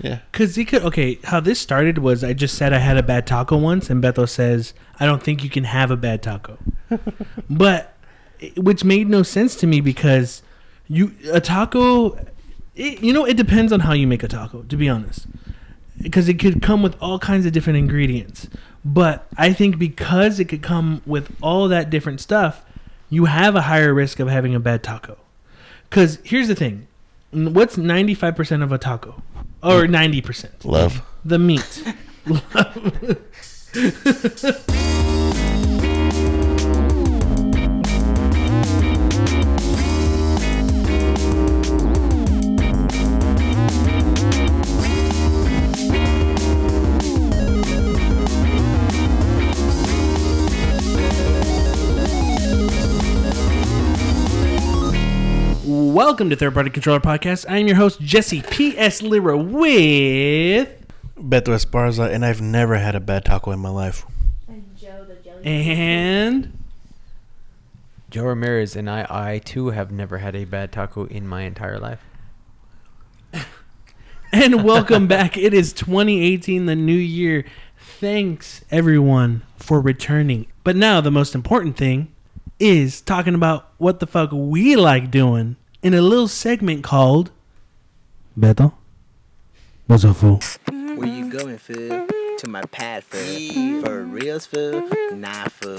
Yeah. 0.00 0.20
Because 0.30 0.56
it 0.58 0.66
could 0.66 0.82
okay. 0.82 1.18
How 1.24 1.40
this 1.40 1.58
started 1.58 1.98
was 1.98 2.22
I 2.22 2.32
just 2.32 2.56
said 2.56 2.72
I 2.72 2.78
had 2.78 2.96
a 2.96 3.02
bad 3.02 3.26
taco 3.26 3.56
once, 3.56 3.88
and 3.90 4.02
Beto 4.02 4.28
says 4.28 4.74
I 5.00 5.06
don't 5.06 5.22
think 5.22 5.42
you 5.42 5.50
can 5.50 5.64
have 5.64 5.90
a 5.90 5.96
bad 5.96 6.22
taco, 6.22 6.58
but 7.50 7.94
which 8.56 8.84
made 8.84 9.08
no 9.08 9.22
sense 9.22 9.56
to 9.56 9.66
me 9.66 9.80
because 9.80 10.42
you 10.88 11.12
a 11.32 11.40
taco, 11.40 12.18
it, 12.74 13.02
you 13.02 13.12
know, 13.12 13.24
it 13.24 13.36
depends 13.36 13.72
on 13.72 13.80
how 13.80 13.92
you 13.92 14.06
make 14.06 14.22
a 14.22 14.28
taco. 14.28 14.62
To 14.62 14.76
be 14.76 14.88
honest, 14.88 15.26
because 16.00 16.28
it 16.28 16.38
could 16.38 16.60
come 16.60 16.82
with 16.82 16.96
all 17.00 17.18
kinds 17.18 17.46
of 17.46 17.52
different 17.52 17.78
ingredients, 17.78 18.48
but 18.84 19.26
I 19.36 19.52
think 19.52 19.78
because 19.78 20.38
it 20.38 20.46
could 20.46 20.62
come 20.62 21.02
with 21.06 21.34
all 21.42 21.68
that 21.68 21.88
different 21.88 22.20
stuff, 22.20 22.62
you 23.08 23.24
have 23.24 23.56
a 23.56 23.62
higher 23.62 23.94
risk 23.94 24.20
of 24.20 24.28
having 24.28 24.54
a 24.54 24.60
bad 24.60 24.82
taco. 24.82 25.16
Because 25.88 26.18
here's 26.24 26.48
the 26.48 26.54
thing, 26.54 26.86
what's 27.30 27.78
ninety 27.78 28.14
five 28.14 28.36
percent 28.36 28.62
of 28.62 28.72
a 28.72 28.78
taco? 28.78 29.22
Or 29.66 29.86
ninety 29.86 30.20
percent. 30.20 30.64
Love. 30.64 31.02
The 31.24 31.38
meat. 31.38 31.82
Welcome 55.96 56.28
to 56.28 56.36
Third 56.36 56.52
Party 56.52 56.68
Controller 56.68 57.00
Podcast. 57.00 57.46
I 57.48 57.56
am 57.56 57.66
your 57.66 57.76
host, 57.76 58.02
Jesse 58.02 58.42
P.S. 58.42 59.00
Lira, 59.00 59.34
with. 59.34 60.68
Beto 61.18 61.54
Esparza, 61.54 62.12
and 62.12 62.22
I've 62.22 62.42
never 62.42 62.74
had 62.74 62.94
a 62.94 63.00
bad 63.00 63.24
taco 63.24 63.50
in 63.50 63.60
my 63.60 63.70
life. 63.70 64.04
And 64.46 64.76
Joe 64.76 65.06
the 65.08 65.14
jelly. 65.14 65.42
And. 65.42 66.58
Joe 68.10 68.24
Ramirez 68.24 68.76
and 68.76 68.90
I, 68.90 69.06
I 69.08 69.38
too 69.38 69.68
have 69.70 69.90
never 69.90 70.18
had 70.18 70.36
a 70.36 70.44
bad 70.44 70.70
taco 70.70 71.06
in 71.06 71.26
my 71.26 71.44
entire 71.44 71.78
life. 71.78 72.04
And 74.34 74.64
welcome 74.64 75.06
back. 75.08 75.38
It 75.38 75.54
is 75.54 75.72
2018, 75.72 76.66
the 76.66 76.76
new 76.76 76.92
year. 76.92 77.46
Thanks, 77.78 78.62
everyone, 78.70 79.44
for 79.56 79.80
returning. 79.80 80.44
But 80.62 80.76
now, 80.76 81.00
the 81.00 81.10
most 81.10 81.34
important 81.34 81.78
thing 81.78 82.12
is 82.58 83.00
talking 83.00 83.34
about 83.34 83.70
what 83.78 84.00
the 84.00 84.06
fuck 84.06 84.28
we 84.30 84.76
like 84.76 85.10
doing 85.10 85.56
in 85.86 85.94
a 85.94 86.02
little 86.02 86.26
segment 86.26 86.82
called. 86.82 87.30
Beto? 88.36 88.72
What's 89.86 90.04
up, 90.04 90.16
fool? 90.16 90.40
Where 90.68 91.06
you 91.06 91.30
going, 91.30 91.58
fool? 91.58 92.08
To 92.38 92.48
my 92.48 92.62
pad, 92.62 93.04
fool. 93.04 93.82
For 93.84 94.02
reals, 94.02 94.46
fool? 94.46 94.82
Nah, 95.12 95.44
fool. 95.44 95.78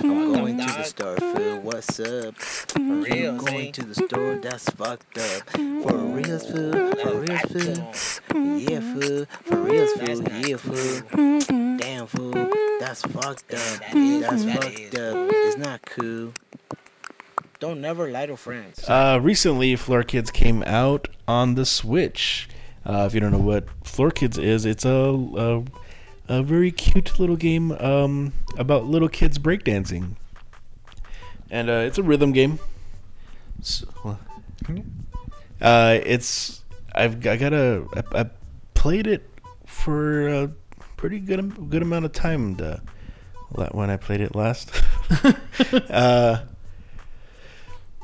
I'm 0.00 0.32
going 0.32 0.56
to 0.56 0.64
the 0.64 0.84
store, 0.84 1.16
fool. 1.18 1.60
What's 1.60 2.00
up? 2.00 2.34
For 2.36 2.80
reals, 2.80 3.40
I'm 3.40 3.44
going 3.44 3.72
to 3.72 3.84
the 3.84 3.94
store, 3.94 4.36
that's 4.36 4.70
fucked 4.70 5.18
up. 5.18 5.50
For 5.50 5.98
reals, 5.98 6.46
fool? 6.46 6.72
For 7.02 7.14
reals, 7.20 8.20
fool? 8.32 8.56
Yeah, 8.56 8.80
fool. 8.80 9.26
For 9.42 9.56
reals, 9.56 9.92
fool? 9.92 10.22
Yeah, 10.48 10.56
fool. 10.56 11.76
Damn, 11.76 12.06
fool. 12.06 12.32
That's 12.80 13.02
fucked 13.02 13.52
up. 13.52 13.80
That 13.80 13.96
is, 13.96 14.22
That's 14.22 14.44
fucked 14.44 14.98
up. 14.98 15.30
It's 15.30 15.58
not 15.58 15.82
cool. 15.82 16.32
Don't 17.62 17.80
never 17.80 18.10
lie 18.10 18.26
to 18.26 18.36
friends. 18.36 18.88
Uh, 18.88 19.20
recently, 19.22 19.76
Floor 19.76 20.02
Kids 20.02 20.32
came 20.32 20.64
out 20.64 21.06
on 21.28 21.54
the 21.54 21.64
Switch. 21.64 22.48
Uh, 22.84 23.04
if 23.06 23.14
you 23.14 23.20
don't 23.20 23.30
know 23.30 23.38
what 23.38 23.68
Floor 23.84 24.10
Kids 24.10 24.36
is, 24.36 24.66
it's 24.66 24.84
a 24.84 24.90
a, 24.90 25.62
a 26.26 26.42
very 26.42 26.72
cute 26.72 27.20
little 27.20 27.36
game 27.36 27.70
um, 27.70 28.32
about 28.58 28.86
little 28.86 29.08
kids 29.08 29.38
breakdancing, 29.38 30.16
and 31.52 31.70
uh, 31.70 31.84
it's 31.86 31.98
a 31.98 32.02
rhythm 32.02 32.32
game. 32.32 32.58
So, 33.60 33.86
uh, 35.60 36.00
it's 36.04 36.64
I've 36.96 37.24
I 37.24 37.36
got 37.36 37.52
a 37.52 37.86
I, 37.94 38.22
I 38.22 38.30
played 38.74 39.06
it 39.06 39.22
for 39.66 40.26
a 40.26 40.50
pretty 40.96 41.20
good 41.20 41.70
good 41.70 41.82
amount 41.82 42.06
of 42.06 42.12
time. 42.12 42.56
The, 42.56 42.82
when 43.70 43.88
I 43.88 43.98
played 43.98 44.20
it 44.20 44.34
last. 44.34 44.72
uh, 45.90 46.38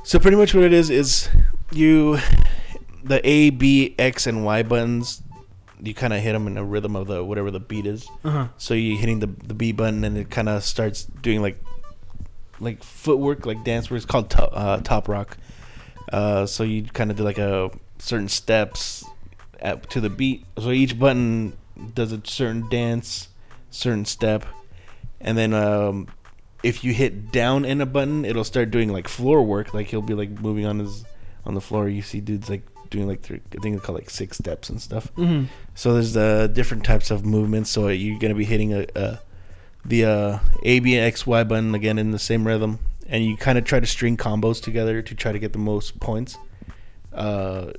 so 0.09 0.19
pretty 0.19 0.39
much 0.39 0.55
what 0.55 0.65
it 0.65 0.73
is 0.73 0.89
is 0.89 1.29
you 1.71 2.19
the 3.05 3.21
A, 3.29 3.51
B, 3.51 3.95
X, 3.99 4.27
and 4.27 4.43
Y 4.43 4.63
buttons. 4.63 5.23
You 5.83 5.93
kind 5.93 6.15
of 6.15 6.21
hit 6.21 6.33
them 6.33 6.47
in 6.47 6.55
the 6.55 6.65
rhythm 6.65 6.97
of 6.97 7.09
the 7.09 7.23
whatever 7.23 7.51
the 7.51 7.61
beat 7.61 7.85
is. 7.85 8.09
Uh 8.25 8.31
huh. 8.31 8.49
So 8.57 8.73
you're 8.73 8.99
hitting 8.99 9.21
the 9.21 9.27
the 9.27 9.53
B 9.53 9.73
button 9.73 10.05
and 10.05 10.17
it 10.17 10.31
kind 10.31 10.49
of 10.49 10.65
starts 10.65 11.05
doing 11.05 11.43
like 11.43 11.63
like 12.59 12.83
footwork, 12.83 13.45
like 13.45 13.65
dance. 13.65 13.91
work. 13.91 13.99
it's 13.99 14.07
called 14.07 14.31
top, 14.31 14.49
uh, 14.55 14.79
top 14.79 15.09
rock. 15.09 15.37
Uh, 16.11 16.47
so 16.47 16.65
you 16.65 16.85
kind 16.85 17.11
of 17.11 17.19
do 17.19 17.23
like 17.23 17.37
a 17.37 17.71
certain 17.99 18.29
steps 18.29 19.05
at, 19.61 19.91
to 19.91 20.01
the 20.01 20.09
beat. 20.09 20.47
So 20.59 20.71
each 20.71 20.99
button 20.99 21.55
does 21.93 22.13
a 22.13 22.23
certain 22.25 22.67
dance, 22.71 23.29
certain 23.71 24.07
step, 24.07 24.47
and 25.21 25.37
then 25.37 25.53
um, 25.53 26.09
if 26.63 26.83
you 26.85 26.93
hit 26.93 27.31
down 27.33 27.65
in 27.65 27.81
a 27.81 27.87
button, 27.87 28.25
it'll 28.25 28.45
start 28.45 28.71
doing 28.71 28.93
like 28.93 29.09
floor 29.09 29.43
work. 29.43 29.75
Like 29.75 29.87
he'll 29.87 30.03
be 30.03 30.15
like 30.15 30.31
moving 30.41 30.67
on 30.67 30.79
his 30.79 31.05
on 31.45 31.55
the 31.55 31.61
floor. 31.61 31.89
You 31.89 32.03
see 32.03 32.21
dudes 32.21 32.49
like 32.51 32.63
doing 32.91 33.07
like 33.07 33.21
three, 33.23 33.41
I 33.57 33.61
think 33.61 33.77
it's 33.77 33.85
called 33.85 33.99
like 33.99 34.11
six 34.11 34.39
steps 34.39 34.71
and 34.71 34.81
stuff. 34.81 35.09
hmm 35.17 35.45
So 35.75 35.95
there's 35.95 36.17
uh, 36.17 36.47
different 36.49 36.85
types 36.85 37.11
of 37.11 37.25
movements. 37.25 37.71
So 37.71 37.89
you're 37.89 38.19
gonna 38.19 38.35
be 38.35 38.45
hitting 38.45 38.75
a, 38.75 38.87
a 38.95 39.21
the 39.85 40.05
uh, 40.05 40.39
A, 40.65 40.81
B, 40.81 40.97
and 40.97 41.05
X, 41.07 41.27
Y 41.27 41.45
button 41.45 41.75
again 41.75 41.99
in 41.99 42.11
the 42.11 42.19
same 42.19 42.47
rhythm, 42.47 42.79
and 43.09 43.25
you 43.25 43.37
kind 43.37 43.57
of 43.59 43.65
try 43.65 43.81
to 43.81 43.87
string 43.87 44.17
combos 44.17 44.63
together 44.63 45.01
to 45.03 45.15
try 45.15 45.33
to 45.33 45.39
get 45.39 45.53
the 45.53 45.59
most 45.59 45.99
points. 46.01 46.37
Uh, 47.13 47.73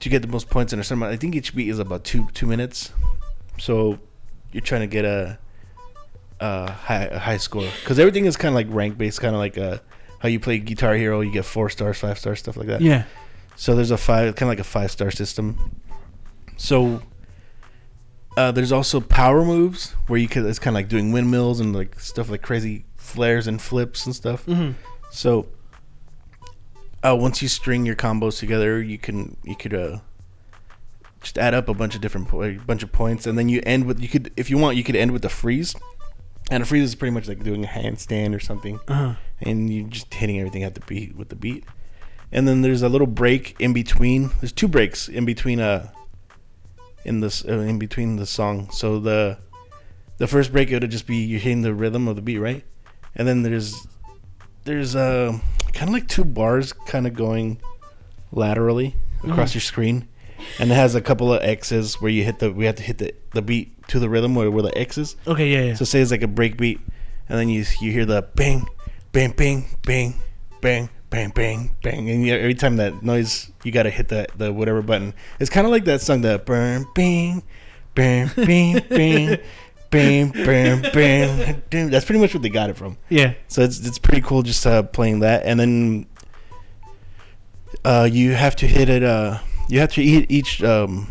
to 0.00 0.08
get 0.08 0.22
the 0.22 0.28
most 0.28 0.50
points 0.50 0.72
in 0.72 0.78
a 0.78 0.84
certain 0.84 0.98
amount, 0.98 1.14
I 1.14 1.16
think 1.16 1.34
each 1.34 1.54
beat 1.54 1.68
is 1.68 1.78
about 1.78 2.04
two 2.04 2.28
two 2.34 2.46
minutes. 2.46 2.92
So 3.58 3.98
you're 4.52 4.60
trying 4.60 4.82
to 4.82 4.86
get 4.86 5.04
a, 5.04 5.38
a 6.40 6.70
high 6.70 7.06
high 7.18 7.36
score 7.36 7.68
because 7.80 7.98
everything 7.98 8.26
is 8.26 8.36
kind 8.36 8.50
of 8.52 8.54
like 8.54 8.66
rank 8.70 8.98
based, 8.98 9.20
kind 9.20 9.34
of 9.34 9.38
like 9.38 9.56
uh 9.58 9.78
how 10.18 10.28
you 10.28 10.40
play 10.40 10.58
Guitar 10.58 10.94
Hero. 10.94 11.20
You 11.20 11.30
get 11.30 11.44
four 11.44 11.68
stars, 11.70 11.98
five 11.98 12.18
stars, 12.18 12.38
stuff 12.40 12.56
like 12.56 12.66
that. 12.68 12.80
Yeah. 12.80 13.04
So 13.56 13.74
there's 13.76 13.90
a 13.90 13.96
five, 13.96 14.34
kind 14.36 14.48
of 14.48 14.52
like 14.52 14.60
a 14.60 14.64
five 14.64 14.90
star 14.90 15.10
system. 15.10 15.80
So 16.56 17.02
uh, 18.36 18.50
there's 18.52 18.72
also 18.72 19.00
power 19.00 19.44
moves 19.44 19.92
where 20.08 20.18
you 20.18 20.26
could. 20.28 20.44
It's 20.46 20.58
kind 20.58 20.74
of 20.74 20.78
like 20.78 20.88
doing 20.88 21.12
windmills 21.12 21.60
and 21.60 21.74
like 21.74 22.00
stuff 22.00 22.30
like 22.30 22.42
crazy 22.42 22.84
flares 22.96 23.46
and 23.46 23.60
flips 23.62 24.06
and 24.06 24.14
stuff. 24.14 24.44
hmm 24.44 24.72
So 25.10 25.46
uh, 27.02 27.16
once 27.18 27.42
you 27.42 27.48
string 27.48 27.84
your 27.86 27.94
combos 27.96 28.38
together, 28.38 28.82
you 28.82 28.98
can 28.98 29.36
you 29.44 29.54
could 29.54 29.74
uh, 29.74 29.98
just 31.20 31.38
add 31.38 31.54
up 31.54 31.68
a 31.68 31.74
bunch 31.74 31.94
of 31.94 32.00
different 32.00 32.28
po- 32.28 32.42
a 32.42 32.54
bunch 32.54 32.82
of 32.82 32.90
points, 32.90 33.26
and 33.26 33.38
then 33.38 33.48
you 33.48 33.60
end 33.64 33.84
with 33.84 34.00
you 34.00 34.08
could 34.08 34.32
if 34.36 34.50
you 34.50 34.58
want 34.58 34.76
you 34.76 34.82
could 34.84 34.96
end 34.96 35.12
with 35.12 35.24
a 35.24 35.28
freeze. 35.28 35.74
And 36.50 36.62
a 36.62 36.66
freeze 36.66 36.84
is 36.84 36.94
pretty 36.94 37.12
much 37.14 37.26
like 37.28 37.42
doing 37.42 37.64
a 37.64 37.68
handstand 37.68 38.34
or 38.34 38.40
something 38.40 38.78
Uh 38.88 38.94
huh. 38.94 39.14
and 39.40 39.72
you're 39.72 39.88
just 39.88 40.12
hitting 40.12 40.38
everything 40.38 40.62
at 40.62 40.74
the 40.74 40.80
beat 40.82 41.16
with 41.16 41.28
the 41.30 41.36
beat. 41.36 41.64
And 42.32 42.46
then 42.46 42.62
there's 42.62 42.82
a 42.82 42.88
little 42.88 43.06
break 43.06 43.56
in 43.60 43.72
between. 43.72 44.30
There's 44.40 44.52
two 44.52 44.68
breaks 44.68 45.08
in 45.08 45.24
between 45.24 45.60
uh 45.60 45.90
in 47.04 47.20
this 47.20 47.44
uh, 47.44 47.58
in 47.60 47.78
between 47.78 48.16
the 48.16 48.26
song. 48.26 48.68
So 48.72 48.98
the 48.98 49.38
the 50.18 50.26
first 50.26 50.52
break 50.52 50.70
it'll 50.70 50.88
just 50.88 51.06
be 51.06 51.16
you're 51.16 51.40
hitting 51.40 51.62
the 51.62 51.74
rhythm 51.74 52.08
of 52.08 52.16
the 52.16 52.22
beat, 52.22 52.38
right? 52.38 52.64
And 53.14 53.26
then 53.26 53.42
there's 53.42 53.74
there's 54.64 54.94
uh 54.96 55.38
kind 55.72 55.88
of 55.88 55.94
like 55.94 56.08
two 56.08 56.24
bars 56.24 56.72
kind 56.72 57.06
of 57.06 57.14
going 57.14 57.60
laterally 58.32 58.96
across 59.22 59.50
Mhm. 59.52 59.54
your 59.54 59.60
screen. 59.62 60.08
And 60.58 60.70
it 60.70 60.74
has 60.74 60.94
a 60.94 61.00
couple 61.00 61.32
of 61.32 61.42
X's 61.42 62.00
where 62.00 62.10
you 62.10 62.24
hit 62.24 62.38
the 62.38 62.52
we 62.52 62.64
have 62.66 62.76
to 62.76 62.82
hit 62.82 62.98
the, 62.98 63.14
the 63.32 63.42
beat 63.42 63.86
to 63.88 63.98
the 63.98 64.08
rhythm 64.08 64.34
where, 64.34 64.50
where 64.50 64.62
the 64.62 64.76
X 64.78 64.98
is. 64.98 65.16
Okay. 65.26 65.50
Yeah. 65.52 65.62
Yeah. 65.62 65.74
So 65.74 65.84
say 65.84 66.00
it's 66.00 66.10
like 66.10 66.22
a 66.22 66.28
break 66.28 66.56
beat, 66.56 66.80
and 67.28 67.38
then 67.38 67.48
you 67.48 67.64
you 67.80 67.90
hear 67.92 68.04
the 68.06 68.22
bang, 68.34 68.66
bang, 69.12 69.32
bang, 69.36 69.64
bang, 69.84 70.14
bang, 70.60 70.88
bang, 71.10 71.30
bang, 71.34 71.70
bang, 71.82 72.10
and 72.10 72.24
you, 72.26 72.34
every 72.34 72.54
time 72.54 72.76
that 72.76 73.02
noise, 73.02 73.50
you 73.62 73.72
gotta 73.72 73.90
hit 73.90 74.08
the 74.08 74.26
the 74.36 74.52
whatever 74.52 74.82
button. 74.82 75.12
It's 75.40 75.50
kind 75.50 75.66
of 75.66 75.70
like 75.70 75.84
that 75.84 76.00
song, 76.00 76.20
the 76.22 76.38
burn, 76.38 76.86
bang, 76.94 77.42
bang, 77.94 78.30
bang, 78.36 78.80
bang, 78.88 79.38
bang, 79.90 80.30
bang, 80.30 80.82
bang. 80.92 81.62
Dude, 81.70 81.90
That's 81.92 82.04
pretty 82.04 82.20
much 82.20 82.32
what 82.34 82.42
they 82.42 82.48
got 82.48 82.70
it 82.70 82.76
from. 82.76 82.96
yeah. 83.08 83.34
So 83.48 83.62
it's 83.62 83.84
it's 83.86 83.98
pretty 83.98 84.22
cool 84.22 84.42
just 84.42 84.66
uh, 84.66 84.82
playing 84.82 85.20
that, 85.20 85.44
and 85.44 85.58
then 85.60 86.06
uh, 87.84 88.08
you 88.10 88.32
have 88.32 88.56
to 88.56 88.66
hit 88.66 88.88
it. 88.88 89.02
Uh, 89.02 89.38
you 89.68 89.80
have 89.80 89.92
to 89.94 90.02
hit 90.02 90.30
each 90.30 90.62
um, 90.62 91.08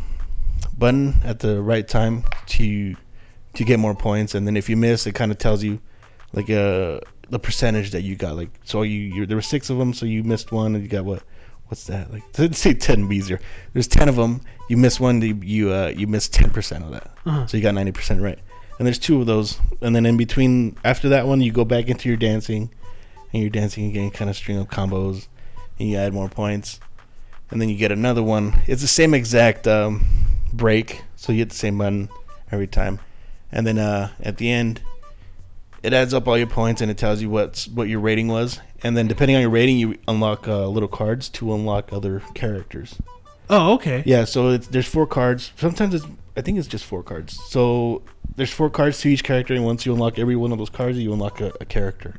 button 0.77 1.15
at 1.23 1.39
the 1.39 1.61
right 1.61 1.87
time 1.87 2.23
to 2.47 2.95
to 3.55 3.63
get 3.63 3.79
more 3.79 3.95
points, 3.95 4.33
and 4.35 4.47
then 4.47 4.57
if 4.57 4.69
you 4.69 4.75
miss, 4.75 5.05
it 5.05 5.13
kind 5.13 5.31
of 5.31 5.37
tells 5.37 5.63
you 5.63 5.79
like 6.33 6.49
uh, 6.49 6.99
the 7.29 7.39
percentage 7.39 7.91
that 7.91 8.01
you 8.01 8.15
got. 8.15 8.35
Like 8.35 8.49
so, 8.63 8.81
you 8.81 9.25
there 9.25 9.37
were 9.37 9.41
six 9.41 9.69
of 9.69 9.77
them, 9.77 9.93
so 9.93 10.05
you 10.05 10.23
missed 10.23 10.51
one, 10.51 10.75
and 10.75 10.83
you 10.83 10.89
got 10.89 11.05
what 11.05 11.23
what's 11.67 11.85
that? 11.85 12.11
Like 12.11 12.23
let's 12.37 12.59
say 12.59 12.73
ten 12.73 13.07
bees 13.07 13.27
here. 13.27 13.39
There's 13.73 13.87
ten 13.87 14.09
of 14.09 14.15
them. 14.15 14.41
You 14.69 14.77
miss 14.77 14.99
one, 14.99 15.21
you 15.21 15.39
you, 15.43 15.73
uh, 15.73 15.93
you 15.95 16.07
miss 16.07 16.27
ten 16.27 16.49
percent 16.49 16.83
of 16.83 16.91
that. 16.91 17.11
Uh-huh. 17.25 17.47
So 17.47 17.57
you 17.57 17.63
got 17.63 17.73
ninety 17.73 17.91
percent 17.91 18.21
right. 18.21 18.39
And 18.79 18.87
there's 18.87 18.99
two 18.99 19.19
of 19.21 19.27
those, 19.27 19.59
and 19.81 19.95
then 19.95 20.05
in 20.05 20.17
between 20.17 20.75
after 20.83 21.09
that 21.09 21.27
one, 21.27 21.41
you 21.41 21.51
go 21.51 21.63
back 21.63 21.89
into 21.89 22.09
your 22.09 22.17
dancing, 22.17 22.73
and 23.31 23.41
you're 23.41 23.51
dancing 23.51 23.85
again, 23.85 24.09
kind 24.09 24.31
of 24.31 24.35
string 24.35 24.59
up 24.59 24.69
combos, 24.69 25.27
and 25.77 25.89
you 25.89 25.97
add 25.97 26.11
more 26.11 26.27
points, 26.27 26.79
and 27.53 27.61
then 27.61 27.69
you 27.69 27.77
get 27.77 27.91
another 27.91 28.23
one. 28.23 28.59
It's 28.65 28.81
the 28.81 28.87
same 28.87 29.13
exact 29.13 29.67
um, 29.67 30.03
break, 30.51 31.03
so 31.15 31.31
you 31.31 31.39
hit 31.39 31.49
the 31.49 31.55
same 31.55 31.77
button 31.77 32.09
every 32.51 32.65
time, 32.65 32.99
and 33.51 33.65
then 33.67 33.77
uh, 33.77 34.09
at 34.21 34.37
the 34.37 34.49
end, 34.49 34.81
it 35.83 35.93
adds 35.93 36.15
up 36.15 36.27
all 36.27 36.35
your 36.35 36.47
points 36.47 36.81
and 36.81 36.89
it 36.89 36.97
tells 36.97 37.21
you 37.21 37.29
what's 37.29 37.67
what 37.67 37.87
your 37.87 37.99
rating 37.99 38.27
was, 38.27 38.59
and 38.81 38.97
then 38.97 39.07
depending 39.07 39.35
on 39.35 39.41
your 39.43 39.51
rating, 39.51 39.77
you 39.77 39.99
unlock 40.07 40.47
uh, 40.47 40.65
little 40.67 40.89
cards 40.89 41.29
to 41.29 41.53
unlock 41.53 41.93
other 41.93 42.23
characters. 42.33 42.95
Oh, 43.51 43.73
okay. 43.75 44.01
Yeah, 44.03 44.25
so 44.25 44.49
it's, 44.49 44.67
there's 44.67 44.87
four 44.87 45.05
cards. 45.05 45.51
Sometimes 45.55 45.93
it's 45.93 46.05
I 46.35 46.41
think 46.41 46.57
it's 46.57 46.67
just 46.67 46.85
four 46.85 47.03
cards. 47.03 47.39
So 47.49 48.01
there's 48.35 48.51
four 48.51 48.71
cards 48.71 48.99
to 49.01 49.09
each 49.09 49.23
character, 49.23 49.53
and 49.53 49.63
once 49.63 49.85
you 49.85 49.93
unlock 49.93 50.17
every 50.17 50.35
one 50.35 50.51
of 50.51 50.57
those 50.57 50.71
cards, 50.71 50.97
you 50.97 51.13
unlock 51.13 51.39
a, 51.39 51.53
a 51.61 51.65
character. 51.65 52.15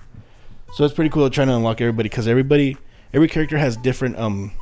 So 0.74 0.84
it's 0.84 0.94
pretty 0.94 1.10
cool 1.10 1.28
trying 1.28 1.48
to 1.48 1.56
unlock 1.56 1.80
everybody 1.80 2.08
because 2.08 2.28
everybody, 2.28 2.76
every 3.12 3.26
character 3.26 3.58
has 3.58 3.76
different 3.76 4.16
um 4.16 4.52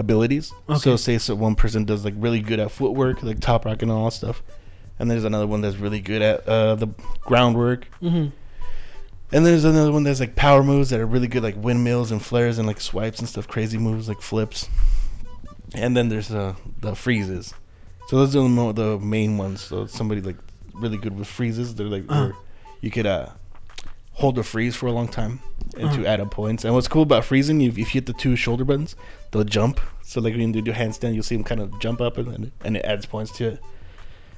abilities. 0.00 0.52
Okay. 0.68 0.78
So 0.78 0.96
say 0.96 1.18
so 1.18 1.34
one 1.34 1.54
person 1.54 1.84
does 1.84 2.04
like 2.04 2.14
really 2.16 2.40
good 2.40 2.60
at 2.60 2.70
footwork, 2.70 3.22
like 3.22 3.40
top 3.40 3.64
rock 3.64 3.82
and 3.82 3.90
all 3.90 4.06
that 4.06 4.12
stuff, 4.12 4.42
and 4.98 5.10
there's 5.10 5.24
another 5.24 5.46
one 5.46 5.60
that's 5.60 5.76
really 5.76 6.00
good 6.00 6.22
at 6.22 6.48
uh, 6.48 6.74
the 6.74 6.88
groundwork. 7.20 7.86
hmm 8.00 8.26
And 9.32 9.44
there's 9.44 9.64
another 9.64 9.92
one 9.92 10.04
that's 10.04 10.20
like 10.20 10.36
power 10.36 10.62
moves 10.62 10.90
that 10.90 11.00
are 11.00 11.06
really 11.06 11.28
good, 11.28 11.42
like 11.42 11.56
windmills 11.56 12.10
and 12.10 12.22
flares 12.22 12.58
and 12.58 12.66
like 12.66 12.80
swipes 12.80 13.18
and 13.18 13.28
stuff, 13.28 13.46
crazy 13.48 13.76
moves 13.78 14.08
like 14.08 14.20
flips. 14.22 14.68
And 15.74 15.94
then 15.96 16.08
there's 16.08 16.30
uh, 16.30 16.54
the 16.80 16.94
freezes. 16.94 17.52
So 18.08 18.16
those 18.16 18.34
are 18.34 18.42
the, 18.42 18.48
mo- 18.48 18.72
the 18.72 18.98
main 18.98 19.36
ones. 19.36 19.60
So 19.60 19.84
somebody 19.86 20.22
like 20.22 20.36
really 20.72 20.96
good 20.96 21.18
with 21.18 21.28
freezes. 21.28 21.74
They're 21.74 21.86
like 21.88 22.04
Uh-huh. 22.08 22.32
you 22.80 22.90
could 22.90 23.06
uh, 23.06 23.28
hold 24.12 24.38
a 24.38 24.42
freeze 24.42 24.74
for 24.74 24.86
a 24.86 24.92
long 24.92 25.08
time 25.08 25.40
and 25.78 25.92
to 25.92 26.06
add 26.06 26.20
up 26.20 26.30
points. 26.30 26.64
And 26.64 26.74
what's 26.74 26.88
cool 26.88 27.02
about 27.02 27.24
freezing, 27.24 27.60
if, 27.60 27.72
if 27.72 27.78
you 27.78 27.84
hit 27.84 28.06
the 28.06 28.12
two 28.12 28.36
shoulder 28.36 28.64
buttons, 28.64 28.96
they'll 29.30 29.44
jump. 29.44 29.80
So 30.02 30.20
like 30.20 30.34
when 30.34 30.54
you 30.54 30.62
do 30.62 30.72
handstand, 30.72 31.14
you'll 31.14 31.22
see 31.22 31.36
them 31.36 31.44
kind 31.44 31.60
of 31.60 31.78
jump 31.80 32.00
up 32.00 32.18
and 32.18 32.28
and, 32.28 32.52
and 32.64 32.76
it 32.76 32.84
adds 32.84 33.06
points 33.06 33.32
to 33.38 33.48
it. 33.48 33.60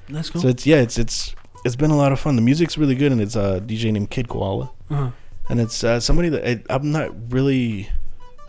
That's 0.09 0.29
cool. 0.29 0.41
So 0.41 0.47
it's 0.49 0.65
yeah, 0.65 0.77
it's 0.77 0.97
it's 0.97 1.35
it's 1.63 1.75
been 1.75 1.91
a 1.91 1.97
lot 1.97 2.11
of 2.11 2.19
fun. 2.19 2.35
The 2.35 2.41
music's 2.41 2.77
really 2.77 2.95
good, 2.95 3.11
and 3.11 3.21
it's 3.21 3.35
a 3.35 3.61
DJ 3.61 3.91
named 3.91 4.09
Kid 4.09 4.27
Koala 4.27 4.71
uh-huh. 4.89 5.11
and 5.49 5.59
it's 5.59 5.83
uh, 5.83 5.99
somebody 5.99 6.29
that 6.29 6.47
I, 6.47 6.63
I'm 6.69 6.91
not 6.91 7.31
really. 7.31 7.89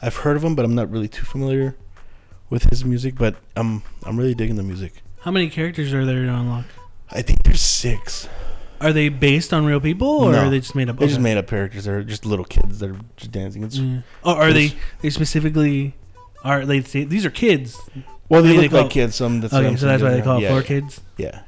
I've 0.00 0.16
heard 0.16 0.36
of 0.36 0.42
him, 0.42 0.56
but 0.56 0.64
I'm 0.64 0.74
not 0.74 0.90
really 0.90 1.06
too 1.06 1.24
familiar 1.24 1.76
with 2.50 2.64
his 2.64 2.84
music. 2.84 3.14
But 3.16 3.36
I'm 3.56 3.82
I'm 4.04 4.16
really 4.16 4.34
digging 4.34 4.56
the 4.56 4.62
music. 4.62 5.02
How 5.20 5.30
many 5.30 5.48
characters 5.48 5.94
are 5.94 6.04
there 6.04 6.24
to 6.24 6.34
unlock? 6.34 6.64
I 7.10 7.22
think 7.22 7.44
there's 7.44 7.60
six. 7.60 8.28
Are 8.82 8.92
they 8.92 9.08
based 9.08 9.52
on 9.54 9.64
real 9.64 9.80
people, 9.80 10.08
or 10.08 10.32
No. 10.32 10.38
are 10.46 10.50
they 10.50 10.58
just 10.60 10.74
made 10.74 10.88
up? 10.88 10.98
They 10.98 11.06
just 11.06 11.16
Okay. 11.16 11.22
made 11.22 11.36
up 11.38 11.46
characters. 11.46 11.84
They're 11.84 12.02
just 12.02 12.26
little 12.26 12.44
kids 12.44 12.80
that 12.80 12.90
are 12.90 12.96
just 13.16 13.30
dancing. 13.32 13.62
It's 13.62 13.76
Yeah. 13.78 13.98
Oh, 14.24 14.34
are 14.34 14.52
they? 14.52 14.72
They 15.00 15.10
specifically 15.10 15.94
are 16.44 16.66
they? 16.66 16.82
Say, 16.82 17.04
these 17.04 17.24
are 17.24 17.30
kids. 17.30 17.76
well, 18.28 18.42
they 18.42 18.48
they 18.56 18.62
look 18.62 18.70
call- 18.72 18.82
like 18.82 18.90
kids. 18.90 19.14
Some 19.14 19.40
that's 19.40 19.52
what 19.52 19.60
okay, 19.60 19.68
I'm 19.68 19.76
so 19.76 19.86
that's 19.86 20.02
why 20.02 20.10
they 20.10 20.22
call 20.22 20.38
it 20.38 20.42
yeah, 20.42 20.54
yeah, 20.56 20.62
kids. 20.62 21.00
Yeah. 21.16 21.40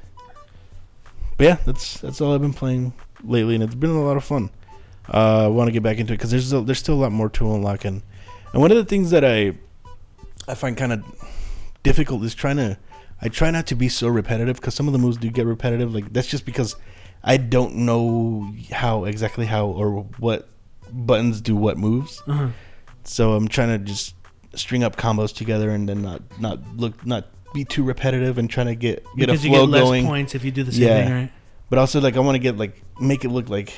But 1.36 1.44
yeah, 1.44 1.56
that's 1.66 1.98
that's 1.98 2.20
all 2.20 2.34
I've 2.34 2.40
been 2.40 2.52
playing 2.52 2.92
lately, 3.24 3.54
and 3.54 3.64
it's 3.64 3.74
been 3.74 3.90
a 3.90 4.02
lot 4.04 4.16
of 4.16 4.24
fun. 4.24 4.50
Uh, 5.12 5.44
I 5.44 5.48
want 5.48 5.68
to 5.68 5.72
get 5.72 5.82
back 5.82 5.98
into 5.98 6.12
it 6.12 6.16
because 6.16 6.30
there's 6.30 6.52
a, 6.52 6.60
there's 6.60 6.78
still 6.78 6.94
a 6.94 7.02
lot 7.02 7.12
more 7.12 7.28
to 7.30 7.52
unlock, 7.54 7.84
and 7.84 8.02
and 8.52 8.62
one 8.62 8.70
of 8.70 8.76
the 8.76 8.84
things 8.84 9.10
that 9.10 9.24
I 9.24 9.54
I 10.46 10.54
find 10.54 10.76
kind 10.76 10.92
of 10.92 11.02
difficult 11.82 12.22
is 12.22 12.34
trying 12.34 12.56
to 12.58 12.78
I 13.20 13.28
try 13.28 13.50
not 13.50 13.66
to 13.68 13.74
be 13.74 13.88
so 13.88 14.06
repetitive 14.08 14.56
because 14.56 14.74
some 14.74 14.86
of 14.86 14.92
the 14.92 14.98
moves 14.98 15.16
do 15.16 15.28
get 15.30 15.46
repetitive. 15.46 15.92
Like 15.94 16.12
that's 16.12 16.28
just 16.28 16.44
because 16.46 16.76
I 17.24 17.38
don't 17.38 17.74
know 17.76 18.52
how 18.70 19.04
exactly 19.04 19.46
how 19.46 19.66
or 19.66 20.02
what 20.18 20.48
buttons 20.92 21.40
do 21.40 21.56
what 21.56 21.78
moves. 21.78 22.22
Uh-huh. 22.28 22.48
So 23.04 23.32
I'm 23.32 23.48
trying 23.48 23.70
to 23.70 23.78
just 23.78 24.14
string 24.54 24.84
up 24.84 24.96
combos 24.96 25.34
together 25.34 25.70
and 25.70 25.88
then 25.88 26.02
not 26.02 26.22
not 26.38 26.58
look 26.76 27.04
not 27.06 27.26
be 27.54 27.64
too 27.64 27.82
repetitive 27.82 28.36
and 28.38 28.48
trying 28.50 28.66
to 28.66 28.74
get 28.74 29.02
get 29.16 29.26
because 29.26 29.44
a 29.44 29.48
you 29.48 29.54
flow 29.54 29.66
get 29.66 29.70
less 29.72 29.82
going. 29.84 30.06
points 30.06 30.34
if 30.34 30.44
you 30.44 30.50
do 30.50 30.62
the 30.62 30.72
same 30.72 30.82
Yeah. 30.82 31.04
thing, 31.04 31.12
right? 31.14 31.32
But 31.70 31.78
also 31.78 32.00
like 32.00 32.16
I 32.16 32.20
want 32.20 32.34
to 32.36 32.38
get 32.40 32.56
like 32.58 32.82
make 33.00 33.24
it 33.24 33.30
look 33.30 33.48
like 33.48 33.72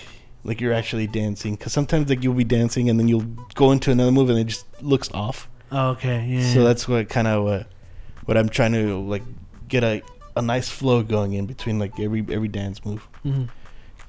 like 0.44 0.60
you're 0.60 0.72
actually 0.72 1.06
dancing 1.06 1.54
because 1.54 1.72
sometimes 1.72 2.08
like 2.10 2.22
you'll 2.22 2.34
be 2.34 2.44
dancing 2.44 2.90
and 2.90 2.98
then 3.00 3.08
you'll 3.08 3.26
go 3.54 3.72
into 3.72 3.90
another 3.90 4.12
move 4.12 4.28
and 4.30 4.38
it 4.38 4.44
just 4.44 4.66
looks 4.82 5.10
off. 5.12 5.48
Oh, 5.72 5.90
okay, 5.90 6.24
yeah. 6.26 6.52
So 6.54 6.62
that's 6.64 6.86
what 6.88 7.08
kind 7.08 7.26
of 7.28 7.44
what 7.44 7.66
what 8.26 8.36
I'm 8.36 8.48
trying 8.48 8.72
to 8.72 8.98
like 9.00 9.22
get 9.68 9.82
a 9.84 10.02
a 10.36 10.42
nice 10.42 10.68
flow 10.68 11.02
going 11.02 11.32
in 11.32 11.46
between 11.46 11.78
like 11.78 11.98
every 11.98 12.24
every 12.30 12.48
dance 12.48 12.84
move 12.84 13.02
hmm 13.22 13.44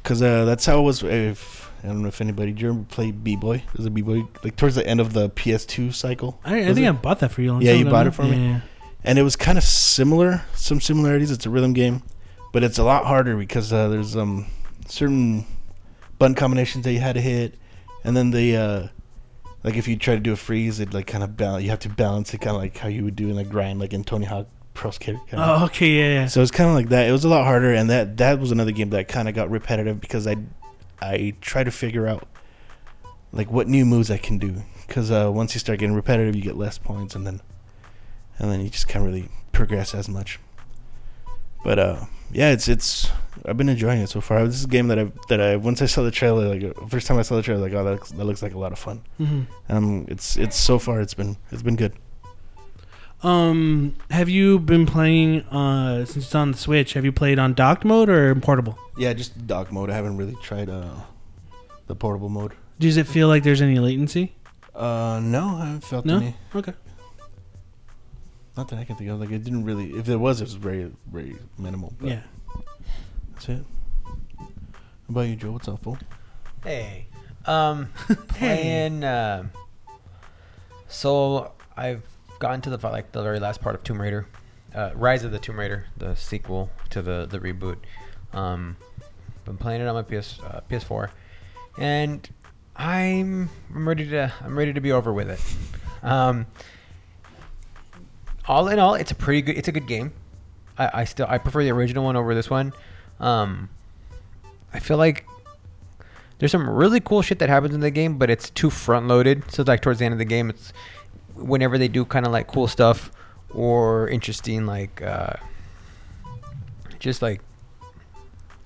because 0.08 0.22
uh, 0.22 0.46
that's 0.46 0.66
how 0.66 0.80
it 0.80 0.84
was. 0.84 1.04
If 1.04 1.70
I 1.84 1.88
don't 1.88 2.02
know 2.02 2.08
if 2.08 2.22
anybody 2.22 2.54
do 2.54 2.62
you 2.66 2.72
ever 2.72 2.84
play 2.84 3.12
b 3.12 3.36
boy? 3.36 3.62
There's 3.76 3.86
a 3.86 3.90
b 3.90 4.02
boy 4.02 4.26
like 4.42 4.56
towards 4.56 4.76
the 4.76 4.88
end 4.88 5.02
of 5.02 5.12
the 5.12 5.30
PS2 5.32 5.94
cycle. 5.94 6.40
I, 6.46 6.62
I 6.62 6.66
think 6.74 6.86
it? 6.86 6.88
I 6.88 6.92
bought 6.94 7.20
that 7.20 7.32
for 7.32 7.42
you. 7.42 7.60
Yeah, 7.60 7.74
you 7.74 7.84
bought 7.84 8.04
no? 8.04 8.08
it 8.08 8.14
for 8.14 8.24
me? 8.24 8.38
Yeah. 8.38 8.62
and 9.04 9.20
it 9.20 9.24
was 9.24 9.36
kind 9.36 9.58
of 9.58 9.66
similar, 9.66 10.44
some 10.54 10.80
similarities. 10.80 11.30
It's 11.30 11.46
a 11.46 11.50
rhythm 11.50 11.74
game, 11.74 12.04
but 12.54 12.64
it's 12.64 12.78
a 12.78 12.86
lot 12.86 13.06
harder 13.06 13.36
because 13.36 13.74
uh, 13.74 13.90
there's 13.90 14.16
um 14.16 14.46
certain 14.88 15.46
button 16.18 16.36
combinations 16.36 16.86
that 16.86 16.94
you 16.94 17.00
had 17.00 17.16
to 17.16 17.22
hit, 17.22 17.56
and 18.06 18.16
then 18.16 18.32
the 18.32 18.56
uh, 18.56 18.88
like 19.66 19.76
if 19.76 19.90
you 19.90 19.98
try 19.98 20.16
to 20.16 20.22
do 20.22 20.32
a 20.32 20.38
freeze, 20.38 20.80
it 20.80 20.94
like 20.94 21.08
kind 21.08 21.24
of 21.24 21.36
balance. 21.36 21.66
You 21.66 21.70
have 21.72 21.80
to 21.80 21.90
balance 21.90 22.34
it 22.34 22.38
kind 22.38 22.56
of 22.56 22.62
like 22.62 22.78
how 22.78 22.88
you 22.88 23.04
would 23.04 23.18
do 23.18 23.30
in 23.30 23.38
a 23.38 23.44
grind, 23.44 23.80
like 23.80 23.92
in 23.92 24.06
Tony 24.06 24.26
Hawk 24.26 24.48
Pro 24.78 24.92
Skater. 24.92 25.20
Kind 25.28 25.42
of. 25.44 25.62
Oh, 25.62 25.66
okay, 25.66 25.90
yeah, 25.90 26.22
yeah. 26.22 26.26
So 26.28 26.42
it's 26.42 26.52
kind 26.52 26.70
of 26.70 26.76
like 26.76 26.90
that. 26.90 27.10
It 27.10 27.12
was 27.12 27.26
a 27.26 27.30
lot 27.30 27.44
harder, 27.44 27.74
and 27.74 27.90
that 27.90 28.18
that 28.18 28.40
was 28.40 28.52
another 28.52 28.72
game 28.72 28.92
that 28.92 29.08
kind 29.08 29.28
of 29.28 29.36
got 29.36 29.50
repetitive 29.50 30.00
because 30.00 30.28
I 30.28 30.38
I 31.02 31.34
try 31.42 31.64
to 31.64 31.72
figure 31.72 32.08
out 32.08 32.28
like 33.32 33.52
what 33.52 33.68
new 33.68 33.86
moves 33.86 34.10
I 34.12 34.18
can 34.18 34.38
do 34.38 34.62
because 34.86 35.12
uh, 35.12 35.30
once 35.34 35.54
you 35.56 35.60
start 35.60 35.80
getting 35.80 35.96
repetitive, 35.96 36.36
you 36.36 36.42
get 36.42 36.56
less 36.56 36.78
points, 36.78 37.16
and 37.16 37.26
then 37.26 37.42
and 38.40 38.52
then 38.52 38.62
you 38.62 38.70
just 38.70 38.88
can't 38.88 39.04
really 39.04 39.30
progress 39.52 39.96
as 39.96 40.08
much. 40.08 40.40
But 41.64 41.80
uh, 41.80 42.06
yeah, 42.32 42.52
it's 42.52 42.68
it's 42.68 43.10
I've 43.46 43.58
been 43.58 43.70
enjoying 43.70 44.02
it 44.02 44.10
so 44.10 44.22
far. 44.22 44.46
This 44.46 44.56
is 44.58 44.66
a 44.66 44.68
game 44.68 44.88
that 44.90 45.00
I 45.00 45.12
that 45.30 45.42
I 45.42 45.56
once 45.56 45.82
I 45.82 45.88
saw 45.88 46.04
the 46.04 46.12
trailer, 46.12 46.56
like 46.56 46.90
first 46.90 47.08
time 47.08 47.18
I 47.18 47.24
saw 47.24 47.36
the 47.36 47.42
trailer, 47.42 47.62
like 47.62 47.74
oh 47.74 47.84
that 47.84 47.92
looks, 47.92 48.12
that 48.12 48.26
looks 48.26 48.42
like 48.44 48.54
a 48.54 48.60
lot 48.60 48.72
of 48.72 48.80
fun. 48.80 49.02
hmm 49.18 49.42
Um, 49.70 50.06
it's 50.08 50.38
it's 50.38 50.56
so 50.56 50.78
far 50.80 51.02
it's 51.02 51.16
been 51.16 51.36
it's 51.52 51.64
been 51.64 51.76
good. 51.76 51.94
Um, 53.24 53.96
have 54.12 54.30
you 54.30 54.60
been 54.60 54.86
playing 54.86 55.42
uh 55.48 56.06
since 56.06 56.26
it's 56.26 56.36
on 56.36 56.52
the 56.52 56.58
Switch? 56.58 56.94
Have 56.94 57.04
you 57.04 57.12
played 57.12 57.40
on 57.40 57.54
docked 57.54 57.84
mode 57.84 58.10
or 58.10 58.36
portable? 58.36 58.78
Yeah, 58.98 59.14
just 59.14 59.48
dock 59.48 59.72
mode. 59.72 59.90
I 59.90 59.96
haven't 59.96 60.18
really 60.18 60.36
tried 60.42 60.70
uh 60.70 60.94
the 61.88 61.96
portable 61.96 62.30
mode. 62.30 62.54
Does 62.80 62.98
it 62.98 63.08
feel 63.08 63.28
like 63.28 63.44
there's 63.44 63.62
any 63.62 63.80
latency? 63.80 64.36
Uh, 64.76 65.20
no, 65.24 65.48
I 65.60 65.66
haven't 65.66 65.84
felt 65.84 66.06
No? 66.06 66.18
any. 66.18 66.36
Okay. 66.54 66.74
Not 68.56 68.68
that 68.68 68.78
I 68.78 68.84
can 68.84 68.96
think 68.96 69.10
of. 69.10 69.20
Like 69.20 69.32
it 69.32 69.44
didn't 69.44 69.64
really. 69.66 69.92
If 69.94 70.06
there 70.06 70.20
was, 70.20 70.40
it 70.42 70.46
was 70.46 70.54
very, 70.54 70.92
very 71.12 71.36
minimal. 71.58 71.94
But 72.00 72.10
Yeah. 72.10 72.22
that's 73.34 73.50
it. 73.50 73.64
How 74.38 74.46
about 75.10 75.22
you, 75.22 75.36
Joe? 75.36 75.52
What's 75.54 75.68
up, 75.68 75.82
fool? 75.82 75.98
Hey, 76.64 77.08
um, 77.46 77.88
playing. 78.28 79.04
Uh, 79.04 79.48
so 80.88 81.54
I've 81.76 82.04
gotten 82.40 82.62
to 82.62 82.70
the 82.70 82.88
like 82.90 83.12
the 83.12 83.24
very 83.24 83.40
last 83.40 83.62
part 83.62 83.76
of 83.76 83.84
Tomb 83.84 84.02
Raider, 84.02 84.28
uh, 84.74 84.92
Rise 84.96 85.24
of 85.24 85.32
the 85.32 85.40
Tomb 85.40 85.60
Raider, 85.60 85.86
the 85.98 86.16
sequel 86.16 86.70
to 86.90 87.02
the 87.02 87.26
the 87.30 87.40
reboot. 87.40 87.78
Um, 88.34 88.78
been 89.46 89.58
playing 89.58 89.82
it 89.82 89.88
on 89.88 89.96
my 89.96 90.04
PS 90.04 90.40
uh, 90.42 90.62
PS4, 90.70 91.10
and 91.78 92.28
I'm 92.76 93.50
I'm 93.74 93.88
ready 93.88 94.08
to 94.10 94.32
I'm 94.42 94.58
ready 94.58 94.74
to 94.74 94.82
be 94.82 94.92
over 94.92 95.12
with 95.14 95.30
it. 95.30 95.40
Um, 96.04 96.46
all 98.48 98.68
in 98.68 98.80
all, 98.80 98.96
it's 98.96 99.12
a 99.12 99.16
pretty 99.16 99.42
good 99.42 99.58
it's 99.58 99.68
a 99.68 99.72
good 99.72 99.88
game. 99.88 100.14
I, 100.78 100.92
I 100.94 101.04
still 101.06 101.26
I 101.30 101.38
prefer 101.38 101.64
the 101.64 101.72
original 101.72 102.04
one 102.04 102.16
over 102.16 102.36
this 102.36 102.50
one. 102.50 102.74
Um, 103.20 103.70
I 104.74 104.80
feel 104.80 104.98
like 104.98 105.26
there's 106.40 106.52
some 106.52 106.70
really 106.70 107.00
cool 107.00 107.22
shit 107.22 107.40
that 107.40 107.50
happens 107.50 107.74
in 107.74 107.82
the 107.82 107.90
game, 107.90 108.18
but 108.18 108.30
it's 108.30 108.50
too 108.50 108.70
front 108.70 109.08
loaded. 109.08 109.50
So 109.52 109.64
like 109.66 109.82
towards 109.82 110.00
the 110.00 110.06
end 110.06 110.14
of 110.14 110.20
the 110.20 110.26
game, 110.26 110.50
it's 110.50 110.72
whenever 111.38 111.78
they 111.78 111.88
do 111.88 112.06
kind 112.06 112.26
of 112.26 112.32
like 112.32 112.48
cool 112.48 112.68
stuff 112.68 113.12
or 113.54 114.08
interesting 114.10 114.66
like 114.66 115.02
uh, 115.02 115.34
just 117.00 117.22
like 117.22 117.42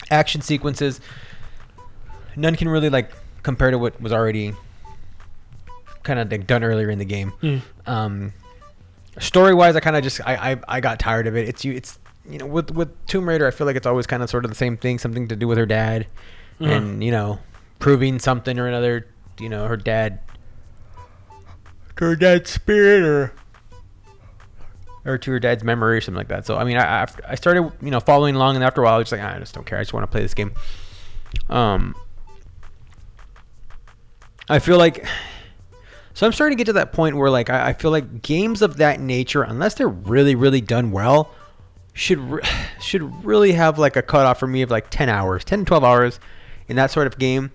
action 0.09 0.41
sequences. 0.41 0.99
None 2.35 2.55
can 2.55 2.69
really 2.69 2.89
like 2.89 3.11
compare 3.43 3.71
to 3.71 3.77
what 3.77 3.99
was 4.01 4.11
already 4.13 4.53
kind 6.03 6.19
of 6.19 6.31
like 6.31 6.47
done 6.47 6.63
earlier 6.63 6.89
in 6.89 6.99
the 6.99 7.05
game. 7.05 7.33
Mm. 7.41 7.61
Um, 7.85 8.33
story 9.19 9.53
wise, 9.53 9.75
I 9.75 9.79
kind 9.81 9.95
of 9.95 10.03
just 10.03 10.21
I, 10.25 10.51
I 10.53 10.57
I 10.67 10.79
got 10.79 10.99
tired 10.99 11.27
of 11.27 11.35
it. 11.35 11.47
It's 11.47 11.65
you 11.65 11.73
it's 11.73 11.99
you 12.29 12.37
know 12.37 12.45
with 12.45 12.71
with 12.71 12.89
Tomb 13.07 13.27
Raider, 13.27 13.47
I 13.47 13.51
feel 13.51 13.67
like 13.67 13.75
it's 13.75 13.87
always 13.87 14.07
kind 14.07 14.23
of 14.23 14.29
sort 14.29 14.45
of 14.45 14.51
the 14.51 14.55
same 14.55 14.77
thing, 14.77 14.97
something 14.99 15.27
to 15.27 15.35
do 15.35 15.47
with 15.47 15.57
her 15.57 15.65
dad, 15.65 16.07
Uh-huh. 16.59 16.71
and 16.71 17.03
you 17.03 17.11
know 17.11 17.39
proving 17.79 18.19
something 18.19 18.57
or 18.59 18.67
another. 18.67 19.07
You 19.39 19.49
know 19.49 19.65
her 19.67 19.77
dad 19.77 20.19
to 21.97 22.05
her 22.05 22.15
dad's 22.15 22.49
spirit 22.49 23.03
or 23.03 23.33
or 25.03 25.17
to 25.17 25.31
her 25.31 25.39
dad's 25.39 25.63
memory 25.63 25.97
or 25.97 26.01
something 26.01 26.17
like 26.17 26.27
that. 26.27 26.45
So 26.45 26.57
I 26.57 26.63
mean, 26.63 26.77
I 26.77 27.07
I, 27.27 27.35
started 27.35 27.71
you 27.81 27.91
know 27.91 27.99
following 27.99 28.35
along, 28.35 28.55
and 28.55 28.63
after 28.63 28.81
a 28.81 28.85
while, 28.85 28.95
I 28.95 28.97
was 28.99 29.11
like, 29.11 29.21
"Ah, 29.21 29.35
I 29.35 29.39
just 29.39 29.53
don't 29.53 29.65
care. 29.65 29.79
I 29.79 29.81
just 29.81 29.93
want 29.93 30.03
to 30.03 30.11
play 30.11 30.21
this 30.21 30.33
game. 30.33 30.53
Um, 31.49 31.95
I 34.49 34.59
feel 34.59 34.77
like 34.77 35.05
so 36.13 36.25
I'm 36.27 36.33
starting 36.33 36.57
to 36.57 36.61
get 36.61 36.65
to 36.65 36.73
that 36.73 36.93
point 36.93 37.15
where 37.15 37.29
like 37.29 37.49
I, 37.49 37.69
I 37.69 37.73
feel 37.73 37.91
like 37.91 38.21
games 38.21 38.61
of 38.61 38.77
that 38.77 38.99
nature, 38.99 39.43
unless 39.43 39.75
they're 39.75 39.87
really 39.87 40.35
really 40.35 40.61
done 40.61 40.91
well, 40.91 41.31
should 41.93 42.19
re- 42.19 42.43
should 42.81 43.25
really 43.25 43.53
have 43.53 43.79
like 43.79 43.95
a 43.95 44.01
cutoff 44.01 44.39
for 44.39 44.47
me 44.47 44.61
of 44.61 44.69
like 44.69 44.89
10 44.89 45.09
hours, 45.09 45.43
10 45.45 45.59
to 45.59 45.65
12 45.65 45.83
hours 45.83 46.19
in 46.67 46.75
that 46.75 46.91
sort 46.91 47.07
of 47.07 47.17
game. 47.17 47.51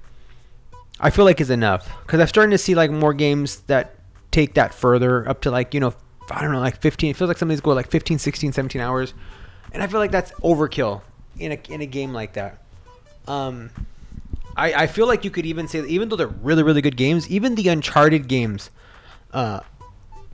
I 0.99 1.11
feel 1.11 1.27
like 1.27 1.41
is 1.41 1.51
enough 1.51 1.91
because 2.03 2.21
I'm 2.21 2.27
starting 2.27 2.53
to 2.53 2.59
see 2.59 2.75
like 2.75 2.91
more 2.91 3.13
games 3.13 3.61
that 3.67 3.96
take 4.37 4.53
that 4.55 4.75
further 4.75 5.27
up 5.27 5.41
to 5.41 5.51
like 5.51 5.73
you 5.73 5.81
know 5.81 5.95
I 6.31 6.43
don't 6.43 6.53
know 6.53 6.61
like 6.61 6.81
15. 6.81 7.11
It 7.11 7.17
feels 7.17 7.29
like 7.29 7.39
some 7.39 7.49
of 7.49 7.55
these 7.57 7.61
go 7.63 7.73
like 7.73 7.89
15, 7.89 8.19
16, 8.19 8.53
17 8.53 8.81
hours, 8.83 9.15
and 9.73 9.83
I 9.83 9.87
feel 9.87 10.01
like 10.01 10.11
that's 10.11 10.33
overkill 10.43 11.01
in 11.39 11.53
a 11.53 11.59
in 11.73 11.81
a 11.81 11.87
game 11.87 12.13
like 12.13 12.35
that. 12.35 12.59
Um, 13.27 13.71
I 14.57 14.83
I 14.85 14.87
feel 14.89 15.07
like 15.07 15.25
you 15.25 15.31
could 15.31 15.47
even 15.47 15.69
say 15.69 15.81
that 15.81 15.89
even 15.89 16.09
though 16.09 16.17
they're 16.17 16.27
really 16.49 16.63
really 16.63 16.83
good 16.83 16.97
games, 16.97 17.29
even 17.31 17.55
the 17.55 17.69
Uncharted 17.69 18.29
games, 18.29 18.71
uh, 19.33 19.61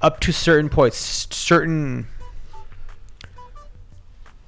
up 0.00 0.18
to 0.20 0.32
certain 0.32 0.68
points, 0.70 0.96
certain 1.30 2.06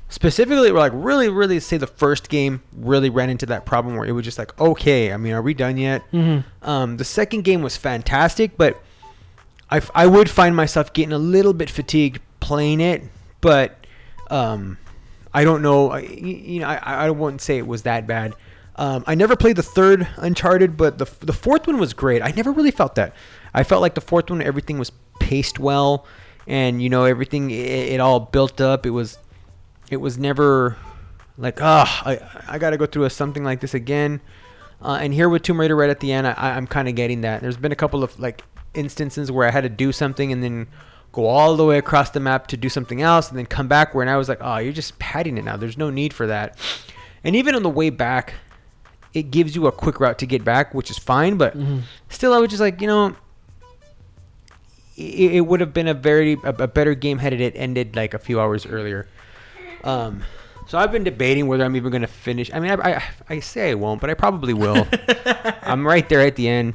specifically 0.09 0.71
we're 0.71 0.79
like 0.79 0.93
really 0.95 1.29
really 1.29 1.59
say 1.61 1.77
the 1.77 1.87
first 1.89 2.29
game 2.29 2.63
really 2.73 3.11
ran 3.11 3.29
into 3.31 3.47
that 3.47 3.67
problem 3.67 3.97
where 3.97 4.07
it 4.07 4.13
was 4.13 4.25
just 4.25 4.39
like 4.39 4.59
okay 4.61 5.13
i 5.13 5.17
mean 5.17 5.33
are 5.33 5.43
we 5.43 5.53
done 5.53 5.77
yet 5.77 6.03
Mhm. 6.13 6.45
um, 6.63 6.97
the 6.99 7.05
second 7.05 7.43
game 7.43 7.63
was 7.63 7.77
fantastic 7.77 8.57
but 8.57 8.81
I, 9.75 9.81
I 9.95 10.07
would 10.07 10.31
find 10.31 10.55
myself 10.55 10.93
getting 10.93 11.13
a 11.13 11.19
little 11.19 11.53
bit 11.53 11.69
fatigued 11.69 12.21
playing 12.41 12.81
it 12.81 13.03
but 13.41 13.87
um, 14.31 14.79
i 15.33 15.45
don't 15.45 15.63
know 15.63 15.91
I, 15.91 16.01
you 16.01 16.61
know 16.61 16.69
I, 16.69 17.07
I 17.07 17.11
wouldn't 17.11 17.41
say 17.41 17.59
it 17.59 17.67
was 17.67 17.83
that 17.83 18.07
bad 18.07 18.35
um, 18.77 19.05
i 19.07 19.15
never 19.15 19.35
played 19.37 19.57
the 19.57 19.63
third 19.63 20.07
uncharted 20.17 20.77
but 20.77 20.99
the, 20.99 21.07
the 21.21 21.33
fourth 21.33 21.67
one 21.67 21.79
was 21.79 21.93
great 21.93 22.23
i 22.23 22.31
never 22.31 22.53
really 22.53 22.71
felt 22.71 22.95
that 22.95 23.15
i 23.53 23.65
felt 23.65 23.83
like 23.83 23.95
the 23.95 24.01
fourth 24.01 24.31
one 24.31 24.43
everything 24.43 24.79
was 24.79 24.93
paced 25.19 25.59
well 25.59 26.07
and 26.47 26.83
you 26.83 26.89
know 26.89 27.05
everything 27.05 27.51
it, 27.51 27.95
it 27.95 28.01
all 28.01 28.21
built 28.21 28.61
up 28.61 28.87
it 28.87 28.91
was 28.91 29.19
it 29.91 29.97
was 29.97 30.19
never 30.19 30.77
like 31.37 31.61
ah 31.61 32.03
I 32.07 32.55
I 32.55 32.59
gotta 32.59 32.77
go 32.77 32.87
through 32.87 33.05
a, 33.05 33.11
something 33.11 33.45
like 33.45 33.61
this 33.61 33.75
again. 33.75 34.21
Uh, 34.83 34.99
and 35.01 35.15
here 35.15 35.29
with 35.29 35.43
Tomb 35.43 35.61
Raider 35.61 35.75
right 35.75 35.89
at 35.89 36.01
the 36.01 36.13
end, 36.13 36.27
I, 36.27 36.35
I'm 36.37 36.67
kind 36.67 36.89
of 36.89 36.95
getting 36.95 37.23
that. 37.23 37.41
There's 37.41 37.57
been 37.57 37.73
a 37.73 37.77
couple 37.77 38.05
of 38.05 38.19
like 38.21 38.43
instances 38.75 39.31
where 39.31 39.47
I 39.47 39.51
had 39.51 39.63
to 39.63 39.69
do 39.69 39.93
something 39.93 40.33
and 40.33 40.43
then 40.43 40.67
go 41.13 41.27
all 41.27 41.57
the 41.57 41.65
way 41.65 41.79
across 41.79 42.11
the 42.11 42.21
map 42.21 42.47
to 42.49 42.57
do 42.57 42.69
something 42.69 43.01
else 43.01 43.29
and 43.29 43.39
then 43.39 43.47
come 43.47 43.69
back 43.69 43.95
where 43.95 44.03
and 44.03 44.11
I 44.11 44.17
was 44.17 44.29
like, 44.29 44.39
oh, 44.41 44.59
you're 44.59 44.73
just 44.73 44.99
padding 44.99 45.39
it 45.39 45.45
now. 45.45 45.57
There's 45.57 45.79
no 45.79 45.91
need 45.91 46.13
for 46.13 46.27
that. 46.27 46.59
And 47.23 47.37
even 47.37 47.55
on 47.55 47.63
the 47.63 47.71
way 47.71 47.91
back, 47.91 48.35
it 49.13 49.31
gives 49.31 49.55
you 49.55 49.67
a 49.69 49.73
quick 49.73 50.01
route 50.01 50.19
to 50.19 50.27
get 50.27 50.45
back, 50.45 50.75
which 50.75 50.91
is 50.91 50.99
fine. 50.99 51.37
But 51.37 51.57
Mhm. 51.57 51.83
still, 52.09 52.33
I 52.35 52.39
was 52.39 52.51
just 52.51 52.61
like, 52.61 52.81
you 52.81 52.89
know, 52.89 53.15
it, 54.97 55.35
it 55.35 55.41
would 55.47 55.61
have 55.61 55.73
been 55.73 55.89
a 55.89 55.95
very 55.95 56.35
a, 56.45 56.49
a 56.51 56.69
better 56.69 56.95
game 56.95 57.19
had 57.19 57.33
it 57.33 57.53
ended 57.57 57.97
like 57.97 58.15
a 58.15 58.19
few 58.19 58.41
hours 58.41 58.67
earlier. 58.67 59.07
Um, 59.83 60.23
so 60.67 60.79
I've 60.79 60.93
been 60.93 61.05
debating 61.05 61.47
whether 61.47 61.65
I'm 61.65 61.77
even 61.77 61.91
going 61.91 62.03
to 62.03 62.07
finish. 62.09 62.51
I 62.53 62.59
mean, 62.61 62.71
I, 62.71 62.95
I, 62.95 63.03
I 63.29 63.41
say 63.41 63.71
I 63.71 63.75
won't, 63.75 64.01
but 64.01 64.09
I 64.11 64.15
probably 64.15 64.55
will. 64.55 64.87
I'm 65.63 65.87
right 65.87 66.09
there 66.09 66.21
at 66.21 66.37
the 66.37 66.49
end, 66.49 66.75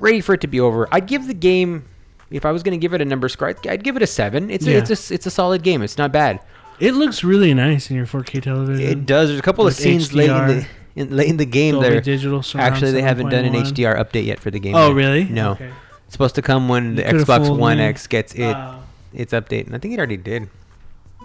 ready 0.00 0.20
for 0.20 0.34
it 0.34 0.40
to 0.42 0.46
be 0.46 0.60
over. 0.60 0.88
I'd 0.92 1.06
give 1.06 1.26
the 1.26 1.34
game, 1.34 1.84
if 2.30 2.44
I 2.44 2.52
was 2.52 2.62
going 2.62 2.78
to 2.78 2.80
give 2.82 2.94
it 2.94 3.00
a 3.00 3.04
number 3.04 3.28
score, 3.28 3.48
I'd, 3.48 3.66
I'd 3.66 3.84
give 3.84 3.96
it 3.96 4.02
a 4.02 4.06
seven. 4.06 4.50
It's 4.50 4.66
Yeah. 4.66 4.76
a, 4.76 4.78
it's 4.78 5.10
a 5.10 5.14
it's 5.14 5.26
a 5.26 5.30
solid 5.30 5.62
game. 5.62 5.82
It's 5.82 5.98
not 5.98 6.12
bad. 6.12 6.40
It 6.80 6.92
looks 6.92 7.24
really 7.24 7.52
nice 7.54 7.90
in 7.90 7.96
your 7.96 8.06
4K 8.06 8.42
television. 8.42 8.86
It 8.86 9.04
does. 9.06 9.28
There's 9.30 9.40
a 9.40 9.42
couple 9.42 9.64
of 9.66 9.70
With 9.70 9.76
scenes 9.76 10.14
late 10.14 10.30
in 10.30 10.46
the 10.48 10.66
in, 10.94 11.16
late 11.16 11.28
in 11.28 11.36
the 11.36 11.44
game 11.46 11.74
Dolby 11.74 11.88
there. 11.90 12.00
Digital 12.00 12.42
surround 12.42 12.72
Actually, 12.72 12.92
they 12.92 13.02
haven't 13.02 13.30
done 13.30 13.44
an 13.44 13.52
7.1. 13.54 13.72
HDR 13.72 13.96
update 13.98 14.26
yet 14.26 14.38
for 14.40 14.50
the 14.50 14.58
game. 14.60 14.74
Oh, 14.76 14.88
yet. 14.88 14.94
really? 14.94 15.24
No. 15.24 15.52
Okay. 15.52 15.70
It's 16.04 16.12
supposed 16.14 16.34
to 16.36 16.42
come 16.42 16.68
when 16.68 16.94
the 16.94 17.02
You 17.02 17.10
could've 17.10 17.26
Xbox 17.28 17.46
fooled 17.46 17.58
One 17.58 17.78
me. 17.78 17.84
X 17.84 18.06
gets 18.06 18.34
it 18.34 18.40
Wow. 18.52 18.82
its 19.12 19.32
update, 19.32 19.66
and 19.66 19.74
I 19.74 19.78
think 19.78 19.94
it 19.94 19.98
already 19.98 20.16
did. 20.16 20.48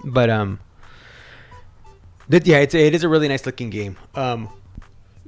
But 0.04 0.30
um, 0.30 0.60
that 2.30 2.48
yeah, 2.48 2.58
it's 2.60 2.74
it 2.74 2.94
is 2.96 3.04
a 3.04 3.10
really 3.10 3.28
nice 3.28 3.46
looking 3.46 3.70
game. 3.70 3.98
Um, 4.16 4.50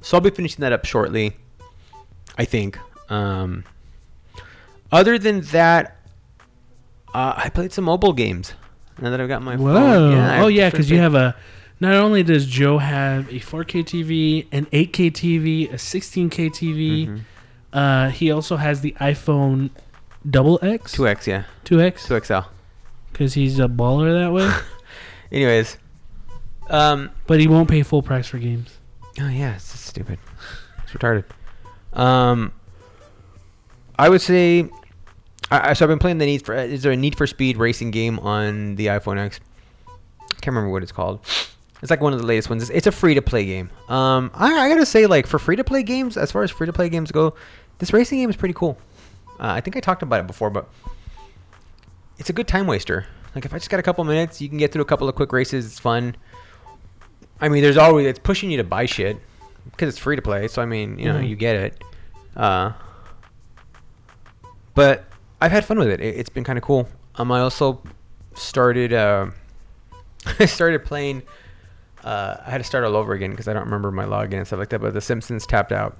so 0.01 0.17
I'll 0.17 0.21
be 0.21 0.29
finishing 0.31 0.61
that 0.61 0.73
up 0.73 0.85
shortly. 0.85 1.33
I 2.37 2.45
think. 2.45 2.77
Um, 3.09 3.63
other 4.91 5.17
than 5.17 5.41
that, 5.41 5.97
uh, 7.13 7.33
I 7.37 7.49
played 7.49 7.71
some 7.71 7.85
mobile 7.85 8.13
games. 8.13 8.53
Now 8.99 9.09
that 9.09 9.19
I've 9.19 9.27
got 9.27 9.41
my 9.41 9.55
Whoa. 9.55 9.73
phone, 9.73 10.17
I 10.17 10.39
oh 10.39 10.47
yeah, 10.47 10.69
sure 10.69 10.71
because 10.71 10.91
you 10.91 10.99
have 10.99 11.15
a. 11.15 11.35
Not 11.79 11.93
only 11.95 12.23
does 12.23 12.45
Joe 12.45 12.77
have 12.77 13.27
a 13.27 13.39
4K 13.39 13.83
TV, 13.83 14.47
an 14.53 14.65
8K 14.67 15.11
TV, 15.11 15.69
a 15.69 15.75
16K 15.75 16.49
TV, 16.49 17.07
mm-hmm. 17.07 17.17
uh, 17.73 18.09
he 18.11 18.31
also 18.31 18.55
has 18.55 18.79
the 18.79 18.93
iPhone 18.93 19.71
double 20.29 20.57
X, 20.61 20.93
two 20.93 21.05
X, 21.05 21.27
yeah, 21.27 21.43
2X, 21.65 22.07
two 22.07 22.19
XL. 22.19 22.49
because 23.11 23.33
he's 23.33 23.59
a 23.59 23.67
baller 23.67 24.13
that 24.23 24.31
way. 24.31 24.49
Anyways, 25.31 25.77
um, 26.69 27.11
but 27.27 27.41
he 27.41 27.47
won't 27.47 27.69
pay 27.69 27.83
full 27.83 28.01
price 28.01 28.27
for 28.27 28.37
games. 28.37 28.77
Oh 29.19 29.27
yeah, 29.27 29.55
it's 29.55 29.77
stupid. 29.79 30.19
It's 30.83 30.93
retarded. 30.93 31.25
Um, 31.91 32.53
I 33.97 34.09
would 34.09 34.21
say, 34.21 34.69
I, 35.51 35.73
so 35.73 35.85
I've 35.85 35.89
been 35.89 35.99
playing 35.99 36.17
the 36.17 36.25
Need 36.25 36.45
for. 36.45 36.53
Is 36.53 36.83
there 36.83 36.91
a 36.91 36.95
Need 36.97 37.15
for 37.17 37.27
Speed 37.27 37.57
racing 37.57 37.91
game 37.91 38.19
on 38.19 38.75
the 38.75 38.87
iPhone 38.87 39.17
X? 39.17 39.39
I 39.87 40.33
Can't 40.41 40.47
remember 40.47 40.69
what 40.69 40.83
it's 40.83 40.91
called. 40.91 41.19
It's 41.81 41.89
like 41.91 42.01
one 42.01 42.13
of 42.13 42.19
the 42.19 42.25
latest 42.25 42.49
ones. 42.49 42.63
It's, 42.63 42.71
it's 42.71 42.87
a 42.87 42.91
free 42.91 43.13
to 43.13 43.21
play 43.21 43.45
game. 43.45 43.69
Um, 43.89 44.31
I, 44.33 44.53
I 44.53 44.69
gotta 44.69 44.85
say, 44.85 45.05
like 45.05 45.27
for 45.27 45.37
free 45.39 45.55
to 45.55 45.63
play 45.63 45.83
games, 45.83 46.17
as 46.17 46.31
far 46.31 46.41
as 46.43 46.51
free 46.51 46.65
to 46.67 46.73
play 46.73 46.89
games 46.89 47.11
go, 47.11 47.35
this 47.79 47.93
racing 47.93 48.19
game 48.19 48.29
is 48.29 48.35
pretty 48.35 48.53
cool. 48.55 48.77
Uh, 49.39 49.47
I 49.51 49.61
think 49.61 49.75
I 49.75 49.81
talked 49.81 50.01
about 50.01 50.19
it 50.21 50.27
before, 50.27 50.49
but 50.49 50.67
it's 52.17 52.29
a 52.29 52.33
good 52.33 52.47
time 52.47 52.65
waster. 52.67 53.05
Like 53.35 53.45
if 53.45 53.53
I 53.53 53.57
just 53.57 53.69
got 53.69 53.79
a 53.79 53.83
couple 53.83 54.03
minutes, 54.05 54.41
you 54.41 54.49
can 54.49 54.57
get 54.57 54.71
through 54.71 54.81
a 54.81 54.85
couple 54.85 55.07
of 55.09 55.15
quick 55.15 55.31
races. 55.33 55.65
It's 55.65 55.79
fun. 55.79 56.15
I 57.41 57.49
mean, 57.49 57.61
there's 57.61 57.77
always 57.77 58.07
it's 58.07 58.19
pushing 58.19 58.49
you 58.49 58.57
to 58.57 58.63
buy 58.63 58.85
shit 58.85 59.17
because 59.71 59.89
it's 59.89 59.97
free 59.99 60.15
to 60.15 60.21
play. 60.21 60.47
So 60.47 60.61
I 60.61 60.65
mean, 60.65 60.97
you 60.97 61.05
know, 61.11 61.19
Mhm. 61.19 61.27
you 61.29 61.35
get 61.35 61.55
it. 61.57 61.83
Uh, 62.35 62.71
but 64.75 65.05
I've 65.41 65.51
had 65.51 65.65
fun 65.65 65.79
with 65.79 65.89
it. 65.89 65.99
it 65.99 66.15
it's 66.17 66.29
been 66.29 66.43
kind 66.43 66.57
of 66.57 66.63
cool. 66.63 66.87
Um, 67.15 67.31
I 67.31 67.39
also 67.39 67.81
started. 68.35 68.93
Uh, 68.93 69.31
I 70.39 70.45
started 70.45 70.85
playing. 70.85 71.23
Uh, 72.03 72.37
I 72.45 72.51
had 72.51 72.59
to 72.59 72.63
start 72.63 72.83
all 72.83 72.95
over 72.95 73.13
again 73.13 73.31
because 73.31 73.47
I 73.47 73.53
don't 73.53 73.65
remember 73.65 73.91
my 73.91 74.05
login 74.05 74.35
and 74.35 74.45
stuff 74.47 74.59
like 74.59 74.69
that. 74.69 74.79
But 74.79 74.93
The 74.93 75.01
Simpsons 75.01 75.47
tapped 75.47 75.71
out. 75.71 75.97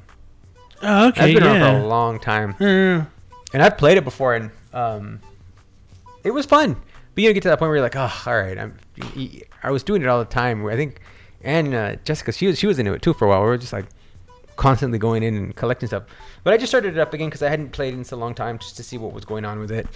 Oh, 0.82 1.08
okay, 1.08 1.22
I've 1.22 1.34
been 1.34 1.44
around 1.44 1.80
for 1.80 1.86
a 1.86 1.88
long 1.88 2.20
time, 2.20 2.56
Uh, 2.60 3.06
and 3.54 3.64
I've 3.64 3.78
played 3.78 3.98
it 3.98 4.04
before, 4.04 4.36
and 4.36 4.52
um, 4.74 5.20
it 6.24 6.32
was 6.32 6.46
fun. 6.46 6.76
But 7.16 7.24
you 7.24 7.30
know, 7.30 7.34
get 7.34 7.44
to 7.44 7.50
that 7.50 7.60
point 7.60 7.70
where 7.70 7.78
you're 7.78 7.84
like, 7.86 7.96
oh, 7.96 8.12
all 8.28 8.38
right. 8.38 8.60
I'm. 8.60 8.78
I 9.64 9.72
was 9.72 9.84
doing 9.84 10.02
it 10.02 10.08
all 10.08 10.20
the 10.20 10.26
time. 10.26 10.66
I 10.68 10.76
think, 10.76 11.00
and 11.42 11.74
uh, 11.74 11.96
Jessica, 12.04 12.32
she 12.34 12.48
was 12.48 12.60
she 12.60 12.68
was 12.68 12.78
into 12.78 12.94
it 12.94 13.02
too 13.02 13.14
for 13.14 13.26
a 13.26 13.30
while. 13.30 13.42
We 13.42 13.48
were 13.48 13.58
just 13.58 13.74
like 13.74 13.86
constantly 14.56 14.98
going 14.98 15.24
in 15.24 15.36
and 15.36 15.56
collecting 15.56 15.88
stuff. 15.88 16.04
But 16.44 16.54
I 16.54 16.58
just 16.58 16.72
started 16.72 16.96
it 16.98 17.00
up 17.00 17.14
again 17.14 17.28
because 17.28 17.42
I 17.44 17.50
hadn't 17.50 17.72
played 17.72 17.94
in 17.94 18.04
so 18.04 18.18
long 18.18 18.34
time 18.36 18.58
just 18.60 18.78
to 18.78 18.84
see 18.84 18.98
what 18.98 19.14
was 19.14 19.26
going 19.26 19.46
on 19.46 19.60
with 19.60 19.72
it. 19.72 19.88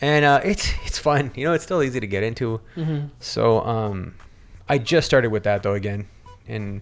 And 0.00 0.24
uh, 0.24 0.40
it's 0.44 0.72
it's 0.86 0.98
fun. 0.98 1.30
You 1.34 1.44
know, 1.44 1.52
it's 1.52 1.64
still 1.64 1.82
easy 1.82 2.00
to 2.00 2.06
get 2.06 2.22
into. 2.22 2.60
mhm. 2.76 3.10
So 3.20 3.60
um, 3.60 4.14
I 4.68 4.78
just 4.78 5.06
started 5.06 5.30
with 5.30 5.42
that 5.44 5.62
though 5.62 5.74
again, 5.74 6.08
and 6.48 6.80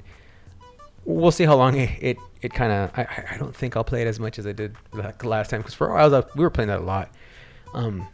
we'll 1.04 1.32
see 1.32 1.44
how 1.44 1.56
long 1.56 1.76
it 1.76 1.90
it, 2.00 2.16
it 2.42 2.54
kind 2.54 2.70
of. 2.72 2.90
I, 2.96 3.02
I- 3.34 3.36
don't 3.38 3.54
think 3.56 3.76
I'll 3.76 3.84
play 3.84 4.02
it 4.02 4.06
as 4.06 4.20
much 4.20 4.38
as 4.38 4.46
I 4.46 4.52
did 4.52 4.76
like 4.92 5.24
last 5.24 5.50
time 5.50 5.60
because 5.60 5.74
for 5.74 5.88
a 5.88 5.94
while 5.94 6.14
I 6.14 6.18
was, 6.20 6.24
we 6.36 6.42
were 6.42 6.50
playing 6.50 6.68
that 6.68 6.80
a 6.80 6.84
lot. 6.84 7.10
Um, 7.74 8.06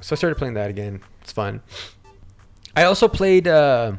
so 0.00 0.14
I 0.14 0.16
started 0.16 0.36
playing 0.36 0.54
that 0.54 0.70
again. 0.70 1.02
It's 1.22 1.32
fun. 1.32 1.60
I 2.76 2.84
also 2.84 3.06
played 3.08 3.46
uh, 3.48 3.92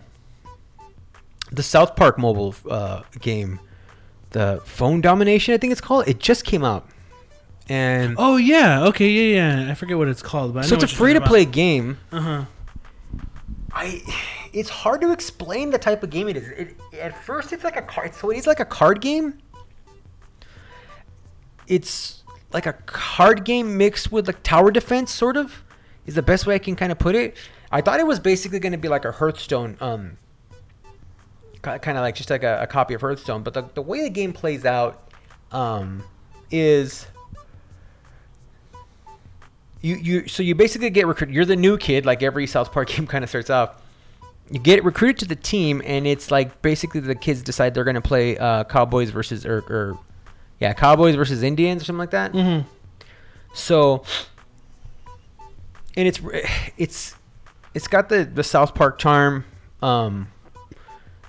the 1.52 1.64
South 1.64 1.96
Park 1.96 2.18
mobile 2.18 2.56
uh, 2.70 3.04
game, 3.20 3.60
the 4.32 4.62
Phone 4.66 5.02
Domination. 5.02 5.54
I 5.54 5.58
think 5.58 5.72
it's 5.72 5.82
called. 5.82 6.08
It 6.08 6.20
just 6.20 6.44
came 6.44 6.64
out, 6.64 6.88
and 7.68 8.16
Oh 8.18 8.38
yeah, 8.38 8.86
okay, 8.86 9.10
yeah, 9.10 9.64
yeah. 9.64 9.72
I 9.72 9.76
forget 9.76 9.98
what 9.98 10.08
it's 10.08 10.22
called, 10.22 10.54
but 10.54 10.66
I 10.66 10.68
so 10.68 10.76
know 10.76 10.82
it's 10.82 10.92
a 10.92 10.96
free 10.96 11.14
to 11.14 11.22
play 11.22 11.46
game. 11.46 11.98
Uh 12.12 12.22
huh. 12.22 12.46
I 13.72 14.02
it's 14.54 14.70
hard 14.70 15.02
to 15.02 15.12
explain 15.12 15.70
the 15.70 15.78
type 15.78 16.04
of 16.04 16.10
game 16.10 16.28
it 16.28 16.38
is. 16.38 16.48
It, 16.50 16.78
at 17.00 17.24
first, 17.24 17.54
it's 17.54 17.64
like 17.64 17.78
a 17.78 17.82
card. 17.82 18.14
So 18.16 18.30
it 18.32 18.38
is 18.38 18.48
like 18.48 18.60
a 18.60 18.66
card 18.66 19.02
game. 19.02 19.40
It's 21.68 22.24
like 22.52 22.66
a 22.66 22.74
card 22.74 23.46
game 23.46 23.78
mixed 23.78 24.12
with 24.12 24.28
like 24.28 24.42
tower 24.44 24.72
defense, 24.72 25.12
sort 25.12 25.38
of, 25.38 25.64
is 26.06 26.16
the 26.16 26.24
best 26.24 26.46
way 26.48 26.56
I 26.56 26.60
can 26.60 26.76
kind 26.76 26.92
of 26.92 26.98
put 26.98 27.16
it. 27.16 27.38
I 27.72 27.82
thought 27.82 28.00
it 28.00 28.08
was 28.08 28.20
basically 28.20 28.60
going 28.60 28.72
to 28.72 28.78
be 28.80 28.88
like 28.88 29.06
a 29.06 29.12
Hearthstone, 29.12 29.78
um, 29.80 30.18
kind 31.62 31.98
of 31.98 32.02
like 32.02 32.16
just 32.16 32.30
like 32.30 32.44
a, 32.44 32.62
a 32.62 32.68
copy 32.68 32.94
of 32.94 33.02
Hearthstone. 33.02 33.44
But 33.44 33.54
the, 33.54 33.64
the 33.74 33.82
way 33.82 34.02
the 34.02 34.10
game 34.10 34.34
plays 34.34 34.66
out, 34.66 35.12
um, 35.52 36.04
is 36.52 37.08
you 39.82 39.96
you 39.96 40.28
so 40.28 40.44
you 40.44 40.56
basically 40.56 40.90
get 40.90 41.08
recruited. 41.08 41.36
You're 41.36 41.46
the 41.46 41.56
new 41.56 41.78
kid, 41.78 42.06
like 42.06 42.22
every 42.24 42.48
South 42.48 42.72
Park 42.72 42.90
game 42.96 43.08
kind 43.08 43.24
of 43.24 43.30
starts 43.30 43.50
off. 43.50 43.82
You 44.52 44.60
get 44.60 44.84
recruited 44.84 45.20
to 45.20 45.26
the 45.26 45.36
team, 45.36 45.82
and 45.86 46.08
it's 46.08 46.32
like 46.32 46.62
basically 46.62 47.02
the 47.02 47.16
kids 47.16 47.42
decide 47.42 47.74
they're 47.74 47.84
gonna 47.84 48.02
play 48.02 48.38
uh, 48.38 48.64
Cowboys 48.64 49.12
versus 49.12 49.46
or, 49.46 49.60
or 49.70 50.00
yeah, 50.60 50.74
Cowboys 50.74 51.16
versus 51.16 51.44
Indians 51.44 51.84
or 51.84 51.86
something 51.86 52.00
like 52.00 52.12
that. 52.12 52.34
Mm-hmm. 52.34 52.68
So, 53.54 54.04
and 55.96 56.08
it's 56.08 56.20
it's 56.78 57.16
it's 57.74 57.88
got 57.88 58.10
the 58.10 58.26
the 58.26 58.44
South 58.44 58.74
Park 58.74 58.98
charm. 58.98 59.46
Um, 59.82 60.28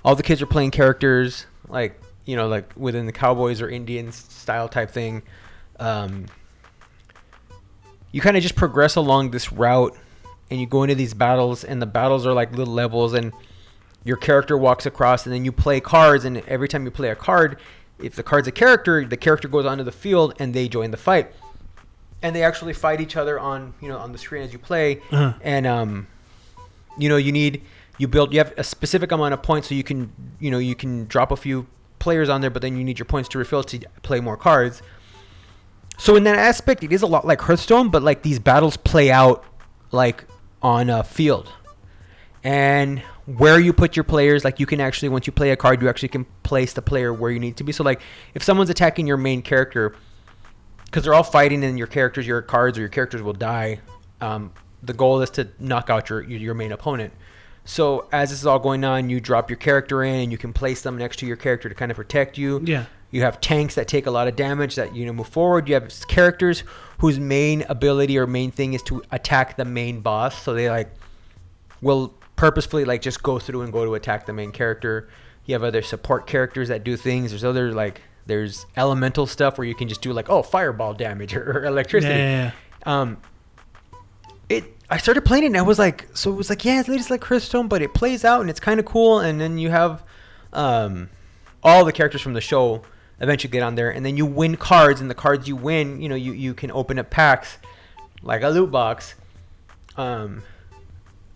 all 0.03 0.15
the 0.15 0.23
kids 0.23 0.41
are 0.41 0.45
playing 0.47 0.71
characters 0.71 1.45
like 1.67 1.99
you 2.25 2.35
know 2.35 2.47
like 2.47 2.71
within 2.75 3.05
the 3.05 3.11
Cowboys 3.11 3.61
or 3.61 3.69
Indians 3.69 4.15
style 4.15 4.67
type 4.69 4.91
thing. 4.91 5.21
Um, 5.79 6.25
you 8.11 8.21
kind 8.21 8.35
of 8.35 8.43
just 8.43 8.55
progress 8.55 8.95
along 8.95 9.31
this 9.31 9.51
route, 9.51 9.95
and 10.49 10.59
you 10.59 10.65
go 10.67 10.83
into 10.83 10.95
these 10.95 11.13
battles, 11.13 11.63
and 11.63 11.81
the 11.81 11.85
battles 11.85 12.25
are 12.25 12.33
like 12.33 12.51
little 12.55 12.73
levels, 12.73 13.13
and 13.13 13.31
your 14.03 14.17
character 14.17 14.57
walks 14.57 14.85
across, 14.85 15.25
and 15.25 15.33
then 15.33 15.45
you 15.45 15.51
play 15.51 15.79
cards, 15.79 16.25
and 16.25 16.37
every 16.47 16.67
time 16.67 16.83
you 16.85 16.91
play 16.91 17.09
a 17.09 17.15
card, 17.15 17.57
if 17.99 18.15
the 18.15 18.23
card's 18.23 18.47
a 18.47 18.51
character, 18.51 19.05
the 19.05 19.15
character 19.17 19.47
goes 19.47 19.65
onto 19.65 19.83
the 19.83 19.91
field, 19.91 20.33
and 20.39 20.53
they 20.53 20.67
join 20.67 20.91
the 20.91 20.97
fight 20.97 21.31
and 22.23 22.35
they 22.35 22.43
actually 22.43 22.71
fight 22.73 23.01
each 23.01 23.15
other 23.17 23.39
on 23.39 23.73
you 23.81 23.87
know 23.87 23.97
on 23.97 24.11
the 24.11 24.17
screen 24.19 24.43
as 24.43 24.53
you 24.53 24.59
play 24.59 25.01
Uh-huh. 25.11 25.33
and 25.41 25.65
um 25.65 26.05
you 26.95 27.09
know 27.09 27.17
you 27.17 27.31
need 27.31 27.63
you 27.97 28.07
build 28.07 28.33
you 28.33 28.39
have 28.39 28.53
a 28.57 28.63
specific 28.63 29.11
amount 29.11 29.33
of 29.33 29.43
points 29.43 29.69
so 29.69 29.75
you 29.75 29.83
can 29.83 30.11
you 30.39 30.51
know 30.51 30.57
you 30.57 30.75
can 30.75 31.05
drop 31.05 31.31
a 31.31 31.35
few 31.35 31.67
players 31.99 32.29
on 32.29 32.41
there 32.41 32.49
but 32.49 32.61
then 32.61 32.75
you 32.77 32.83
need 32.83 32.97
your 32.97 33.05
points 33.05 33.29
to 33.29 33.37
refill 33.37 33.63
to 33.63 33.79
play 34.01 34.19
more 34.19 34.37
cards. 34.37 34.81
So 35.97 36.15
in 36.15 36.23
that 36.23 36.37
aspect 36.37 36.83
it 36.83 36.91
is 36.91 37.01
a 37.01 37.07
lot 37.07 37.25
like 37.25 37.41
hearthstone 37.41 37.89
but 37.89 38.01
like 38.01 38.23
these 38.23 38.39
battles 38.39 38.77
play 38.77 39.11
out 39.11 39.43
like 39.91 40.25
on 40.61 40.89
a 40.89 41.03
field. 41.03 41.51
And 42.43 43.03
where 43.25 43.59
you 43.59 43.71
put 43.71 43.95
your 43.95 44.03
players 44.03 44.43
like 44.43 44.59
you 44.59 44.65
can 44.65 44.81
actually 44.81 45.09
once 45.09 45.27
you 45.27 45.33
play 45.33 45.51
a 45.51 45.55
card 45.55 45.81
you 45.81 45.87
actually 45.87 46.09
can 46.09 46.25
place 46.43 46.73
the 46.73 46.81
player 46.81 47.13
where 47.13 47.29
you 47.29 47.39
need 47.39 47.57
to 47.57 47.63
be. 47.63 47.71
So 47.71 47.83
like 47.83 48.01
if 48.33 48.41
someone's 48.41 48.69
attacking 48.69 49.05
your 49.05 49.17
main 49.17 49.41
character 49.41 49.95
because 50.85 51.03
they're 51.03 51.13
all 51.13 51.23
fighting 51.23 51.63
and 51.63 51.77
your 51.77 51.87
characters 51.87 52.25
your 52.25 52.41
cards 52.41 52.77
or 52.77 52.81
your 52.81 52.89
characters 52.89 53.21
will 53.21 53.33
die 53.33 53.79
um, 54.21 54.51
the 54.83 54.93
goal 54.93 55.21
is 55.21 55.29
to 55.31 55.47
knock 55.59 55.89
out 55.89 56.09
your 56.09 56.21
your 56.21 56.39
your 56.39 56.53
main 56.53 56.71
opponent 56.71 57.13
so 57.65 58.07
as 58.11 58.29
this 58.29 58.39
is 58.39 58.45
all 58.45 58.59
going 58.59 58.83
on 58.83 59.09
you 59.09 59.19
drop 59.19 59.49
your 59.49 59.57
character 59.57 60.03
in 60.03 60.15
and 60.15 60.31
you 60.31 60.37
can 60.37 60.51
place 60.53 60.81
them 60.81 60.97
next 60.97 61.17
to 61.19 61.25
your 61.25 61.35
character 61.37 61.69
to 61.69 61.75
kind 61.75 61.91
of 61.91 61.95
protect 61.97 62.37
you 62.37 62.61
Yeah. 62.65 62.85
you 63.11 63.21
have 63.21 63.39
tanks 63.39 63.75
that 63.75 63.87
take 63.87 64.05
a 64.07 64.11
lot 64.11 64.27
of 64.27 64.35
damage 64.35 64.75
that 64.75 64.95
you 64.95 65.05
know 65.05 65.13
move 65.13 65.27
forward 65.27 65.67
you 65.69 65.75
have 65.75 65.91
characters 66.07 66.63
whose 66.99 67.19
main 67.19 67.63
ability 67.69 68.17
or 68.17 68.25
main 68.27 68.51
thing 68.51 68.73
is 68.73 68.81
to 68.83 69.03
attack 69.11 69.57
the 69.57 69.65
main 69.65 70.01
boss 70.01 70.41
so 70.41 70.53
they 70.53 70.69
like 70.69 70.91
will 71.81 72.13
purposefully 72.35 72.85
like 72.85 73.01
just 73.01 73.21
go 73.21 73.37
through 73.37 73.61
and 73.61 73.71
go 73.71 73.85
to 73.85 73.93
attack 73.95 74.25
the 74.25 74.33
main 74.33 74.51
character. 74.51 75.07
You 75.45 75.53
have 75.53 75.63
other 75.63 75.81
support 75.83 76.25
characters 76.27 76.69
that 76.69 76.83
do 76.83 76.95
things. 76.97 77.31
There's 77.31 77.43
other 77.43 77.71
like 77.71 78.01
there's 78.25 78.65
elemental 78.77 79.25
stuff 79.27 79.57
where 79.59 79.65
you 79.67 79.75
can 79.75 79.87
just 79.87 80.01
do 80.01 80.11
like 80.13 80.29
oh 80.29 80.41
fireball 80.43 80.93
damage 80.95 81.35
or, 81.35 81.59
or 81.59 81.65
electricity. 81.65 82.13
Yeah, 82.13 82.51
yeah, 82.85 83.01
Um, 83.01 83.17
it 84.49 84.65
I 84.91 84.97
started 84.97 85.23
playing 85.23 85.43
it 85.43 85.47
and 85.47 85.57
I 85.57 85.61
was 85.61 85.79
like 85.79 86.07
so 86.13 86.31
it 86.31 86.35
was 86.35 86.49
like 86.49 86.63
yeah 86.65 86.79
it's 86.81 86.89
just 86.89 87.09
like 87.09 87.23
Hearthstone 87.23 87.67
but 87.67 87.81
it 87.81 87.93
plays 87.93 88.25
out 88.25 88.41
and 88.41 88.49
it's 88.49 88.59
kind 88.59 88.79
of 88.79 88.85
cool 88.85 89.19
and 89.19 89.39
then 89.39 89.57
you 89.57 89.69
have 89.69 90.03
um 90.53 91.09
all 91.63 91.85
the 91.85 91.93
characters 91.93 92.21
from 92.21 92.33
the 92.33 92.41
show 92.41 92.81
eventually 93.19 93.49
get 93.51 93.63
on 93.63 93.75
there 93.75 93.89
and 93.89 94.05
then 94.05 94.17
you 94.17 94.25
win 94.25 94.57
cards 94.57 94.99
and 94.99 95.09
the 95.09 95.15
cards 95.15 95.47
you 95.47 95.55
win 95.55 96.01
you 96.01 96.09
know 96.09 96.15
you 96.15 96.33
you 96.33 96.53
can 96.53 96.69
open 96.71 96.99
up 96.99 97.09
packs 97.09 97.57
like 98.21 98.41
a 98.43 98.49
loot 98.49 98.69
box 98.69 99.15
um 99.95 100.43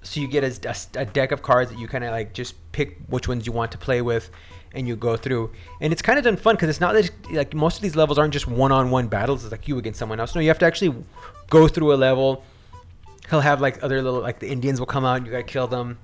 so 0.04 0.20
you 0.20 0.28
get 0.28 0.44
a, 0.44 0.70
a- 0.70 1.02
a 1.02 1.06
deck 1.06 1.32
of 1.32 1.42
cards 1.42 1.72
that 1.72 1.80
you 1.80 1.88
kind 1.88 2.04
of 2.04 2.12
like 2.12 2.34
just 2.34 2.56
pick 2.74 2.98
which 3.08 3.28
ones 3.28 3.48
you 3.48 3.52
want 3.54 3.72
to 3.72 3.78
play 3.78 4.02
with 4.02 4.30
and 4.74 4.88
you 4.90 4.96
go 4.98 5.16
through. 5.16 5.52
And 5.82 5.94
it's 5.94 6.02
kind 6.02 6.20
of 6.20 6.26
done 6.26 6.36
fun 6.36 6.56
because 6.56 6.70
it's 6.70 6.82
not 6.82 6.94
that 6.94 7.10
like 7.32 7.54
most 7.54 7.78
of 7.78 7.82
these 7.82 7.96
levels 7.96 8.20
aren't 8.20 8.34
just 8.34 8.46
one-on-one 8.46 9.08
battles 9.08 9.44
it's 9.44 9.52
like 9.52 9.68
you 9.68 9.78
against 9.78 9.98
someone 9.98 10.20
else. 10.20 10.36
No 10.36 10.42
you 10.42 10.50
have 10.50 10.60
to 10.60 10.66
actually 10.66 10.94
go 11.50 11.68
through 11.68 11.94
a 11.94 11.96
level 11.96 12.44
he'll 13.30 13.42
have 13.42 13.62
like 13.62 13.82
other 13.84 14.02
little 14.02 14.22
like 14.22 14.40
the 14.40 14.50
indians 14.50 14.80
will 14.80 14.86
come 14.88 15.06
out 15.06 15.18
and 15.18 15.26
you 15.26 15.32
gotta 15.32 15.44
kill 15.44 15.68
them. 15.68 15.98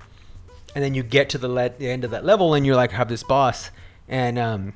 And 0.74 0.82
then 0.82 0.94
you 0.94 1.02
get 1.02 1.28
to 1.30 1.38
the, 1.38 1.48
le- 1.48 1.68
the 1.68 1.90
end 1.90 2.02
of 2.02 2.12
that 2.12 2.24
level 2.24 2.54
and 2.54 2.64
you're 2.64 2.76
like 2.76 2.92
have 2.92 3.08
this 3.08 3.22
boss. 3.22 3.70
And 4.08 4.38
um 4.38 4.72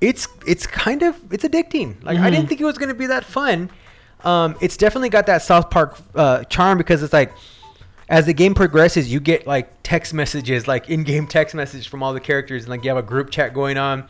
it's 0.00 0.28
it's 0.46 0.66
kind 0.66 1.02
of 1.02 1.16
it's 1.32 1.44
addicting. 1.44 2.02
Like 2.04 2.18
i 2.18 2.28
Mhm. 2.28 2.32
didn't 2.32 2.48
think 2.48 2.60
it 2.60 2.64
was 2.64 2.78
to 2.78 2.94
be 2.94 3.06
that 3.06 3.24
fun. 3.24 3.70
Um 4.24 4.56
it's 4.60 4.76
definitely 4.76 5.08
got 5.08 5.26
that 5.26 5.42
south 5.42 5.70
park 5.70 5.98
uh 6.14 6.44
charm 6.44 6.78
because 6.78 7.02
it's 7.02 7.12
like 7.12 7.32
as 8.08 8.26
the 8.26 8.32
game 8.32 8.54
progresses 8.54 9.12
you 9.12 9.20
get 9.20 9.46
like 9.46 9.70
text 9.82 10.14
messages 10.14 10.66
like 10.66 10.88
in-game 10.88 11.26
text 11.38 11.54
messages 11.54 11.86
from 11.86 12.02
all 12.02 12.12
the 12.12 12.20
characters 12.20 12.64
and 12.64 12.70
like 12.70 12.82
you 12.84 12.90
have 12.90 12.98
a 12.98 13.02
group 13.02 13.30
chat 13.30 13.52
going 13.54 13.76
on. 13.78 14.08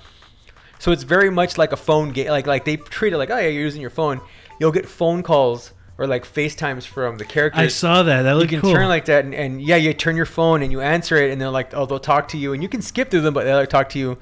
So 0.79 0.93
it's 0.93 1.03
very 1.03 1.31
much 1.31 1.59
like 1.59 1.73
a 1.73 1.77
phone 1.77 2.11
game 2.13 2.29
like 2.29 2.47
like 2.47 2.65
they 2.65 2.77
treat 2.77 3.13
it 3.13 3.19
like 3.19 3.31
oh 3.31 3.37
yeah 3.37 3.49
you're 3.49 3.63
using 3.63 3.81
your 3.81 3.91
phone. 3.91 4.21
You'll 4.61 4.73
get 4.73 4.89
phone 4.89 5.23
calls 5.23 5.73
or 5.99 6.07
like 6.07 6.25
facetimes 6.25 6.87
from 6.87 7.19
the 7.19 7.25
characters. 7.25 7.61
I 7.61 7.69
saw 7.69 8.05
that. 8.05 8.23
That 8.23 8.41
you 8.41 8.47
can 8.47 8.61
cool. 8.61 8.73
turn 8.73 8.89
like 8.89 9.07
that 9.07 9.25
and, 9.25 9.35
and 9.35 9.61
yeah 9.61 9.77
you 9.77 9.93
turn 9.93 10.17
your 10.17 10.27
phone 10.27 10.63
and 10.63 10.73
you 10.73 10.81
answer 10.81 11.17
it 11.17 11.33
and 11.33 11.41
they're 11.41 11.51
like 11.51 11.75
oh 11.75 11.85
they'll 11.85 11.99
talk 11.99 12.29
to 12.29 12.39
you. 12.39 12.53
And 12.53 12.63
you 12.63 12.69
can 12.69 12.81
skip 12.81 13.11
through 13.11 13.23
them 13.23 13.35
but 13.35 13.45
they'll 13.45 13.57
like, 13.57 13.69
talk 13.69 13.91
to 13.91 13.99
you. 13.99 14.19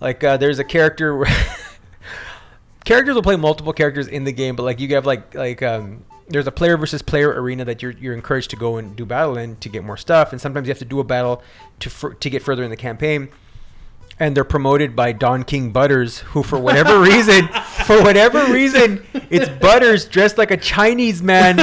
Like 0.00 0.22
uh, 0.22 0.36
there's 0.36 0.58
a 0.58 0.64
character 0.64 1.16
where 1.16 1.30
characters 2.84 3.14
will 3.14 3.22
play 3.22 3.36
multiple 3.36 3.72
characters 3.72 4.06
in 4.06 4.24
the 4.24 4.32
game 4.32 4.54
but 4.56 4.62
like 4.62 4.80
you 4.80 4.88
have 4.94 5.04
like 5.04 5.34
like 5.34 5.62
um 5.62 6.04
there's 6.28 6.46
a 6.46 6.52
player 6.52 6.76
versus 6.76 7.02
player 7.02 7.30
arena 7.30 7.64
that 7.64 7.82
you're, 7.82 7.92
you're 7.92 8.14
encouraged 8.14 8.50
to 8.50 8.56
go 8.56 8.78
and 8.78 8.96
do 8.96 9.04
battle 9.04 9.36
in 9.36 9.54
to 9.56 9.68
get 9.68 9.84
more 9.84 9.96
stuff. 9.96 10.32
And 10.32 10.40
sometimes 10.40 10.66
you 10.66 10.72
have 10.72 10.78
to 10.80 10.84
do 10.84 10.98
a 10.98 11.04
battle 11.04 11.40
to 11.78 11.88
fur- 11.88 12.14
to 12.14 12.30
get 12.30 12.42
further 12.42 12.64
in 12.64 12.70
the 12.70 12.76
campaign 12.76 13.28
and 14.18 14.36
they're 14.36 14.44
promoted 14.44 14.96
by 14.96 15.12
Don 15.12 15.44
King 15.44 15.72
Butters, 15.72 16.18
who 16.18 16.42
for 16.42 16.58
whatever 16.58 17.00
reason, 17.02 17.48
for 17.84 18.02
whatever 18.02 18.52
reason, 18.52 19.04
it's 19.30 19.48
Butters 19.48 20.06
dressed 20.06 20.38
like 20.38 20.50
a 20.50 20.56
Chinese 20.56 21.22
man 21.22 21.56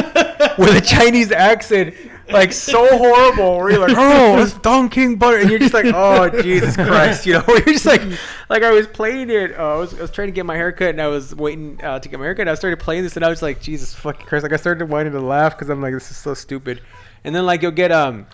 with 0.57 0.75
a 0.75 0.81
Chinese 0.85 1.31
accent, 1.31 1.95
like 2.29 2.53
so 2.53 2.85
horrible. 2.97 3.57
Where 3.57 3.71
you're 3.71 3.87
like, 3.87 3.97
oh, 3.97 4.41
it's 4.41 4.53
Don 4.53 4.89
King 4.89 5.15
Butters, 5.15 5.41
and 5.41 5.49
you're 5.49 5.59
just 5.59 5.73
like, 5.73 5.87
oh, 5.87 6.29
Jesus 6.41 6.75
Christ, 6.75 7.25
you 7.25 7.33
know? 7.33 7.43
You're 7.47 7.61
just 7.61 7.85
like, 7.85 8.01
like 8.49 8.63
I 8.63 8.71
was 8.71 8.87
playing 8.87 9.29
it. 9.29 9.57
Uh, 9.57 9.75
I 9.75 9.77
was 9.77 9.93
I 9.97 10.01
was 10.01 10.11
trying 10.11 10.27
to 10.27 10.33
get 10.33 10.45
my 10.45 10.55
haircut, 10.55 10.89
and 10.89 11.01
I 11.01 11.07
was 11.07 11.35
waiting 11.35 11.79
uh, 11.83 11.99
to 11.99 12.09
get 12.09 12.19
my 12.19 12.25
haircut. 12.25 12.41
And 12.41 12.49
I 12.49 12.55
started 12.55 12.79
playing 12.79 13.03
this, 13.03 13.15
and 13.15 13.25
I 13.25 13.29
was 13.29 13.41
like, 13.41 13.61
Jesus 13.61 13.93
fucking 13.95 14.25
Christ! 14.25 14.43
Like 14.43 14.53
I 14.53 14.57
started 14.57 14.87
wanting 14.89 15.13
to 15.13 15.21
laugh 15.21 15.53
because 15.53 15.69
I'm 15.69 15.81
like, 15.81 15.93
this 15.93 16.11
is 16.11 16.17
so 16.17 16.33
stupid. 16.33 16.81
And 17.23 17.33
then 17.33 17.45
like 17.45 17.61
you'll 17.61 17.71
get 17.71 17.91
um 17.91 18.27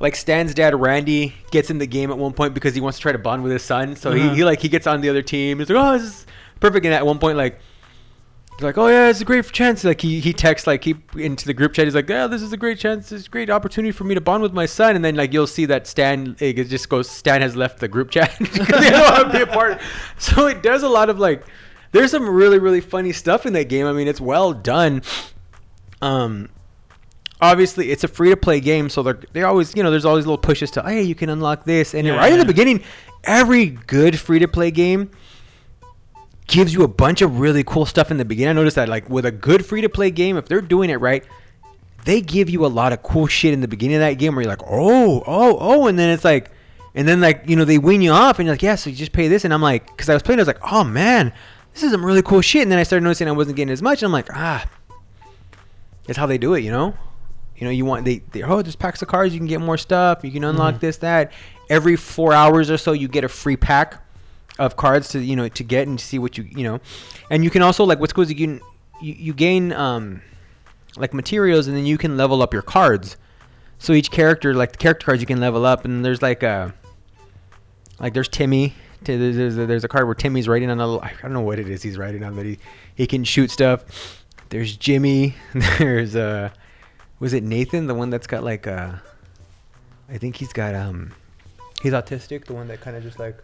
like 0.00 0.16
Stan's 0.16 0.54
dad 0.54 0.74
Randy 0.74 1.34
gets 1.50 1.70
in 1.70 1.78
the 1.78 1.86
game 1.86 2.10
at 2.10 2.18
one 2.18 2.32
point 2.32 2.52
because 2.54 2.74
he 2.74 2.80
wants 2.80 2.98
to 2.98 3.02
try 3.02 3.12
to 3.12 3.18
bond 3.18 3.42
with 3.42 3.52
his 3.52 3.62
son. 3.62 3.96
So 3.96 4.10
Uh-huh. 4.10 4.30
he, 4.30 4.36
he 4.36 4.44
like 4.44 4.60
he 4.60 4.68
gets 4.68 4.86
on 4.86 5.00
the 5.00 5.08
other 5.08 5.22
team. 5.22 5.58
He's 5.58 5.70
like, 5.70 5.78
oh, 5.82 5.92
this 5.92 6.02
is 6.02 6.26
perfect. 6.60 6.84
And 6.84 6.94
at 6.94 7.06
one 7.06 7.18
point, 7.18 7.36
like 7.38 7.58
he's 8.56 8.62
like, 8.62 8.76
oh 8.76 8.88
yeah, 8.88 9.08
it's 9.08 9.20
a 9.20 9.24
great 9.24 9.50
chance. 9.52 9.84
Like 9.84 10.00
he 10.00 10.20
he 10.20 10.32
texts 10.32 10.66
like 10.66 10.84
he 10.84 10.96
into 11.16 11.46
the 11.46 11.54
group 11.54 11.72
chat. 11.74 11.86
He's 11.86 11.94
like, 11.94 12.08
yeah, 12.08 12.26
this 12.26 12.42
is 12.42 12.52
a 12.52 12.56
great 12.56 12.78
chance. 12.78 13.08
This 13.10 13.20
is 13.22 13.26
a 13.26 13.30
great 13.30 13.50
opportunity 13.50 13.92
for 13.92 14.04
me 14.04 14.14
to 14.14 14.20
bond 14.20 14.42
with 14.42 14.52
my 14.52 14.66
son. 14.66 14.96
And 14.96 15.04
then 15.04 15.14
like 15.14 15.32
you'll 15.32 15.46
see 15.46 15.64
that 15.66 15.86
Stan 15.86 16.36
it 16.40 16.54
just 16.64 16.88
goes. 16.88 17.08
Stan 17.08 17.40
has 17.42 17.54
left 17.56 17.78
the 17.78 17.88
group 17.88 18.10
chat 18.10 18.34
because 18.40 18.66
they 18.68 18.90
don't 18.90 19.12
want 19.12 19.32
to 19.32 19.38
be 19.38 19.42
a 19.42 19.46
part. 19.46 19.80
So 20.18 20.46
it 20.48 20.62
does 20.62 20.82
a 20.82 20.88
lot 20.88 21.08
of 21.10 21.18
like. 21.18 21.44
There's 21.92 22.10
some 22.10 22.28
really 22.28 22.58
really 22.58 22.80
funny 22.80 23.12
stuff 23.12 23.46
in 23.46 23.52
that 23.52 23.68
game. 23.68 23.86
I 23.86 23.92
mean, 23.92 24.08
it's 24.08 24.20
well 24.20 24.52
done. 24.52 25.02
Um, 26.02 26.48
obviously 27.44 27.90
it's 27.90 28.04
a 28.04 28.08
free 28.08 28.30
to 28.30 28.36
play 28.36 28.60
game, 28.60 28.88
so 28.88 29.02
they're 29.02 29.18
they 29.32 29.42
always 29.42 29.74
you 29.76 29.82
know 29.82 29.90
there's 29.90 30.04
always 30.04 30.26
little 30.26 30.38
pushes 30.38 30.70
to 30.72 30.82
hey 30.82 31.02
you 31.02 31.14
can 31.14 31.28
unlock 31.28 31.64
this, 31.64 31.94
and 31.94 32.06
Yeah, 32.06 32.16
right 32.16 32.32
in 32.32 32.38
the 32.38 32.44
beginning, 32.44 32.82
every 33.24 33.66
good 33.66 34.18
free 34.18 34.38
to 34.38 34.48
play 34.48 34.70
game 34.70 35.10
gives 36.46 36.74
you 36.74 36.82
a 36.82 36.88
bunch 36.88 37.22
of 37.22 37.40
really 37.40 37.64
cool 37.64 37.86
stuff 37.86 38.10
in 38.10 38.16
the 38.16 38.24
beginning. 38.24 38.50
I 38.50 38.52
noticed 38.54 38.76
that 38.76 38.88
like 38.88 39.08
with 39.08 39.24
a 39.24 39.32
good 39.32 39.64
free 39.64 39.80
to 39.82 39.88
play 39.88 40.10
game, 40.10 40.36
if 40.36 40.46
they're 40.46 40.60
doing 40.60 40.90
it 40.90 40.96
right, 40.96 41.24
they 42.04 42.20
give 42.20 42.50
you 42.50 42.64
a 42.66 42.68
lot 42.68 42.92
of 42.92 43.02
cool 43.02 43.26
shit 43.26 43.52
in 43.52 43.60
the 43.60 43.68
beginning 43.68 43.96
of 43.96 44.00
that 44.00 44.14
game 44.14 44.34
where 44.34 44.42
you're 44.42 44.50
like 44.50 44.66
oh 44.68 45.22
oh 45.26 45.56
oh, 45.60 45.86
and 45.86 45.98
then 45.98 46.10
it's 46.10 46.24
like. 46.24 46.50
And 46.96 47.08
then, 47.08 47.20
like 47.20 47.48
you 47.48 47.56
know, 47.56 47.64
they 47.64 47.78
wean 47.78 48.02
you 48.02 48.12
off, 48.12 48.38
and 48.38 48.46
you're 48.46 48.52
like, 48.54 48.62
"Yeah, 48.62 48.76
so 48.76 48.88
you 48.88 48.94
just 48.94 49.10
pay 49.10 49.26
this." 49.26 49.44
And 49.44 49.52
I'm 49.52 49.60
like, 49.60 49.84
because 49.88 50.08
I 50.08 50.14
was 50.14 50.22
playing, 50.22 50.38
I 50.38 50.42
was 50.42 50.46
like, 50.46 50.60
"Oh 50.62 50.84
man, 50.84 51.32
this 51.72 51.82
is 51.82 51.90
some 51.90 52.06
really 52.06 52.22
cool 52.22 52.40
shit." 52.40 52.62
And 52.62 52.70
then 52.70 52.78
I 52.78 52.84
started 52.84 53.02
noticing 53.02 53.26
I 53.26 53.32
wasn't 53.32 53.56
getting 53.56 53.72
as 53.72 53.82
much, 53.82 54.00
and 54.00 54.06
I'm 54.06 54.12
like, 54.12 54.28
"Ah, 54.32 54.64
it's 56.06 56.16
how 56.16 56.26
they 56.26 56.38
do 56.38 56.54
it, 56.54 56.60
you 56.60 56.70
know. 56.70 56.94
You 57.56 57.64
know, 57.64 57.70
you 57.70 57.84
want 57.84 58.04
they, 58.04 58.18
they 58.32 58.42
oh, 58.42 58.62
there's 58.62 58.76
packs 58.76 59.00
of 59.02 59.08
cards, 59.08 59.32
you 59.32 59.40
can 59.40 59.46
get 59.46 59.60
more 59.60 59.78
stuff, 59.78 60.20
you 60.24 60.30
can 60.32 60.42
unlock 60.44 60.76
Mhm. 60.76 60.80
this, 60.80 60.96
that. 60.98 61.32
Every 61.70 61.96
four 61.96 62.32
hours 62.32 62.70
or 62.70 62.76
so, 62.76 62.92
you 62.92 63.08
get 63.08 63.24
a 63.24 63.28
free 63.28 63.56
pack 63.56 64.02
of 64.58 64.76
cards 64.76 65.08
to 65.08 65.18
you 65.20 65.34
know 65.36 65.48
to 65.48 65.64
get 65.64 65.86
and 65.88 66.00
see 66.00 66.18
what 66.18 66.36
you 66.38 66.44
you 66.50 66.62
know, 66.64 66.80
and 67.30 67.42
you 67.44 67.50
can 67.50 67.62
also 67.62 67.84
like 67.84 67.98
what's 68.00 68.12
cool 68.12 68.22
is 68.22 68.30
you 68.30 68.36
can 68.36 68.60
you, 69.00 69.14
you 69.18 69.32
gain 69.34 69.72
um 69.72 70.22
like 70.96 71.12
materials 71.14 71.66
and 71.66 71.76
then 71.76 71.86
you 71.86 71.98
can 71.98 72.16
level 72.16 72.42
up 72.42 72.52
your 72.52 72.62
cards. 72.62 73.16
So 73.78 73.92
each 73.92 74.10
character, 74.10 74.54
like 74.54 74.72
the 74.72 74.78
character 74.78 75.04
cards, 75.06 75.20
you 75.20 75.26
can 75.26 75.40
level 75.40 75.66
up, 75.66 75.84
and 75.84 76.04
there's 76.04 76.22
like 76.22 76.42
a 76.42 76.74
like 78.00 78.14
there's 78.14 78.28
Timmy. 78.28 78.74
There's, 79.02 79.36
there's, 79.36 79.58
a, 79.58 79.66
there's 79.66 79.84
a 79.84 79.88
card 79.88 80.06
where 80.06 80.14
Timmy's 80.14 80.48
writing 80.48 80.70
on 80.70 80.80
a 80.80 80.98
I 80.98 81.12
don't 81.20 81.32
know 81.34 81.40
what 81.42 81.58
it 81.58 81.68
is 81.68 81.82
he's 81.82 81.98
writing 81.98 82.24
on, 82.24 82.34
but 82.34 82.46
he, 82.46 82.58
he 82.94 83.06
can 83.06 83.22
shoot 83.24 83.50
stuff. 83.50 84.24
There's 84.48 84.76
Jimmy. 84.76 85.34
There's 85.78 86.16
uh, 86.16 86.50
was 87.20 87.32
it 87.32 87.42
Nathan, 87.42 87.86
the 87.86 87.94
one 87.94 88.10
that's 88.10 88.26
got 88.26 88.42
like 88.44 88.66
uh, 88.66 88.92
I 90.08 90.18
think 90.18 90.36
he's 90.36 90.52
got 90.52 90.74
um, 90.74 91.12
he's 91.82 91.92
autistic. 91.92 92.44
The 92.46 92.54
one 92.54 92.68
that 92.68 92.80
kind 92.80 92.96
of 92.96 93.02
just 93.02 93.18
like. 93.18 93.36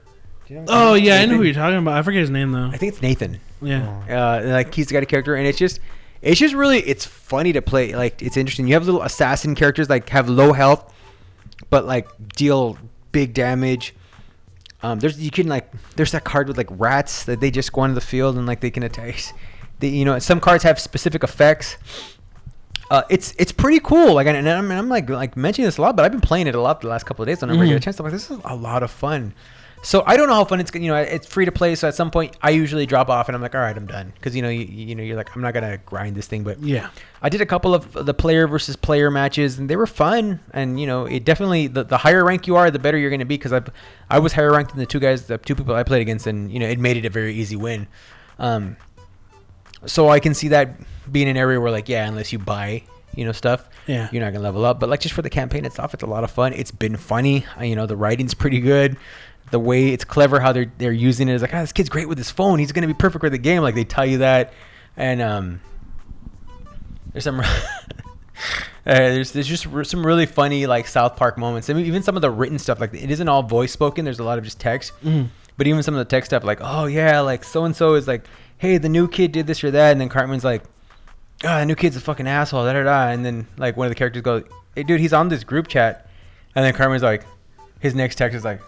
Do 0.46 0.54
you 0.54 0.60
know 0.60 0.66
Oh 0.68 0.94
yeah, 0.94 1.14
I 1.14 1.18
know 1.18 1.22
Nathan? 1.22 1.36
who 1.36 1.42
you're 1.44 1.54
talking 1.54 1.78
about. 1.78 1.94
I 1.94 2.02
forget 2.02 2.20
his 2.20 2.30
name 2.30 2.52
though. 2.52 2.66
I 2.66 2.76
think 2.76 2.92
it's 2.92 3.02
Nathan. 3.02 3.40
Yeah. 3.62 3.86
uh, 4.08 4.48
like 4.48 4.74
he's 4.74 4.90
got 4.90 5.02
a 5.02 5.06
character, 5.06 5.34
and 5.34 5.46
it's 5.46 5.58
just, 5.58 5.80
it's 6.22 6.40
just 6.40 6.54
really, 6.54 6.78
it's 6.80 7.04
funny 7.04 7.52
to 7.52 7.62
play. 7.62 7.94
Like 7.94 8.20
it's 8.22 8.36
interesting. 8.36 8.66
You 8.66 8.74
have 8.74 8.84
little 8.86 9.02
assassin 9.02 9.54
characters 9.54 9.88
like 9.88 10.08
have 10.10 10.28
low 10.28 10.52
health, 10.52 10.92
but 11.70 11.86
like 11.86 12.08
deal 12.36 12.78
big 13.12 13.34
damage. 13.34 13.94
Um, 14.82 14.98
there's 14.98 15.20
you 15.20 15.30
can 15.30 15.46
like 15.46 15.70
there's 15.96 16.12
that 16.12 16.24
card 16.24 16.48
with 16.48 16.56
like 16.56 16.68
rats 16.70 17.24
that 17.24 17.40
they 17.40 17.50
just 17.50 17.72
go 17.72 17.82
onto 17.82 17.94
the 17.94 18.00
field 18.00 18.36
and 18.36 18.46
like 18.46 18.60
they 18.60 18.70
can 18.70 18.82
attack. 18.82 19.16
They, 19.80 19.88
you 19.88 20.04
know, 20.04 20.18
some 20.18 20.40
cards 20.40 20.62
have 20.64 20.78
specific 20.78 21.24
effects. 21.24 21.78
Uh, 22.90 23.02
it's 23.08 23.32
it's 23.38 23.52
pretty 23.52 23.78
cool. 23.80 24.14
Like, 24.14 24.26
and, 24.26 24.36
and 24.36 24.48
I'm, 24.48 24.70
I'm 24.72 24.88
like 24.88 25.08
like 25.08 25.36
mentioning 25.36 25.66
this 25.66 25.78
a 25.78 25.82
lot, 25.82 25.94
but 25.96 26.04
I've 26.04 26.10
been 26.12 26.20
playing 26.20 26.48
it 26.48 26.54
a 26.56 26.60
lot 26.60 26.80
the 26.80 26.88
last 26.88 27.06
couple 27.06 27.22
of 27.22 27.28
days. 27.28 27.40
Whenever 27.40 27.62
I 27.62 27.66
get 27.66 27.76
a 27.76 27.78
Mhm. 27.78 27.82
chance, 27.84 28.00
I'm 28.00 28.04
like, 28.04 28.12
this 28.12 28.30
is 28.30 28.38
a 28.44 28.56
lot 28.56 28.82
of 28.82 28.90
fun. 28.90 29.32
So 29.82 30.02
I 30.06 30.16
don't 30.18 30.28
know 30.28 30.34
how 30.34 30.44
fun 30.44 30.60
it's 30.60 30.70
gonna. 30.70 30.84
You 30.84 30.90
know, 30.90 30.96
it's 30.98 31.26
free 31.26 31.44
to 31.46 31.52
play. 31.52 31.74
So 31.76 31.86
at 31.88 31.94
some 31.94 32.10
point, 32.10 32.36
I 32.42 32.50
usually 32.50 32.84
drop 32.86 33.08
off 33.08 33.28
and 33.28 33.36
I'm 33.36 33.40
like, 33.40 33.54
all 33.54 33.60
right, 33.62 33.74
I'm 33.76 33.86
done. 33.86 34.12
Because 34.14 34.34
you 34.36 34.42
know, 34.42 34.48
you, 34.50 34.64
you 34.64 34.94
know, 34.94 35.02
you're 35.04 35.16
like, 35.16 35.34
I'm 35.34 35.40
not 35.40 35.54
gonna 35.54 35.78
grind 35.86 36.16
this 36.16 36.26
thing. 36.26 36.42
But 36.42 36.60
Yeah. 36.62 36.90
I 37.22 37.28
did 37.28 37.40
a 37.40 37.46
couple 37.46 37.74
of 37.74 37.92
the 37.92 38.12
player 38.12 38.46
versus 38.48 38.74
player 38.76 39.10
matches, 39.10 39.58
and 39.58 39.70
they 39.70 39.76
were 39.76 39.86
fun. 39.86 40.40
And 40.52 40.78
you 40.80 40.86
know, 40.86 41.06
it 41.06 41.24
definitely 41.24 41.68
the, 41.68 41.84
the 41.84 41.98
higher 41.98 42.24
rank 42.24 42.46
you 42.48 42.56
are, 42.56 42.70
the 42.72 42.78
better 42.80 42.98
you're 42.98 43.10
gonna 43.10 43.24
be. 43.24 43.36
Because 43.38 43.52
I 43.54 43.62
I 44.10 44.18
was 44.18 44.32
higher 44.34 44.50
ranked 44.52 44.72
than 44.72 44.80
the 44.80 44.86
two 44.86 45.00
guys, 45.00 45.26
the 45.28 45.38
two 45.38 45.54
people 45.54 45.74
I 45.76 45.84
played 45.84 46.02
against, 46.02 46.26
and 46.26 46.50
you 46.52 46.58
know, 46.58 46.66
it 46.66 46.78
made 46.80 46.96
it 46.98 47.04
a 47.06 47.10
very 47.10 47.34
easy 47.34 47.54
win. 47.56 47.86
Um, 48.38 48.76
so 49.86 50.08
I 50.08 50.20
can 50.20 50.34
see 50.34 50.48
that 50.48 50.70
being 51.10 51.28
an 51.28 51.36
area 51.36 51.60
where 51.60 51.70
like, 51.70 51.88
yeah, 51.88 52.06
unless 52.06 52.32
you 52.32 52.38
buy, 52.38 52.82
you 53.14 53.24
know, 53.24 53.32
stuff, 53.32 53.68
Yeah. 53.86 54.08
you're 54.12 54.22
not 54.22 54.32
gonna 54.32 54.44
level 54.44 54.64
up. 54.64 54.78
But 54.80 54.88
like 54.88 55.00
just 55.00 55.14
for 55.14 55.22
the 55.22 55.30
campaign 55.30 55.64
itself, 55.64 55.94
it's 55.94 56.02
a 56.02 56.06
lot 56.06 56.24
of 56.24 56.30
fun. 56.30 56.52
It's 56.52 56.70
been 56.70 56.96
funny. 56.96 57.44
You 57.60 57.76
know, 57.76 57.86
the 57.86 57.96
writing's 57.96 58.34
pretty 58.34 58.60
good. 58.60 58.96
The 59.50 59.58
way 59.58 59.88
it's 59.88 60.04
clever 60.04 60.38
how 60.40 60.52
they're 60.52 60.70
they're 60.78 60.92
using 60.92 61.28
it 61.28 61.34
is 61.34 61.42
like, 61.42 61.52
ah, 61.54 61.60
this 61.60 61.72
kid's 61.72 61.88
great 61.88 62.08
with 62.08 62.18
his 62.18 62.30
phone. 62.30 62.58
He's 62.60 62.72
gonna 62.72 62.86
be 62.86 62.94
perfect 62.94 63.20
for 63.22 63.30
the 63.30 63.38
game. 63.38 63.62
Like 63.62 63.74
they 63.74 63.84
tell 63.84 64.06
you 64.06 64.18
that, 64.18 64.52
and 64.96 65.20
um, 65.20 65.60
there's 67.12 67.24
some. 67.24 67.42
Uh, 68.86 68.94
there's 68.94 69.32
there's 69.32 69.46
just 69.46 69.66
r- 69.66 69.84
some 69.84 70.04
really 70.04 70.24
funny 70.24 70.66
like 70.66 70.86
South 70.88 71.14
Park 71.14 71.36
moments. 71.36 71.68
I 71.68 71.74
mean, 71.74 71.84
even 71.84 72.02
some 72.02 72.16
of 72.16 72.22
the 72.22 72.30
written 72.30 72.58
stuff 72.58 72.80
like 72.80 72.94
it 72.94 73.10
isn't 73.10 73.28
all 73.28 73.42
voice 73.42 73.70
spoken. 73.72 74.06
There's 74.06 74.18
a 74.18 74.24
lot 74.24 74.38
of 74.38 74.44
just 74.44 74.58
text. 74.58 74.92
Mhm. 75.04 75.28
But 75.58 75.66
even 75.66 75.82
some 75.82 75.92
of 75.94 75.98
the 75.98 76.06
text 76.06 76.30
stuff, 76.30 76.42
like, 76.44 76.58
oh 76.62 76.86
yeah, 76.86 77.20
like 77.20 77.44
so 77.44 77.66
and 77.66 77.76
so 77.76 77.94
is 77.94 78.08
like, 78.08 78.24
hey, 78.60 78.76
the 78.76 78.90
new 78.90 79.08
kid 79.08 79.32
did 79.32 79.46
this 79.46 79.64
or 79.64 79.70
that, 79.70 79.92
and 79.92 80.00
then 80.00 80.10
Cartman's 80.10 80.44
like, 80.44 80.62
ah, 81.44 81.60
the 81.60 81.66
new 81.66 81.74
kid's 81.74 81.96
a 81.96 82.00
fucking 82.00 82.28
asshole, 82.28 82.64
da 82.64 82.74
da 82.74 82.82
da, 82.82 83.08
and 83.08 83.24
then 83.24 83.46
like 83.56 83.74
one 83.74 83.86
of 83.86 83.90
the 83.90 83.94
characters 83.94 84.20
goes, 84.20 84.44
hey 84.76 84.82
dude, 84.82 85.00
he's 85.00 85.14
on 85.14 85.30
this 85.30 85.44
group 85.44 85.66
chat, 85.66 86.06
and 86.54 86.62
then 86.62 86.74
Cartman's 86.74 87.02
like, 87.02 87.24
his 87.80 87.94
next 87.94 88.16
text 88.16 88.36
is 88.36 88.44
like, 88.44 88.60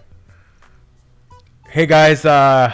hey 1.68 1.84
guys, 1.84 2.24
uh, 2.24 2.72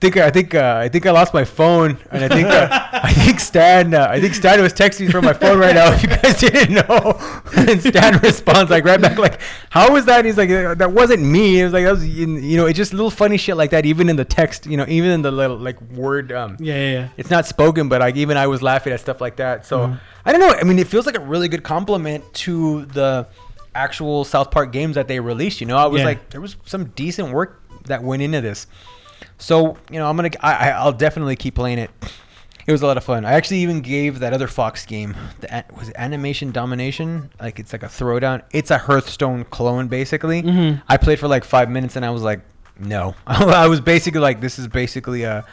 think 0.00 0.16
I 0.16 0.30
think 0.30 0.54
uh, 0.54 0.78
I 0.82 0.88
think 0.88 1.06
I 1.06 1.10
lost 1.10 1.32
my 1.32 1.44
phone, 1.44 1.98
and 2.10 2.24
I 2.24 2.28
think 2.28 2.48
uh, 2.48 2.68
I 2.92 3.12
think 3.12 3.40
Stan 3.40 3.94
uh, 3.94 4.06
I 4.10 4.20
think 4.20 4.34
Stan 4.34 4.60
was 4.60 4.72
texting 4.72 5.10
from 5.10 5.24
my 5.24 5.32
phone 5.32 5.58
right 5.58 5.74
now. 5.74 5.92
If 5.92 6.02
you 6.02 6.08
guys 6.08 6.38
didn't 6.40 6.74
know, 6.74 7.18
and 7.56 7.80
Stan 7.80 8.18
responds 8.20 8.70
like 8.70 8.84
right 8.84 9.00
back 9.00 9.18
like, 9.18 9.40
"How 9.70 9.92
was 9.92 10.04
that?" 10.06 10.24
He's 10.24 10.36
like, 10.36 10.50
"Uh, 10.50 10.74
"That 10.74 10.92
wasn't 10.92 11.22
me." 11.22 11.60
It 11.60 11.64
was 11.64 11.72
like 11.72 11.84
that 11.84 11.92
was 11.92 12.06
you 12.06 12.56
know, 12.56 12.66
it's 12.66 12.76
just 12.76 12.92
little 12.92 13.10
funny 13.10 13.36
shit 13.36 13.56
like 13.56 13.70
that. 13.70 13.86
Even 13.86 14.08
in 14.08 14.16
the 14.16 14.24
text, 14.24 14.66
you 14.66 14.76
know, 14.76 14.84
even 14.88 15.10
in 15.10 15.22
the 15.22 15.30
little 15.30 15.56
like 15.58 15.80
word. 15.92 16.30
Um, 16.32 16.56
Yeah, 16.60 16.74
yeah, 16.74 16.92
yeah. 16.92 17.08
it's 17.16 17.30
not 17.30 17.46
spoken, 17.46 17.88
but 17.88 18.00
like 18.00 18.16
even 18.16 18.36
I 18.36 18.46
was 18.46 18.62
laughing 18.62 18.92
at 18.92 19.00
stuff 19.00 19.20
like 19.20 19.36
that. 19.36 19.64
So 19.66 19.78
Mhm. 19.88 20.00
I 20.24 20.32
don't 20.32 20.40
know. 20.40 20.54
I 20.60 20.64
mean, 20.64 20.78
it 20.78 20.88
feels 20.88 21.06
like 21.06 21.16
a 21.16 21.20
really 21.20 21.48
good 21.48 21.62
compliment 21.62 22.24
to 22.44 22.84
the 22.86 23.26
actual 23.74 24.24
South 24.24 24.50
Park 24.50 24.72
games 24.72 24.94
that 24.96 25.06
they 25.08 25.20
released. 25.20 25.60
You 25.60 25.66
know, 25.66 25.76
I 25.76 25.86
was 25.86 26.00
Yeah. 26.00 26.06
like, 26.06 26.30
there 26.30 26.40
was 26.40 26.56
some 26.64 26.86
decent 26.96 27.30
work 27.32 27.62
that 27.86 28.02
went 28.02 28.22
into 28.22 28.40
this. 28.40 28.66
So 29.38 29.76
you 29.90 29.98
know, 29.98 30.08
I'm 30.08 30.16
gonna, 30.16 30.30
I, 30.40 30.70
I- 30.70 30.78
I'll 30.78 30.92
definitely 30.92 31.36
keep 31.36 31.54
playing 31.54 31.78
it. 31.78 31.90
It 32.66 32.72
was 32.72 32.82
a 32.82 32.86
lot 32.86 32.96
of 32.96 33.04
fun. 33.04 33.24
I 33.24 33.34
actually 33.34 33.58
even 33.58 33.80
gave 33.80 34.18
that 34.18 34.32
other 34.32 34.48
Fox 34.48 34.84
game, 34.86 35.16
the 35.40 35.64
was 35.78 35.88
it 35.90 35.94
Animation 35.96 36.50
Domination? 36.50 37.30
Like 37.40 37.60
it's 37.60 37.72
like 37.72 37.84
a 37.84 37.86
throwdown. 37.86 38.42
It's 38.50 38.72
a 38.72 38.78
Hearthstone 38.78 39.44
clone, 39.44 39.86
basically. 39.86 40.42
Mhm. 40.42 40.82
I 40.88 40.96
played 40.96 41.20
for 41.20 41.28
like 41.28 41.44
five 41.44 41.70
minutes 41.70 41.94
and 41.94 42.04
I 42.04 42.10
was 42.10 42.22
like, 42.22 42.40
no. 42.80 43.14
I 43.26 43.68
was 43.68 43.80
basically 43.80 44.20
like, 44.20 44.40
this 44.40 44.58
is 44.58 44.66
basically 44.66 45.22
a. 45.22 45.44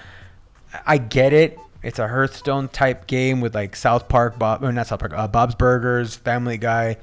I 0.87 0.97
get 0.97 1.33
it. 1.33 1.59
It's 1.83 1.99
a 1.99 2.07
Hearthstone 2.07 2.67
type 2.69 3.05
game 3.05 3.41
with 3.41 3.53
like 3.53 3.75
South 3.75 4.07
Park, 4.09 4.39
Bob, 4.39 4.63
or 4.63 4.71
not 4.71 4.87
South 4.87 4.99
Park, 4.99 5.13
uh, 5.15 5.27
Bob's 5.27 5.53
Burgers, 5.53 6.15
Family 6.15 6.57
Guy, 6.57 6.97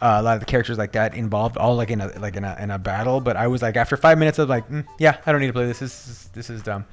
uh, 0.00 0.18
a 0.20 0.22
lot 0.22 0.34
of 0.34 0.40
the 0.40 0.46
characters 0.46 0.78
like 0.78 0.92
that 0.92 1.14
involved, 1.14 1.56
all 1.56 1.76
like 1.76 1.90
in 1.90 2.00
a 2.00 2.08
like 2.18 2.36
in 2.36 2.44
a, 2.44 2.56
in 2.60 2.70
a 2.70 2.78
battle. 2.78 3.20
But 3.20 3.36
I 3.36 3.46
was 3.46 3.62
like, 3.62 3.76
after 3.76 3.96
five 3.96 4.18
minutes, 4.18 4.38
I 4.38 4.42
was 4.42 4.50
like, 4.50 4.68
mm, 4.68 4.86
yeah, 4.98 5.18
I 5.24 5.32
don't 5.32 5.40
need 5.40 5.46
to 5.48 5.52
play 5.52 5.66
this. 5.66 5.78
This 5.78 6.08
is 6.08 6.28
this 6.32 6.50
is 6.50 6.62
dumb. 6.62 6.84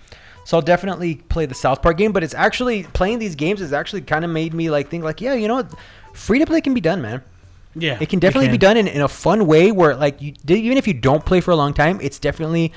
So 0.45 0.57
I'll 0.57 0.61
definitely 0.61 1.15
play 1.15 1.45
the 1.45 1.55
South 1.55 1.81
Park 1.81 1.97
game. 1.97 2.11
But 2.11 2.23
it's 2.23 2.33
actually 2.33 2.83
playing 2.83 3.19
these 3.19 3.35
games 3.35 3.59
has 3.59 3.73
actually 3.73 4.01
kind 4.01 4.23
of 4.23 4.31
made 4.31 4.53
me 4.53 4.69
like 4.69 4.89
think 4.89 5.03
like, 5.03 5.21
yeah, 5.21 5.33
you 5.33 5.47
know 5.47 5.55
what, 5.55 5.73
free 6.13 6.39
to 6.39 6.45
play 6.45 6.61
can 6.61 6.73
be 6.73 6.81
done, 6.81 7.01
man. 7.01 7.23
Yeah. 7.75 7.97
It 7.99 8.09
can 8.09 8.19
definitely 8.19 8.49
be 8.49 8.57
done 8.57 8.77
in, 8.77 8.87
in 8.87 9.01
a 9.01 9.07
fun 9.07 9.47
way 9.47 9.71
where 9.71 9.95
like 9.95 10.21
you 10.21 10.33
even 10.47 10.77
if 10.77 10.87
you 10.87 10.93
don't 10.93 11.25
play 11.25 11.41
for 11.41 11.51
a 11.51 11.55
long 11.55 11.73
time, 11.73 11.99
it's 12.01 12.19
definitely 12.19 12.71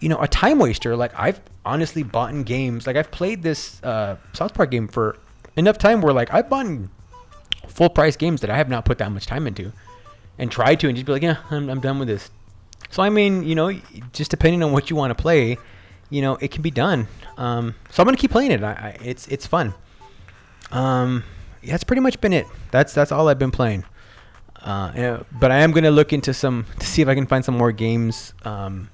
you 0.00 0.08
know 0.08 0.20
a 0.20 0.28
time 0.28 0.58
waster. 0.58 0.96
Like 0.96 1.12
I've 1.16 1.40
honestly 1.64 2.02
bought 2.02 2.30
in 2.30 2.42
games. 2.42 2.86
Like 2.86 2.96
I've 2.96 3.10
played 3.10 3.42
this 3.42 3.82
uh, 3.82 4.16
South 4.32 4.54
Park 4.54 4.70
game 4.70 4.88
for 4.88 5.16
enough 5.56 5.78
time 5.78 6.00
where 6.00 6.12
like 6.12 6.32
I've 6.34 6.50
bought 6.50 6.66
in 6.66 6.90
full 7.76 7.90
price 7.90 8.16
games 8.16 8.40
that 8.40 8.48
I 8.48 8.56
have 8.56 8.70
not 8.70 8.86
put 8.86 8.98
that 8.98 9.12
much 9.12 9.26
time 9.26 9.46
into, 9.46 9.72
and 10.38 10.50
tried 10.50 10.80
to 10.80 10.88
and 10.88 10.96
just 10.96 11.06
be 11.06 11.12
like, 11.12 11.22
yeah, 11.22 11.36
I'm, 11.50 11.68
I'm 11.68 11.80
done 11.80 11.98
with 11.98 12.08
this. 12.08 12.30
So 12.90 13.02
I 13.02 13.10
mean, 13.10 13.44
you 13.44 13.54
know, 13.54 13.72
just 14.12 14.30
depending 14.30 14.62
on 14.62 14.72
what 14.72 14.88
you 14.90 14.96
want 14.96 15.16
to 15.16 15.20
play, 15.20 15.58
you 16.08 16.22
know, 16.22 16.36
it 16.36 16.50
can 16.50 16.62
be 16.62 16.70
done. 16.70 17.08
Um, 17.36 17.74
so 17.90 18.02
I'm 18.02 18.06
gonna 18.06 18.16
keep 18.16 18.30
playing 18.30 18.50
it. 18.50 18.62
I, 18.62 18.72
I, 18.72 18.96
it's 19.04 19.28
it's 19.28 19.46
fun. 19.46 19.74
Um, 20.72 21.24
yeah, 21.62 21.72
that's 21.72 21.84
pretty 21.84 22.00
much 22.00 22.20
been 22.20 22.32
it. 22.32 22.46
That's 22.70 22.94
that's 22.94 23.12
all 23.12 23.28
I've 23.28 23.38
been 23.38 23.50
playing. 23.50 23.84
Uh, 24.62 24.92
yeah, 24.96 25.22
but 25.32 25.50
I 25.50 25.58
am 25.58 25.72
gonna 25.72 25.90
look 25.90 26.12
into 26.12 26.32
some 26.32 26.66
to 26.78 26.86
see 26.86 27.02
if 27.02 27.08
I 27.08 27.14
can 27.14 27.26
find 27.26 27.44
some 27.44 27.56
more 27.56 27.72
games 27.72 28.32
um, 28.44 28.90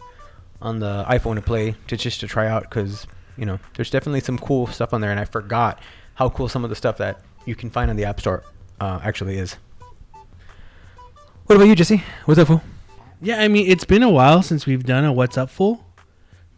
on 0.61 0.81
the 0.81 1.05
iPhone 1.09 1.37
to 1.37 1.42
play 1.42 1.77
to 1.87 1.97
just 1.97 2.21
to 2.21 2.27
try 2.27 2.49
out 2.49 2.62
because 2.62 3.07
you 3.37 3.47
know 3.47 3.59
there's 3.75 3.90
definitely 3.90 4.21
some 4.21 4.38
cool 4.38 4.66
stuff 4.66 4.92
on 4.92 5.01
there, 5.01 5.11
and 5.11 5.21
I 5.21 5.25
forgot 5.25 5.81
how 6.14 6.29
cool 6.29 6.49
some 6.49 6.64
of 6.64 6.71
the 6.71 6.77
stuff 6.77 6.99
that 6.99 7.21
you 7.45 7.55
can 7.55 7.71
find 7.71 7.90
on 7.90 7.97
the 7.97 8.05
App 8.05 8.21
Store 8.21 8.42
uh, 8.83 9.01
actually 9.05 9.38
is. 9.38 9.57
What 11.47 11.57
about 11.57 11.66
you, 11.66 11.77
Jesse? 11.77 12.03
What's 12.25 12.40
up, 12.40 12.49
fool? 12.49 12.62
Yeah, 13.21 13.40
I 13.40 13.47
mean, 13.47 13.71
it's 13.71 13.85
been 13.85 14.03
a 14.03 14.11
while 14.11 14.42
since 14.42 14.66
we've 14.66 14.85
done 14.85 15.05
a 15.05 15.12
What's 15.12 15.38
Up 15.38 15.51
Fool 15.51 15.87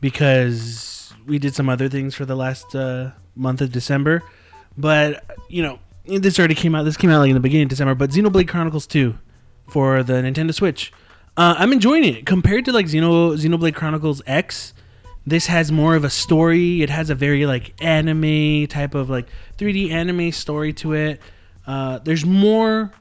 because 0.01 1.13
we 1.27 1.39
did 1.39 1.55
some 1.55 1.69
other 1.69 1.89
things 1.89 2.15
for 2.15 2.25
the 2.25 2.35
last 2.35 2.75
uh, 2.75 3.11
month 3.37 3.61
of 3.61 3.73
December. 3.73 4.23
But, 4.79 5.23
you 5.49 5.63
know, 5.63 5.79
this 6.07 6.39
already 6.39 6.55
came 6.55 6.75
out. 6.75 6.85
This 6.85 6.97
came 6.97 7.11
out 7.11 7.19
like 7.19 7.29
in 7.29 7.35
the 7.35 7.41
beginning 7.41 7.65
of 7.65 7.71
December. 7.71 7.95
But 7.95 8.11
Xenoblade 8.11 8.49
Chronicles 8.49 8.87
2 8.87 9.19
for 9.69 10.03
the 10.03 10.15
Nintendo 10.15 10.55
Switch. 10.55 10.93
Uh, 11.37 11.55
I'm 11.59 11.73
enjoying 11.73 12.05
it. 12.05 12.25
Compared 12.25 12.65
to 12.65 12.73
like 12.73 12.87
Xeno, 12.87 13.37
Xenoblade 13.37 13.75
Chronicles 13.75 14.23
X, 14.27 14.73
this 15.27 15.47
has 15.49 15.71
more 15.71 15.95
of 15.95 16.05
a 16.05 16.11
story. 16.11 16.83
It 16.83 16.89
has 16.89 17.11
a 17.11 17.15
very 17.15 17.45
like 17.45 17.75
anime 17.83 18.67
type 18.69 18.95
of 18.95 19.11
like 19.11 19.27
3D 19.59 19.91
anime 19.91 20.33
story 20.33 20.73
to 20.75 20.95
it. 20.95 21.21
Uh, 21.67 21.99
there's 22.01 22.25
more 22.27 22.93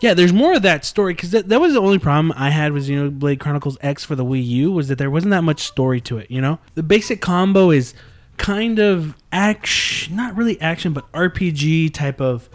yeah, 0.00 0.14
there's 0.14 0.32
more 0.32 0.54
of 0.54 0.62
that 0.62 0.84
story 0.84 1.14
because 1.14 1.32
that, 1.32 1.48
that 1.48 1.60
was 1.60 1.72
the 1.72 1.80
only 1.80 1.98
problem 1.98 2.32
I 2.36 2.50
had 2.50 2.72
with 2.72 3.18
Blade 3.18 3.40
Chronicles 3.40 3.76
X 3.80 4.04
for 4.04 4.14
the 4.14 4.24
Wii 4.24 4.46
U 4.46 4.70
was 4.72 4.88
that 4.88 4.96
there 4.98 5.10
wasn't 5.10 5.30
that 5.32 5.42
much 5.42 5.60
story 5.62 6.00
to 6.02 6.18
it. 6.18 6.30
You 6.30 6.40
know, 6.40 6.58
the 6.74 6.84
basic 6.84 7.20
combo 7.20 7.70
is 7.70 7.94
kind 8.36 8.78
of 8.78 9.14
action, 9.32 10.14
not 10.14 10.36
really 10.36 10.60
action, 10.60 10.92
but 10.92 11.10
RPG 11.12 11.92
type 11.92 12.20
of 12.20 12.48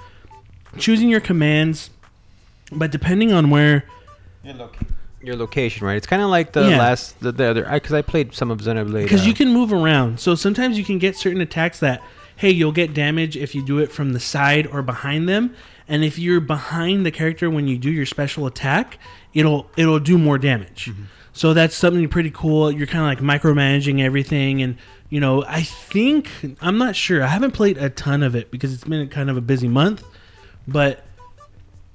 choosing 0.77 1.09
your 1.09 1.19
commands, 1.19 1.89
but 2.71 2.91
depending 2.91 3.33
on 3.33 3.49
where. 3.49 3.83
Your 5.21 5.35
location, 5.35 5.85
right? 5.87 5.95
It's 5.95 6.07
kind 6.07 6.21
of 6.21 6.29
like 6.29 6.51
the 6.53 6.69
Yeah. 6.69 6.77
last 6.79 7.19
the, 7.21 7.31
the 7.31 7.45
other 7.45 7.63
because 7.69 7.93
I 7.93 8.01
played 8.01 8.33
some 8.33 8.51
of 8.51 8.59
Xenoblade. 8.59 9.03
Because 9.03 9.23
uh, 9.23 9.27
you 9.27 9.33
can 9.33 9.53
move 9.53 9.71
around, 9.71 10.19
so 10.19 10.35
sometimes 10.35 10.77
you 10.77 10.83
can 10.83 10.97
get 10.97 11.15
certain 11.17 11.39
attacks 11.41 11.79
that, 11.79 12.01
hey, 12.35 12.51
you'll 12.51 12.71
get 12.71 12.93
damage 12.93 13.37
if 13.37 13.55
you 13.55 13.65
do 13.65 13.79
it 13.79 13.91
from 13.91 14.13
the 14.13 14.19
side 14.19 14.67
or 14.67 14.81
behind 14.81 15.27
them, 15.27 15.55
and 15.87 16.03
if 16.03 16.17
you're 16.17 16.39
behind 16.39 17.05
the 17.05 17.11
character 17.11 17.49
when 17.49 17.67
you 17.67 17.77
do 17.77 17.91
your 17.91 18.05
special 18.05 18.45
attack, 18.45 18.97
it'll 19.33 19.69
it'll 19.77 19.99
do 19.99 20.17
more 20.17 20.37
damage. 20.37 20.85
Mm-hmm. 20.85 21.03
So 21.33 21.53
that's 21.53 21.75
something 21.75 22.07
pretty 22.09 22.31
cool. 22.31 22.71
You're 22.71 22.87
kind 22.87 23.19
of 23.19 23.25
like 23.25 23.41
micromanaging 23.41 24.01
everything, 24.01 24.61
and 24.61 24.77
you 25.09 25.19
know, 25.19 25.43
I 25.47 25.63
think 25.63 26.29
I'm 26.61 26.77
not 26.77 26.95
sure. 26.95 27.23
I 27.23 27.27
haven't 27.27 27.51
played 27.51 27.77
a 27.77 27.89
ton 27.89 28.23
of 28.23 28.35
it 28.35 28.51
because 28.51 28.73
it's 28.73 28.83
been 28.83 29.07
kind 29.09 29.29
of 29.29 29.37
a 29.37 29.41
busy 29.41 29.67
month, 29.67 30.03
but 30.67 31.03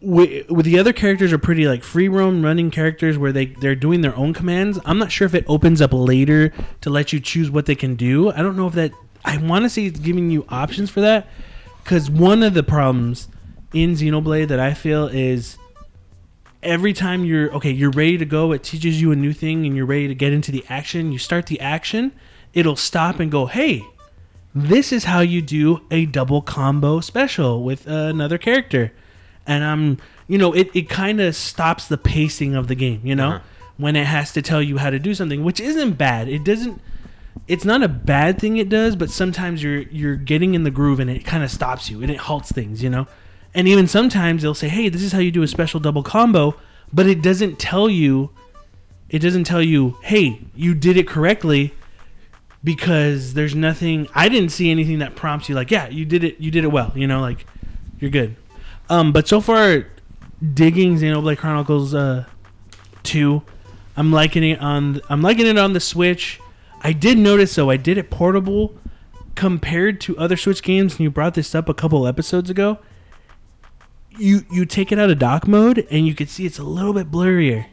with, 0.00 0.48
with 0.48 0.64
the 0.64 0.78
other 0.78 0.92
characters 0.92 1.32
are 1.32 1.38
pretty 1.38 1.66
like 1.66 1.82
free 1.82 2.08
roam 2.08 2.44
running 2.44 2.70
characters 2.70 3.18
where 3.18 3.32
they 3.32 3.46
they're 3.46 3.74
doing 3.74 4.00
their 4.00 4.14
own 4.16 4.32
commands. 4.32 4.78
I'm 4.84 4.98
not 4.98 5.10
sure 5.10 5.26
if 5.26 5.34
it 5.34 5.44
opens 5.48 5.80
up 5.80 5.92
later 5.92 6.52
to 6.82 6.90
let 6.90 7.12
you 7.12 7.20
choose 7.20 7.50
what 7.50 7.66
they 7.66 7.74
can 7.74 7.96
do. 7.96 8.30
I 8.30 8.38
don't 8.38 8.56
know 8.56 8.66
if 8.66 8.74
that 8.74 8.92
I 9.24 9.36
want 9.38 9.64
to 9.64 9.68
say 9.70 9.84
it's 9.86 9.98
giving 10.00 10.30
you 10.30 10.46
options 10.48 10.90
for 10.90 11.00
that 11.00 11.26
because 11.82 12.10
one 12.10 12.42
of 12.42 12.54
the 12.54 12.62
problems 12.62 13.28
in 13.72 13.92
Xenoblade 13.92 14.48
that 14.48 14.60
I 14.60 14.74
feel 14.74 15.06
is 15.08 15.58
every 16.62 16.92
time 16.92 17.24
you're 17.24 17.52
okay, 17.54 17.70
you're 17.70 17.90
ready 17.90 18.18
to 18.18 18.24
go, 18.24 18.52
it 18.52 18.62
teaches 18.62 19.00
you 19.00 19.12
a 19.12 19.16
new 19.16 19.32
thing 19.32 19.66
and 19.66 19.76
you're 19.76 19.86
ready 19.86 20.08
to 20.08 20.14
get 20.14 20.32
into 20.32 20.50
the 20.50 20.64
action. 20.68 21.12
You 21.12 21.18
start 21.18 21.46
the 21.46 21.60
action, 21.60 22.12
it'll 22.54 22.76
stop 22.76 23.20
and 23.20 23.30
go, 23.30 23.46
hey, 23.46 23.84
this 24.54 24.92
is 24.92 25.04
how 25.04 25.20
you 25.20 25.42
do 25.42 25.80
a 25.90 26.06
double 26.06 26.40
combo 26.42 27.00
special 27.00 27.62
with 27.62 27.86
another 27.86 28.38
character. 28.38 28.92
And 29.46 29.62
I'm, 29.64 29.98
you 30.26 30.38
know, 30.38 30.52
it, 30.52 30.70
it 30.74 30.88
kind 30.88 31.20
of 31.20 31.34
stops 31.36 31.86
the 31.86 31.98
pacing 31.98 32.54
of 32.54 32.66
the 32.68 32.74
game, 32.74 33.00
you 33.04 33.14
know, 33.14 33.28
Uh-huh. 33.28 33.44
when 33.76 33.94
it 33.96 34.06
has 34.06 34.32
to 34.32 34.42
tell 34.42 34.62
you 34.62 34.78
how 34.78 34.90
to 34.90 34.98
do 34.98 35.14
something, 35.14 35.44
which 35.44 35.60
isn't 35.60 35.92
bad. 35.92 36.28
It 36.28 36.44
doesn't, 36.44 36.80
it's 37.46 37.64
not 37.64 37.82
a 37.82 37.88
bad 37.88 38.38
thing 38.38 38.56
it 38.56 38.68
does, 38.68 38.96
but 38.96 39.10
sometimes 39.10 39.62
you're, 39.62 39.82
you're 39.82 40.16
getting 40.16 40.54
in 40.54 40.64
the 40.64 40.70
groove 40.70 41.00
and 41.00 41.10
it 41.10 41.24
kind 41.24 41.44
of 41.44 41.50
stops 41.50 41.90
you 41.90 42.02
and 42.02 42.10
it 42.10 42.18
halts 42.18 42.52
things, 42.52 42.82
you 42.82 42.90
know? 42.90 43.06
And 43.54 43.66
even 43.66 43.86
sometimes 43.86 44.42
they'll 44.42 44.54
say, 44.54 44.68
hey, 44.68 44.88
this 44.88 45.02
is 45.02 45.12
how 45.12 45.18
you 45.18 45.30
do 45.30 45.42
a 45.42 45.48
special 45.48 45.80
double 45.80 46.02
combo, 46.02 46.54
but 46.92 47.06
it 47.06 47.22
doesn't 47.22 47.58
tell 47.58 47.88
you, 47.88 48.30
it 49.08 49.20
doesn't 49.20 49.44
tell 49.44 49.62
you, 49.62 49.96
hey, 50.02 50.40
you 50.54 50.74
did 50.74 50.96
it 50.96 51.06
correctly 51.06 51.74
because 52.62 53.34
there's 53.34 53.54
nothing 53.54 54.08
I 54.14 54.28
didn't 54.28 54.50
see 54.50 54.70
anything 54.70 54.98
that 54.98 55.14
prompts 55.14 55.48
you 55.48 55.54
like, 55.54 55.70
yeah, 55.70 55.88
you 55.88 56.04
did 56.04 56.24
it 56.24 56.40
you 56.40 56.50
did 56.50 56.64
it 56.64 56.68
well, 56.68 56.92
you 56.94 57.06
know, 57.06 57.20
like 57.20 57.46
you're 58.00 58.10
good. 58.10 58.36
Um 58.90 59.12
but 59.12 59.28
so 59.28 59.40
far 59.40 59.86
digging 60.54 60.96
Xenoblade 60.96 61.38
Chronicles 61.38 61.94
uh 61.94 62.24
2, 63.04 63.42
I'm 63.96 64.12
liking 64.12 64.44
it 64.44 64.60
on 64.60 65.00
I'm 65.08 65.22
liking 65.22 65.46
it 65.46 65.58
on 65.58 65.72
the 65.72 65.80
Switch. 65.80 66.40
I 66.80 66.92
did 66.92 67.18
notice 67.18 67.54
though, 67.54 67.70
I 67.70 67.76
did 67.76 67.98
it 67.98 68.10
portable 68.10 68.76
compared 69.34 70.00
to 70.02 70.18
other 70.18 70.36
Switch 70.36 70.62
games 70.62 70.94
and 70.94 71.00
you 71.00 71.10
brought 71.10 71.34
this 71.34 71.54
up 71.54 71.68
a 71.68 71.74
couple 71.74 72.06
episodes 72.06 72.50
ago. 72.50 72.78
You 74.16 74.44
you 74.50 74.64
take 74.64 74.90
it 74.90 74.98
out 74.98 75.10
of 75.10 75.18
dock 75.18 75.46
mode 75.46 75.86
and 75.90 76.06
you 76.06 76.14
can 76.14 76.26
see 76.26 76.44
it's 76.44 76.58
a 76.58 76.64
little 76.64 76.92
bit 76.92 77.10
blurrier. 77.10 77.66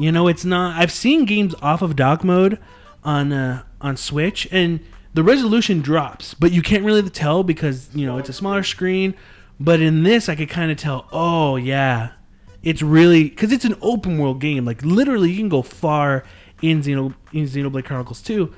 You 0.00 0.10
know, 0.10 0.28
it's 0.28 0.46
not. 0.46 0.80
I've 0.80 0.90
seen 0.90 1.26
games 1.26 1.54
off 1.60 1.82
of 1.82 1.94
dock 1.94 2.24
mode 2.24 2.58
on 3.04 3.32
uh, 3.32 3.64
on 3.82 3.98
Switch, 3.98 4.48
and 4.50 4.80
the 5.12 5.22
resolution 5.22 5.82
drops, 5.82 6.32
but 6.32 6.52
you 6.52 6.62
can't 6.62 6.84
really 6.84 7.08
tell 7.10 7.42
because 7.42 7.94
you 7.94 8.06
know 8.06 8.16
it's 8.16 8.30
a 8.30 8.32
smaller 8.32 8.62
screen. 8.62 9.14
But 9.60 9.80
in 9.80 10.02
this, 10.02 10.30
I 10.30 10.36
could 10.36 10.48
kind 10.48 10.70
of 10.70 10.78
tell. 10.78 11.06
Oh 11.12 11.56
yeah, 11.56 12.12
it's 12.62 12.80
really 12.80 13.24
because 13.24 13.52
it's 13.52 13.66
an 13.66 13.76
open 13.82 14.16
world 14.16 14.40
game. 14.40 14.64
Like 14.64 14.82
literally, 14.82 15.30
you 15.30 15.36
can 15.36 15.50
go 15.50 15.60
far 15.60 16.24
in 16.62 16.82
Xeno 16.82 17.14
in 17.32 17.44
Xenoblade 17.44 17.84
Chronicles 17.84 18.22
2. 18.22 18.52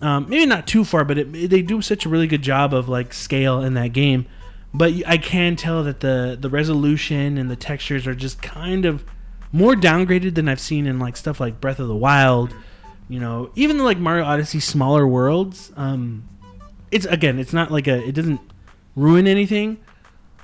Um, 0.00 0.28
maybe 0.28 0.46
not 0.46 0.66
too 0.66 0.84
far, 0.84 1.04
but 1.04 1.18
it, 1.18 1.50
they 1.50 1.62
do 1.62 1.80
such 1.80 2.04
a 2.04 2.08
really 2.08 2.26
good 2.26 2.42
job 2.42 2.74
of 2.74 2.88
like 2.88 3.14
scale 3.14 3.62
in 3.62 3.74
that 3.74 3.92
game. 3.92 4.26
But 4.74 4.92
I 5.06 5.16
can 5.16 5.56
tell 5.56 5.82
that 5.84 6.00
the 6.00 6.36
the 6.38 6.50
resolution 6.50 7.38
and 7.38 7.50
the 7.50 7.56
textures 7.56 8.06
are 8.06 8.14
just 8.14 8.42
kind 8.42 8.84
of 8.84 9.04
more 9.52 9.74
downgraded 9.74 10.34
than 10.34 10.48
I've 10.48 10.60
seen 10.60 10.86
in 10.86 10.98
like 10.98 11.16
stuff 11.16 11.40
like 11.40 11.60
Breath 11.60 11.78
of 11.78 11.88
the 11.88 11.96
Wild. 11.96 12.54
You 13.08 13.20
know, 13.20 13.50
even 13.54 13.78
like 13.78 13.98
Mario 13.98 14.24
Odyssey 14.24 14.60
smaller 14.60 15.06
worlds. 15.06 15.72
Um, 15.76 16.28
it's 16.90 17.06
again, 17.06 17.38
it's 17.38 17.52
not 17.52 17.70
like 17.70 17.86
a. 17.86 18.06
It 18.06 18.12
doesn't 18.12 18.40
ruin 18.94 19.26
anything. 19.26 19.78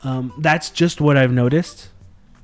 Um, 0.03 0.33
that's 0.39 0.71
just 0.71 1.01
what 1.01 1.17
I've 1.17 1.33
noticed 1.33 1.89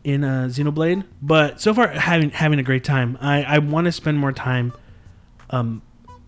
in 0.04 0.24
uh, 0.24 0.48
Xenoblade. 0.50 1.04
But 1.20 1.60
so 1.60 1.74
far, 1.74 1.88
having 1.88 2.30
having 2.30 2.58
a 2.58 2.62
great 2.62 2.84
time. 2.84 3.18
I 3.20 3.42
I 3.42 3.58
want 3.58 3.86
to 3.86 3.92
spend 3.92 4.18
more 4.18 4.32
time, 4.32 4.72
um, 5.50 5.82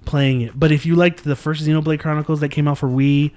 playing 0.04 0.42
it. 0.42 0.58
But 0.58 0.72
if 0.72 0.86
you 0.86 0.96
liked 0.96 1.24
the 1.24 1.36
first 1.36 1.64
Xenoblade 1.64 2.00
Chronicles 2.00 2.40
that 2.40 2.50
came 2.50 2.68
out 2.68 2.78
for 2.78 2.88
Wii, 2.88 3.32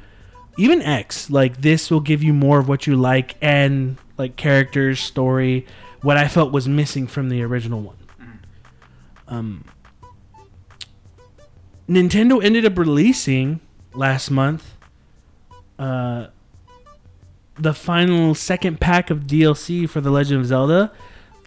even 0.58 0.82
X, 0.82 1.30
like 1.30 1.62
this 1.62 1.90
will 1.90 2.00
give 2.00 2.24
you 2.24 2.34
more 2.34 2.60
of 2.60 2.68
what 2.68 2.88
you 2.88 2.96
like 2.96 3.36
and 3.42 3.98
like 4.18 4.36
characters, 4.36 5.00
story, 5.00 5.66
what 6.02 6.18
I 6.18 6.28
felt 6.28 6.52
was 6.52 6.68
missing 6.68 7.08
from 7.08 7.30
the 7.30 7.42
original 7.42 7.82
one. 7.82 7.98
Um, 9.28 9.66
Nintendo 11.90 12.44
ended 12.44 12.66
up 12.66 12.78
releasing 12.78 13.60
last 13.94 14.30
month 14.30 14.76
uh, 15.80 16.28
the 17.58 17.74
final 17.74 18.34
second 18.36 18.80
pack 18.80 19.10
of 19.10 19.22
DLC 19.22 19.90
for 19.90 20.02
The 20.02 20.10
Legend 20.10 20.42
of 20.42 20.48
Zelda, 20.48 20.92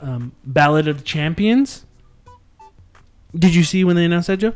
um, 0.00 0.32
Ballad 0.44 0.88
of 0.88 0.98
the 0.98 1.04
Champions. 1.04 1.84
Did 3.34 3.54
you 3.54 3.64
see 3.64 3.84
when 3.84 3.96
they 3.96 4.04
announced 4.04 4.28
that, 4.28 4.38
Joe? 4.38 4.54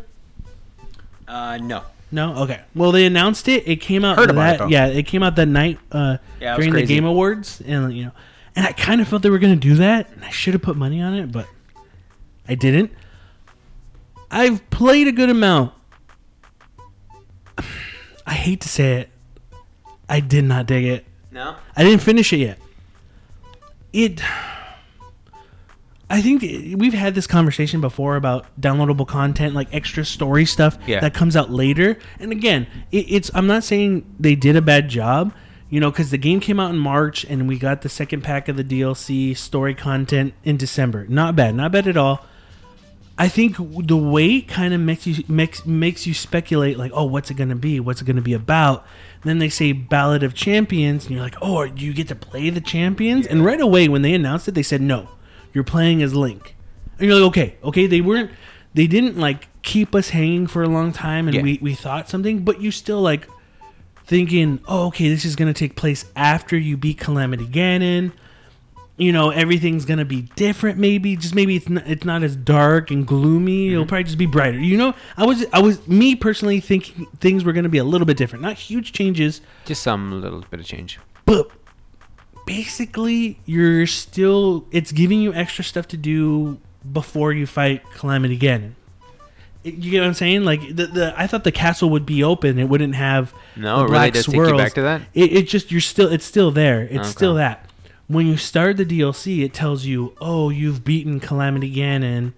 Uh, 1.26 1.58
no. 1.58 1.82
No. 2.12 2.34
Okay. 2.42 2.60
Well, 2.74 2.92
they 2.92 3.04
announced 3.06 3.48
it. 3.48 3.66
It 3.68 3.76
came 3.76 4.04
out 4.04 4.18
Heard 4.18 4.30
about 4.30 4.58
that 4.58 4.64
it, 4.66 4.70
yeah, 4.70 4.86
it 4.86 5.06
came 5.06 5.22
out 5.22 5.36
that 5.36 5.46
night 5.46 5.78
uh, 5.92 6.18
Yeah, 6.40 6.56
during 6.56 6.72
the. 6.72 6.84
Game 6.84 7.04
Awards, 7.04 7.60
and 7.64 7.92
you 7.92 8.04
know, 8.06 8.12
and 8.56 8.66
I 8.66 8.72
kind 8.72 9.00
of 9.00 9.08
felt 9.08 9.22
they 9.22 9.30
were 9.30 9.38
gonna 9.38 9.56
do 9.56 9.76
that, 9.76 10.10
and 10.10 10.24
I 10.24 10.30
should 10.30 10.54
have 10.54 10.62
put 10.62 10.76
money 10.76 11.00
on 11.00 11.14
it, 11.14 11.30
but 11.30 11.46
I 12.48 12.54
didn't. 12.54 12.90
I've 14.30 14.68
played 14.70 15.06
a 15.06 15.12
good 15.12 15.30
amount. 15.30 15.72
I 18.26 18.34
hate 18.34 18.60
to 18.62 18.68
say 18.68 19.00
it, 19.00 19.10
I 20.08 20.20
did 20.20 20.44
not 20.44 20.66
dig 20.66 20.84
it. 20.84 21.04
No. 21.32 21.56
I 21.76 21.84
didn't 21.84 22.02
finish 22.02 22.32
it 22.32 22.38
yet. 22.38 22.58
It. 23.92 24.20
I 26.12 26.20
think 26.22 26.42
we've 26.42 26.92
had 26.94 27.14
this 27.14 27.28
conversation 27.28 27.80
before 27.80 28.16
about 28.16 28.46
downloadable 28.60 29.06
content, 29.06 29.54
like 29.54 29.68
extra 29.72 30.04
story 30.04 30.44
stuff 30.44 30.76
Yeah. 30.86 30.98
that 31.00 31.14
comes 31.14 31.36
out 31.36 31.52
later. 31.52 31.98
And 32.18 32.32
again, 32.32 32.66
it, 32.90 33.06
it's 33.08 33.30
I'm 33.32 33.46
not 33.46 33.62
saying 33.62 34.04
they 34.18 34.34
did 34.34 34.56
a 34.56 34.62
bad 34.62 34.88
job, 34.88 35.32
you 35.68 35.78
know, 35.78 35.90
because 35.90 36.10
the 36.10 36.18
game 36.18 36.40
came 36.40 36.58
out 36.58 36.70
in 36.70 36.78
March 36.78 37.24
and 37.24 37.46
we 37.46 37.58
got 37.58 37.82
the 37.82 37.88
second 37.88 38.22
pack 38.22 38.48
of 38.48 38.56
the 38.56 38.64
DLC 38.64 39.36
story 39.36 39.72
content 39.74 40.34
in 40.42 40.56
December. 40.56 41.06
Not 41.08 41.36
bad, 41.36 41.54
not 41.54 41.70
bad 41.70 41.86
at 41.86 41.96
all. 41.96 42.26
I 43.16 43.28
think 43.28 43.56
the 43.86 43.96
wait 43.96 44.48
kind 44.48 44.74
of 44.74 44.80
makes 44.80 45.06
you 45.06 45.22
makes 45.28 45.64
makes 45.66 46.06
you 46.08 46.14
speculate 46.14 46.76
like, 46.78 46.90
oh, 46.92 47.04
what's 47.04 47.30
it 47.30 47.34
gonna 47.34 47.54
be? 47.54 47.78
What's 47.78 48.00
it 48.00 48.06
gonna 48.06 48.20
be 48.22 48.32
about? 48.32 48.84
Then 49.22 49.38
they 49.38 49.48
say 49.50 49.72
Ballad 49.72 50.22
of 50.22 50.34
Champions, 50.34 51.04
and 51.06 51.14
you're 51.14 51.22
like, 51.22 51.36
oh, 51.42 51.66
do 51.66 51.84
you 51.84 51.92
get 51.92 52.08
to 52.08 52.14
play 52.14 52.48
the 52.48 52.60
champions? 52.60 53.26
And 53.26 53.44
right 53.44 53.60
away 53.60 53.86
when 53.88 54.00
they 54.02 54.14
announced 54.14 54.48
it, 54.48 54.52
they 54.54 54.62
said 54.62 54.80
no, 54.80 55.08
you're 55.52 55.64
playing 55.64 56.02
as 56.02 56.14
Link. 56.14 56.56
And 56.98 57.06
you're 57.08 57.18
like, 57.18 57.28
okay, 57.28 57.56
okay, 57.64 57.86
they 57.86 58.00
weren't, 58.00 58.30
they 58.72 58.86
didn't 58.86 59.18
like 59.18 59.48
keep 59.62 59.94
us 59.94 60.08
hanging 60.10 60.46
for 60.46 60.62
a 60.62 60.68
long 60.68 60.92
time, 60.92 61.28
and 61.28 61.34
Yeah. 61.36 61.42
we 61.42 61.58
we 61.60 61.74
thought 61.74 62.08
something, 62.08 62.40
but 62.44 62.62
you 62.62 62.70
still 62.70 63.00
like 63.02 63.28
thinking, 64.06 64.60
oh, 64.66 64.86
okay, 64.88 65.08
this 65.08 65.24
is 65.24 65.36
gonna 65.36 65.52
take 65.54 65.76
place 65.76 66.04
after 66.16 66.56
you 66.56 66.76
beat 66.76 66.98
Calamity 66.98 67.46
Ganon 67.46 68.12
you 69.00 69.12
know 69.12 69.30
everything's 69.30 69.84
gonna 69.84 70.04
be 70.04 70.22
different 70.36 70.78
maybe. 70.78 71.16
Just 71.16 71.34
maybe 71.34 71.56
it's 71.56 71.68
not, 71.68 71.86
it's 71.86 72.04
not 72.04 72.22
as 72.22 72.36
dark 72.36 72.90
and 72.90 73.06
gloomy. 73.06 73.68
It'll 73.68 73.82
mm-hmm. 73.82 73.88
probably 73.88 74.04
just 74.04 74.18
be 74.18 74.26
brighter. 74.26 74.58
You 74.58 74.76
know 74.76 74.94
i 75.16 75.24
was 75.24 75.44
i 75.52 75.60
was 75.60 75.86
me 75.88 76.14
personally 76.14 76.60
thinking 76.60 77.06
things 77.20 77.44
were 77.44 77.52
gonna 77.52 77.68
be 77.68 77.78
a 77.78 77.84
little 77.84 78.06
bit 78.06 78.16
different. 78.16 78.42
Not 78.42 78.56
huge 78.56 78.92
changes. 78.92 79.40
Just 79.64 79.82
some 79.82 80.20
little 80.20 80.44
bit 80.50 80.60
of 80.60 80.66
change. 80.66 80.98
but 81.24 81.50
basically 82.46 83.38
you're 83.46 83.86
still 83.86 84.66
it's 84.72 84.92
giving 84.92 85.20
you 85.20 85.32
extra 85.34 85.62
stuff 85.62 85.86
to 85.88 85.96
do 85.96 86.58
before 86.92 87.32
you 87.32 87.46
fight 87.46 87.82
calamity 87.94 88.34
again. 88.34 88.74
You 89.62 89.90
get 89.90 90.00
what 90.00 90.06
i'm 90.08 90.14
saying? 90.14 90.44
Like 90.44 90.60
the, 90.74 90.86
the 90.86 91.14
i 91.16 91.26
thought 91.26 91.44
the 91.44 91.52
castle 91.52 91.90
would 91.90 92.06
be 92.06 92.24
open. 92.24 92.58
It 92.58 92.64
wouldn't 92.68 92.94
have 92.94 93.32
No, 93.56 93.84
it 93.84 93.90
really? 93.90 94.10
does 94.10 94.26
take 94.26 94.34
you 94.34 94.56
back 94.56 94.72
to 94.74 94.82
that. 94.82 95.02
it, 95.14 95.32
it 95.32 95.48
just 95.48 95.70
you're 95.70 95.80
still 95.80 96.10
it's 96.10 96.24
still 96.24 96.50
there. 96.50 96.82
It's 96.82 96.98
Okay. 97.00 97.08
still 97.08 97.34
that 97.34 97.69
when 98.10 98.26
you 98.26 98.36
start 98.36 98.76
the 98.76 98.84
dlc 98.84 99.24
it 99.44 99.54
tells 99.54 99.84
you 99.84 100.14
oh 100.20 100.48
you've 100.50 100.84
beaten 100.84 101.20
calamity 101.20 101.72
ganon. 101.74 102.32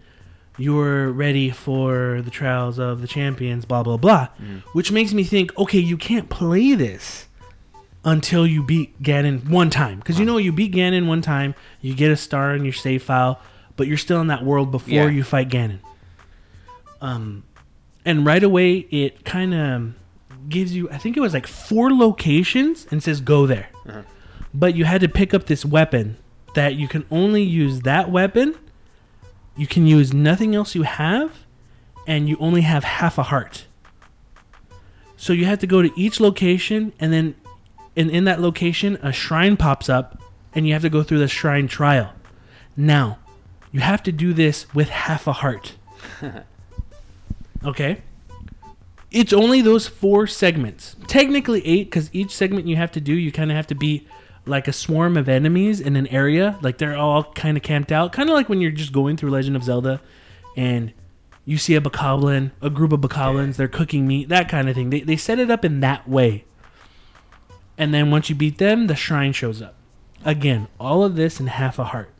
You're 0.58 1.10
ready 1.10 1.48
for 1.50 2.20
the 2.22 2.30
trials 2.30 2.78
of 2.78 3.00
the 3.00 3.08
champions 3.08 3.64
blah 3.64 3.82
blah 3.82 3.96
blah. 3.96 4.28
Which 4.74 4.92
makes 4.92 5.12
me 5.14 5.24
think 5.24 5.56
okay 5.56 5.78
you 5.78 5.96
can't 5.96 6.28
play 6.28 6.74
this 6.74 7.26
until 8.04 8.46
you 8.46 8.62
beat 8.62 9.02
ganon 9.02 9.48
one 9.48 9.70
time. 9.70 9.98
Because 9.98 10.18
you 10.18 10.26
know 10.26 10.36
you 10.36 10.52
beat 10.52 10.72
ganon 10.72 11.06
one 11.06 11.22
time 11.22 11.54
you 11.80 11.94
get 11.94 12.10
a 12.10 12.16
star 12.16 12.54
in 12.54 12.64
your 12.64 12.74
save 12.74 13.02
file 13.02 13.40
but 13.76 13.86
you're 13.86 13.96
still 13.96 14.20
in 14.20 14.26
that 14.26 14.44
world 14.44 14.70
before 14.70 14.92
Yeah. 14.92 15.08
you 15.08 15.24
fight 15.24 15.48
ganon. 15.48 15.78
Um 17.00 17.44
and 18.04 18.26
right 18.26 18.42
away 18.42 18.78
it 18.90 19.24
kind 19.24 19.54
of 19.54 19.94
gives 20.48 20.74
you 20.74 20.90
i 20.90 20.98
think 20.98 21.16
it 21.16 21.20
was 21.20 21.32
like 21.32 21.46
four 21.46 21.92
locations 21.92 22.84
and 22.90 23.00
says 23.00 23.20
go 23.20 23.46
there 23.46 23.68
but 24.54 24.74
you 24.74 24.84
had 24.84 25.00
to 25.00 25.08
pick 25.08 25.32
up 25.34 25.46
this 25.46 25.64
weapon 25.64 26.16
that 26.54 26.74
you 26.74 26.88
can 26.88 27.06
only 27.10 27.42
use 27.42 27.80
that 27.80 28.10
weapon. 28.10 28.54
You 29.56 29.66
can 29.66 29.86
use 29.86 30.12
nothing 30.12 30.54
else 30.54 30.74
you 30.74 30.82
have 30.82 31.44
and 32.06 32.28
you 32.28 32.36
only 32.40 32.62
have 32.62 32.84
half 32.84 33.18
a 33.18 33.24
heart. 33.24 33.66
So 35.16 35.32
you 35.32 35.44
have 35.44 35.60
to 35.60 35.66
go 35.66 35.82
to 35.82 35.90
each 35.96 36.20
location 36.20 36.92
and 36.98 37.12
then 37.12 37.34
in, 37.94 38.10
in 38.10 38.24
that 38.24 38.40
location 38.40 38.98
a 39.02 39.12
shrine 39.12 39.56
pops 39.56 39.88
up 39.88 40.20
and 40.54 40.66
you 40.66 40.72
have 40.72 40.82
to 40.82 40.90
go 40.90 41.02
through 41.02 41.18
the 41.18 41.28
shrine 41.28 41.68
trial. 41.68 42.12
Now 42.76 43.18
you 43.70 43.80
have 43.80 44.02
to 44.04 44.12
do 44.12 44.32
this 44.32 44.72
with 44.74 44.88
half 44.90 45.26
a 45.26 45.32
heart. 45.32 45.74
Okay? 47.64 48.02
It's 49.10 49.32
only 49.32 49.60
those 49.60 49.86
four 49.86 50.26
segments. 50.26 50.96
Technically 51.06 51.64
eight, 51.66 51.84
because 51.84 52.10
each 52.12 52.34
segment 52.34 52.66
you 52.66 52.76
have 52.76 52.90
to 52.92 53.00
do, 53.00 53.12
you 53.12 53.30
kind 53.30 53.50
of 53.50 53.56
have 53.56 53.66
to 53.68 53.74
be 53.74 54.06
like 54.46 54.68
a 54.68 54.72
swarm 54.72 55.16
of 55.16 55.28
enemies 55.28 55.80
in 55.80 55.96
an 55.96 56.06
area. 56.08 56.58
Like 56.62 56.78
they're 56.78 56.96
all 56.96 57.24
kind 57.32 57.56
of 57.56 57.62
camped 57.62 57.92
out, 57.92 58.12
kind 58.12 58.28
of 58.28 58.34
like 58.34 58.48
when 58.48 58.60
you're 58.60 58.70
just 58.70 58.92
going 58.92 59.16
through 59.16 59.30
Legend 59.30 59.56
of 59.56 59.64
Zelda, 59.64 60.00
and 60.56 60.92
you 61.44 61.58
see 61.58 61.74
a 61.74 61.80
bokoblin, 61.80 62.52
a 62.60 62.70
group 62.70 62.92
of 62.92 63.00
bokoblins, 63.00 63.56
they're 63.56 63.68
cooking 63.68 64.06
meat, 64.06 64.28
that 64.28 64.48
kind 64.48 64.68
of 64.68 64.74
thing. 64.74 64.90
They 64.90 65.00
they 65.00 65.16
set 65.16 65.38
it 65.38 65.50
up 65.50 65.64
in 65.64 65.80
that 65.80 66.08
way. 66.08 66.44
And 67.78 67.92
then 67.92 68.10
once 68.10 68.28
you 68.28 68.34
beat 68.34 68.58
them, 68.58 68.86
the 68.86 68.94
shrine 68.94 69.32
shows 69.32 69.62
up. 69.62 69.74
Again, 70.24 70.68
all 70.78 71.02
of 71.02 71.16
this 71.16 71.40
in 71.40 71.46
half 71.48 71.78
a 71.78 71.84
heart. 71.84 72.10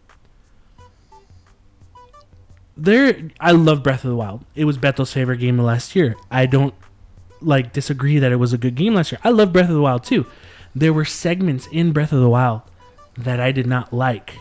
There, 2.76 3.28
I 3.38 3.52
love 3.52 3.82
Breath 3.82 4.02
of 4.02 4.10
the 4.10 4.16
Wild. 4.16 4.44
It 4.54 4.64
was 4.64 4.78
Beto's 4.78 5.12
favorite 5.12 5.36
game 5.38 5.58
last 5.58 5.94
year. 5.94 6.16
I 6.30 6.46
don't 6.46 6.74
like 7.40 7.72
disagree 7.72 8.18
that 8.18 8.32
it 8.32 8.36
was 8.36 8.52
a 8.52 8.58
good 8.58 8.74
game 8.74 8.94
last 8.94 9.12
year. 9.12 9.20
I 9.22 9.30
love 9.30 9.52
Breath 9.52 9.68
of 9.68 9.74
the 9.74 9.82
Wild 9.82 10.04
too. 10.04 10.26
There 10.74 10.92
were 10.92 11.04
segments 11.04 11.66
in 11.70 11.92
Breath 11.92 12.12
of 12.12 12.20
the 12.20 12.28
Wild 12.28 12.62
that 13.16 13.40
I 13.40 13.52
did 13.52 13.66
not 13.66 13.92
like. 13.92 14.38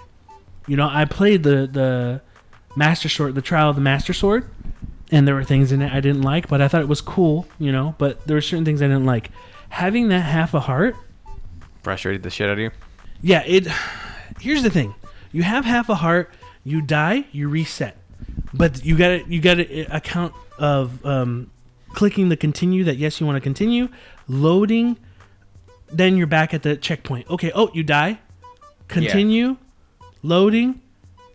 You 0.67 0.77
know, 0.77 0.87
I 0.89 1.05
played 1.05 1.43
the 1.43 1.67
the 1.67 2.21
Master 2.75 3.09
Sword, 3.09 3.35
the 3.35 3.41
Trial 3.41 3.69
of 3.69 3.75
the 3.75 3.81
Master 3.81 4.13
Sword, 4.13 4.49
and 5.11 5.27
there 5.27 5.35
were 5.35 5.43
things 5.43 5.71
in 5.71 5.81
it 5.81 5.91
I 5.91 5.99
didn't 5.99 6.21
like, 6.21 6.47
but 6.47 6.61
I 6.61 6.67
thought 6.67 6.81
it 6.81 6.87
was 6.87 7.01
cool. 7.01 7.47
You 7.59 7.71
know, 7.71 7.95
but 7.97 8.25
there 8.27 8.35
were 8.35 8.41
certain 8.41 8.63
things 8.65 8.81
I 8.81 8.87
didn't 8.87 9.05
like. 9.05 9.29
Having 9.69 10.09
that 10.09 10.21
half 10.21 10.53
a 10.53 10.59
heart 10.59 10.95
Frustrated 11.83 12.21
the 12.23 12.29
shit 12.29 12.47
out 12.47 12.53
of 12.53 12.59
you. 12.59 12.71
yeah, 13.21 13.43
it. 13.45 13.67
Here's 14.39 14.63
the 14.63 14.69
thing: 14.69 14.95
you 15.31 15.43
have 15.43 15.65
half 15.65 15.89
a 15.89 15.95
heart, 15.95 16.31
you 16.63 16.81
die, 16.81 17.25
you 17.31 17.49
reset, 17.49 17.97
but 18.53 18.83
you 18.85 18.97
got 18.97 19.07
to 19.09 19.25
you 19.27 19.41
got 19.41 19.55
to 19.55 19.81
account 19.95 20.33
of 20.57 21.03
um, 21.05 21.51
clicking 21.93 22.29
the 22.29 22.37
continue. 22.37 22.83
That 22.83 22.97
yes, 22.97 23.19
you 23.19 23.25
want 23.25 23.35
to 23.35 23.41
continue, 23.41 23.89
loading, 24.27 24.97
then 25.91 26.17
you're 26.17 26.27
back 26.27 26.53
at 26.53 26.63
the 26.63 26.75
checkpoint. 26.75 27.29
Okay, 27.29 27.51
oh, 27.53 27.69
you 27.73 27.83
die, 27.83 28.19
continue, 28.87 29.57
loading, 30.23 30.81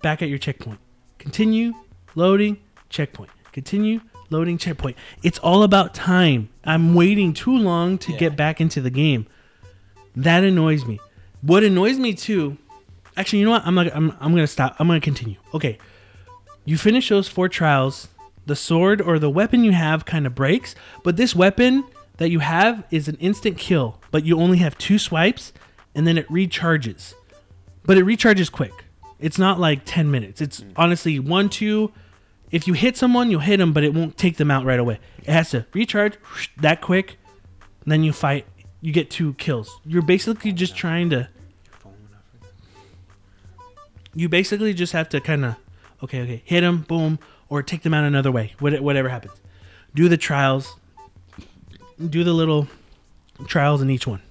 back 0.03 0.23
at 0.23 0.29
your 0.29 0.39
checkpoint. 0.39 0.79
Continue, 1.19 1.73
loading, 2.15 2.59
checkpoint. 2.89 3.31
Continue, 3.53 4.01
loading, 4.31 4.59
checkpoint. 4.59 4.97
It's 5.23 5.39
all 5.39 5.63
about 5.63 5.95
time. 5.95 6.49
I'm 6.65 6.95
waiting 6.95 7.33
too 7.33 7.57
long 7.57 7.99
to 7.99 8.13
get 8.13 8.37
back 8.37 8.61
into 8.61 8.81
the 8.81 8.91
game. 8.91 9.27
That 10.15 10.45
annoys 10.45 10.85
me. 10.85 11.01
What 11.43 11.63
annoys 11.63 11.99
me 11.99 12.15
too, 12.15 12.57
actually, 13.17 13.41
you 13.41 13.45
know 13.45 13.53
what? 13.53 13.67
I'm 13.67 13.75
not. 13.75 13.95
I'm. 13.95 14.17
I'm 14.21 14.33
gonna 14.33 14.47
stop. 14.47 14.77
I'm 14.79 14.87
gonna 14.87 15.01
continue. 15.01 15.37
Okay, 15.55 15.79
you 16.65 16.77
finish 16.77 17.09
those 17.09 17.29
four 17.29 17.49
trials. 17.49 18.09
The 18.47 18.57
sword 18.57 19.01
or 19.01 19.19
the 19.19 19.31
weapon 19.31 19.65
you 19.65 19.73
have 19.73 20.05
kind 20.05 20.25
of 20.25 20.35
breaks, 20.35 20.77
but 21.03 21.17
this 21.17 21.35
weapon 21.35 21.85
that 22.19 22.31
you 22.31 22.39
have 22.41 22.85
is 22.91 23.09
an 23.09 23.17
instant 23.17 23.59
kill. 23.59 24.01
But 24.11 24.25
you 24.25 24.39
only 24.39 24.59
have 24.59 24.77
two 24.79 24.99
swipes, 24.99 25.53
and 25.95 26.07
then 26.07 26.17
it 26.19 26.29
recharges. 26.29 27.15
But 27.85 27.99
it 27.99 28.05
recharges 28.05 28.51
quick. 28.51 28.73
It's 29.19 29.39
not 29.39 29.59
like 29.59 29.83
ten 29.85 30.11
minutes. 30.11 30.41
It's 30.41 30.61
mm. 30.61 30.73
honestly 30.77 31.19
one, 31.19 31.49
two. 31.49 31.93
If 32.51 32.67
you 32.69 32.75
hit 32.75 32.97
someone, 32.97 33.31
you'll 33.31 33.41
hit 33.41 33.57
them, 33.57 33.73
but 33.73 33.83
it 33.85 33.93
won't 33.93 34.17
take 34.17 34.37
them 34.37 34.51
out 34.51 34.65
right 34.65 34.79
away. 34.79 35.01
It 35.19 35.31
has 35.31 35.51
to 35.51 35.67
recharge 35.73 36.19
that 36.59 36.81
quick. 36.81 37.19
Then 37.85 38.03
you 38.03 38.13
fight. 38.13 38.47
You 38.81 38.93
get 38.93 39.11
two 39.11 39.35
kills. 39.35 39.81
You're 39.85 40.03
basically 40.03 40.53
just 40.53 40.77
trying 40.77 41.11
to. 41.11 41.29
You 44.15 44.29
basically 44.29 44.73
just 44.73 44.93
have 44.95 45.09
to 45.11 45.21
kind 45.21 45.45
of, 45.45 45.57
okay, 46.03 46.23
okay, 46.23 46.43
hit 46.45 46.63
them, 46.63 46.87
boom, 46.89 47.19
or 47.49 47.63
take 47.63 47.83
them 47.83 47.93
out 47.93 48.05
another 48.05 48.33
way. 48.33 48.55
Whatever 48.59 49.11
happens, 49.11 49.35
do 49.95 50.09
the 50.09 50.17
trials. 50.17 50.77
Do 51.99 52.25
the 52.25 52.33
little 52.33 52.69
trials 53.47 53.83
in 53.83 53.91
each 53.91 54.07
one. 54.07 54.23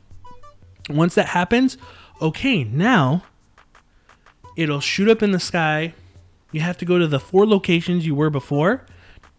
Once 0.89 1.15
that 1.15 1.27
happens, 1.27 1.77
okay, 2.21 2.63
now 2.63 3.23
it'll 4.55 4.79
shoot 4.79 5.09
up 5.09 5.23
in 5.23 5.31
the 5.31 5.39
sky. 5.39 5.93
You 6.51 6.61
have 6.61 6.77
to 6.77 6.85
go 6.85 6.99
to 6.99 7.07
the 7.07 7.19
four 7.19 7.47
locations 7.47 8.05
you 8.05 8.15
were 8.15 8.29
before 8.29 8.85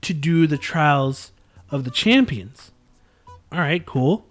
to 0.02 0.12
do 0.12 0.46
the 0.46 0.58
trials 0.58 1.32
of 1.70 1.84
the 1.84 1.90
champions. 1.90 2.72
All 3.52 3.60
right, 3.60 3.84
cool. 3.86 4.26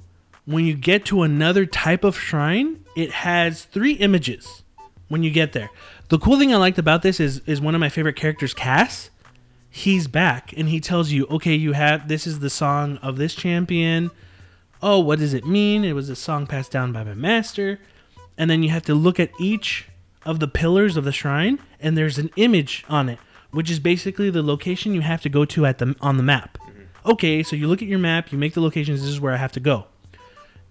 When 0.46 0.66
you 0.66 0.76
get 0.76 1.06
to 1.06 1.24
another 1.24 1.66
type 1.66 2.04
of 2.04 2.18
shrine, 2.18 2.86
it 2.96 3.12
has 3.12 3.64
three 3.64 3.94
images 3.94 4.64
when 5.08 5.24
you 5.24 5.32
get 5.32 5.54
there. 5.54 5.70
The 6.10 6.20
cool 6.20 6.38
thing 6.38 6.54
I 6.54 6.58
liked 6.58 6.78
about 6.78 7.02
this 7.02 7.20
is 7.20 7.40
is 7.48 7.60
one 7.60 7.74
of 7.76 7.82
my 7.82 7.90
favorite 7.90 8.16
characters, 8.16 8.54
Kass. 8.54 9.10
He's 9.78 10.08
back 10.08 10.54
and 10.56 10.70
he 10.70 10.80
tells 10.80 11.12
you, 11.12 11.28
okay, 11.28 11.54
you 11.54 11.74
have 11.74 12.08
this 12.08 12.26
is 12.26 12.40
the 12.40 12.50
song 12.50 12.98
of 13.02 13.18
this 13.18 13.36
champion. 13.36 14.10
Oh, 14.82 15.00
what 15.02 15.20
does 15.20 15.34
it 15.34 15.46
mean? 15.46 15.84
It 15.84 15.92
was 15.92 16.10
a 16.10 16.16
song 16.16 16.48
passed 16.48 16.72
down 16.72 16.94
by 16.94 17.04
my 17.04 17.14
master. 17.14 17.82
And 18.38 18.50
then 18.50 18.64
you 18.64 18.70
have 18.70 18.84
to 18.84 18.96
look 18.96 19.20
at 19.20 19.32
each 19.38 19.88
of 20.26 20.40
the 20.40 20.48
pillars 20.48 20.98
of 20.98 21.04
the 21.04 21.12
shrine, 21.12 21.60
and 21.80 21.98
there's 21.98 22.18
an 22.18 22.32
image 22.36 22.84
on 22.90 23.10
it, 23.10 23.20
which 23.52 23.70
is 23.70 23.80
basically 23.80 24.30
the 24.30 24.42
location 24.42 24.94
you 24.94 25.02
have 25.02 25.22
to 25.22 25.30
go 25.30 25.46
to 25.46 25.66
at 25.66 25.78
the 25.78 25.96
on 26.02 26.18
the 26.18 26.24
map. 26.24 26.58
Mm-hmm. 26.58 27.12
Okay, 27.12 27.44
so 27.44 27.56
you 27.56 27.68
look 27.68 27.82
at 27.82 27.88
your 27.88 28.00
map, 28.00 28.32
you 28.32 28.38
make 28.38 28.54
the 28.54 28.62
locations. 28.62 29.02
This 29.02 29.10
is 29.10 29.22
where 29.22 29.34
I 29.34 29.38
have 29.38 29.52
to 29.52 29.60
go, 29.60 29.86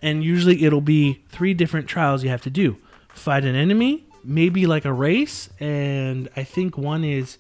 and 0.03 0.25
usually 0.25 0.65
it'll 0.65 0.81
be 0.81 1.23
three 1.29 1.55
different 1.55 1.89
trials 1.89 2.25
you 2.25 2.31
have 2.31 2.43
to 2.43 2.51
do: 2.51 2.77
fight 3.11 3.45
an 3.45 3.55
enemy, 3.55 4.05
maybe 4.25 4.67
like 4.67 4.85
a 4.85 4.93
race, 4.93 5.51
and 5.61 6.29
I 6.37 6.43
think 6.43 6.77
one 6.77 7.05
is 7.05 7.39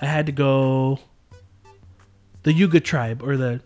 I 0.00 0.06
had 0.06 0.26
to 0.26 0.32
go 0.32 1.00
the 2.42 2.52
Yiga 2.52 2.82
tribe 2.82 3.22
or 3.22 3.36
the 3.36 3.60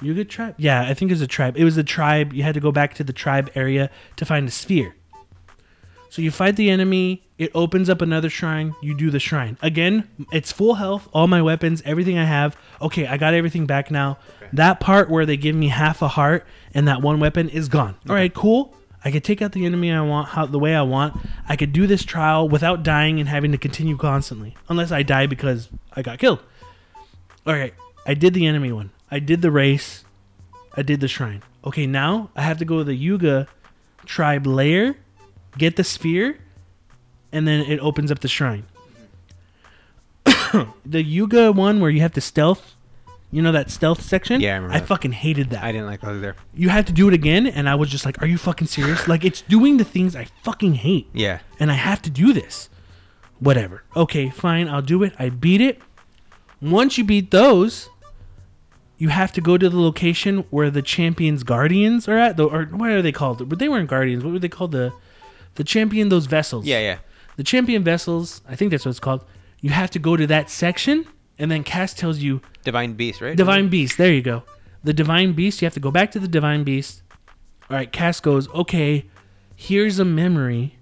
Yiga 0.00 0.28
tribe. 0.28 0.54
Yeah, 0.58 0.82
I 0.82 0.94
think 0.94 1.10
it 1.10 1.14
was 1.14 1.22
a 1.22 1.26
tribe. 1.26 1.56
It 1.56 1.64
was 1.64 1.76
a 1.76 1.84
tribe. 1.84 2.32
You 2.32 2.42
had 2.42 2.54
to 2.54 2.60
go 2.60 2.72
back 2.72 2.94
to 2.94 3.04
the 3.04 3.12
tribe 3.12 3.50
area 3.54 3.90
to 4.16 4.24
find 4.24 4.48
a 4.48 4.50
sphere. 4.50 4.94
So 6.10 6.22
you 6.22 6.30
fight 6.30 6.54
the 6.54 6.70
enemy, 6.70 7.26
it 7.38 7.50
opens 7.56 7.90
up 7.90 8.00
another 8.00 8.30
shrine, 8.30 8.76
you 8.80 8.96
do 8.96 9.10
the 9.10 9.18
shrine. 9.18 9.58
Again, 9.62 10.08
it's 10.30 10.52
full 10.52 10.74
health, 10.74 11.08
all 11.12 11.26
my 11.26 11.42
weapons, 11.42 11.82
everything 11.84 12.16
I 12.18 12.24
have. 12.24 12.56
Okay, 12.80 13.08
I 13.08 13.16
got 13.16 13.34
everything 13.34 13.66
back 13.66 13.90
now. 13.90 14.18
That 14.52 14.78
part 14.78 15.10
where 15.10 15.26
they 15.26 15.36
give 15.36 15.56
me 15.56 15.66
half 15.66 16.02
a 16.02 16.06
heart 16.08 16.46
and 16.72 16.86
that 16.86 17.02
one 17.02 17.18
weapon 17.18 17.48
is 17.48 17.68
gone. 17.68 17.96
All 18.08 18.14
right, 18.14 18.32
cool. 18.32 18.76
I 19.04 19.10
could 19.10 19.22
take 19.22 19.42
out 19.42 19.52
the 19.52 19.66
enemy 19.66 19.92
I 19.92 20.00
want 20.00 20.28
how 20.28 20.46
the 20.46 20.58
way 20.58 20.74
I 20.74 20.82
want. 20.82 21.14
I 21.46 21.56
could 21.56 21.72
do 21.72 21.86
this 21.86 22.04
trial 22.04 22.48
without 22.48 22.82
dying 22.82 23.20
and 23.20 23.28
having 23.28 23.52
to 23.52 23.58
continue 23.58 23.98
constantly. 23.98 24.56
Unless 24.68 24.92
I 24.92 25.02
die 25.02 25.26
because 25.26 25.68
I 25.92 26.02
got 26.02 26.18
killed. 26.18 26.40
All 27.46 27.52
right, 27.52 27.74
I 28.06 28.14
did 28.14 28.32
the 28.32 28.46
enemy 28.46 28.72
one. 28.72 28.90
I 29.10 29.18
did 29.18 29.42
the 29.42 29.50
race. 29.50 30.04
I 30.74 30.82
did 30.82 31.00
the 31.00 31.08
shrine. 31.08 31.42
Okay, 31.64 31.86
now 31.86 32.30
I 32.34 32.42
have 32.42 32.58
to 32.58 32.64
go 32.64 32.78
to 32.78 32.84
the 32.84 32.98
Yiga 32.98 33.46
tribe 34.06 34.46
layer, 34.46 34.96
get 35.58 35.76
the 35.76 35.84
sphere, 35.84 36.38
and 37.30 37.46
then 37.46 37.60
it 37.60 37.78
opens 37.80 38.10
up 38.10 38.20
the 38.20 38.28
shrine. 38.28 38.64
the 40.24 41.04
Yiga 41.04 41.54
one 41.54 41.80
where 41.80 41.90
you 41.90 42.00
have 42.00 42.12
to 42.14 42.20
stealth, 42.20 42.73
you 43.34 43.42
know 43.42 43.52
that 43.52 43.70
stealth 43.70 44.00
section? 44.02 44.40
Yeah, 44.40 44.52
I 44.52 44.54
remember 44.56 44.76
I 44.76 44.80
that. 44.80 44.86
fucking 44.86 45.12
hated 45.12 45.50
that. 45.50 45.62
I 45.64 45.72
didn't 45.72 45.86
like 45.86 46.00
those 46.00 46.18
either. 46.18 46.36
you 46.54 46.68
had 46.68 46.86
to 46.86 46.92
do 46.92 47.08
it 47.08 47.14
again, 47.14 47.46
and 47.46 47.68
I 47.68 47.74
was 47.74 47.88
just 47.90 48.04
like, 48.06 48.22
"Are 48.22 48.26
you 48.26 48.38
fucking 48.38 48.68
serious?" 48.68 49.08
like 49.12 49.24
it's 49.24 49.42
doing 49.42 49.76
the 49.76 49.84
things 49.84 50.14
I 50.16 50.26
fucking 50.42 50.74
hate 50.74 51.08
Yeah. 51.12 51.40
and 51.60 51.70
I 51.70 51.74
have 51.74 52.00
to 52.02 52.10
do 52.10 52.32
this. 52.32 52.68
Whatever. 53.40 53.82
Okay, 53.96 54.30
fine, 54.30 54.68
I'll 54.68 54.82
do 54.82 55.02
it. 55.02 55.12
I 55.18 55.28
beat 55.28 55.60
it. 55.60 55.80
Once 56.62 56.96
you 56.96 57.04
beat 57.04 57.30
those, 57.30 57.88
you 58.96 59.08
have 59.08 59.32
to 59.32 59.40
go 59.40 59.58
to 59.58 59.68
the 59.68 59.80
location 59.80 60.44
where 60.50 60.70
the 60.70 60.80
champions 60.82 61.42
guardians 61.42 62.08
are 62.08 62.16
at. 62.16 62.36
The, 62.36 62.44
or 62.44 62.64
what 62.66 62.90
are 62.90 63.02
they 63.02 63.12
called? 63.12 63.48
But 63.48 63.58
they 63.58 63.68
weren't 63.68 63.90
guardians. 63.90 64.22
What 64.24 64.32
were 64.32 64.38
they 64.38 64.48
called? 64.48 64.72
The 64.72 64.92
the 65.56 65.64
champion 65.64 66.08
those 66.08 66.26
vessels. 66.26 66.64
Yeah, 66.66 66.80
yeah. 66.80 66.98
The 67.36 67.42
champion 67.44 67.82
vessels. 67.84 68.40
I 68.48 68.54
think 68.56 68.70
that's 68.70 68.84
what 68.84 68.90
it's 68.90 69.00
called. 69.00 69.24
You 69.60 69.70
have 69.70 69.90
to 69.90 69.98
go 69.98 70.16
to 70.16 70.26
that 70.28 70.48
section, 70.50 71.04
and 71.38 71.50
then 71.50 71.64
Kass 71.64 71.94
tells 71.94 72.18
you 72.18 72.40
Divine 72.64 72.94
Beast, 72.94 73.20
right? 73.20 73.36
Divine 73.36 73.68
Beast. 73.68 73.98
There 73.98 74.12
you 74.12 74.22
go. 74.22 74.44
The 74.82 74.92
Divine 74.92 75.32
Beast. 75.32 75.60
You 75.60 75.66
have 75.66 75.74
to 75.74 75.80
go 75.80 75.90
back 75.90 76.10
to 76.12 76.20
the 76.20 76.28
Divine 76.28 76.64
Beast. 76.64 77.02
All 77.70 77.76
right. 77.76 77.90
Kass 77.90 78.20
goes, 78.20 78.48
okay, 78.50 79.06
here's 79.56 79.98
a 79.98 80.04
memory. 80.04 80.76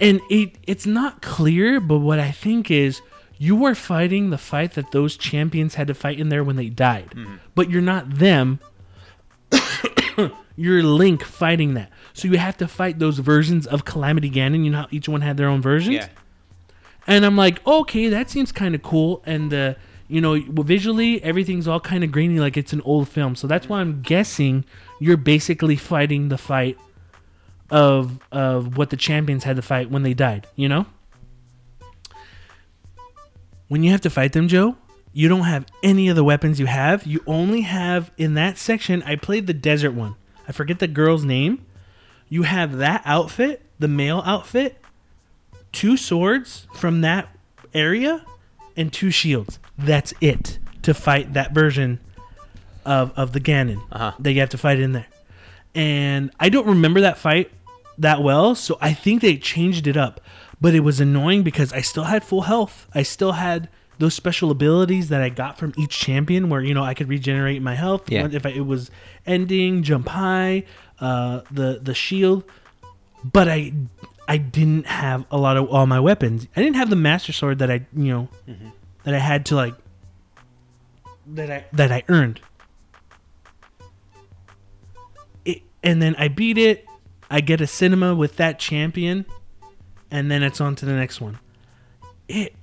And 0.00 0.20
it 0.28 0.56
it's 0.64 0.86
not 0.86 1.22
clear, 1.22 1.80
but 1.80 1.98
what 1.98 2.18
I 2.18 2.30
think 2.32 2.70
is 2.70 3.00
you 3.38 3.56
were 3.56 3.74
fighting 3.74 4.30
the 4.30 4.38
fight 4.38 4.72
that 4.72 4.90
those 4.90 5.16
champions 5.16 5.74
had 5.74 5.86
to 5.86 5.94
fight 5.94 6.18
in 6.18 6.28
there 6.28 6.42
when 6.42 6.56
they 6.56 6.68
died. 6.68 7.10
Mm-hmm. 7.10 7.36
But 7.54 7.70
you're 7.70 7.82
not 7.82 8.16
them. 8.16 8.58
you're 10.56 10.82
Link 10.82 11.22
fighting 11.22 11.74
that. 11.74 11.90
So 12.12 12.28
you 12.28 12.38
have 12.38 12.56
to 12.58 12.68
fight 12.68 12.98
those 12.98 13.18
versions 13.18 13.66
of 13.66 13.84
Calamity 13.84 14.30
Ganon. 14.30 14.64
You 14.64 14.70
know 14.70 14.82
how 14.82 14.88
each 14.90 15.08
one 15.08 15.20
had 15.20 15.36
their 15.36 15.48
own 15.48 15.62
versions? 15.62 15.94
Yeah. 15.94 16.08
And 17.06 17.24
I'm 17.26 17.36
like, 17.36 17.64
okay, 17.66 18.08
that 18.08 18.30
seems 18.30 18.50
kind 18.52 18.74
of 18.74 18.82
cool. 18.82 19.22
And 19.26 19.52
uh, 19.52 19.74
you 20.08 20.20
know, 20.20 20.40
visually 20.40 21.22
everything's 21.22 21.66
all 21.68 21.80
kind 21.80 22.04
of 22.04 22.12
grainy, 22.12 22.38
like 22.40 22.56
it's 22.56 22.72
an 22.72 22.80
old 22.82 23.08
film. 23.08 23.34
So 23.36 23.46
that's 23.46 23.68
why 23.68 23.80
I'm 23.80 24.02
guessing 24.02 24.64
you're 25.00 25.16
basically 25.16 25.76
fighting 25.76 26.28
the 26.28 26.38
fight 26.38 26.78
of 27.70 28.20
of 28.30 28.76
what 28.76 28.90
the 28.90 28.96
champions 28.96 29.44
had 29.44 29.56
to 29.56 29.62
fight 29.62 29.90
when 29.90 30.02
they 30.02 30.14
died. 30.14 30.46
You 30.56 30.68
know, 30.68 30.86
when 33.68 33.82
you 33.82 33.90
have 33.90 34.02
to 34.02 34.10
fight 34.10 34.32
them, 34.32 34.48
Joe, 34.48 34.76
You 35.16 35.28
don't 35.28 35.42
have 35.42 35.64
any 35.84 36.08
of 36.08 36.16
the 36.16 36.24
weapons 36.24 36.58
you 36.58 36.66
have. 36.66 37.06
You 37.06 37.22
only 37.24 37.60
have 37.60 38.10
in 38.18 38.34
that 38.34 38.58
section. 38.58 39.00
I 39.04 39.14
played 39.14 39.46
the 39.46 39.54
desert 39.54 39.92
one. 39.92 40.16
I 40.48 40.52
forget 40.52 40.80
the 40.80 40.88
girl's 40.88 41.24
name. 41.24 41.64
You 42.28 42.42
have 42.42 42.78
that 42.78 43.00
outfit, 43.04 43.62
the 43.78 43.86
male 43.86 44.24
outfit, 44.26 44.76
two 45.74 45.96
swords 45.98 46.66
from 46.74 47.02
that 47.02 47.28
area, 47.74 48.24
and 48.76 48.90
two 48.92 49.10
shields. 49.10 49.58
That's 49.76 50.14
it 50.20 50.58
to 50.82 50.94
fight 50.94 51.34
that 51.34 51.52
version 51.52 52.00
of 52.84 53.12
of 53.16 53.32
the 53.32 53.40
Ganon 53.40 53.80
Uh-huh. 53.92 54.12
that 54.18 54.32
you 54.32 54.40
have 54.40 54.50
to 54.50 54.58
fight 54.58 54.78
in 54.80 54.92
there. 54.92 55.06
And 55.74 56.30
I 56.40 56.48
don't 56.48 56.66
remember 56.66 57.00
that 57.02 57.18
fight 57.18 57.50
that 57.98 58.22
well, 58.22 58.54
so 58.54 58.78
I 58.80 58.92
think 58.94 59.20
they 59.22 59.36
changed 59.36 59.86
it 59.86 59.96
up. 59.96 60.20
But 60.60 60.74
it 60.74 60.80
was 60.80 61.00
annoying 61.00 61.42
because 61.42 61.72
I 61.72 61.80
still 61.82 62.04
had 62.04 62.22
full 62.24 62.42
health. 62.42 62.86
I 62.94 63.02
still 63.02 63.32
had 63.32 63.68
those 63.98 64.14
special 64.14 64.50
abilities 64.50 65.08
that 65.08 65.20
I 65.20 65.28
got 65.28 65.58
from 65.58 65.72
each 65.76 65.98
champion, 65.98 66.48
where 66.48 66.60
you 66.62 66.74
know 66.74 66.82
I 66.84 66.94
could 66.94 67.08
regenerate 67.08 67.60
my 67.62 67.74
health 67.74 68.10
Yeah. 68.10 68.28
if 68.30 68.46
I, 68.46 68.50
it 68.50 68.66
was 68.66 68.90
ending, 69.26 69.82
jump 69.82 70.08
high, 70.08 70.64
uh, 71.00 71.40
the 71.50 71.80
the 71.82 71.94
shield. 71.94 72.44
But 73.24 73.48
I 73.48 73.72
I 74.26 74.38
didn't 74.38 74.86
have 74.86 75.26
a 75.30 75.36
lot 75.36 75.56
of 75.56 75.68
all 75.68 75.86
my 75.86 76.00
weapons. 76.00 76.48
I 76.56 76.62
didn't 76.62 76.76
have 76.76 76.90
the 76.90 76.96
master 76.96 77.32
sword 77.32 77.58
that 77.58 77.70
I 77.70 77.86
you 77.94 78.12
know 78.12 78.28
that 79.04 79.14
I 79.14 79.18
had 79.18 79.46
to 79.46 79.56
like 79.56 79.74
that 81.26 81.50
I 81.50 81.64
that 81.72 81.92
I 81.92 82.02
earned. 82.08 82.40
It, 85.44 85.62
and 85.82 86.00
then 86.00 86.14
I 86.16 86.28
beat 86.28 86.58
it. 86.58 86.86
I 87.30 87.40
get 87.40 87.60
a 87.60 87.66
cinema 87.66 88.14
with 88.14 88.36
that 88.36 88.58
champion, 88.58 89.26
and 90.10 90.30
then 90.30 90.42
it's 90.42 90.60
on 90.60 90.74
to 90.76 90.86
the 90.86 90.92
next 90.92 91.20
one. 91.20 91.38
It 92.28 92.54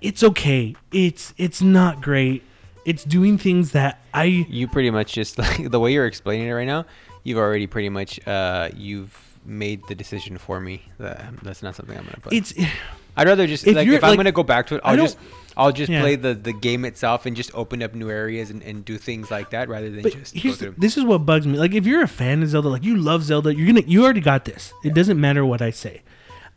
it's 0.00 0.22
okay. 0.22 0.74
It's 0.92 1.34
it's 1.36 1.62
not 1.62 2.00
great. 2.00 2.42
It's 2.84 3.04
doing 3.04 3.38
things 3.38 3.72
that 3.72 4.00
I 4.14 4.24
You 4.24 4.68
pretty 4.68 4.90
much 4.90 5.12
just 5.12 5.38
like 5.38 5.70
the 5.70 5.80
way 5.80 5.92
you're 5.92 6.06
explaining 6.06 6.48
it 6.48 6.52
right 6.52 6.66
now. 6.66 6.86
You've 7.22 7.38
already 7.38 7.66
pretty 7.66 7.90
much 7.90 8.26
uh, 8.26 8.70
you've 8.74 9.29
made 9.44 9.80
the 9.88 9.94
decision 9.94 10.38
for 10.38 10.60
me. 10.60 10.82
That 10.98 11.32
that's 11.42 11.62
not 11.62 11.74
something 11.76 11.96
I'm 11.96 12.04
gonna 12.04 12.20
play. 12.20 12.36
it's 12.38 12.54
I'd 13.16 13.26
rather 13.26 13.46
just 13.46 13.66
if 13.66 13.74
like 13.76 13.88
if 13.88 14.02
I'm 14.04 14.10
like- 14.10 14.18
gonna 14.18 14.32
go 14.32 14.42
back 14.42 14.66
to 14.68 14.76
it, 14.76 14.80
I'll 14.84 14.96
just 14.96 15.18
I'll 15.56 15.72
just 15.72 15.90
Yeah. 15.90 16.00
play 16.00 16.14
the 16.16 16.34
the 16.34 16.52
game 16.52 16.84
itself 16.84 17.26
and 17.26 17.36
just 17.36 17.50
open 17.54 17.82
up 17.82 17.94
new 17.94 18.08
areas 18.10 18.50
and, 18.50 18.62
and 18.62 18.84
do 18.84 18.96
things 18.98 19.30
like 19.30 19.50
that 19.50 19.68
rather 19.68 19.90
than 19.90 20.02
But 20.02 20.12
just 20.12 20.34
go 20.34 20.40
here's 20.40 20.56
through. 20.58 20.74
this 20.78 20.96
is 20.96 21.04
what 21.04 21.18
bugs 21.26 21.46
me. 21.46 21.58
Like 21.58 21.74
if 21.74 21.86
you're 21.86 22.02
a 22.02 22.08
fan 22.08 22.42
of 22.42 22.48
Zelda, 22.48 22.68
like 22.68 22.84
you 22.84 22.96
love 22.96 23.24
Zelda, 23.24 23.54
you're 23.54 23.66
gonna 23.66 23.86
you 23.86 24.04
already 24.04 24.20
got 24.20 24.44
this. 24.44 24.72
It 24.84 24.94
doesn't 24.94 25.20
matter 25.20 25.44
what 25.44 25.60
I 25.62 25.70
say. 25.70 26.02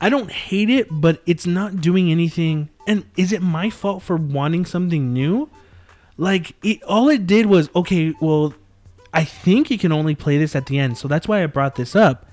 I 0.02 0.10
don't 0.10 0.32
hate 0.32 0.70
it, 0.70 0.88
but 0.92 1.22
it's 1.26 1.46
not 1.48 1.80
doing 1.80 2.12
anything. 2.12 2.70
And 2.86 3.06
is 3.16 3.32
it 3.32 3.42
my 3.42 3.70
fault 3.70 4.04
for 4.04 4.18
wanting 4.18 4.66
something 4.66 5.14
new? 5.14 5.50
Like 6.18 6.54
it, 6.64 6.84
all 6.84 7.10
it 7.10 7.26
did 7.26 7.46
was 7.48 7.70
okay. 7.76 8.14
Well, 8.22 8.54
I 9.14 9.24
think 9.24 9.72
you 9.72 9.78
can 9.78 9.92
only 9.92 10.14
play 10.16 10.38
this 10.38 10.56
at 10.56 10.66
the 10.68 10.78
end, 10.78 10.98
so 10.98 11.08
that's 11.08 11.28
why 11.28 11.42
I 11.44 11.46
brought 11.48 11.76
this 11.76 11.96
up. 11.96 12.26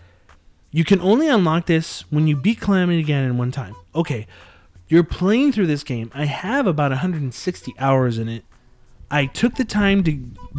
You 0.70 0.84
can 0.84 1.00
only 1.00 1.28
unlock 1.28 1.66
this 1.66 2.02
when 2.10 2.26
you 2.26 2.36
beat 2.36 2.60
Calamity 2.60 3.00
again 3.00 3.24
in 3.24 3.36
one 3.36 3.50
time. 3.50 3.74
Okay, 3.94 4.26
you're 4.88 5.02
playing 5.04 5.52
through 5.52 5.66
this 5.66 5.82
game. 5.82 6.10
I 6.14 6.26
have 6.26 6.66
about 6.66 6.90
160 6.92 7.74
hours 7.78 8.18
in 8.18 8.28
it. 8.28 8.44
I 9.10 9.26
took 9.26 9.56
the 9.56 9.64
time 9.64 10.04
to 10.04 10.12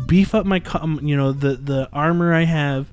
beef 0.07 0.35
up 0.35 0.45
my, 0.45 0.61
um, 0.73 0.99
you 1.01 1.15
know, 1.15 1.31
the 1.31 1.55
the 1.55 1.89
armor 1.93 2.33
I 2.33 2.43
have. 2.43 2.91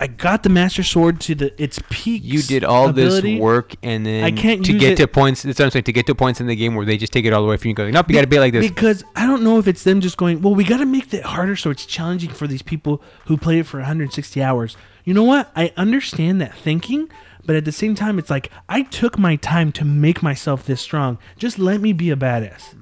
I 0.00 0.06
got 0.06 0.44
the 0.44 0.48
Master 0.48 0.84
Sword 0.84 1.20
to 1.22 1.34
the 1.34 1.60
its 1.62 1.80
peak. 1.90 2.22
You 2.24 2.40
did 2.40 2.62
all 2.62 2.88
ability. 2.88 3.34
this 3.34 3.40
work 3.40 3.74
and 3.82 4.06
then 4.06 4.22
I 4.22 4.30
can't 4.30 4.64
to 4.64 4.72
get 4.72 4.92
it- 4.92 4.96
to 4.98 5.08
points. 5.08 5.42
That's 5.42 5.58
what 5.58 5.64
I'm 5.66 5.70
saying. 5.72 5.84
To 5.84 5.92
get 5.92 6.06
to 6.06 6.14
points 6.14 6.40
in 6.40 6.46
the 6.46 6.54
game 6.54 6.76
where 6.76 6.86
they 6.86 6.96
just 6.96 7.12
take 7.12 7.24
it 7.24 7.32
all 7.32 7.44
away 7.44 7.56
from 7.56 7.70
you. 7.70 7.74
Go, 7.74 7.90
nope, 7.90 8.08
you 8.08 8.14
got 8.14 8.20
to 8.20 8.28
be 8.28 8.38
like 8.38 8.52
this. 8.52 8.66
Because 8.68 9.02
I 9.16 9.26
don't 9.26 9.42
know 9.42 9.58
if 9.58 9.66
it's 9.66 9.82
them 9.82 10.00
just 10.00 10.16
going, 10.16 10.40
well, 10.40 10.54
we 10.54 10.62
got 10.62 10.78
to 10.78 10.86
make 10.86 11.12
it 11.12 11.24
harder 11.24 11.56
so 11.56 11.70
it's 11.70 11.84
challenging 11.84 12.30
for 12.30 12.46
these 12.46 12.62
people 12.62 13.02
who 13.26 13.36
play 13.36 13.58
it 13.58 13.66
for 13.66 13.78
160 13.78 14.40
hours. 14.40 14.76
You 15.08 15.14
know 15.14 15.24
what? 15.24 15.50
I 15.56 15.72
understand 15.74 16.38
that 16.42 16.54
thinking, 16.54 17.08
but 17.46 17.56
at 17.56 17.64
the 17.64 17.72
same 17.72 17.94
time, 17.94 18.18
it's 18.18 18.28
like 18.28 18.50
I 18.68 18.82
took 18.82 19.18
my 19.18 19.36
time 19.36 19.72
to 19.72 19.84
make 19.86 20.22
myself 20.22 20.66
this 20.66 20.82
strong. 20.82 21.16
Just 21.38 21.58
let 21.58 21.80
me 21.80 21.94
be 21.94 22.10
a 22.10 22.14
badass. 22.14 22.74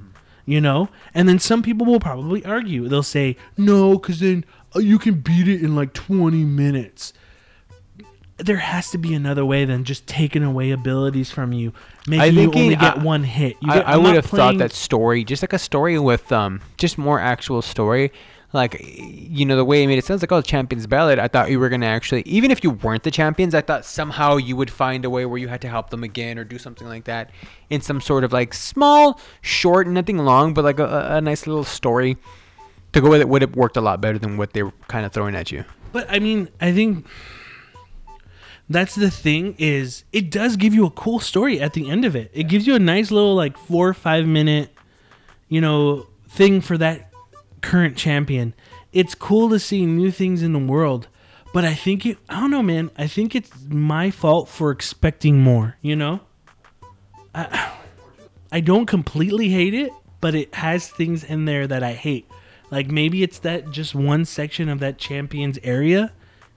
You 0.45 0.61
know? 0.61 0.89
And 1.15 1.29
then 1.29 1.39
some 1.39 1.63
people 1.63 1.87
will 1.87 2.01
probably 2.01 2.45
argue. 2.45 2.89
They'll 2.89 3.05
say, 3.05 3.37
no, 3.57 3.97
because 3.97 4.19
then 4.19 4.45
uh, 4.75 4.81
you 4.81 4.99
can 4.99 5.21
beat 5.21 5.47
it 5.47 5.63
in 5.63 5.77
like 5.77 5.93
20 5.93 6.43
minutes. 6.43 7.13
There 8.39 8.57
has 8.57 8.91
to 8.91 8.99
be 8.99 9.15
another 9.15 9.45
way 9.45 9.65
than 9.65 9.85
just 9.85 10.09
taking 10.09 10.43
away 10.43 10.73
abilities 10.73 11.31
from 11.31 11.53
you, 11.53 11.73
making 12.09 12.35
you 12.37 12.53
only 12.53 12.75
get 12.75 12.99
I- 12.99 13.03
one 13.05 13.23
hit. 13.23 13.57
I, 13.65 13.75
get- 13.75 13.89
I 13.89 13.93
I'm 13.93 14.03
would 14.03 14.17
have 14.17 14.27
thought 14.27 14.59
that 14.59 14.73
story, 14.73 15.23
just 15.23 15.45
like 15.45 15.53
a 15.53 15.61
story 15.61 15.97
with 15.97 16.33
um, 16.33 16.61
just 16.77 16.99
more 16.99 17.21
actual 17.21 17.63
story. 17.63 18.11
Like, 18.57 18.81
you 18.83 19.45
know, 19.45 19.55
the 19.55 19.65
way 19.65 19.83
I 19.83 19.87
made 19.87 19.99
it 19.99 20.05
sounds 20.05 20.23
like, 20.23 20.33
oh, 20.33 20.41
Champions 20.41 20.87
Ballad. 20.87 21.19
I 21.19 21.29
thought 21.29 21.51
you 21.51 21.61
were 21.61 21.69
gonna 21.69 21.87
actually, 21.87 22.23
even 22.23 22.51
if 22.51 22.65
you 22.65 22.71
weren't 22.71 23.03
the 23.03 23.11
champions, 23.11 23.55
I 23.55 23.61
thought 23.61 23.85
somehow 23.85 24.37
you 24.39 24.57
would 24.57 24.71
find 24.71 25.05
a 25.05 25.11
way 25.11 25.27
where 25.27 25.39
you 25.39 25.49
had 25.49 25.61
to 25.61 25.69
help 25.69 25.91
them 25.91 26.03
again 26.03 26.39
or 26.39 26.45
do 26.45 26.59
something 26.59 26.89
like 26.89 27.05
that 27.05 27.31
in 27.71 27.81
some 27.83 28.01
sort 28.01 28.25
of 28.25 28.33
like 28.33 28.55
small, 28.55 29.21
short, 29.43 29.87
nothing 29.87 30.19
long, 30.19 30.55
but 30.55 30.65
like 30.65 30.79
a, 30.79 31.09
a- 31.11 31.21
nice 31.21 31.47
little 31.47 31.65
story 31.65 32.17
to 32.93 33.01
go 33.01 33.11
with 33.11 33.21
it 33.21 33.29
would 33.29 33.43
have 33.43 33.55
worked 33.55 33.77
a 33.77 33.81
lot 33.81 34.01
better 34.01 34.19
than 34.19 34.37
what 34.39 34.55
they 34.55 34.63
were 34.63 34.73
kind 34.89 35.05
of 35.05 35.13
throwing 35.13 35.35
at 35.37 35.53
you. 35.53 35.65
But 35.93 36.07
I 36.11 36.19
mean, 36.19 36.49
I 36.61 36.73
think 36.73 37.07
that's 38.69 38.95
the 38.95 39.11
thing 39.11 39.55
is 39.59 40.05
it 40.13 40.31
does 40.31 40.57
give 40.57 40.75
you 40.75 40.87
a 40.87 40.91
cool 40.91 41.21
story 41.21 41.61
at 41.61 41.75
the 41.75 41.91
end 41.91 42.05
of 42.05 42.17
it. 42.17 42.31
It 42.33 42.45
gives 42.45 42.67
you 42.67 42.75
a 42.75 42.79
nice 42.79 43.11
little 43.11 43.35
like 43.35 43.57
four 43.59 43.89
or 43.89 43.95
five 43.95 44.27
minute, 44.27 44.71
you 45.49 45.61
know, 45.61 46.07
thing 46.29 46.61
for 46.61 46.77
that 46.79 47.06
current 47.67 47.97
champion. 47.97 48.55
It's 48.93 49.17
cool 49.17 49.49
to 49.51 49.59
see 49.59 49.87
new 49.87 50.13
things 50.13 50.41
in 50.43 50.53
the 50.53 50.59
world. 50.59 51.09
But 51.53 51.65
I 51.65 51.75
think 51.75 52.07
it 52.07 52.19
I 52.29 52.41
don't 52.41 52.51
know, 52.53 52.63
man. 52.63 52.91
I 52.97 53.09
think 53.09 53.35
it's 53.35 53.51
my 53.69 54.11
fault 54.11 54.49
for 54.49 54.71
expecting 54.71 55.41
more, 55.41 55.77
you 55.83 55.97
know? 55.97 56.21
I 57.35 57.73
I 58.53 58.61
don't 58.61 58.87
completely 58.87 59.49
hate 59.49 59.75
it, 59.75 59.91
but 60.21 60.35
it 60.35 60.55
has 60.55 60.89
things 60.89 61.25
in 61.25 61.45
there 61.45 61.67
that 61.67 61.83
I 61.83 61.95
hate. 61.95 62.31
Like 62.71 62.89
maybe 62.89 63.25
it's 63.25 63.41
that 63.41 63.71
just 63.71 63.95
one 63.95 64.25
section 64.25 64.69
of 64.69 64.79
that 64.81 64.99
champions 64.99 65.59
area. 65.65 66.13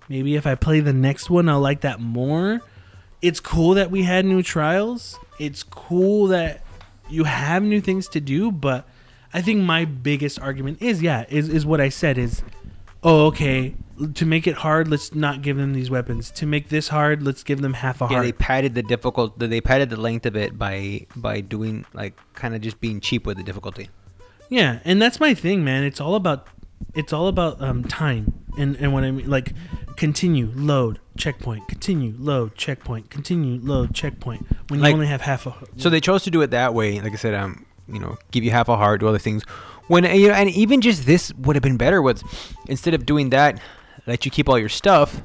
Maybe 0.10 0.36
if 0.36 0.46
I 0.46 0.56
play 0.56 0.80
the 0.80 0.94
next 0.94 1.30
one, 1.30 1.50
I'll 1.50 1.60
like 1.60 1.82
that 1.82 2.00
more. 2.00 2.62
It's 3.22 3.40
cool 3.40 3.74
that 3.76 3.90
we 3.90 4.04
had 4.04 4.26
new 4.26 4.44
trials. 4.44 5.18
It's 5.40 5.64
cool 5.64 6.28
that 6.28 6.64
you 7.10 7.24
have 7.24 7.64
new 7.64 7.82
things 7.82 8.08
to 8.10 8.22
do, 8.22 8.52
but 8.52 8.88
I 9.34 9.42
think 9.42 9.62
my 9.62 9.86
biggest 9.86 10.40
argument 10.40 10.82
is 10.82 11.02
yeah, 11.02 11.26
is, 11.30 11.50
is 11.50 11.66
what 11.66 11.80
I 11.82 11.90
said 11.90 12.18
is 12.18 12.42
oh 13.04 13.28
okay, 13.28 13.76
to 14.14 14.26
make 14.26 14.48
it 14.48 14.56
hard, 14.56 14.88
let's 14.88 15.14
not 15.16 15.42
give 15.42 15.56
them 15.58 15.74
these 15.74 15.90
weapons. 15.90 16.32
To 16.32 16.46
make 16.46 16.70
this 16.70 16.88
hard, 16.90 17.22
let's 17.24 17.44
give 17.44 17.62
them 17.62 17.74
half 17.74 18.02
a 18.02 18.08
hard 18.08 18.12
Yeah, 18.12 18.18
heart. 18.18 18.26
they 18.26 18.32
padded 18.34 18.76
the 18.76 18.84
difficult. 18.84 19.38
They 19.40 19.62
padded 19.62 19.90
the 19.90 20.00
length 20.00 20.26
of 20.26 20.36
it 20.36 20.58
by 20.58 21.06
by 21.16 21.42
doing 21.42 21.86
like 21.94 22.18
kind 22.34 22.56
of 22.56 22.62
just 22.62 22.80
being 22.82 23.00
cheap 23.00 23.26
with 23.26 23.38
the 23.38 23.44
difficulty. 23.44 23.90
Yeah, 24.50 24.80
and 24.84 25.02
that's 25.02 25.20
my 25.20 25.34
thing, 25.34 25.64
man. 25.64 25.84
It's 25.84 26.02
all 26.02 26.16
about 26.16 26.48
it's 26.96 27.14
all 27.14 27.28
about 27.28 27.62
um, 27.62 27.84
time 27.84 28.34
and 28.58 28.76
and 28.78 28.94
what 28.94 29.04
I 29.04 29.12
mean 29.12 29.30
like 29.30 29.54
continue 29.96 30.50
load 30.56 30.98
checkpoint 31.18 31.68
continue 31.68 32.16
load 32.18 32.56
checkpoint 32.56 33.10
continue 33.10 33.60
load 33.62 33.94
checkpoint 33.94 34.48
when 34.70 34.80
you 34.80 34.84
Like- 34.86 34.94
only 34.94 35.08
have 35.08 35.22
half 35.22 35.46
a 35.46 35.54
So 35.76 35.90
they 35.90 36.00
chose 36.00 36.24
to 36.24 36.32
do 36.32 36.42
it 36.42 36.52
that 36.52 36.74
way. 36.74 37.00
Like 37.02 37.12
I 37.12 37.18
said, 37.18 37.34
um, 37.34 37.66
you 37.92 38.00
know, 38.00 38.18
give 38.32 38.44
you 38.44 38.52
half 38.52 38.70
a 38.70 38.78
heart, 38.78 39.02
do 39.02 39.08
other 39.08 39.20
things. 39.20 39.44
When 39.88 40.04
you 40.04 40.28
know, 40.28 40.34
and 40.34 40.50
even 40.50 40.82
just 40.82 41.06
this 41.06 41.34
would 41.34 41.56
have 41.56 41.64
been 41.64 41.78
better 41.78 42.02
with 42.02 42.24
instead 42.68 42.94
of 42.94 43.06
doing 43.06 43.32
that, 43.32 43.60
let 44.06 44.26
you 44.26 44.32
keep 44.32 44.48
all 44.48 44.58
your 44.58 44.70
stuff 44.70 45.22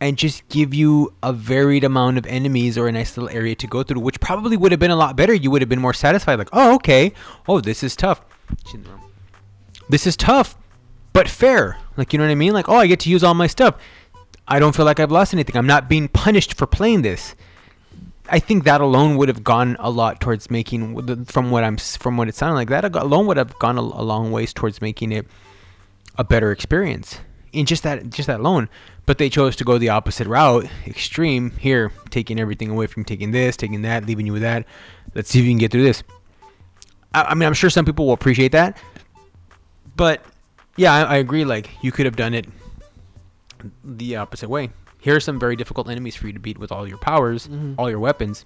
and 0.00 0.18
just 0.18 0.48
give 0.48 0.74
you 0.74 1.14
a 1.22 1.32
varied 1.32 1.84
amount 1.84 2.18
of 2.18 2.26
enemies 2.26 2.76
or 2.76 2.88
a 2.88 2.92
nice 2.92 3.16
little 3.16 3.30
area 3.34 3.54
to 3.54 3.66
go 3.68 3.84
through, 3.84 4.00
which 4.00 4.18
probably 4.18 4.56
would 4.56 4.72
have 4.72 4.80
been 4.80 4.90
a 4.90 4.96
lot 4.96 5.14
better. 5.14 5.32
You 5.32 5.50
would 5.52 5.62
have 5.62 5.68
been 5.68 5.80
more 5.80 5.94
satisfied. 5.94 6.38
Like, 6.38 6.48
oh, 6.52 6.74
okay, 6.74 7.12
oh, 7.46 7.60
this 7.60 7.84
is 7.84 7.94
tough. 7.94 8.24
This 9.88 10.06
is 10.06 10.16
tough, 10.16 10.56
but 11.12 11.28
fair. 11.28 11.78
Like, 11.96 12.12
you 12.12 12.18
know 12.18 12.24
what 12.24 12.32
I 12.32 12.36
mean? 12.36 12.52
Like, 12.52 12.68
oh, 12.68 12.78
I 12.78 12.88
get 12.88 12.98
to 13.00 13.10
use 13.10 13.22
all 13.22 13.34
my 13.34 13.46
stuff. 13.46 13.76
I 14.48 14.58
don't 14.58 14.74
feel 14.74 14.84
like 14.84 14.98
I've 14.98 15.12
lost 15.12 15.32
anything. 15.32 15.56
I'm 15.56 15.68
not 15.68 15.88
being 15.88 16.08
punished 16.08 16.54
for 16.54 16.66
playing 16.66 17.02
this. 17.02 17.36
I 18.32 18.38
think 18.38 18.64
that 18.64 18.80
alone 18.80 19.18
would 19.18 19.28
have 19.28 19.44
gone 19.44 19.76
a 19.78 19.90
lot 19.90 20.18
towards 20.18 20.50
making, 20.50 21.24
from 21.26 21.50
what 21.50 21.62
I'm, 21.62 21.76
from 21.76 22.16
what 22.16 22.28
it 22.28 22.34
sounded 22.34 22.54
like, 22.54 22.70
that 22.70 22.96
alone 22.96 23.26
would 23.26 23.36
have 23.36 23.58
gone 23.58 23.76
a, 23.76 23.82
a 23.82 24.02
long 24.02 24.32
ways 24.32 24.54
towards 24.54 24.80
making 24.80 25.12
it 25.12 25.26
a 26.16 26.24
better 26.24 26.50
experience. 26.50 27.20
In 27.52 27.66
just 27.66 27.82
that, 27.82 28.08
just 28.08 28.28
that 28.28 28.40
alone. 28.40 28.70
But 29.04 29.18
they 29.18 29.28
chose 29.28 29.54
to 29.56 29.64
go 29.64 29.76
the 29.76 29.90
opposite 29.90 30.26
route, 30.26 30.66
extreme. 30.86 31.50
Here, 31.58 31.92
taking 32.08 32.40
everything 32.40 32.70
away 32.70 32.86
from 32.86 33.04
taking 33.04 33.32
this, 33.32 33.54
taking 33.56 33.82
that, 33.82 34.06
leaving 34.06 34.26
you 34.26 34.32
with 34.32 34.42
that. 34.42 34.64
Let's 35.14 35.28
see 35.28 35.40
if 35.40 35.44
you 35.44 35.50
can 35.50 35.58
get 35.58 35.70
through 35.70 35.82
this. 35.82 36.02
I, 37.12 37.24
I 37.24 37.34
mean, 37.34 37.46
I'm 37.46 37.54
sure 37.54 37.68
some 37.68 37.84
people 37.84 38.06
will 38.06 38.14
appreciate 38.14 38.52
that. 38.52 38.78
But 39.94 40.24
yeah, 40.76 40.94
I, 40.94 41.02
I 41.02 41.16
agree. 41.16 41.44
Like 41.44 41.68
you 41.82 41.92
could 41.92 42.06
have 42.06 42.16
done 42.16 42.32
it 42.32 42.46
the 43.84 44.16
opposite 44.16 44.48
way. 44.48 44.70
Here 45.02 45.16
are 45.16 45.20
some 45.20 45.38
very 45.38 45.56
difficult 45.56 45.90
enemies 45.90 46.14
for 46.16 46.28
you 46.28 46.32
to 46.32 46.38
beat 46.38 46.58
with 46.58 46.70
all 46.72 46.88
your 46.88 46.96
powers, 46.96 47.48
Mhm. 47.48 47.74
all 47.76 47.90
your 47.90 47.98
weapons. 48.00 48.44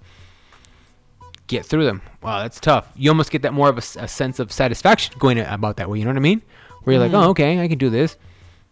get 1.49 1.65
through 1.65 1.85
them. 1.85 2.03
Wow, 2.23 2.41
that's 2.43 2.59
tough. 2.59 2.91
You 2.97 3.09
almost 3.09 3.31
get 3.31 3.43
that 3.43 3.55
more 3.55 3.69
of 3.69 3.79
a 3.79 3.81
sense 4.09 4.41
of 4.41 4.51
satisfaction 4.51 5.15
going 5.17 5.39
about 5.39 5.77
that 5.77 5.89
way. 5.89 5.97
You 6.01 6.05
know 6.05 6.11
what 6.11 6.17
I 6.17 6.21
mean? 6.21 6.43
Where 6.83 6.95
you're 6.97 7.05
like, 7.05 7.13
oh, 7.15 7.31
okay, 7.31 7.61
I 7.63 7.69
can 7.69 7.79
do 7.79 7.89
this. 7.89 8.17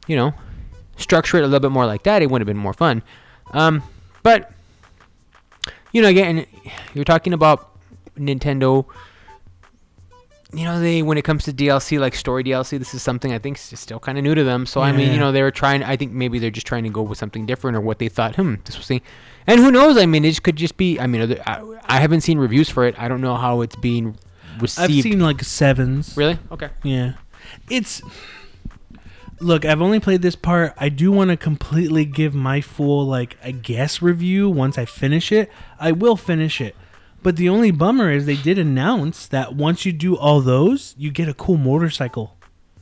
You 0.09 0.17
know, 0.17 0.35
structure 0.97 1.37
it 1.37 1.43
a 1.45 1.47
little 1.47 1.61
bit 1.61 1.71
more 1.71 1.87
like 1.87 2.03
that. 2.03 2.21
It 2.21 2.33
would 2.33 2.41
have 2.41 2.47
been 2.49 2.57
more 2.57 2.73
fun. 2.73 3.05
Um, 3.53 3.85
but 4.25 4.51
you 5.93 6.03
know, 6.03 6.09
again, 6.09 6.47
you're 6.95 7.05
talking 7.05 7.33
about 7.33 7.71
Nintendo. 8.19 8.87
You 10.57 10.65
know, 10.65 10.81
they 10.81 11.03
when 11.03 11.19
it 11.19 11.23
comes 11.23 11.45
to 11.45 11.53
DLC 11.53 11.99
like 11.99 12.15
story 12.15 12.45
DLC, 12.45 12.79
this 12.79 12.95
is 12.95 13.03
something 13.03 13.33
I 13.33 13.39
think 13.39 13.57
is 13.59 13.79
still 13.81 13.99
kind 13.99 14.19
of 14.19 14.25
new 14.25 14.35
to 14.35 14.45
them. 14.45 14.67
So 14.67 14.81
I 14.81 14.93
mean, 14.93 15.13
you 15.13 15.19
know, 15.19 15.33
they 15.33 15.43
were 15.43 15.51
trying. 15.51 15.83
I 15.83 15.97
think 15.97 16.13
maybe 16.13 16.39
they're 16.39 16.51
just 16.51 16.67
trying 16.67 16.85
to 16.85 16.91
go 16.91 17.03
with 17.03 17.19
something 17.19 17.47
different, 17.47 17.77
or 17.77 17.81
what 17.81 17.99
they 17.99 18.09
thought. 18.09 18.37
Hmm, 18.37 18.55
this 18.65 18.77
was 18.77 18.87
thing. 18.87 19.01
And 19.47 19.61
who 19.61 19.71
knows? 19.71 19.97
I 19.97 20.07
mean, 20.07 20.25
it 20.25 20.43
could 20.43 20.57
just 20.57 20.77
be. 20.77 20.99
I 21.01 21.07
mean, 21.07 21.21
other- 21.23 21.43
I, 21.47 21.63
I 21.87 22.01
haven't 22.01 22.23
seen 22.23 22.39
reviews 22.39 22.71
for 22.71 22.85
it. 22.87 22.95
I 22.99 23.09
don't 23.09 23.21
know 23.21 23.35
how 23.37 23.61
it's 23.61 23.77
being 23.77 24.17
received. 24.61 24.91
I've 24.91 25.03
seen 25.03 25.21
like 25.21 25.43
sevens. 25.43 26.17
really? 26.17 26.39
Okay. 26.51 26.71
Yeah. 26.83 27.15
It's 27.69 28.01
Look, 29.41 29.65
I've 29.65 29.83
only 29.83 30.01
played 30.01 30.23
this 30.23 30.37
part. 30.37 30.73
I 30.79 30.89
do 30.89 31.11
want 31.11 31.31
to 31.31 31.37
completely 31.37 32.05
give 32.05 32.35
my 32.35 32.61
full 32.61 33.05
like 33.05 33.37
I 33.43 33.51
guess 33.51 34.01
review 34.01 34.49
once 34.49 34.79
I 34.79 34.85
finish 34.85 35.33
it. 35.33 35.51
I 35.79 35.93
will 35.93 36.17
finish 36.17 36.61
it. 36.61 36.75
But 37.25 37.37
the 37.37 37.49
only 37.49 37.71
bummer 37.71 38.11
is 38.11 38.27
they 38.27 38.37
did 38.37 38.59
announce 38.59 39.27
that 39.29 39.55
once 39.57 39.87
you 39.87 39.93
do 39.93 40.15
all 40.15 40.43
those, 40.43 40.95
you 40.99 41.11
get 41.11 41.27
a 41.27 41.33
cool 41.35 41.57
motorcycle. 41.57 42.37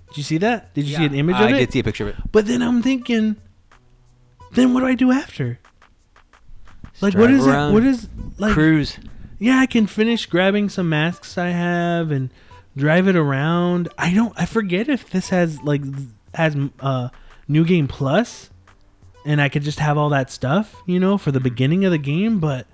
Did 0.09 0.16
you 0.16 0.22
see 0.24 0.38
that? 0.38 0.74
Did 0.74 0.84
you 0.84 0.97
see 0.97 1.05
an 1.07 1.14
image 1.14 1.36
I 1.36 1.45
of 1.45 1.51
it? 1.51 1.55
I 1.55 1.59
did 1.61 1.72
see 1.72 1.78
a 1.78 1.84
picture 1.84 2.09
of 2.09 2.18
it. 2.18 2.32
But 2.32 2.47
then 2.47 2.61
I'm 2.61 2.82
thinking, 2.82 3.36
then 4.51 4.74
what 4.74 4.80
do 4.80 4.86
I 4.86 4.97
do 4.97 5.12
after? 5.12 5.61
Like, 7.01 7.14
what 7.14 7.30
is 7.30 7.47
around, 7.47 7.72
What 7.72 7.84
is 7.84 8.09
like? 8.36 8.53
Cruise. 8.53 8.99
yeah, 9.38 9.61
I 9.61 9.66
can 9.66 9.86
finish 9.86 10.26
grabbing 10.26 10.68
some 10.68 10.88
masks 10.88 11.38
I 11.38 11.51
have 11.51 12.11
and 12.11 12.30
drive 12.76 13.07
it 13.07 13.14
around. 13.14 13.90
I 13.97 14.12
don't. 14.12 14.32
I 14.36 14.45
forget 14.45 14.88
if 14.88 15.09
this 15.09 15.28
has 15.28 15.62
like 15.62 15.82
has 16.34 16.57
uh 16.80 17.11
new 17.47 17.64
game 17.64 17.86
plus, 17.86 18.51
and 19.24 19.40
I 19.40 19.49
could 19.49 19.62
just 19.62 19.78
have 19.78 19.97
all 19.97 20.09
that 20.11 20.32
stuff, 20.32 20.82
you 20.84 20.99
know, 20.99 21.16
for 21.16 21.30
the 21.30 21.40
beginning 21.40 21.84
of 21.84 21.93
the 21.93 21.99
game. 21.99 22.40
But 22.40 22.66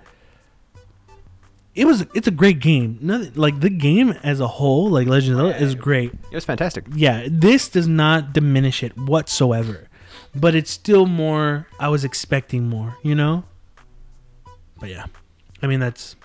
it 1.75 1.85
was 1.85 2.05
it's 2.13 2.27
a 2.27 2.31
great 2.31 2.59
game. 2.59 2.97
Nothing 3.01 3.33
like 3.35 3.59
the 3.59 3.69
game 3.69 4.11
as 4.23 4.39
a 4.39 4.47
whole, 4.47 4.89
like 4.89 5.07
Legend 5.07 5.39
of 5.39 5.47
Zelda, 5.51 5.63
is 5.63 5.75
great. 5.75 6.11
It 6.31 6.35
was 6.35 6.45
fantastic. 6.45 6.85
Yeah, 6.93 7.27
this 7.29 7.69
does 7.69 7.87
not 7.87 8.33
diminish 8.33 8.83
it 8.83 8.97
whatsoever, 8.97 9.87
but 10.35 10.55
it's 10.55 10.71
still 10.71 11.05
more. 11.05 11.67
I 11.79 11.89
was 11.89 12.03
expecting 12.03 12.67
more, 12.67 12.97
you 13.03 13.15
know. 13.15 13.43
But 14.79 14.89
yeah, 14.89 15.05
I 15.61 15.67
mean 15.67 15.79
that's. 15.79 16.15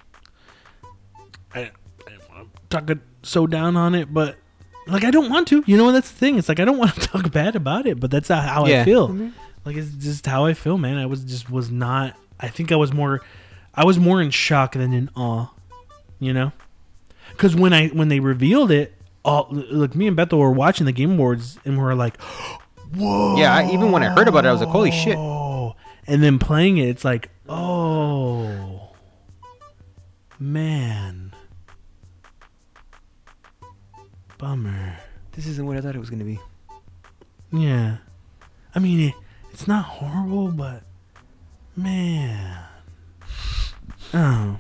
I, 1.55 1.61
I 1.61 2.11
don't 2.11 2.29
want 2.31 2.49
to 2.71 2.95
talk 2.95 2.99
so 3.23 3.47
down 3.47 3.77
on 3.77 3.95
it, 3.95 4.13
but 4.13 4.37
like 4.87 5.05
I 5.05 5.11
don't 5.11 5.31
want 5.31 5.49
to. 5.49 5.63
You 5.67 5.77
know, 5.77 5.93
that's 5.93 6.11
the 6.11 6.19
thing. 6.19 6.39
It's 6.39 6.49
like 6.49 6.61
I 6.61 6.65
don't 6.65 6.79
want 6.85 6.95
to 6.95 7.01
talk 7.01 7.31
bad 7.31 7.55
about 7.57 7.87
it, 7.87 8.01
but 8.01 8.11
that's 8.11 8.29
how, 8.29 8.41
how 8.41 8.65
I 8.65 8.71
Yeah. 8.71 8.85
feel. 8.85 9.09
Mm-hmm. 9.09 9.29
Like 9.65 9.77
it's 9.77 9.93
just 9.93 10.27
how 10.27 10.45
I 10.47 10.55
feel, 10.55 10.77
man. 10.79 10.97
I 10.99 11.07
was 11.07 11.25
just 11.25 11.51
was 11.51 11.71
not. 11.71 12.17
I 12.41 12.49
think 12.49 12.73
I 12.73 12.77
was 12.77 12.93
more. 12.93 13.21
I 13.77 13.85
was 13.85 13.99
more 13.99 14.21
in 14.23 14.31
shock 14.31 14.73
than 14.73 14.93
in 14.93 15.11
awe. 15.17 15.49
You 16.21 16.33
know, 16.33 16.53
because 17.33 17.55
when 17.55 17.73
I 17.73 17.89
when 17.89 18.09
they 18.09 18.21
revealed 18.21 18.71
it, 18.71 18.95
all 19.25 19.49
look, 19.51 19.95
me 19.95 20.07
and 20.07 20.17
Bethel 20.17 20.39
were 20.39 20.51
watching 20.51 20.87
the 20.87 20.93
Game 20.93 21.13
Awards 21.13 21.59
and 21.65 21.77
we 21.77 21.83
were 21.83 21.95
like, 21.95 22.21
"Whoa!" 22.95 23.37
Yeah, 23.37 23.55
I, 23.55 23.71
even 23.73 23.93
when 23.93 24.03
I 24.03 24.09
heard 24.09 24.29
about 24.29 24.45
it, 24.45 24.49
I 24.49 24.53
was 24.53 24.61
like, 24.61 24.71
"Holy 24.71 24.91
shit!" 24.91 25.19
And 26.07 26.23
then 26.23 26.39
playing 26.39 26.79
it, 26.79 26.89
it's 26.89 27.05
like, 27.05 27.31
"Oh, 27.49 28.91
man, 30.39 31.33
bummer." 34.39 34.97
This 35.33 35.47
isn't 35.47 35.67
what 35.67 35.77
I 35.77 35.81
thought 35.81 35.97
it 35.97 36.01
was 36.01 36.11
gonna 36.11 36.25
be. 36.25 36.39
Yeah, 37.53 37.97
I 38.75 38.79
mean, 38.79 39.01
it, 39.01 39.15
it's 39.53 39.67
not 39.67 39.85
horrible, 39.85 40.49
but 40.49 40.83
man, 41.77 42.65
oh, 44.15 44.59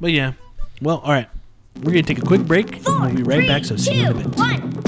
but 0.00 0.12
yeah. 0.12 0.32
Well, 0.80 0.98
all 0.98 1.12
right, 1.12 1.28
we're 1.76 1.90
gonna 1.92 2.02
take 2.02 2.18
a 2.18 2.22
quick 2.26 2.42
break. 2.42 2.76
and 2.86 3.00
we'll 3.00 3.14
be 3.14 3.22
right 3.22 3.46
back. 3.46 3.64
So 3.64 3.76
see 3.76 4.00
you 4.00 4.06
in 4.06 4.12
a 4.12 4.14
bit. 4.14 4.36
One, 4.36 4.82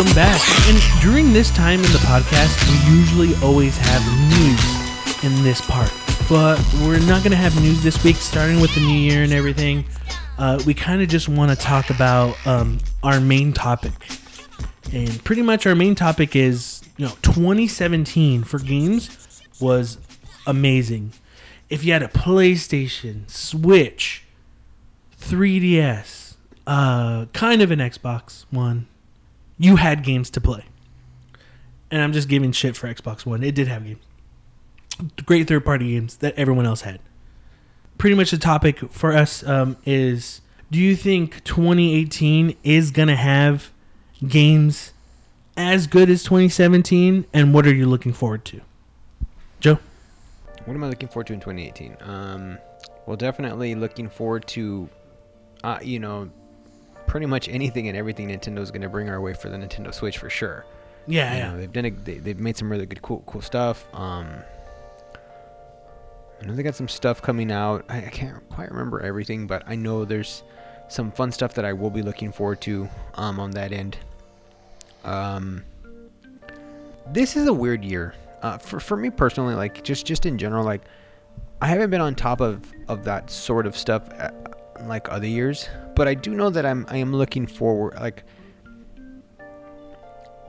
Welcome 0.00 0.16
back. 0.16 0.40
And 0.66 1.02
during 1.02 1.34
this 1.34 1.50
time 1.50 1.78
in 1.80 1.92
the 1.92 1.98
podcast, 1.98 2.56
we 2.70 2.96
usually 2.96 3.34
always 3.46 3.76
have 3.76 4.02
news 4.30 5.22
in 5.22 5.44
this 5.44 5.60
part. 5.60 5.92
But 6.26 6.58
we're 6.80 7.00
not 7.00 7.22
going 7.22 7.32
to 7.32 7.36
have 7.36 7.54
news 7.60 7.82
this 7.82 8.02
week, 8.02 8.16
starting 8.16 8.62
with 8.62 8.74
the 8.74 8.80
new 8.80 8.98
year 8.98 9.24
and 9.24 9.30
everything. 9.34 9.84
Uh, 10.38 10.58
we 10.64 10.72
kind 10.72 11.02
of 11.02 11.08
just 11.10 11.28
want 11.28 11.50
to 11.50 11.56
talk 11.56 11.90
about 11.90 12.34
um, 12.46 12.78
our 13.02 13.20
main 13.20 13.52
topic. 13.52 13.92
And 14.90 15.22
pretty 15.22 15.42
much 15.42 15.66
our 15.66 15.74
main 15.74 15.94
topic 15.94 16.34
is, 16.34 16.80
you 16.96 17.04
know, 17.04 17.12
2017 17.20 18.44
for 18.44 18.58
games 18.58 19.42
was 19.60 19.98
amazing. 20.46 21.12
If 21.68 21.84
you 21.84 21.92
had 21.92 22.02
a 22.02 22.08
PlayStation, 22.08 23.28
Switch, 23.28 24.24
3DS, 25.20 26.36
uh, 26.66 27.26
kind 27.34 27.60
of 27.60 27.70
an 27.70 27.80
Xbox 27.80 28.46
One, 28.50 28.86
you 29.60 29.76
had 29.76 30.02
games 30.02 30.30
to 30.30 30.40
play. 30.40 30.64
And 31.90 32.00
I'm 32.00 32.14
just 32.14 32.28
giving 32.28 32.50
shit 32.50 32.76
for 32.76 32.88
Xbox 32.88 33.26
One. 33.26 33.42
It 33.42 33.54
did 33.54 33.68
have 33.68 33.84
games. 33.84 34.00
Great 35.26 35.46
third 35.46 35.66
party 35.66 35.92
games 35.92 36.16
that 36.16 36.34
everyone 36.36 36.64
else 36.64 36.80
had. 36.80 37.00
Pretty 37.98 38.16
much 38.16 38.30
the 38.30 38.38
topic 38.38 38.78
for 38.90 39.12
us 39.12 39.46
um, 39.46 39.76
is 39.84 40.40
do 40.70 40.78
you 40.78 40.96
think 40.96 41.44
2018 41.44 42.56
is 42.64 42.90
going 42.90 43.08
to 43.08 43.16
have 43.16 43.70
games 44.26 44.94
as 45.58 45.86
good 45.86 46.08
as 46.08 46.22
2017? 46.24 47.26
And 47.34 47.52
what 47.52 47.66
are 47.66 47.74
you 47.74 47.84
looking 47.84 48.14
forward 48.14 48.46
to? 48.46 48.62
Joe? 49.60 49.78
What 50.64 50.74
am 50.74 50.84
I 50.84 50.88
looking 50.88 51.08
forward 51.08 51.26
to 51.26 51.34
in 51.34 51.40
2018? 51.40 51.98
Um, 52.00 52.58
well, 53.04 53.16
definitely 53.16 53.74
looking 53.74 54.08
forward 54.08 54.46
to, 54.48 54.88
uh, 55.62 55.80
you 55.82 55.98
know, 55.98 56.30
pretty 57.10 57.26
much 57.26 57.48
anything 57.48 57.88
and 57.88 57.96
everything 57.96 58.28
Nintendo's 58.28 58.70
going 58.70 58.82
to 58.82 58.88
bring 58.88 59.10
our 59.10 59.20
way 59.20 59.34
for 59.34 59.48
the 59.48 59.56
Nintendo 59.56 59.92
Switch 59.92 60.16
for 60.18 60.30
sure. 60.30 60.64
Yeah, 61.08 61.32
You 61.32 61.38
yeah. 61.38 61.50
know, 61.50 61.56
they've 61.58 61.72
done 61.72 61.84
a, 61.86 61.90
they, 61.90 62.18
they've 62.18 62.38
made 62.38 62.56
some 62.56 62.70
really 62.70 62.86
good 62.86 63.02
cool 63.02 63.24
cool 63.26 63.42
stuff. 63.42 63.88
Um, 63.92 64.28
I 66.40 66.46
know 66.46 66.54
they 66.54 66.62
got 66.62 66.76
some 66.76 66.86
stuff 66.86 67.20
coming 67.20 67.50
out. 67.50 67.84
I, 67.88 67.98
I 67.98 68.10
can't 68.10 68.48
quite 68.48 68.70
remember 68.70 69.00
everything, 69.00 69.48
but 69.48 69.64
I 69.66 69.74
know 69.74 70.04
there's 70.04 70.44
some 70.88 71.10
fun 71.10 71.32
stuff 71.32 71.54
that 71.54 71.64
I 71.64 71.72
will 71.72 71.90
be 71.90 72.00
looking 72.00 72.30
forward 72.30 72.60
to 72.62 72.88
um, 73.14 73.40
on 73.40 73.50
that 73.52 73.72
end. 73.72 73.98
Um, 75.02 75.64
this 77.12 77.34
is 77.36 77.48
a 77.48 77.52
weird 77.52 77.84
year 77.84 78.14
uh, 78.40 78.58
for 78.58 78.78
for 78.78 78.96
me 78.96 79.10
personally. 79.10 79.56
Like 79.56 79.82
just 79.82 80.06
just 80.06 80.26
in 80.26 80.38
general, 80.38 80.64
like 80.64 80.82
I 81.60 81.66
haven't 81.66 81.90
been 81.90 82.00
on 82.00 82.14
top 82.14 82.40
of 82.40 82.72
of 82.86 83.02
that 83.04 83.30
sort 83.30 83.66
of 83.66 83.76
stuff 83.76 84.08
uh, 84.16 84.30
like 84.88 85.10
other 85.10 85.26
years, 85.26 85.68
but 85.94 86.08
I 86.08 86.14
do 86.14 86.32
know 86.34 86.50
that 86.50 86.64
I'm 86.66 86.86
I 86.88 86.96
am 86.96 87.14
looking 87.14 87.46
forward 87.46 87.94
like. 87.94 88.24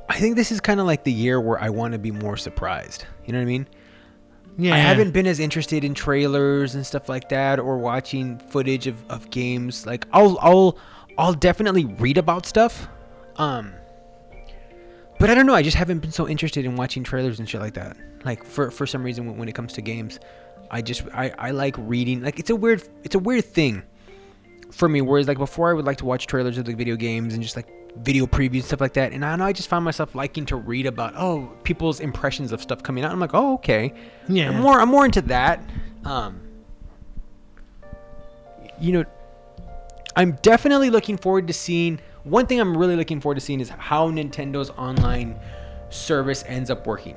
I 0.09 0.19
think 0.19 0.35
this 0.35 0.51
is 0.51 0.59
kind 0.59 0.81
of 0.81 0.85
like 0.85 1.05
the 1.05 1.11
year 1.11 1.39
where 1.39 1.57
I 1.57 1.69
want 1.69 1.93
to 1.93 1.99
be 1.99 2.11
more 2.11 2.35
surprised. 2.35 3.05
You 3.25 3.31
know 3.31 3.39
what 3.39 3.43
I 3.43 3.45
mean? 3.45 3.67
yeah. 4.57 4.75
I 4.75 4.77
haven't 4.77 5.11
been 5.11 5.27
as 5.27 5.39
interested 5.39 5.83
in 5.83 5.93
trailers 5.93 6.75
and 6.75 6.85
stuff 6.85 7.09
like 7.09 7.29
that 7.29 7.59
or 7.59 7.77
watching 7.77 8.37
footage 8.37 8.87
of, 8.87 9.03
of 9.09 9.29
games. 9.29 9.85
Like 9.85 10.05
I'll 10.11 10.37
I'll 10.41 10.77
I'll 11.17 11.33
definitely 11.33 11.85
read 11.85 12.17
about 12.17 12.45
stuff. 12.45 12.87
Um 13.37 13.73
but 15.19 15.29
I 15.29 15.35
don't 15.35 15.45
know. 15.45 15.53
I 15.53 15.61
just 15.61 15.77
haven't 15.77 15.99
been 15.99 16.11
so 16.11 16.27
interested 16.27 16.65
in 16.65 16.75
watching 16.75 17.03
trailers 17.03 17.39
and 17.39 17.47
shit 17.47 17.61
like 17.61 17.75
that. 17.75 17.95
Like 18.25 18.43
for 18.43 18.71
for 18.71 18.85
some 18.85 19.03
reason, 19.03 19.27
when, 19.27 19.37
when 19.37 19.49
it 19.49 19.55
comes 19.55 19.73
to 19.73 19.81
games, 19.81 20.19
I 20.69 20.81
just 20.81 21.03
I, 21.13 21.31
I 21.37 21.51
like 21.51 21.75
reading. 21.77 22.21
Like 22.21 22.39
it's 22.39 22.49
a 22.49 22.55
weird 22.55 22.83
it's 23.03 23.15
a 23.15 23.19
weird 23.19 23.45
thing 23.45 23.83
for 24.71 24.89
me. 24.89 25.01
Whereas 25.01 25.27
like 25.27 25.37
before, 25.37 25.69
I 25.69 25.73
would 25.73 25.85
like 25.85 25.97
to 25.97 26.05
watch 26.05 26.27
trailers 26.27 26.57
of 26.57 26.65
the 26.65 26.73
video 26.73 26.95
games 26.95 27.33
and 27.33 27.43
just 27.43 27.55
like 27.55 27.67
video 27.97 28.25
previews 28.25 28.53
and 28.53 28.63
stuff 28.65 28.81
like 28.81 28.93
that. 28.93 29.11
And 29.11 29.23
I 29.23 29.35
know 29.35 29.45
I 29.45 29.53
just 29.53 29.69
found 29.69 29.85
myself 29.85 30.15
liking 30.15 30.45
to 30.47 30.55
read 30.55 30.85
about 30.85 31.13
oh 31.17 31.51
people's 31.63 31.99
impressions 31.99 32.51
of 32.51 32.61
stuff 32.61 32.81
coming 32.83 33.03
out. 33.03 33.11
I'm 33.11 33.19
like 33.19 33.33
oh 33.33 33.55
okay, 33.55 33.93
Yeah. 34.27 34.49
I'm 34.49 34.61
more 34.61 34.79
I'm 34.79 34.89
more 34.89 35.05
into 35.05 35.21
that. 35.23 35.63
Um, 36.05 36.41
you 38.79 38.93
know, 38.93 39.05
I'm 40.15 40.33
definitely 40.41 40.89
looking 40.89 41.17
forward 41.17 41.47
to 41.47 41.53
seeing. 41.53 41.99
One 42.23 42.45
thing 42.45 42.59
I'm 42.59 42.77
really 42.77 42.95
looking 42.95 43.19
forward 43.19 43.35
to 43.35 43.41
seeing 43.41 43.59
is 43.59 43.69
how 43.69 44.09
Nintendo's 44.11 44.69
online 44.71 45.39
service 45.89 46.43
ends 46.47 46.69
up 46.69 46.85
working. 46.85 47.15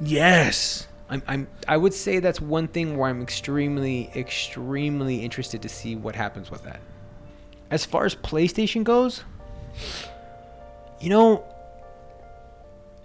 Yes. 0.00 0.88
I'm, 1.12 1.22
I'm 1.28 1.46
I 1.68 1.76
would 1.76 1.92
say 1.92 2.18
that's 2.20 2.40
one 2.40 2.68
thing 2.68 2.96
where 2.96 3.10
I'm 3.10 3.20
extremely 3.22 4.10
extremely 4.16 5.22
interested 5.22 5.60
to 5.62 5.68
see 5.68 5.94
what 5.94 6.16
happens 6.16 6.50
with 6.50 6.62
that. 6.64 6.80
As 7.70 7.84
far 7.84 8.04
as 8.06 8.14
PlayStation 8.14 8.82
goes, 8.82 9.22
you 11.00 11.10
know, 11.10 11.44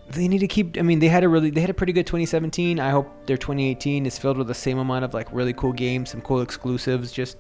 they 0.10 0.28
need 0.30 0.40
to 0.40 0.48
keep. 0.48 0.78
I 0.78 0.84
mean, 0.84 1.00
they 1.00 1.10
had 1.10 1.24
a 1.26 1.30
really 1.30 1.50
they 1.50 1.60
had 1.62 1.70
a 1.70 1.74
pretty 1.74 1.92
good 1.94 2.08
2017. 2.08 2.80
I 2.80 2.92
hope 2.92 3.10
their 3.28 3.36
2018 3.38 4.06
is 4.06 4.18
filled 4.18 4.38
with 4.38 4.48
the 4.48 4.54
same 4.54 4.78
amount 4.78 5.04
of 5.04 5.14
like 5.14 5.28
really 5.34 5.54
cool 5.54 5.74
games, 5.74 6.12
some 6.12 6.22
cool 6.22 6.42
exclusives, 6.42 7.12
just 7.12 7.38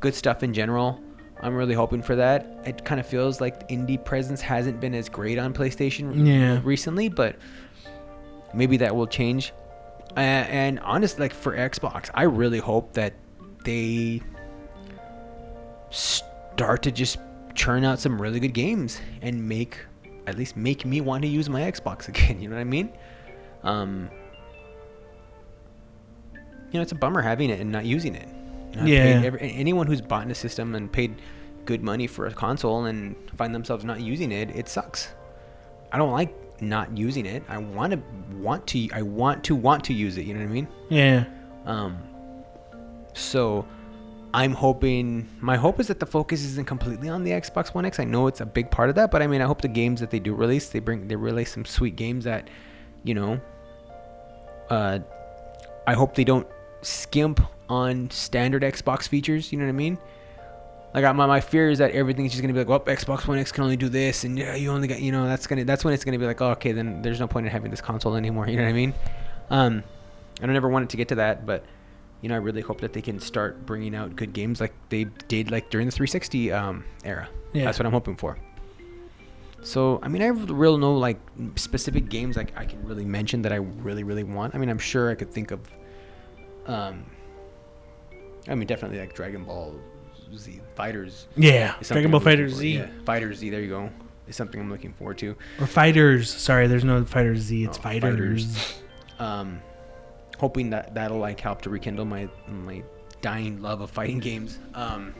good 0.00 0.14
stuff 0.14 0.42
in 0.42 0.52
general. 0.52 1.00
I'm 1.40 1.54
really 1.56 1.74
hoping 1.74 2.02
for 2.02 2.16
that. 2.16 2.46
It 2.66 2.84
kind 2.84 3.00
of 3.00 3.06
feels 3.06 3.40
like 3.40 3.66
the 3.66 3.74
indie 3.74 4.02
presence 4.02 4.40
hasn't 4.42 4.78
been 4.78 4.94
as 4.94 5.08
great 5.08 5.38
on 5.38 5.52
PlayStation 5.54 6.26
Yeah. 6.26 6.60
recently, 6.62 7.08
but 7.08 7.34
maybe 8.54 8.76
that 8.76 8.94
will 8.94 9.08
change. 9.08 9.52
And 10.16 10.78
honestly, 10.80 11.20
like 11.24 11.34
for 11.34 11.56
Xbox, 11.56 12.10
I 12.14 12.24
really 12.24 12.58
hope 12.58 12.92
that 12.94 13.14
they 13.64 14.20
start 15.90 16.82
to 16.82 16.90
just 16.92 17.18
churn 17.54 17.84
out 17.84 17.98
some 17.98 18.20
really 18.20 18.40
good 18.40 18.54
games 18.54 19.00
and 19.20 19.48
make 19.48 19.78
at 20.26 20.36
least 20.38 20.56
make 20.56 20.84
me 20.84 21.00
want 21.00 21.22
to 21.22 21.28
use 21.28 21.48
my 21.48 21.60
Xbox 21.62 22.08
again. 22.12 22.40
You 22.40 22.48
know 22.48 22.56
what 22.56 22.60
I 22.60 22.64
mean? 22.64 22.92
Um, 23.62 24.10
you 26.34 26.78
know, 26.78 26.82
it's 26.82 26.92
a 26.92 26.96
bummer 26.96 27.20
having 27.20 27.50
it 27.50 27.60
and 27.60 27.70
not 27.70 27.84
using 27.84 28.14
it. 28.14 28.28
Yeah. 28.84 29.20
every- 29.24 29.52
anyone 29.52 29.86
who's 29.86 30.00
bought 30.00 30.24
in 30.24 30.30
a 30.30 30.34
system 30.34 30.74
and 30.74 30.90
paid 30.90 31.20
good 31.66 31.82
money 31.82 32.06
for 32.06 32.26
a 32.26 32.32
console 32.32 32.86
and 32.86 33.14
find 33.36 33.54
themselves 33.54 33.84
not 33.84 34.00
using 34.00 34.32
it, 34.32 34.50
it 34.56 34.68
sucks. 34.68 35.12
I 35.92 35.98
don't 35.98 36.10
like 36.12 36.34
not 36.62 36.96
using 36.96 37.26
it. 37.26 37.42
I 37.48 37.58
want 37.58 37.92
to 37.92 38.02
want 38.36 38.66
to 38.68 38.88
I 38.92 39.02
want 39.02 39.44
to 39.44 39.54
want 39.54 39.84
to 39.84 39.92
use 39.92 40.16
it, 40.16 40.26
you 40.26 40.34
know 40.34 40.40
what 40.40 40.46
I 40.46 40.52
mean? 40.52 40.68
Yeah. 40.88 41.24
Um 41.66 41.98
so 43.14 43.66
I'm 44.34 44.52
hoping 44.52 45.28
my 45.40 45.56
hope 45.56 45.78
is 45.78 45.88
that 45.88 46.00
the 46.00 46.06
focus 46.06 46.42
isn't 46.44 46.66
completely 46.66 47.08
on 47.08 47.22
the 47.22 47.32
Xbox 47.32 47.74
One 47.74 47.84
X. 47.84 48.00
I 48.00 48.04
know 48.04 48.26
it's 48.26 48.40
a 48.40 48.46
big 48.46 48.70
part 48.70 48.88
of 48.88 48.94
that, 48.94 49.10
but 49.10 49.20
I 49.22 49.26
mean 49.26 49.42
I 49.42 49.44
hope 49.44 49.60
the 49.60 49.68
games 49.68 50.00
that 50.00 50.10
they 50.10 50.20
do 50.20 50.34
release, 50.34 50.68
they 50.70 50.78
bring 50.78 51.08
they 51.08 51.16
release 51.16 51.52
some 51.52 51.64
sweet 51.64 51.96
games 51.96 52.24
that, 52.24 52.48
you 53.04 53.14
know, 53.14 53.40
uh 54.70 55.00
I 55.86 55.94
hope 55.94 56.14
they 56.14 56.24
don't 56.24 56.46
skimp 56.82 57.40
on 57.68 58.10
standard 58.10 58.62
Xbox 58.62 59.08
features, 59.08 59.52
you 59.52 59.58
know 59.58 59.64
what 59.64 59.70
I 59.70 59.72
mean? 59.72 59.98
Like 60.94 61.04
my, 61.16 61.26
my 61.26 61.40
fear 61.40 61.70
is 61.70 61.78
that 61.78 61.92
everything's 61.92 62.32
just 62.32 62.42
gonna 62.42 62.52
be 62.52 62.58
like, 62.58 62.68
well, 62.68 62.80
Xbox 62.80 63.26
One 63.26 63.38
X 63.38 63.50
can 63.50 63.64
only 63.64 63.76
do 63.76 63.88
this, 63.88 64.24
and 64.24 64.38
yeah, 64.38 64.54
you 64.54 64.70
only 64.70 64.88
got, 64.88 65.00
you 65.00 65.10
know, 65.10 65.26
that's 65.26 65.46
gonna, 65.46 65.64
that's 65.64 65.84
when 65.84 65.94
it's 65.94 66.04
gonna 66.04 66.18
be 66.18 66.26
like, 66.26 66.40
oh, 66.40 66.50
okay, 66.50 66.72
then 66.72 67.00
there's 67.00 67.18
no 67.18 67.26
point 67.26 67.46
in 67.46 67.52
having 67.52 67.70
this 67.70 67.80
console 67.80 68.14
anymore. 68.14 68.46
You 68.52 68.58
know 68.58 68.64
what 68.64 68.68
I 68.68 68.72
mean? 68.74 68.94
Um, 69.48 69.82
I 70.42 70.46
don't 70.46 70.56
ever 70.56 70.68
want 70.68 70.84
it 70.84 70.90
to 70.90 70.96
get 70.98 71.08
to 71.08 71.14
that, 71.16 71.46
but 71.46 71.64
you 72.20 72.28
know, 72.28 72.34
I 72.34 72.38
really 72.38 72.60
hope 72.60 72.80
that 72.82 72.92
they 72.92 73.00
can 73.00 73.18
start 73.18 73.66
bringing 73.66 73.94
out 73.94 74.14
good 74.14 74.32
games 74.32 74.60
like 74.60 74.72
they 74.90 75.04
did 75.28 75.50
like 75.50 75.70
during 75.70 75.86
the 75.86 75.92
360 75.92 76.52
um, 76.52 76.84
era. 77.04 77.28
Yeah. 77.52 77.64
That's 77.64 77.78
what 77.78 77.86
I'm 77.86 77.92
hoping 77.92 78.16
for. 78.16 78.38
So 79.62 80.00
I 80.02 80.08
mean, 80.08 80.22
I 80.22 80.26
have 80.26 80.50
real 80.50 80.76
no 80.76 80.96
like 80.96 81.18
specific 81.56 82.08
games 82.08 82.36
like 82.36 82.52
I 82.56 82.64
can 82.64 82.84
really 82.84 83.04
mention 83.04 83.42
that 83.42 83.52
I 83.52 83.56
really 83.56 84.04
really 84.04 84.24
want. 84.24 84.54
I 84.54 84.58
mean, 84.58 84.68
I'm 84.68 84.78
sure 84.78 85.10
I 85.10 85.14
could 85.14 85.30
think 85.30 85.50
of. 85.50 85.60
Um, 86.66 87.04
I 88.48 88.54
mean, 88.54 88.66
definitely 88.66 88.98
like 88.98 89.14
Dragon 89.14 89.44
Ball 89.44 89.74
Z 90.38 90.60
Fighters. 90.74 91.26
Yeah. 91.36 91.74
Dragon 91.82 92.10
Ball 92.10 92.20
Fighter 92.20 92.48
Z. 92.48 92.74
Yeah, 92.76 92.86
Fighter 93.04 93.32
Z. 93.34 93.50
There 93.50 93.60
you 93.60 93.68
go. 93.68 93.90
It's 94.28 94.36
something 94.36 94.60
I'm 94.60 94.70
looking 94.70 94.92
forward 94.92 95.18
to. 95.18 95.36
Or 95.60 95.66
Fighters. 95.66 96.32
Sorry, 96.32 96.66
there's 96.66 96.84
no 96.84 97.04
Fighter 97.04 97.36
Z. 97.36 97.64
It's 97.64 97.78
Oh, 97.78 97.82
Fighters. 97.82 98.44
Fighters. 98.44 98.82
Um, 99.18 99.60
hoping 100.38 100.70
that 100.70 100.94
that'll 100.94 101.18
like 101.18 101.40
help 101.40 101.62
to 101.62 101.70
rekindle 101.70 102.04
my 102.04 102.28
my 102.48 102.82
dying 103.20 103.62
love 103.62 103.80
of 103.80 103.90
fighting 103.90 104.18
games. 104.18 104.58
Um, 104.74 105.14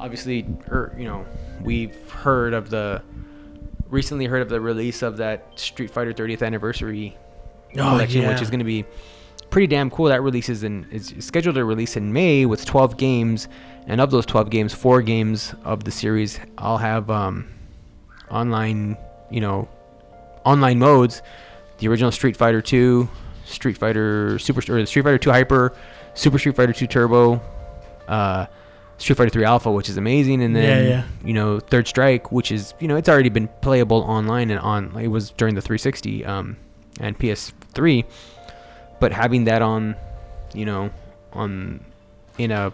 obviously, 0.00 0.46
er, 0.70 0.94
you 0.98 1.04
know, 1.04 1.26
we've 1.62 2.10
heard 2.10 2.54
of 2.54 2.70
the 2.70 3.02
recently 3.88 4.26
heard 4.26 4.42
of 4.42 4.48
the 4.48 4.60
release 4.60 5.02
of 5.02 5.16
that 5.18 5.58
Street 5.58 5.90
Fighter 5.90 6.12
30th 6.12 6.42
anniversary 6.42 7.16
Oh, 7.72 7.90
collection, 7.90 8.26
which 8.26 8.40
is 8.40 8.48
going 8.50 8.60
to 8.60 8.64
be 8.64 8.84
pretty 9.50 9.66
damn 9.66 9.90
cool. 9.90 10.06
That 10.06 10.22
releases 10.22 10.62
in 10.62 10.86
is 10.90 11.14
scheduled 11.20 11.56
to 11.56 11.64
release 11.64 11.96
in 11.96 12.12
May 12.12 12.46
with 12.46 12.64
12 12.64 12.96
games, 12.96 13.48
and 13.88 14.00
of 14.00 14.10
those 14.12 14.26
12 14.26 14.50
games, 14.50 14.72
four 14.74 15.02
games 15.02 15.54
of 15.64 15.82
the 15.84 15.90
series 15.90 16.38
all 16.58 16.76
have 16.78 17.10
um, 17.10 17.48
online, 18.30 18.96
you 19.30 19.40
know, 19.40 19.68
online 20.44 20.78
modes. 20.78 21.22
The 21.78 21.88
original 21.88 22.12
Street 22.12 22.36
Fighter 22.36 22.60
2, 22.60 23.08
Street 23.46 23.78
Fighter 23.78 24.38
Super 24.38 24.60
or 24.72 24.84
Street 24.86 25.02
Fighter 25.02 25.18
2 25.18 25.30
Hyper, 25.30 25.74
Super 26.14 26.38
Street 26.38 26.54
Fighter 26.54 26.72
2 26.72 26.86
Turbo, 26.86 27.40
uh, 28.06 28.46
Street 28.98 29.16
Fighter 29.16 29.30
3 29.30 29.44
Alpha, 29.44 29.70
which 29.70 29.88
is 29.88 29.96
amazing, 29.96 30.42
and 30.42 30.54
then 30.54 30.84
Yeah, 30.84 30.88
yeah. 30.88 31.04
you 31.24 31.32
know 31.32 31.60
Third 31.60 31.86
Strike, 31.88 32.30
which 32.32 32.50
is 32.52 32.74
you 32.80 32.88
know 32.88 32.96
it's 32.96 33.08
already 33.08 33.28
been 33.28 33.48
playable 33.62 33.98
online 34.02 34.50
and 34.50 34.60
on. 34.60 34.94
It 35.00 35.08
was 35.08 35.30
during 35.30 35.54
the 35.54 35.62
360 35.62 36.24
um, 36.24 36.56
and 37.00 37.16
PS3, 37.18 38.04
but 38.98 39.12
having 39.12 39.44
that 39.44 39.62
on, 39.62 39.94
you 40.52 40.64
know, 40.64 40.90
on 41.32 41.84
in 42.38 42.50
a 42.50 42.72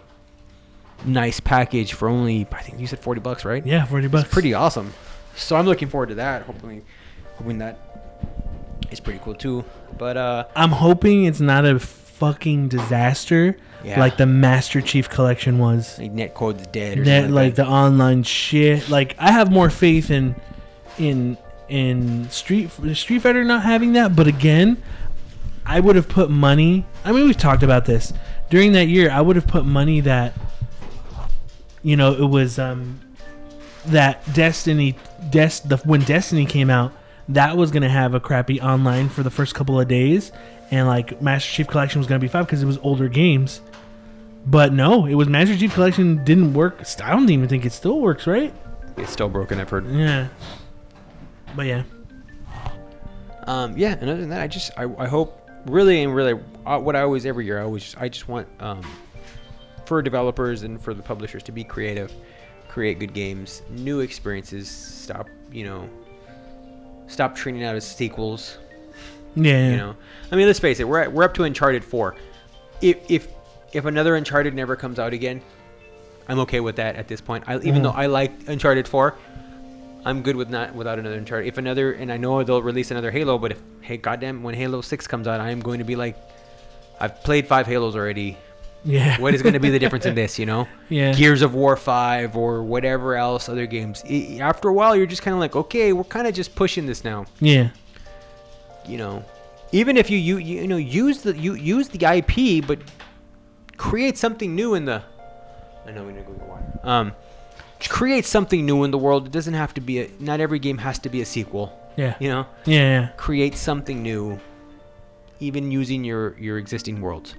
nice 1.03 1.39
package 1.39 1.93
for 1.93 2.07
only 2.07 2.47
I 2.51 2.61
think 2.61 2.79
you 2.79 2.87
said 2.87 2.99
40 2.99 3.21
bucks, 3.21 3.43
right? 3.45 3.65
Yeah, 3.65 3.85
40 3.85 4.07
bucks. 4.07 4.25
It's 4.25 4.33
pretty 4.33 4.53
awesome. 4.53 4.93
So 5.35 5.55
I'm 5.55 5.65
looking 5.65 5.89
forward 5.89 6.09
to 6.09 6.15
that. 6.15 6.43
Hopefully, 6.43 6.83
hoping 7.37 7.57
that 7.57 7.77
is 8.91 8.99
pretty 8.99 9.19
cool 9.19 9.35
too. 9.35 9.65
But 9.97 10.17
uh, 10.17 10.45
I'm 10.55 10.71
hoping 10.71 11.25
it's 11.25 11.39
not 11.41 11.65
a 11.65 11.79
fucking 11.79 12.69
disaster 12.69 13.57
Yeah. 13.83 13.99
like 13.99 14.15
the 14.17 14.25
Master 14.25 14.79
Chief 14.81 15.09
collection 15.09 15.57
was. 15.59 15.99
like 15.99 16.13
netcode's 16.13 16.65
dead 16.67 16.97
something 16.99 17.23
like 17.23 17.45
like 17.47 17.55
the 17.55 17.67
online 17.67 18.23
shit. 18.23 18.89
Like 18.89 19.15
I 19.19 19.31
have 19.31 19.51
more 19.51 19.69
faith 19.69 20.09
in 20.11 20.35
in 20.97 21.37
in 21.67 22.29
Street 22.29 22.69
Street 22.93 23.19
Fighter 23.19 23.43
not 23.43 23.63
having 23.63 23.93
that, 23.93 24.15
but 24.15 24.27
again, 24.27 24.81
I 25.65 25.79
would 25.81 25.95
have 25.97 26.07
put 26.07 26.29
money. 26.29 26.85
I 27.03 27.11
mean, 27.11 27.25
we've 27.25 27.35
talked 27.37 27.63
about 27.63 27.85
this 27.85 28.13
during 28.49 28.71
that 28.73 28.87
year. 28.87 29.09
I 29.11 29.19
would 29.19 29.35
have 29.35 29.47
put 29.47 29.65
money 29.65 29.99
that 30.01 30.33
you 31.85 31.95
know 31.95 32.13
it 32.13 32.25
was 32.25 32.57
um 32.59 32.99
that 33.87 34.21
Destiny 34.33 34.95
Des 35.29 35.61
the 35.63 35.77
when 35.85 36.01
Destiny 36.01 36.45
came 36.45 36.69
out, 36.69 36.91
that 37.29 37.55
was 37.55 37.71
gonna 37.71 37.89
have 37.89 38.13
a 38.15 38.19
crappy 38.19 38.59
online 38.59 39.07
for 39.09 39.21
the 39.23 39.29
first 39.29 39.53
couple 39.55 39.79
of 39.79 39.87
days, 39.87 40.31
and 40.71 40.87
like 40.87 41.21
Master 41.21 41.49
Chief 41.51 41.67
Collection 41.67 41.99
was 41.99 42.07
gonna 42.07 42.19
be 42.19 42.27
five 42.27 42.45
because 42.47 42.63
it 42.63 42.65
was 42.65 42.79
older 42.79 43.07
games. 43.07 43.61
But 44.47 44.73
no, 44.73 45.05
it 45.05 45.15
was 45.15 45.27
Master 45.27 45.55
Chief 45.57 45.73
Collection 45.73 46.23
didn't 46.23 46.53
work. 46.53 46.81
I 47.03 47.11
don't 47.11 47.29
even 47.29 47.47
think 47.47 47.65
it 47.65 47.71
still 47.73 47.99
works, 47.99 48.27
right? 48.27 48.53
it's 48.97 49.11
still 49.11 49.27
broken. 49.29 49.59
I've 49.59 49.69
heard. 49.69 49.85
Yeah. 49.91 50.27
But 51.55 51.65
yeah, 51.67 51.83
Um, 53.47 53.77
yeah, 53.77 53.97
and 53.99 54.09
other 54.09 54.19
than 54.21 54.29
that, 54.29 54.41
I 54.41 54.47
just 54.47 54.71
I, 54.77 54.83
I 54.97 55.07
hope 55.07 55.41
really 55.67 56.01
and 56.03 56.15
really 56.15 56.39
uh, 56.65 56.79
what 56.79 56.95
I 56.95 57.01
always 57.01 57.25
every 57.25 57.45
year 57.45 57.59
I 57.59 57.63
always 57.63 57.83
just, 57.83 57.97
I 57.97 58.09
just 58.09 58.27
want 58.27 58.47
um, 58.59 58.81
for 59.85 60.01
developers 60.01 60.63
and 60.63 60.81
for 60.81 60.93
the 60.93 61.03
publishers 61.03 61.43
to 61.43 61.51
be 61.51 61.63
creative, 61.63 62.11
create 62.67 62.99
good 62.99 63.13
games, 63.13 63.61
new 63.69 63.99
experiences. 64.01 64.69
Stop 64.69 65.27
you 65.51 65.63
know, 65.63 65.89
stop 67.07 67.35
treating 67.35 67.63
out 67.63 67.75
as 67.75 67.87
sequels. 67.87 68.57
yeah, 69.35 69.71
You 69.71 69.77
know, 69.77 69.95
I 70.31 70.35
mean, 70.35 70.47
let's 70.47 70.59
face 70.59 70.79
it, 70.79 70.87
we're 70.87 70.99
at, 71.01 71.11
we're 71.13 71.23
up 71.23 71.33
to 71.35 71.43
Uncharted 71.43 71.83
four. 71.83 72.15
If 72.81 72.97
if 73.09 73.27
if 73.73 73.85
another 73.85 74.15
Uncharted 74.15 74.53
never 74.53 74.75
comes 74.75 74.99
out 74.99 75.13
again, 75.13 75.41
I'm 76.27 76.39
okay 76.39 76.59
with 76.59 76.77
that 76.77 76.95
at 76.95 77.07
this 77.07 77.21
point. 77.21 77.43
I, 77.47 77.55
even 77.57 77.75
Mhm. 77.75 77.83
though 77.83 77.91
I 77.91 78.07
like 78.07 78.31
Uncharted 78.47 78.87
four, 78.87 79.15
I'm 80.05 80.21
good 80.21 80.35
with 80.35 80.49
not 80.49 80.73
without 80.75 80.97
another 80.99 81.15
Uncharted. 81.17 81.47
If 81.47 81.57
another, 81.57 81.93
and 81.93 82.11
I 82.11 82.17
know 82.17 82.43
they'll 82.43 82.61
release 82.61 82.91
another 82.91 83.11
Halo, 83.11 83.37
but 83.37 83.51
if 83.51 83.59
hey, 83.81 83.97
goddamn, 83.97 84.41
when 84.43 84.55
Halo 84.55 84.81
six 84.81 85.05
comes 85.07 85.27
out, 85.27 85.39
I 85.39 85.51
am 85.51 85.59
going 85.59 85.79
to 85.79 85.85
be 85.85 85.95
like, 85.95 86.17
I've 86.99 87.23
played 87.23 87.47
five 87.47 87.67
Halos 87.67 87.95
already. 87.95 88.37
Yeah. 88.85 89.19
What 89.19 89.33
is 89.33 89.41
going 89.41 89.53
to 89.53 89.59
be 89.59 89.69
the 89.71 89.79
difference 89.79 90.05
in 90.05 90.13
this? 90.21 90.37
You 90.39 90.45
know, 90.45 90.67
Yeah. 90.89 91.11
Gears 91.13 91.41
of 91.41 91.53
War 91.55 91.75
Five 91.75 92.37
or 92.37 92.61
whatever 92.63 93.15
else 93.15 93.49
other 93.49 93.65
games. 93.65 94.03
I- 94.09 94.37
after 94.41 94.69
a 94.69 94.73
while, 94.73 94.95
you're 94.95 95.07
just 95.07 95.23
kind 95.23 95.33
of 95.33 95.39
like, 95.39 95.55
okay, 95.55 95.91
we're 95.91 96.03
kind 96.03 96.27
of 96.27 96.33
just 96.35 96.53
pushing 96.55 96.85
this 96.85 97.03
now. 97.03 97.25
Yeah. 97.39 97.69
You 98.87 98.97
know, 98.99 99.25
even 99.71 99.97
if 99.97 100.09
you 100.11 100.17
you 100.19 100.37
you, 100.37 100.61
you 100.61 100.67
know 100.67 100.77
use 100.77 101.23
the 101.23 101.35
you 101.35 101.55
use 101.55 101.89
the 101.89 102.05
IP, 102.05 102.65
but 102.67 102.79
create 103.77 104.17
something 104.17 104.53
new 104.55 104.75
in 104.75 104.85
the. 104.85 105.01
I 105.87 105.91
know 105.91 106.03
we 106.03 106.13
need 106.13 106.19
to 106.25 106.31
go 106.31 106.33
get 106.33 106.47
water. 106.47 106.79
Um, 106.83 107.11
create 107.89 108.25
something 108.25 108.65
new 108.65 108.83
in 108.83 108.91
the 108.91 108.97
world. 108.97 109.25
It 109.27 109.31
doesn't 109.31 109.53
have 109.55 109.73
to 109.75 109.81
be 109.81 109.99
a. 110.01 110.09
Not 110.19 110.39
every 110.39 110.59
game 110.59 110.77
has 110.79 110.99
to 110.99 111.09
be 111.09 111.21
a 111.21 111.25
sequel. 111.25 111.73
Yeah. 111.97 112.15
You 112.19 112.29
know, 112.29 112.45
Yeah. 112.65 112.79
Yeah. 113.01 113.07
create 113.17 113.55
something 113.55 114.03
new, 114.03 114.39
even 115.39 115.71
using 115.71 116.03
your 116.03 116.35
your 116.39 116.57
existing 116.59 117.01
worlds. 117.01 117.35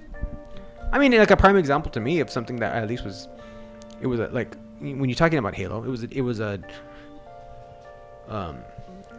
I 0.91 0.99
mean, 0.99 1.11
like 1.17 1.31
a 1.31 1.37
prime 1.37 1.57
example 1.57 1.91
to 1.91 1.99
me 1.99 2.19
of 2.19 2.29
something 2.29 2.57
that 2.57 2.75
at 2.75 2.87
least 2.87 3.03
was, 3.03 3.27
it 4.01 4.07
was 4.07 4.19
a, 4.19 4.27
like 4.29 4.55
when 4.79 5.05
you're 5.09 5.15
talking 5.15 5.37
about 5.39 5.53
Halo, 5.55 5.83
it 5.83 5.89
was 5.89 6.03
a, 6.03 6.07
it 6.11 6.21
was 6.21 6.39
a, 6.39 6.59
um, 8.29 8.57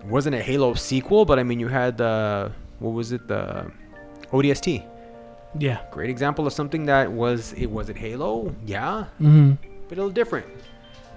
wasn't 0.06 0.34
a 0.34 0.42
Halo 0.42 0.74
sequel, 0.74 1.24
but 1.24 1.38
I 1.38 1.42
mean 1.42 1.60
you 1.60 1.68
had 1.68 1.98
the 1.98 2.52
what 2.78 2.90
was 2.90 3.12
it 3.12 3.26
the 3.28 3.70
ODST, 4.32 4.84
Yeah. 5.58 5.80
great 5.90 6.10
example 6.10 6.46
of 6.46 6.52
something 6.52 6.86
that 6.86 7.10
was 7.10 7.52
it 7.54 7.66
was 7.66 7.88
it 7.88 7.96
Halo, 7.96 8.54
yeah, 8.64 9.04
Mm-hmm. 9.20 9.52
but 9.88 9.98
a 9.98 10.00
little 10.00 10.10
different. 10.10 10.46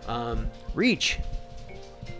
Um, 0.08 0.50
Reach, 0.74 1.20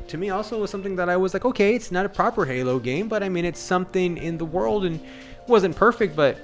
to 0.08 0.18
me, 0.18 0.30
also 0.30 0.60
was 0.62 0.70
something 0.70 0.96
that 0.98 1.10
I 1.10 1.18
was 1.18 1.34
like, 1.34 1.46
okay, 1.46 1.74
it's 1.76 1.92
not 1.92 2.06
a 2.06 2.10
proper 2.10 2.46
Halo 2.46 2.78
game, 2.80 3.08
but 3.08 3.24
I 3.24 3.30
mean, 3.30 3.44
it's 3.46 3.60
something 3.60 4.18
in 4.18 4.38
the 4.38 4.46
world 4.46 4.86
and 4.86 5.00
wasn't 5.48 5.76
perfect, 5.76 6.16
but 6.16 6.38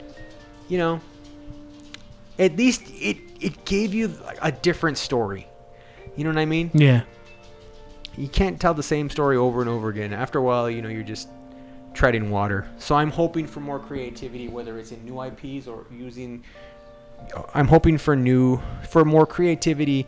you 0.67 0.77
know, 0.79 0.99
at 2.39 2.55
least 2.55 2.83
it 2.87 3.17
it 3.39 3.65
gave 3.65 3.93
you 3.93 4.13
a 4.41 4.51
different 4.51 4.97
story. 4.97 5.47
You 6.15 6.23
know 6.23 6.31
what 6.31 6.39
I 6.39 6.45
mean? 6.45 6.71
Yeah. 6.73 7.03
You 8.17 8.27
can't 8.27 8.59
tell 8.59 8.73
the 8.73 8.83
same 8.83 9.09
story 9.09 9.37
over 9.37 9.61
and 9.61 9.69
over 9.69 9.89
again. 9.89 10.11
After 10.11 10.39
a 10.39 10.41
while, 10.41 10.69
you 10.69 10.81
know, 10.81 10.89
you're 10.89 11.03
just 11.03 11.29
treading 11.93 12.31
water. 12.31 12.67
So 12.79 12.95
I'm 12.95 13.11
hoping 13.11 13.45
for 13.45 13.59
more 13.59 13.79
creativity, 13.79 14.47
whether 14.47 14.79
it's 14.79 14.91
in 14.91 15.05
new 15.05 15.21
IPs 15.21 15.67
or 15.67 15.85
using. 15.91 16.43
Uh, 17.35 17.43
I'm 17.53 17.67
hoping 17.67 17.97
for 17.97 18.15
new, 18.15 18.61
for 18.89 19.05
more 19.05 19.25
creativity, 19.25 20.07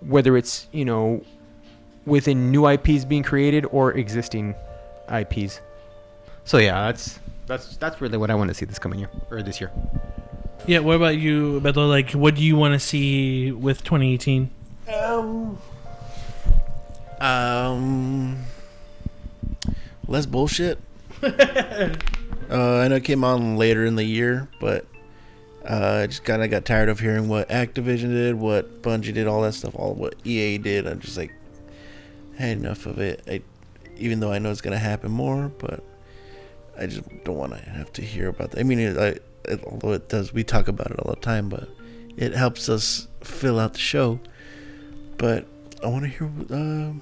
whether 0.00 0.36
it's 0.36 0.66
you 0.72 0.84
know, 0.84 1.24
within 2.06 2.50
new 2.50 2.66
IPs 2.66 3.04
being 3.04 3.22
created 3.22 3.66
or 3.70 3.92
existing 3.92 4.54
IPs. 5.12 5.60
So 6.44 6.58
yeah, 6.58 6.86
that's 6.86 7.20
that's 7.46 7.76
that's 7.76 8.00
really 8.00 8.18
what 8.18 8.30
I 8.30 8.34
want 8.34 8.48
to 8.48 8.54
see 8.54 8.64
this 8.64 8.78
coming 8.78 8.98
year 8.98 9.10
or 9.30 9.42
this 9.42 9.60
year. 9.60 9.70
Yeah. 10.68 10.80
What 10.80 10.96
about 10.96 11.16
you, 11.16 11.62
Beto? 11.62 11.88
Like, 11.88 12.10
what 12.10 12.34
do 12.34 12.42
you 12.44 12.54
want 12.54 12.74
to 12.74 12.78
see 12.78 13.50
with 13.50 13.82
2018? 13.84 14.50
Um. 14.94 15.58
Um. 17.22 18.44
Less 20.06 20.26
bullshit. 20.26 20.78
uh, 21.22 21.28
I 22.50 22.86
know 22.86 22.96
it 22.96 23.04
came 23.04 23.24
on 23.24 23.56
later 23.56 23.86
in 23.86 23.96
the 23.96 24.04
year, 24.04 24.46
but 24.60 24.84
uh, 25.64 26.02
I 26.02 26.06
just 26.06 26.24
kind 26.24 26.44
of 26.44 26.50
got 26.50 26.66
tired 26.66 26.90
of 26.90 27.00
hearing 27.00 27.30
what 27.30 27.48
Activision 27.48 28.10
did, 28.10 28.34
what 28.34 28.82
Bungie 28.82 29.14
did, 29.14 29.26
all 29.26 29.40
that 29.42 29.54
stuff, 29.54 29.74
all 29.74 29.94
what 29.94 30.16
EA 30.24 30.58
did. 30.58 30.86
I'm 30.86 31.00
just 31.00 31.16
like, 31.16 31.32
I 32.38 32.42
had 32.42 32.58
enough 32.58 32.84
of 32.84 32.98
it. 32.98 33.22
I, 33.26 33.40
even 33.96 34.20
though 34.20 34.32
I 34.32 34.38
know 34.38 34.50
it's 34.50 34.60
gonna 34.60 34.76
happen 34.76 35.10
more, 35.10 35.48
but 35.48 35.82
I 36.78 36.84
just 36.84 37.08
don't 37.24 37.38
want 37.38 37.54
to 37.54 37.70
have 37.70 37.90
to 37.94 38.02
hear 38.02 38.28
about 38.28 38.50
that. 38.50 38.60
I 38.60 38.64
mean, 38.64 38.98
I, 38.98 39.16
it, 39.44 39.62
although 39.64 39.92
it 39.92 40.08
does, 40.08 40.32
we 40.32 40.44
talk 40.44 40.68
about 40.68 40.90
it 40.90 40.98
all 41.00 41.14
the 41.14 41.20
time, 41.20 41.48
but 41.48 41.68
it 42.16 42.34
helps 42.34 42.68
us 42.68 43.08
fill 43.22 43.58
out 43.58 43.74
the 43.74 43.78
show. 43.78 44.20
But 45.16 45.46
I 45.82 45.88
want 45.88 46.04
to 46.04 46.08
hear 46.08 46.30
uh, 46.50 46.92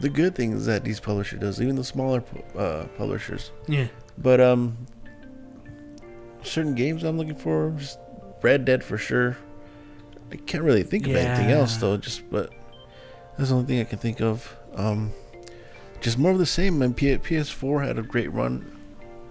the 0.00 0.08
good 0.08 0.34
things 0.34 0.66
that 0.66 0.84
these 0.84 1.00
publisher 1.00 1.36
does, 1.36 1.60
even 1.60 1.76
the 1.76 1.84
smaller 1.84 2.22
uh, 2.56 2.84
publishers. 2.96 3.50
Yeah. 3.66 3.88
But 4.18 4.40
um, 4.40 4.76
certain 6.42 6.74
games 6.74 7.02
I'm 7.04 7.18
looking 7.18 7.36
for, 7.36 7.74
just 7.78 7.98
Red 8.42 8.64
Dead 8.64 8.82
for 8.84 8.98
sure. 8.98 9.36
I 10.30 10.36
can't 10.36 10.64
really 10.64 10.82
think 10.82 11.06
of 11.06 11.14
anything 11.14 11.50
else 11.50 11.76
though. 11.76 11.96
Just 11.96 12.28
but 12.30 12.52
that's 13.36 13.50
the 13.50 13.56
only 13.56 13.66
thing 13.66 13.80
I 13.80 13.84
can 13.84 13.98
think 13.98 14.20
of. 14.20 14.56
Um, 14.74 15.12
just 16.00 16.18
more 16.18 16.32
of 16.32 16.38
the 16.38 16.46
same. 16.46 16.82
And 16.82 16.96
P- 16.96 17.16
PS4 17.16 17.86
had 17.86 17.98
a 17.98 18.02
great 18.02 18.32
run 18.32 18.76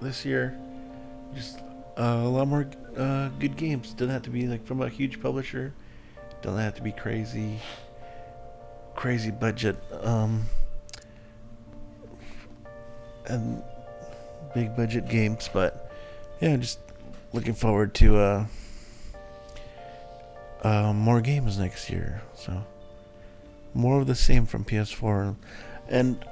this 0.01 0.25
year. 0.25 0.57
Just 1.33 1.59
a 1.97 2.27
lot 2.27 2.47
more 2.47 2.67
uh, 2.97 3.29
good 3.39 3.55
games. 3.55 3.93
Doesn't 3.93 4.09
have 4.09 4.23
to 4.23 4.29
be 4.29 4.47
like 4.47 4.65
from 4.65 4.81
a 4.81 4.89
huge 4.89 5.21
publisher. 5.21 5.73
Doesn't 6.41 6.59
have 6.59 6.75
to 6.75 6.81
be 6.81 6.91
crazy, 6.91 7.59
crazy 8.95 9.31
budget. 9.31 9.77
Um, 10.01 10.45
and 13.27 13.63
big 14.53 14.75
budget 14.75 15.07
games, 15.09 15.49
but 15.51 15.91
yeah, 16.39 16.55
just 16.57 16.79
looking 17.33 17.53
forward 17.53 17.93
to 17.95 18.17
uh, 18.17 18.45
uh, 20.63 20.93
more 20.93 21.21
games 21.21 21.57
next 21.57 21.89
year. 21.89 22.21
So 22.35 22.63
more 23.73 23.99
of 23.99 24.07
the 24.07 24.15
same 24.15 24.45
from 24.45 24.63
PS4 24.63 25.35
and 25.89 26.23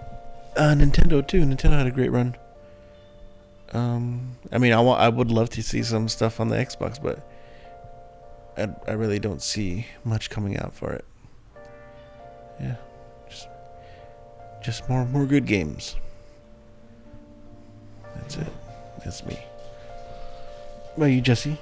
uh, 0.55 0.74
Nintendo 0.76 1.26
too. 1.26 1.41
Nintendo 1.41 1.78
had 1.78 1.88
a 1.88 1.91
great 1.91 2.11
run. 2.11 2.36
Um, 3.74 4.38
I 4.51 4.59
mean, 4.59 4.71
I 4.74 4.80
want, 4.80 5.01
I 5.01 5.09
would 5.09 5.32
love 5.32 5.49
to 5.51 5.63
see 5.63 5.82
some 5.84 6.07
stuff 6.07 6.39
on 6.39 6.49
the 6.49 6.55
Xbox, 6.55 7.01
but 7.01 7.28
I, 8.57 8.69
I 8.88 8.93
really 8.93 9.19
don't 9.19 9.41
see 9.41 9.88
much 10.03 10.30
coming 10.30 10.57
out 10.57 10.74
for 10.74 10.93
it. 10.93 11.05
Yeah, 12.61 12.76
just 13.28 13.47
just 14.63 14.88
more 14.88 15.05
more 15.05 15.26
good 15.26 15.47
games. 15.47 15.95
That's 18.15 18.38
it. 18.38 18.47
That's 19.03 19.26
me. 19.26 19.34
What 19.34 20.97
about 20.97 21.05
you, 21.07 21.21
Jesse? 21.21 21.57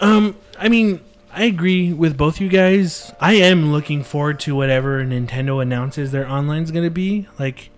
Um, 0.00 0.36
I 0.58 0.68
mean, 0.68 1.00
I 1.32 1.44
agree 1.44 1.92
with 1.92 2.16
both 2.16 2.40
you 2.40 2.48
guys. 2.48 3.12
I 3.20 3.34
am 3.34 3.72
looking 3.72 4.04
forward 4.04 4.38
to 4.40 4.54
whatever 4.54 5.04
Nintendo 5.04 5.60
announces 5.60 6.12
their 6.12 6.26
online's 6.26 6.70
gonna 6.70 6.88
be. 6.88 7.26
Like, 7.38 7.70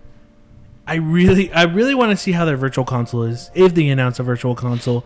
I 0.91 0.95
really, 0.95 1.53
I 1.53 1.63
really 1.63 1.95
want 1.95 2.11
to 2.11 2.17
see 2.17 2.33
how 2.33 2.43
their 2.43 2.57
virtual 2.57 2.83
console 2.83 3.23
is 3.23 3.49
if 3.53 3.73
they 3.73 3.87
announce 3.87 4.19
a 4.19 4.23
virtual 4.23 4.55
console. 4.55 5.05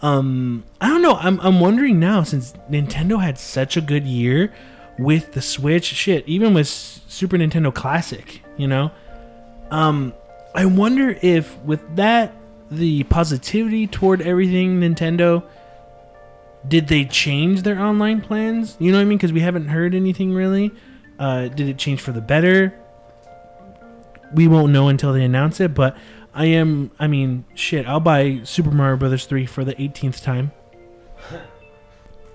Um, 0.00 0.64
I 0.80 0.88
don't 0.88 1.02
know. 1.02 1.16
I'm, 1.16 1.38
I'm 1.40 1.60
wondering 1.60 2.00
now 2.00 2.22
since 2.22 2.54
Nintendo 2.70 3.20
had 3.20 3.38
such 3.38 3.76
a 3.76 3.82
good 3.82 4.06
year 4.06 4.54
with 4.98 5.34
the 5.34 5.42
Switch, 5.42 5.84
shit, 5.84 6.26
even 6.26 6.54
with 6.54 6.66
Super 6.66 7.36
Nintendo 7.36 7.74
Classic, 7.74 8.40
you 8.56 8.68
know. 8.68 8.90
Um, 9.70 10.14
I 10.54 10.64
wonder 10.64 11.18
if 11.20 11.58
with 11.58 11.96
that 11.96 12.34
the 12.70 13.04
positivity 13.04 13.86
toward 13.86 14.22
everything 14.22 14.80
Nintendo 14.80 15.42
did 16.66 16.88
they 16.88 17.04
change 17.04 17.64
their 17.64 17.78
online 17.78 18.22
plans? 18.22 18.78
You 18.78 18.92
know 18.92 18.98
what 18.98 19.02
I 19.02 19.04
mean? 19.04 19.18
Because 19.18 19.34
we 19.34 19.40
haven't 19.40 19.68
heard 19.68 19.94
anything 19.94 20.32
really. 20.32 20.72
Uh, 21.18 21.48
did 21.48 21.68
it 21.68 21.76
change 21.76 22.00
for 22.00 22.12
the 22.12 22.22
better? 22.22 22.74
We 24.34 24.48
won't 24.48 24.72
know 24.72 24.88
until 24.88 25.12
they 25.12 25.24
announce 25.24 25.60
it. 25.60 25.74
But 25.74 25.96
I 26.34 26.46
am. 26.46 26.90
I 26.98 27.06
mean, 27.06 27.44
shit. 27.54 27.86
I'll 27.86 28.00
buy 28.00 28.40
Super 28.44 28.70
Mario 28.70 28.96
Brothers 28.96 29.26
three 29.26 29.46
for 29.46 29.64
the 29.64 29.74
18th 29.74 30.22
time. 30.22 30.52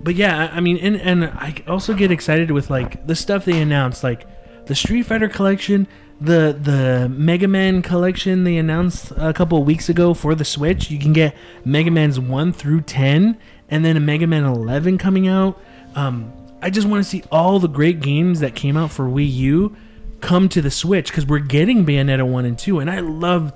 But 0.02 0.16
yeah, 0.16 0.52
I 0.52 0.60
mean, 0.60 0.78
and 0.78 0.98
and 0.98 1.26
I 1.26 1.64
also 1.68 1.94
get 1.94 2.12
excited 2.12 2.52
with 2.52 2.70
like 2.70 3.08
the 3.08 3.16
stuff 3.16 3.46
they 3.46 3.62
announced, 3.62 4.04
like 4.04 4.26
the 4.66 4.76
Street 4.76 5.04
Fighter 5.04 5.30
collection, 5.30 5.88
the 6.20 6.58
the 6.60 7.10
Mega 7.10 7.48
Man 7.48 7.82
collection 7.82 8.44
they 8.44 8.58
announced 8.58 9.14
a 9.16 9.34
couple 9.34 9.64
weeks 9.64 9.88
ago 9.88 10.14
for 10.14 10.36
the 10.36 10.44
Switch. 10.44 10.92
You 10.92 11.00
can 11.00 11.14
get 11.14 11.36
Mega 11.64 11.90
Man's 11.90 12.20
one 12.20 12.52
through 12.52 12.82
ten, 12.82 13.38
and 13.70 13.86
then 13.86 13.96
a 13.96 14.02
Mega 14.02 14.28
Man 14.28 14.44
eleven 14.44 14.98
coming 14.98 15.30
out. 15.30 15.58
Um, 15.96 16.34
I 16.62 16.70
just 16.70 16.88
want 16.88 17.04
to 17.04 17.10
see 17.10 17.24
all 17.32 17.60
the 17.60 17.68
great 17.70 18.02
games 18.02 18.42
that 18.42 18.56
came 18.56 18.76
out 18.76 18.92
for 18.92 19.06
Wii 19.06 19.32
U 19.34 19.76
come 20.24 20.48
to 20.50 20.62
the 20.62 20.72
Switch 20.72 21.08
because 21.08 21.26
we're 21.28 21.40
getting 21.40 21.86
Bayonetta 21.86 22.26
one 22.26 22.46
and 22.46 22.58
two, 22.58 22.80
and 22.80 22.90
I 22.90 23.00
loved. 23.02 23.54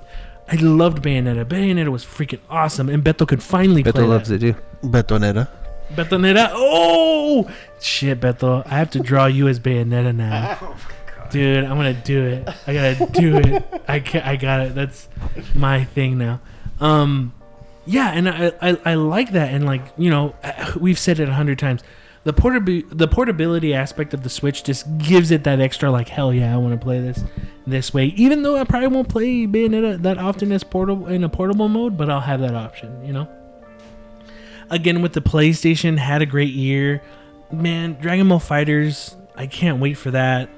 I 0.50 0.56
loved 0.56 1.02
Bayonetta. 1.02 1.44
Bayonetta 1.44 1.90
was 1.90 2.04
freaking 2.04 2.40
awesome, 2.48 2.88
and 2.88 3.02
Beto 3.02 3.26
could 3.26 3.42
finally 3.42 3.82
Beto 3.82 3.92
play 3.92 4.06
that. 4.06 4.30
it 4.30 4.40
too. 4.40 4.54
Betonetta. 4.82 5.48
Betonetta. 5.94 6.50
Oh 6.52 7.50
shit, 7.80 8.20
Beto! 8.20 8.62
I 8.66 8.76
have 8.76 8.90
to 8.90 9.00
draw 9.00 9.26
you 9.26 9.48
as 9.48 9.58
Bayonetta 9.58 10.14
now, 10.14 10.76
dude. 11.30 11.64
I'm 11.64 11.76
gonna 11.76 11.94
do 11.94 12.24
it. 12.24 12.48
I 12.66 12.72
gotta 12.74 13.06
do 13.12 13.36
it. 13.36 13.82
I 13.88 14.00
ca 14.00 14.20
I 14.20 14.36
got 14.36 14.60
it. 14.60 14.74
That's 14.74 15.08
my 15.54 15.84
thing 15.84 16.18
now. 16.18 16.40
Um, 16.80 17.32
yeah, 17.86 18.10
and 18.10 18.28
I, 18.28 18.52
I 18.60 18.78
I 18.84 18.94
like 18.94 19.32
that, 19.32 19.52
and 19.52 19.64
like 19.66 19.82
you 19.96 20.10
know, 20.10 20.34
we've 20.78 20.98
said 20.98 21.18
it 21.20 21.28
a 21.28 21.34
hundred 21.34 21.58
times. 21.58 21.82
The 22.24 22.32
portabi- 22.32 22.84
the 22.90 23.08
portability 23.08 23.72
aspect 23.74 24.12
of 24.12 24.22
the 24.22 24.28
Switch 24.28 24.62
just 24.64 24.86
gives 24.98 25.30
it 25.30 25.44
that 25.44 25.60
extra 25.60 25.90
like 25.90 26.08
hell 26.08 26.34
yeah, 26.34 26.52
I 26.52 26.58
want 26.58 26.78
to 26.78 26.84
play 26.84 27.00
this 27.00 27.22
this 27.66 27.94
way. 27.94 28.06
Even 28.16 28.42
though 28.42 28.56
I 28.56 28.64
probably 28.64 28.88
won't 28.88 29.08
play 29.08 29.46
Bayonetta 29.46 30.02
that 30.02 30.18
often 30.18 30.52
as 30.52 30.64
portable 30.64 31.06
in 31.06 31.24
a 31.24 31.28
portable 31.28 31.68
mode, 31.68 31.96
but 31.96 32.10
I'll 32.10 32.20
have 32.20 32.40
that 32.40 32.54
option, 32.54 33.04
you 33.04 33.12
know. 33.12 33.28
again 34.70 35.00
with 35.02 35.12
the 35.14 35.20
PlayStation 35.22 35.96
had 35.98 36.20
a 36.22 36.26
great 36.26 36.52
year. 36.52 37.02
Man, 37.50 37.94
Dragon 38.00 38.28
Ball 38.28 38.38
Fighters, 38.40 39.16
I 39.36 39.46
can't 39.46 39.80
wait 39.80 39.94
for 39.94 40.10
that. 40.10 40.50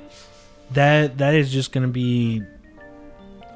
That 0.73 1.19
that 1.19 1.35
is 1.35 1.53
just 1.53 1.73
gonna 1.73 1.89
be 1.89 2.43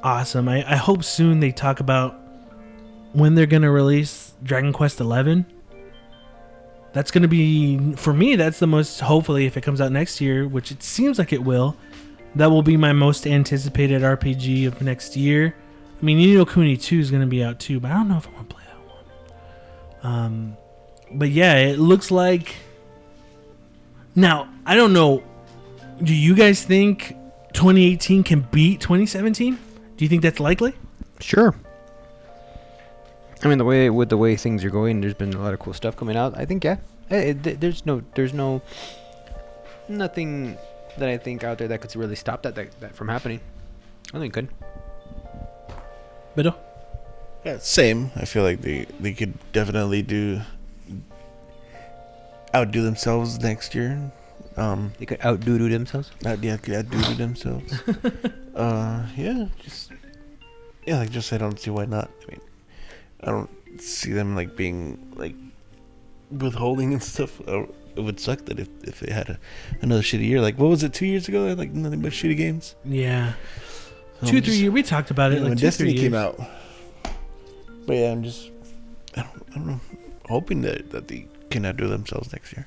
awesome. 0.03 0.49
I, 0.49 0.71
I 0.71 0.77
hope 0.77 1.03
soon 1.05 1.41
they 1.41 1.51
talk 1.53 1.81
about 1.81 2.21
when 3.13 3.35
they're 3.35 3.47
gonna 3.47 3.71
release 3.71 4.35
Dragon 4.43 4.73
Quest 4.73 5.01
Eleven. 5.01 5.47
That's 6.95 7.11
gonna 7.11 7.28
be 7.28 7.92
for 7.97 8.14
me. 8.14 8.36
That's 8.36 8.59
the 8.59 8.66
most 8.66 9.01
hopefully 9.01 9.45
if 9.45 9.57
it 9.57 9.61
comes 9.61 9.80
out 9.80 9.92
next 9.92 10.20
year, 10.20 10.49
which 10.49 10.70
it 10.70 10.82
seems 10.82 11.18
like 11.18 11.32
it 11.32 11.42
will. 11.42 11.76
That 12.36 12.51
will 12.51 12.62
be 12.62 12.76
my 12.76 12.92
most 12.92 13.26
anticipated 13.26 14.03
RPG 14.03 14.66
of 14.66 14.80
next 14.80 15.16
year. 15.16 15.55
I 16.01 16.05
mean, 16.05 16.18
Ni 16.18 16.34
no 16.34 16.45
Kuni 16.45 16.76
2 16.76 16.99
is 16.99 17.11
going 17.11 17.22
to 17.22 17.28
be 17.28 17.42
out 17.42 17.61
too, 17.61 17.78
but 17.80 17.90
I 17.90 17.95
don't 17.95 18.09
know 18.09 18.16
if 18.16 18.26
I 18.26 18.32
want 18.32 18.49
to 18.49 18.55
play 18.55 18.64
that 18.66 20.03
one. 20.03 20.12
Um, 20.12 20.57
but 21.12 21.30
yeah, 21.30 21.57
it 21.57 21.78
looks 21.78 22.11
like. 22.11 22.57
Now, 24.16 24.49
I 24.66 24.74
don't 24.74 24.92
know. 24.92 25.22
Do 26.03 26.14
you 26.14 26.34
guys 26.34 26.62
think 26.62 27.16
2018 27.53 28.22
can 28.22 28.40
beat 28.53 28.80
2017? 28.80 29.59
Do 29.97 30.05
you 30.05 30.09
think 30.09 30.22
that's 30.22 30.40
likely? 30.40 30.74
Sure. 31.20 31.55
I 33.45 33.49
mean, 33.49 33.59
the 33.59 33.64
way 33.64 33.90
with 33.90 34.09
the 34.09 34.16
way 34.16 34.36
things 34.36 34.64
are 34.64 34.70
going, 34.70 35.03
there's 35.03 35.14
been 35.14 35.34
a 35.34 35.38
lot 35.38 35.53
of 35.53 35.61
cool 35.61 35.74
stuff 35.74 35.97
coming 35.97 36.16
out. 36.16 36.36
I 36.36 36.47
think 36.47 36.64
yeah. 36.64 36.78
Eh, 37.11 37.34
th- 37.34 37.61
there's 37.61 37.84
no, 37.84 38.03
there's 38.14 38.32
no, 38.32 38.62
nothing 39.88 40.57
that 40.97 41.09
I 41.09 41.18
think 41.18 41.45
out 41.45 41.59
there 41.59 41.68
that 41.68 41.80
could 41.82 41.95
really 41.95 42.16
stop 42.16 42.42
that 42.42 42.55
that, 42.55 42.80
that 42.80 42.95
from 42.97 43.09
happening. 43.09 43.40
I 44.14 44.18
think 44.18 44.32
it 44.32 44.34
could. 44.34 44.49
But 46.34 46.59
Yeah, 47.45 47.59
same. 47.59 48.11
I 48.16 48.24
feel 48.24 48.42
like 48.42 48.62
they 48.62 48.86
they 48.99 49.12
could 49.12 49.34
definitely 49.53 50.03
do 50.03 50.40
outdo 52.55 52.82
themselves 52.82 53.38
next 53.40 53.74
year. 53.74 54.11
Um, 54.57 54.92
They 54.99 55.07
could 55.07 55.20
outdo 55.24 55.59
do 55.59 55.68
themselves. 55.68 56.11
out, 56.24 56.42
yeah, 56.42 56.57
could 56.57 56.74
outdo 56.74 57.14
themselves. 57.14 57.74
uh, 58.55 59.07
yeah, 59.16 59.49
just 59.61 59.90
yeah, 60.86 60.99
like 60.99 61.11
just 61.11 61.32
I 61.32 61.38
don't 61.38 61.59
see 61.59 61.70
why 61.70 61.84
not. 61.84 62.09
I 62.22 62.30
mean, 62.30 62.40
I 63.25 63.31
don't 63.31 63.51
see 63.81 64.12
them 64.12 64.35
like 64.37 64.55
being 64.57 65.12
like 65.16 65.35
withholding 66.31 66.93
and 66.93 67.03
stuff. 67.03 67.41
Uh, 67.49 67.64
it 67.97 68.01
would 68.01 68.18
suck 68.20 68.45
that 68.47 68.59
if, 68.59 68.68
if 68.83 69.01
they 69.01 69.12
had 69.12 69.29
a, 69.31 69.39
another 69.81 70.03
shitty 70.03 70.27
year. 70.27 70.41
Like 70.41 70.59
what 70.59 70.68
was 70.68 70.83
it 70.83 70.93
two 70.93 71.07
years 71.07 71.29
ago? 71.29 71.43
They 71.45 71.49
had, 71.51 71.59
like 71.59 71.72
nothing 71.72 72.01
but 72.03 72.12
shitty 72.12 72.37
games. 72.37 72.75
yeah, 72.85 73.33
So 74.20 74.27
two 74.27 74.27
I'm 74.27 74.29
three 74.29 74.41
just- 74.43 74.59
years. 74.59 74.72
We 74.72 74.83
talked 74.83 75.11
about 75.11 75.33
it 75.33 75.41
like 75.41 75.49
when 75.51 75.57
two, 75.57 75.62
Destiny 75.66 75.93
three 75.93 76.01
came 76.03 76.14
out. 76.14 76.39
But 77.87 77.97
yeah, 77.97 78.12
I'm 78.12 78.22
just 78.22 78.51
I 79.16 79.22
don't, 79.22 79.43
I 79.51 79.55
don't 79.55 79.66
know, 79.66 79.81
hoping 80.29 80.62
that 80.62 80.91
that 80.91 81.09
they 81.09 81.27
can 81.51 81.64
outdo 81.66 81.89
themselves 81.89 82.33
next 82.33 82.53
year. 82.53 82.66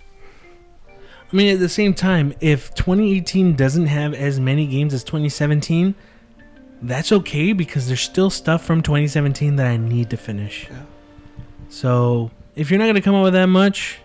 I 1.32 1.36
mean, 1.36 1.54
at 1.54 1.60
the 1.60 1.68
same 1.68 1.94
time, 1.94 2.34
if 2.40 2.74
2018 2.76 3.56
doesn't 3.58 3.88
have 3.88 4.14
as 4.14 4.40
many 4.40 4.66
games 4.66 4.94
as 4.94 5.04
2017, 5.04 5.94
that's 6.82 7.12
okay 7.12 7.54
because 7.54 7.88
there's 7.88 8.02
still 8.02 8.30
stuff 8.30 8.64
from 8.64 8.82
2017 8.82 9.56
that 9.56 9.68
I 9.68 9.78
need 9.78 10.10
to 10.12 10.18
finish. 10.18 10.68
Yeah. 10.70 10.84
So 11.70 12.32
if 12.56 12.70
you're 12.70 12.80
not 12.80 12.88
gonna 12.88 13.02
come 13.02 13.16
up 13.16 13.24
with 13.24 13.34
that 13.34 13.48
much, 13.48 14.00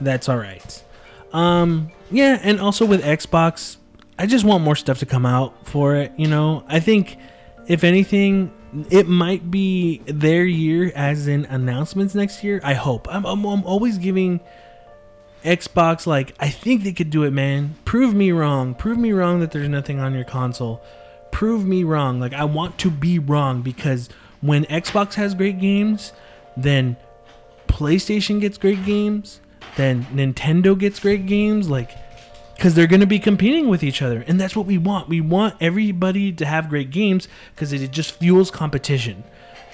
that's 0.00 0.28
all 0.28 0.38
right. 0.38 0.84
Um, 1.32 1.90
yeah, 2.10 2.38
and 2.42 2.60
also 2.60 2.86
with 2.86 3.02
Xbox, 3.02 3.76
I 4.18 4.26
just 4.26 4.44
want 4.44 4.64
more 4.64 4.76
stuff 4.76 4.98
to 4.98 5.06
come 5.06 5.26
out 5.26 5.66
for 5.66 5.96
it. 5.96 6.12
You 6.16 6.28
know, 6.28 6.64
I 6.68 6.80
think 6.80 7.16
if 7.66 7.84
anything, 7.84 8.52
it 8.90 9.06
might 9.06 9.50
be 9.50 9.98
their 10.06 10.44
year 10.44 10.92
as 10.94 11.28
in 11.28 11.44
announcements 11.46 12.14
next 12.14 12.42
year. 12.42 12.60
I 12.64 12.74
hope. 12.74 13.06
I'm, 13.10 13.24
I'm, 13.26 13.44
I'm 13.44 13.64
always 13.64 13.98
giving 13.98 14.40
Xbox 15.44 16.06
like 16.06 16.34
I 16.40 16.48
think 16.48 16.82
they 16.82 16.92
could 16.92 17.10
do 17.10 17.24
it, 17.24 17.30
man. 17.30 17.76
Prove 17.84 18.14
me 18.14 18.32
wrong. 18.32 18.74
Prove 18.74 18.98
me 18.98 19.12
wrong 19.12 19.40
that 19.40 19.52
there's 19.52 19.68
nothing 19.68 20.00
on 20.00 20.14
your 20.14 20.24
console. 20.24 20.82
Prove 21.30 21.64
me 21.64 21.84
wrong. 21.84 22.20
Like 22.20 22.32
I 22.32 22.44
want 22.44 22.78
to 22.78 22.90
be 22.90 23.18
wrong 23.18 23.62
because 23.62 24.08
when 24.40 24.64
Xbox 24.66 25.14
has 25.14 25.34
great 25.34 25.60
games, 25.60 26.12
then 26.56 26.96
PlayStation 27.66 28.40
gets 28.40 28.58
great 28.58 28.84
games, 28.84 29.40
then 29.76 30.04
Nintendo 30.06 30.78
gets 30.78 30.98
great 31.00 31.26
games 31.26 31.68
like 31.68 31.90
cuz 32.58 32.74
they're 32.74 32.88
going 32.88 33.00
to 33.00 33.06
be 33.06 33.20
competing 33.20 33.68
with 33.68 33.84
each 33.84 34.02
other 34.02 34.24
and 34.26 34.40
that's 34.40 34.56
what 34.56 34.66
we 34.66 34.78
want. 34.78 35.08
We 35.08 35.20
want 35.20 35.54
everybody 35.60 36.32
to 36.32 36.46
have 36.46 36.68
great 36.68 36.90
games 36.90 37.28
cuz 37.56 37.72
it 37.72 37.90
just 37.92 38.12
fuels 38.12 38.50
competition. 38.50 39.22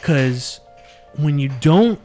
Cuz 0.02 0.60
when 1.16 1.38
you 1.38 1.50
don't 1.60 2.00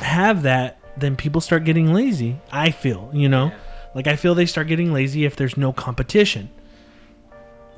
have 0.00 0.42
that, 0.42 0.78
then 0.96 1.16
people 1.16 1.40
start 1.40 1.64
getting 1.64 1.92
lazy. 1.92 2.36
I 2.50 2.70
feel, 2.70 3.10
you 3.12 3.28
know, 3.28 3.52
like 3.94 4.06
I 4.06 4.16
feel 4.16 4.34
they 4.34 4.46
start 4.46 4.68
getting 4.68 4.92
lazy 4.92 5.24
if 5.24 5.36
there's 5.36 5.56
no 5.56 5.72
competition. 5.72 6.50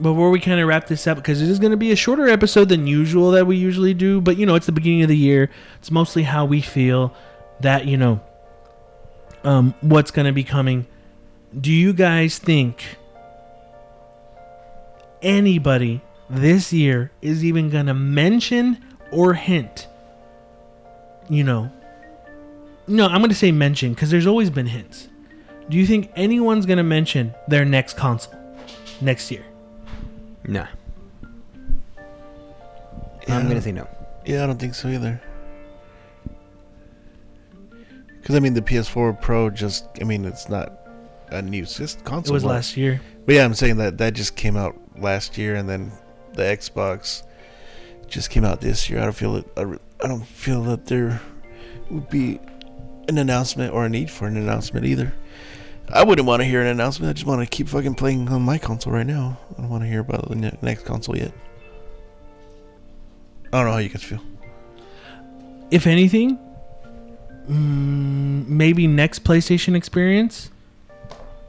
Before 0.01 0.30
we 0.30 0.40
kind 0.40 0.61
of 0.61 0.66
wrap 0.66 0.86
this 0.86 1.07
up, 1.07 1.18
because 1.18 1.42
it 1.42 1.48
is 1.48 1.59
going 1.59 1.72
to 1.72 1.76
be 1.76 1.92
a 1.92 1.96
shorter 1.96 2.28
episode 2.28 2.68
than 2.70 2.86
usual 2.86 3.32
that 3.32 3.46
we 3.46 3.57
usually 3.57 3.92
do, 3.92 4.20
but 4.20 4.36
you 4.36 4.46
know, 4.46 4.55
it's 4.55 4.66
the 4.66 4.72
beginning 4.72 5.03
of 5.03 5.09
the 5.09 5.16
year. 5.16 5.51
It's 5.78 5.90
mostly 5.90 6.22
how 6.22 6.44
we 6.46 6.61
feel 6.61 7.14
that, 7.61 7.86
you 7.86 7.96
know, 7.96 8.20
um, 9.44 9.74
what's 9.80 10.11
going 10.11 10.26
to 10.26 10.32
be 10.32 10.44
coming. 10.44 10.86
Do 11.59 11.70
you 11.70 11.92
guys 11.92 12.38
think 12.38 12.96
anybody 15.22 16.01
this 16.28 16.72
year 16.72 17.11
is 17.20 17.44
even 17.44 17.70
going 17.70 17.86
to 17.86 17.94
mention 17.94 18.82
or 19.11 19.34
hint, 19.34 19.88
you 21.28 21.44
know, 21.44 21.70
no, 22.86 23.07
I'm 23.07 23.18
going 23.18 23.30
to 23.30 23.36
say 23.36 23.53
mention 23.53 23.94
because 23.94 24.11
there's 24.11 24.26
always 24.26 24.51
been 24.51 24.66
hints. 24.66 25.09
Do 25.68 25.76
you 25.76 25.86
think 25.86 26.11
anyone's 26.16 26.66
going 26.66 26.78
to 26.78 26.82
mention 26.84 27.34
their 27.46 27.64
next 27.64 27.96
console 27.96 28.34
next 29.01 29.30
year? 29.30 29.44
Nah. 30.51 30.66
Yeah. 33.28 33.36
I'm 33.36 33.46
gonna 33.46 33.62
say 33.62 33.70
no. 33.70 33.88
Yeah, 34.26 34.42
I 34.42 34.46
don't 34.48 34.59
think 34.59 34.74
so 34.74 34.88
either. 34.88 35.22
Because 38.20 38.34
I 38.34 38.40
mean, 38.40 38.55
the 38.55 38.61
PS4 38.62 39.20
Pro 39.20 39.48
just 39.48 39.86
I 40.01 40.05
mean, 40.05 40.24
it's 40.24 40.48
not 40.48 40.72
a 41.28 41.40
new 41.40 41.64
system 41.64 42.05
console. 42.05 42.32
It 42.32 42.34
was 42.34 42.42
but- 42.42 42.48
last 42.48 42.76
year. 42.76 43.01
But 43.26 43.36
yeah, 43.36 43.44
I'm 43.44 43.55
saying 43.55 43.76
that 43.76 43.98
that 43.98 44.14
just 44.14 44.34
came 44.34 44.57
out 44.57 44.76
last 44.98 45.38
year, 45.38 45.55
and 45.55 45.68
then 45.68 45.92
the 46.32 46.42
Xbox 46.42 47.22
just 48.09 48.30
came 48.30 48.44
out 48.44 48.61
this 48.61 48.90
year. 48.90 48.98
I 48.98 49.05
don't 49.05 49.12
feel 49.12 49.36
it. 49.36 49.46
I 49.57 49.62
I 50.03 50.09
don't 50.09 50.26
feel 50.26 50.64
that 50.64 50.86
there 50.86 51.20
would 51.90 52.11
be 52.11 52.40
an 53.09 53.18
announcement 53.18 53.72
or 53.72 53.84
a 53.84 53.88
need 53.88 54.11
for 54.11 54.26
an 54.26 54.36
announcement 54.36 54.84
either. 54.84 55.12
I 55.93 56.05
wouldn't 56.05 56.26
want 56.26 56.41
to 56.41 56.45
hear 56.47 56.61
an 56.61 56.68
announcement. 56.68 57.11
I 57.11 57.12
just 57.14 57.26
want 57.26 57.41
to 57.43 57.47
keep 57.47 57.68
fucking 57.68 57.95
playing 57.97 58.28
on 58.28 58.43
my 58.43 58.59
console 58.59 58.93
right 58.93 59.07
now. 59.07 59.38
I 59.57 59.62
don't 59.62 59.70
want 59.70 59.82
to 59.82 59.88
hear 59.88 60.01
about 60.01 60.28
the 60.28 60.36
ne- 60.36 60.59
next 60.62 60.84
console 60.84 61.16
yet. 61.16 61.32
I 63.53 63.59
don't 63.59 63.66
know 63.66 63.72
how 63.72 63.78
you 63.78 63.88
guys 63.88 64.03
feel. 64.03 64.20
If 65.70 65.86
anything, 65.86 66.38
mm, 67.49 68.47
maybe 68.47 68.86
next 68.86 69.24
PlayStation 69.24 69.74
experience, 69.74 70.51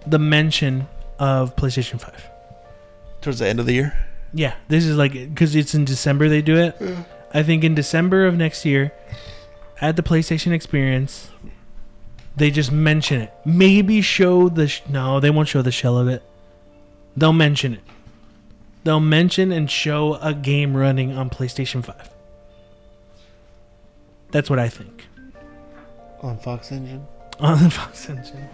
the 0.07 0.17
mention 0.19 0.87
of 1.19 1.55
PlayStation 1.55 1.99
5. 2.01 2.29
Towards 3.21 3.39
the 3.39 3.47
end 3.47 3.59
of 3.59 3.67
the 3.67 3.73
year, 3.73 4.07
Yeah, 4.33 4.55
this 4.67 4.85
is 4.85 4.97
like 4.97 5.11
because 5.13 5.55
it's 5.55 5.75
in 5.75 5.85
December 5.85 6.27
they 6.29 6.41
do 6.41 6.55
it. 6.57 6.75
I 7.33 7.43
think 7.43 7.63
in 7.63 7.75
December 7.75 8.25
of 8.25 8.35
next 8.35 8.65
year, 8.65 8.91
at 9.79 9.95
the 9.95 10.01
PlayStation 10.03 10.51
Experience, 10.53 11.29
they 12.35 12.51
just 12.51 12.71
mention 12.71 13.21
it. 13.21 13.33
Maybe 13.45 14.01
show 14.01 14.49
the 14.49 14.67
sh- 14.67 14.81
no, 14.89 15.19
they 15.19 15.29
won't 15.29 15.47
show 15.47 15.61
the 15.61 15.71
shell 15.71 15.97
of 15.97 16.07
it. 16.07 16.23
They'll 17.15 17.33
mention 17.33 17.73
it. 17.73 17.83
They'll 18.83 18.99
mention 18.99 19.51
and 19.51 19.69
show 19.69 20.15
a 20.15 20.33
game 20.33 20.75
running 20.75 21.15
on 21.15 21.29
PlayStation 21.29 21.83
Five. 21.83 22.09
That's 24.31 24.49
what 24.49 24.59
I 24.59 24.69
think 24.69 25.07
on 26.21 26.37
Fox 26.37 26.71
Engine. 26.71 27.05
on 27.41 27.63
the 27.63 27.69
Fox 27.69 28.09
engine. 28.09 28.47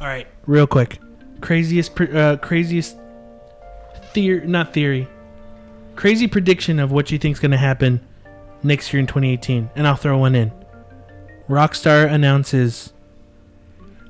All 0.00 0.06
right, 0.06 0.26
real 0.46 0.66
quick, 0.66 0.98
craziest, 1.40 1.98
uh, 2.00 2.36
craziest 2.36 2.96
theory, 4.12 4.46
not 4.46 4.72
theory, 4.72 5.08
crazy 5.96 6.28
prediction 6.28 6.78
of 6.78 6.92
what 6.92 7.10
you 7.10 7.18
think's 7.18 7.40
going 7.40 7.50
to 7.50 7.56
happen 7.56 8.00
next 8.62 8.92
year 8.92 9.00
in 9.00 9.06
2018, 9.06 9.70
and 9.74 9.86
I'll 9.86 9.96
throw 9.96 10.18
one 10.18 10.34
in. 10.34 10.52
Rockstar 11.48 12.10
announces 12.10 12.92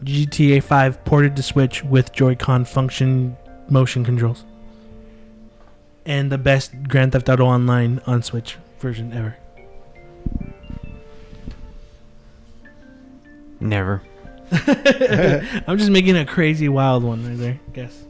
GTA 0.03 0.62
5 0.62 1.05
ported 1.05 1.35
to 1.37 1.43
Switch 1.43 1.82
with 1.82 2.12
Joy-Con 2.12 2.64
function 2.64 3.37
motion 3.68 4.05
controls, 4.05 4.45
and 6.05 6.30
the 6.30 6.39
best 6.39 6.72
Grand 6.89 7.12
Theft 7.12 7.28
Auto 7.28 7.45
Online 7.45 8.01
on 8.07 8.22
Switch 8.22 8.57
version 8.78 9.12
ever. 9.12 9.37
Never. 13.61 14.03
I'm 14.53 15.78
just 15.78 15.91
making 15.91 16.16
a 16.16 16.26
crazy 16.26 16.68
wild 16.68 17.03
one 17.03 17.26
right 17.26 17.39
there. 17.39 17.61
I 17.66 17.70
Guess. 17.72 18.05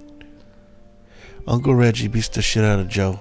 Uncle 1.46 1.74
Reggie 1.74 2.08
beats 2.08 2.28
the 2.28 2.42
shit 2.42 2.64
out 2.64 2.80
of 2.80 2.88
Joe. 2.88 3.20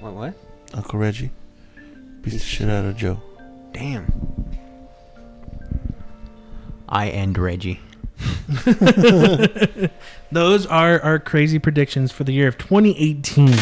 What? 0.00 0.14
What? 0.14 0.34
Uncle 0.74 0.98
Reggie 0.98 1.30
beats 2.22 2.36
the 2.36 2.42
shit 2.42 2.68
out 2.68 2.84
of 2.84 2.96
Joe. 2.96 3.22
Damn. 3.78 4.12
I 6.88 7.10
end 7.10 7.38
Reggie. 7.38 7.78
Those 10.32 10.66
are 10.66 11.00
our 11.00 11.20
crazy 11.20 11.60
predictions 11.60 12.10
for 12.10 12.24
the 12.24 12.32
year 12.32 12.48
of 12.48 12.58
2018. 12.58 13.54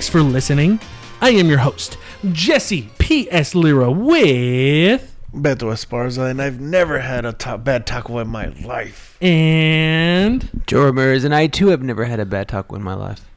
Thanks 0.00 0.08
for 0.08 0.22
listening. 0.22 0.80
I 1.20 1.28
am 1.32 1.50
your 1.50 1.58
host, 1.58 1.98
Jesse 2.32 2.88
P.S. 2.98 3.54
Lira 3.54 3.90
with. 3.90 5.14
Beto 5.30 5.70
Esparza, 5.74 6.30
and 6.30 6.40
I've 6.40 6.58
never 6.58 7.00
had 7.00 7.26
a 7.26 7.34
ta- 7.34 7.58
bad 7.58 7.86
taco 7.86 8.18
in 8.20 8.28
my 8.28 8.46
life. 8.64 9.18
And. 9.20 10.48
Joe 10.66 10.84
Ramirez 10.86 11.22
and 11.22 11.34
I 11.34 11.48
too 11.48 11.66
have 11.66 11.82
never 11.82 12.06
had 12.06 12.18
a 12.18 12.24
bad 12.24 12.48
taco 12.48 12.76
in 12.76 12.82
my 12.82 12.94
life. 12.94 13.28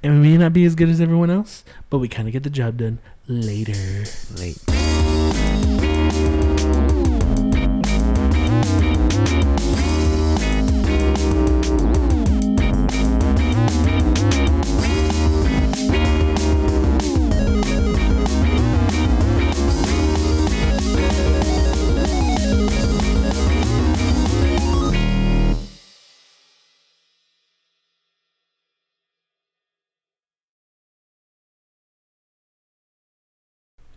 And 0.00 0.20
we 0.20 0.28
may 0.28 0.36
not 0.36 0.52
be 0.52 0.64
as 0.64 0.76
good 0.76 0.88
as 0.88 1.00
everyone 1.00 1.30
else, 1.30 1.64
but 1.90 1.98
we 1.98 2.06
kind 2.06 2.28
of 2.28 2.32
get 2.32 2.44
the 2.44 2.50
job 2.50 2.76
done 2.76 3.00
later. 3.26 4.04
Late. 4.36 4.87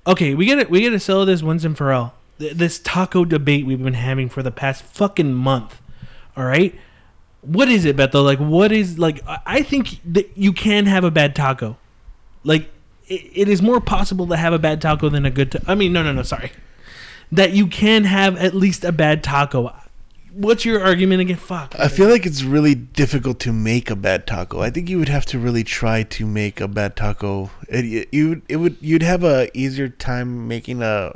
Okay, 0.06 0.34
we 0.34 0.46
gotta 0.48 0.68
we 0.70 0.84
gotta 0.84 1.00
settle 1.00 1.26
this 1.26 1.44
once 1.44 1.64
and 1.64 1.78
for 1.78 1.92
all. 1.94 2.14
Th- 2.40 2.54
This 2.54 2.80
taco 2.80 3.24
debate 3.26 3.66
we've 3.66 3.84
been 3.84 3.94
having 3.94 4.30
for 4.30 4.42
the 4.42 4.52
past 4.52 4.84
fucking 4.84 5.34
month. 5.34 5.80
All 6.36 6.44
right, 6.46 6.74
what 7.42 7.68
is 7.70 7.86
it, 7.86 7.96
Beto? 7.98 8.24
Like, 8.24 8.40
what 8.40 8.72
is 8.72 8.98
like? 8.98 9.22
I- 9.28 9.40
I 9.46 9.62
think 9.64 10.00
that 10.14 10.32
you 10.36 10.54
can 10.54 10.86
have 10.88 11.04
a 11.04 11.12
bad 11.12 11.36
taco. 11.36 11.78
Like, 12.44 12.72
it, 13.08 13.22
it 13.34 13.48
is 13.50 13.62
more 13.62 13.80
possible 13.80 14.26
to 14.28 14.38
have 14.38 14.54
a 14.54 14.60
bad 14.60 14.82
taco 14.82 15.10
than 15.10 15.26
a 15.26 15.30
good. 15.30 15.52
Ta- 15.52 15.60
I 15.68 15.76
mean, 15.76 15.94
no, 15.94 16.02
no, 16.02 16.12
no. 16.14 16.24
Sorry, 16.24 16.52
that 17.32 17.52
you 17.52 17.68
can 17.68 18.06
have 18.06 18.36
at 18.38 18.56
least 18.56 18.84
a 18.84 18.92
bad 18.92 19.24
taco. 19.24 19.72
What's 20.34 20.64
your 20.64 20.82
argument 20.82 21.22
again? 21.22 21.36
Fuck. 21.36 21.76
I 21.78 21.90
feel 21.90 22.10
like 22.10 22.26
it's 22.26 22.44
really 22.44 22.74
difficult 22.74 23.40
to 23.42 23.52
make 23.52 23.90
a 23.90 23.96
bad 23.96 24.26
taco. 24.26 24.62
I 24.62 24.70
think 24.70 24.90
you 24.90 24.98
would 24.98 25.10
have 25.10 25.26
to 25.28 25.40
really 25.40 25.64
try 25.64 26.04
to 26.04 26.26
make 26.26 26.62
a 26.62 26.68
bad 26.68 26.96
taco. 26.96 27.52
It, 27.68 28.08
you 28.14 28.42
it 28.48 28.58
would 28.58 28.78
you'd 28.80 29.04
have 29.04 29.24
a 29.24 29.56
easier 29.58 29.90
time 29.90 30.48
making 30.48 30.82
a. 30.82 31.16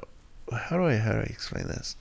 How 0.52 0.78
do 0.78 0.86
I 0.86 0.98
how 0.98 1.14
do 1.14 1.20
I 1.20 1.24
explain 1.24 1.68
this? 1.68 1.96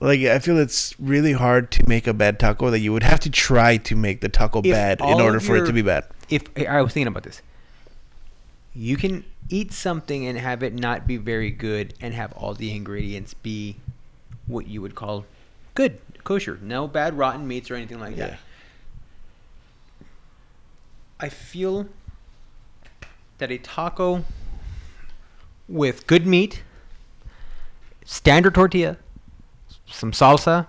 Like 0.00 0.20
I 0.20 0.40
feel 0.40 0.58
it's 0.58 0.98
really 0.98 1.34
hard 1.34 1.70
to 1.72 1.88
make 1.88 2.08
a 2.08 2.12
bad 2.12 2.40
taco. 2.40 2.70
That 2.70 2.80
you 2.80 2.92
would 2.92 3.04
have 3.04 3.20
to 3.20 3.30
try 3.30 3.76
to 3.76 3.94
make 3.94 4.20
the 4.20 4.28
taco 4.28 4.60
If 4.60 4.72
bad 4.72 5.00
in 5.00 5.20
order 5.20 5.36
of 5.36 5.44
for 5.44 5.56
it 5.56 5.66
to 5.66 5.72
be 5.72 5.82
bad. 5.82 6.04
If 6.28 6.42
I 6.68 6.82
was 6.82 6.92
thinking 6.92 7.08
about 7.08 7.22
this, 7.22 7.42
you 8.74 8.96
can 8.96 9.24
eat 9.48 9.72
something 9.72 10.26
and 10.26 10.36
have 10.38 10.64
it 10.64 10.74
not 10.74 11.06
be 11.06 11.16
very 11.16 11.50
good, 11.50 11.94
and 12.00 12.12
have 12.14 12.32
all 12.32 12.54
the 12.54 12.74
ingredients 12.74 13.34
be 13.34 13.76
what 14.46 14.66
you 14.66 14.82
would 14.82 14.96
call 14.96 15.26
good, 15.74 15.98
kosher, 16.24 16.58
no 16.62 16.86
bad 16.86 17.16
rotten 17.16 17.46
meats 17.46 17.70
or 17.70 17.74
anything 17.74 18.00
like 18.00 18.16
Yeah. 18.16 18.26
that. 18.30 18.38
I 21.20 21.28
feel 21.28 21.86
that 23.38 23.50
a 23.52 23.58
taco 23.58 24.24
with 25.68 26.06
good 26.06 26.26
meat, 26.26 26.62
standard 28.04 28.54
tortilla, 28.54 28.96
some 29.86 30.12
salsa, 30.12 30.66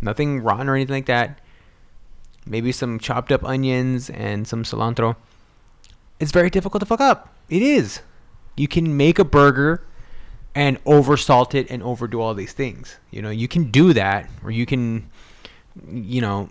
nothing 0.00 0.40
rotten 0.42 0.68
or 0.68 0.74
anything 0.74 0.94
like 0.96 1.06
that, 1.06 1.38
maybe 2.46 2.70
some 2.72 2.98
chopped 2.98 3.32
up 3.32 3.42
onions 3.44 4.10
and 4.10 4.46
some 4.46 4.62
cilantro. 4.62 5.16
It's 6.20 6.32
very 6.32 6.50
difficult 6.50 6.80
to 6.80 6.86
fuck 6.86 7.00
up. 7.00 7.32
It 7.48 7.62
is. 7.62 8.00
You 8.56 8.68
can 8.68 8.96
make 8.96 9.18
a 9.18 9.24
burger 9.24 9.82
and 10.58 10.82
oversalt 10.82 11.54
it 11.54 11.70
and 11.70 11.84
overdo 11.84 12.20
all 12.20 12.34
these 12.34 12.52
things. 12.52 12.96
You 13.12 13.22
know, 13.22 13.30
you 13.30 13.46
can 13.46 13.70
do 13.70 13.92
that, 13.92 14.28
or 14.42 14.50
you 14.50 14.66
can, 14.66 15.08
you 15.88 16.20
know, 16.20 16.48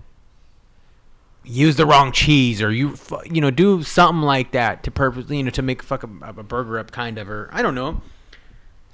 use 1.43 1.76
the 1.76 1.86
wrong 1.86 2.14
cheese, 2.14 2.62
or 2.62 2.72
you, 2.72 2.95
you 3.30 3.41
know, 3.41 3.51
do 3.51 3.84
something 3.84 4.22
like 4.22 4.53
that 4.53 4.82
to 4.84 4.91
purposely, 4.91 5.36
you 5.36 5.43
know, 5.43 5.49
to 5.49 5.62
make 5.62 5.84
fuck 5.84 6.03
a, 6.03 6.10
a 6.22 6.41
burger 6.41 6.80
up, 6.80 6.91
kind 6.91 7.18
of, 7.18 7.30
or 7.30 7.49
I 7.51 7.62
don't 7.62 7.76
know. 7.76 8.01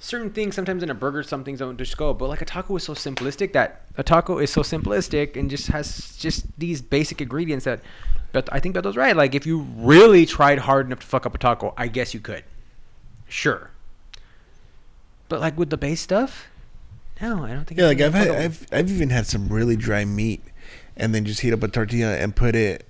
Certain 0.00 0.30
things 0.30 0.56
sometimes 0.56 0.82
in 0.82 0.90
a 0.90 0.94
burger, 0.94 1.22
some 1.22 1.44
things 1.44 1.60
don't 1.60 1.78
just 1.78 1.96
go. 1.96 2.12
But 2.12 2.28
like 2.28 2.42
a 2.42 2.44
taco 2.44 2.74
is 2.74 2.82
so 2.82 2.94
simplistic 2.94 3.52
that 3.52 3.82
a 3.96 4.02
taco 4.02 4.38
is 4.38 4.50
so 4.50 4.62
simplistic 4.62 5.36
and 5.36 5.48
just 5.48 5.68
has 5.68 6.16
just 6.16 6.58
these 6.58 6.82
basic 6.82 7.20
ingredients 7.20 7.66
that. 7.66 7.82
But 8.32 8.48
I 8.50 8.58
think 8.58 8.74
Beto's 8.74 8.96
right. 8.96 9.14
Like 9.14 9.36
if 9.36 9.46
you 9.46 9.60
really 9.76 10.26
tried 10.26 10.58
hard 10.58 10.86
enough 10.86 10.98
to 10.98 11.06
fuck 11.06 11.24
up 11.24 11.36
a 11.36 11.38
taco, 11.38 11.72
I 11.76 11.86
guess 11.86 12.14
you 12.14 12.18
could. 12.18 12.42
Sure. 13.28 13.70
But 15.28 15.40
like 15.40 15.58
with 15.58 15.70
the 15.70 15.76
base 15.76 16.00
stuff, 16.00 16.46
no, 17.20 17.44
I 17.44 17.52
don't 17.54 17.64
think. 17.64 17.80
Yeah, 17.80 17.86
like 17.86 18.00
I've 18.00 18.14
had. 18.14 18.28
I've 18.30 18.66
I've 18.72 18.90
even 18.90 19.10
had 19.10 19.26
some 19.26 19.48
really 19.48 19.76
dry 19.76 20.04
meat, 20.04 20.42
and 20.96 21.14
then 21.14 21.24
just 21.24 21.40
heat 21.40 21.52
up 21.52 21.62
a 21.62 21.68
tortilla 21.68 22.16
and 22.16 22.34
put 22.36 22.54
it, 22.54 22.86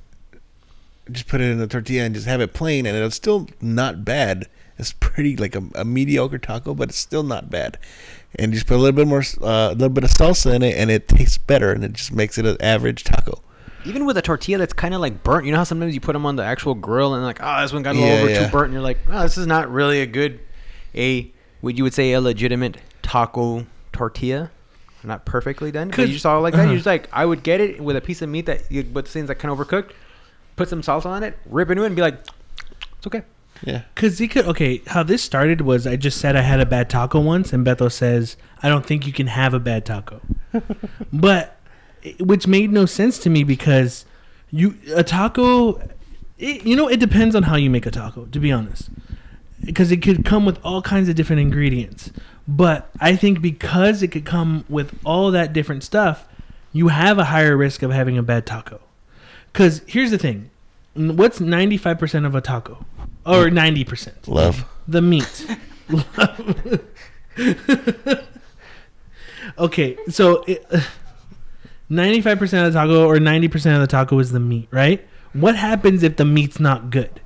just 1.11 1.29
put 1.29 1.41
it 1.41 1.45
in 1.51 1.59
the 1.59 1.67
tortilla 1.67 2.05
and 2.05 2.15
just 2.15 2.27
have 2.27 2.41
it 2.41 2.53
plain, 2.55 2.87
and 2.87 2.97
it's 2.97 3.17
still 3.17 3.49
not 3.61 4.05
bad. 4.05 4.49
It's 4.77 4.93
pretty 4.93 5.37
like 5.37 5.55
a, 5.55 5.63
a 5.77 5.85
mediocre 5.85 6.39
taco, 6.39 6.75
but 6.75 6.89
it's 6.89 6.99
still 6.99 7.23
not 7.23 7.49
bad. 7.51 7.79
And 8.37 8.53
just 8.53 8.67
put 8.67 8.75
a 8.75 8.79
little 8.79 8.97
bit 8.97 9.07
more, 9.07 9.23
uh, 9.41 9.69
a 9.71 9.73
little 9.73 9.89
bit 9.89 10.03
of 10.03 10.11
salsa 10.11 10.53
in 10.53 10.63
it, 10.65 10.77
and 10.77 10.91
it 10.91 11.07
tastes 11.07 11.39
better, 11.39 11.71
and 11.71 11.85
it 11.85 11.93
just 11.93 12.13
makes 12.13 12.37
it 12.39 12.45
an 12.45 12.57
average 12.61 13.05
taco. 13.05 13.41
even 13.85 14.05
with 14.07 14.17
a 14.17 14.23
tortilla 14.23 14.59
that's 14.59 14.73
kind 14.73 14.93
of 14.95 15.01
like 15.01 15.23
burnt. 15.23 15.47
You 15.47 15.53
know 15.53 15.59
how 15.59 15.65
sometimes 15.65 15.95
you 15.95 16.01
put 16.01 16.15
them 16.15 16.27
on 16.27 16.35
the 16.35 16.43
actual 16.43 16.75
grill 16.75 17.15
and 17.15 17.23
like, 17.23 17.39
oh, 17.41 17.61
this 17.63 17.73
one 17.73 17.83
got 17.85 17.95
a 17.95 17.99
Yeah, 17.99 18.05
little 18.07 18.19
over 18.25 18.31
yeah. 18.31 18.47
too 18.47 18.51
burnt, 18.51 18.65
and 18.65 18.73
you're 18.73 18.83
like, 18.83 18.99
oh, 19.09 19.23
this 19.23 19.39
is 19.39 19.47
not 19.47 19.71
really 19.71 20.01
a 20.01 20.07
good, 20.07 20.41
a 20.97 21.31
what 21.65 21.77
you 21.77 21.83
would 21.85 21.95
say 21.95 22.13
a 22.13 22.21
legitimate 22.21 22.77
taco 23.03 23.67
tortilla. 23.93 24.51
Not 25.03 25.25
perfectly 25.27 25.71
done, 25.71 25.89
but 25.89 25.97
'Cause- 25.97 26.09
you 26.09 26.15
just 26.15 26.25
all 26.27 26.41
like 26.41 26.55
that. 26.55 26.61
uh-huh. 26.61 26.69
You're 26.71 26.77
just 26.77 26.87
like, 26.87 27.09
I 27.13 27.27
would 27.27 27.43
get 27.43 27.61
it 27.61 27.79
with 27.81 27.95
a 27.97 28.01
piece 28.01 28.23
of 28.23 28.29
meat 28.31 28.47
that, 28.47 28.63
you, 28.71 28.83
but 28.85 29.07
things 29.07 29.29
that 29.29 29.35
kind 29.35 29.53
of 29.53 29.59
overcooked. 29.59 29.91
Put 30.57 30.69
some 30.69 30.83
salsa 30.83 31.07
on 31.07 31.23
it, 31.23 31.37
rip 31.47 31.69
into 31.71 31.83
it, 31.83 31.89
and 31.89 31.97
be 31.97 32.01
like, 32.03 32.19
it's 32.97 33.07
okay. 33.07 33.23
Yeah, 33.63 33.83
Cause 33.95 34.19
he 34.19 34.29
could 34.29 34.47
okay. 34.47 34.83
How 34.89 35.03
this 35.03 35.23
started 35.23 35.61
was 35.61 35.87
I 35.87 35.97
just 35.97 36.19
said 36.19 36.37
I 36.37 36.41
had 36.43 36.59
a 36.61 36.67
bad 36.67 36.89
taco 36.91 37.21
once, 37.21 37.53
and 37.53 37.65
Beto 37.67 37.91
says 37.91 38.37
I 38.63 38.69
don't 38.69 38.85
think 38.85 39.07
you 39.07 39.13
can 39.13 39.27
have 39.29 39.53
a 39.55 39.61
bad 39.61 39.85
taco, 39.87 40.21
but 41.13 41.57
which 42.21 42.47
made 42.47 42.73
no 42.73 42.85
sense 42.87 43.19
to 43.21 43.31
me 43.31 43.45
because 43.45 44.05
you 44.51 44.77
a 44.95 45.03
taco, 45.05 45.81
it, 46.39 46.65
you 46.67 46.77
know, 46.77 46.89
it 46.89 46.99
depends 46.99 47.35
on 47.35 47.45
how 47.45 47.57
you 47.57 47.71
make 47.71 47.87
a 47.87 47.91
taco. 47.91 48.25
To 48.27 48.39
be 48.41 48.51
honest, 48.53 48.89
because 49.65 49.91
it 49.91 50.03
could 50.03 50.25
come 50.25 50.45
with 50.45 50.59
all 50.65 50.83
kinds 50.83 51.09
of 51.09 51.15
different 51.15 51.41
ingredients, 51.41 52.11
but 52.47 52.91
I 53.01 53.17
think 53.17 53.41
because 53.41 54.03
it 54.03 54.09
could 54.09 54.25
come 54.25 54.65
with 54.69 54.99
all 55.05 55.31
that 55.31 55.53
different 55.53 55.83
stuff, 55.83 56.27
you 56.73 56.89
have 56.89 57.19
a 57.19 57.25
higher 57.25 57.57
risk 57.57 57.83
of 57.83 57.91
having 57.91 58.19
a 58.19 58.23
bad 58.23 58.47
taco. 58.47 58.81
Because 59.53 59.83
here's 59.87 60.11
the 60.11 60.19
thing, 60.19 60.51
what's 60.95 61.41
ninety 61.41 61.77
five 61.77 61.99
percent 61.99 62.27
of 62.27 62.35
a 62.35 62.41
taco, 62.41 62.85
or 63.25 63.47
mm. 63.47 63.53
ninety 63.53 63.85
percent? 63.85 64.29
love. 64.29 64.65
The 64.87 65.01
meat. 65.01 65.47
okay, 69.59 69.97
so 70.09 70.45
ninety-five 71.89 72.39
percent 72.39 72.67
of 72.67 72.73
the 72.73 72.79
taco 72.79 73.07
or 73.07 73.21
ninety 73.21 73.49
percent 73.49 73.75
of 73.75 73.81
the 73.81 73.87
taco 73.87 74.19
is 74.19 74.33
the 74.33 74.41
meat, 74.41 74.69
right? 74.71 75.07
What 75.33 75.57
happens 75.57 76.03
if 76.03 76.17
the 76.17 76.25
meat's 76.25 76.61
not 76.61 76.91
good? 76.91 77.21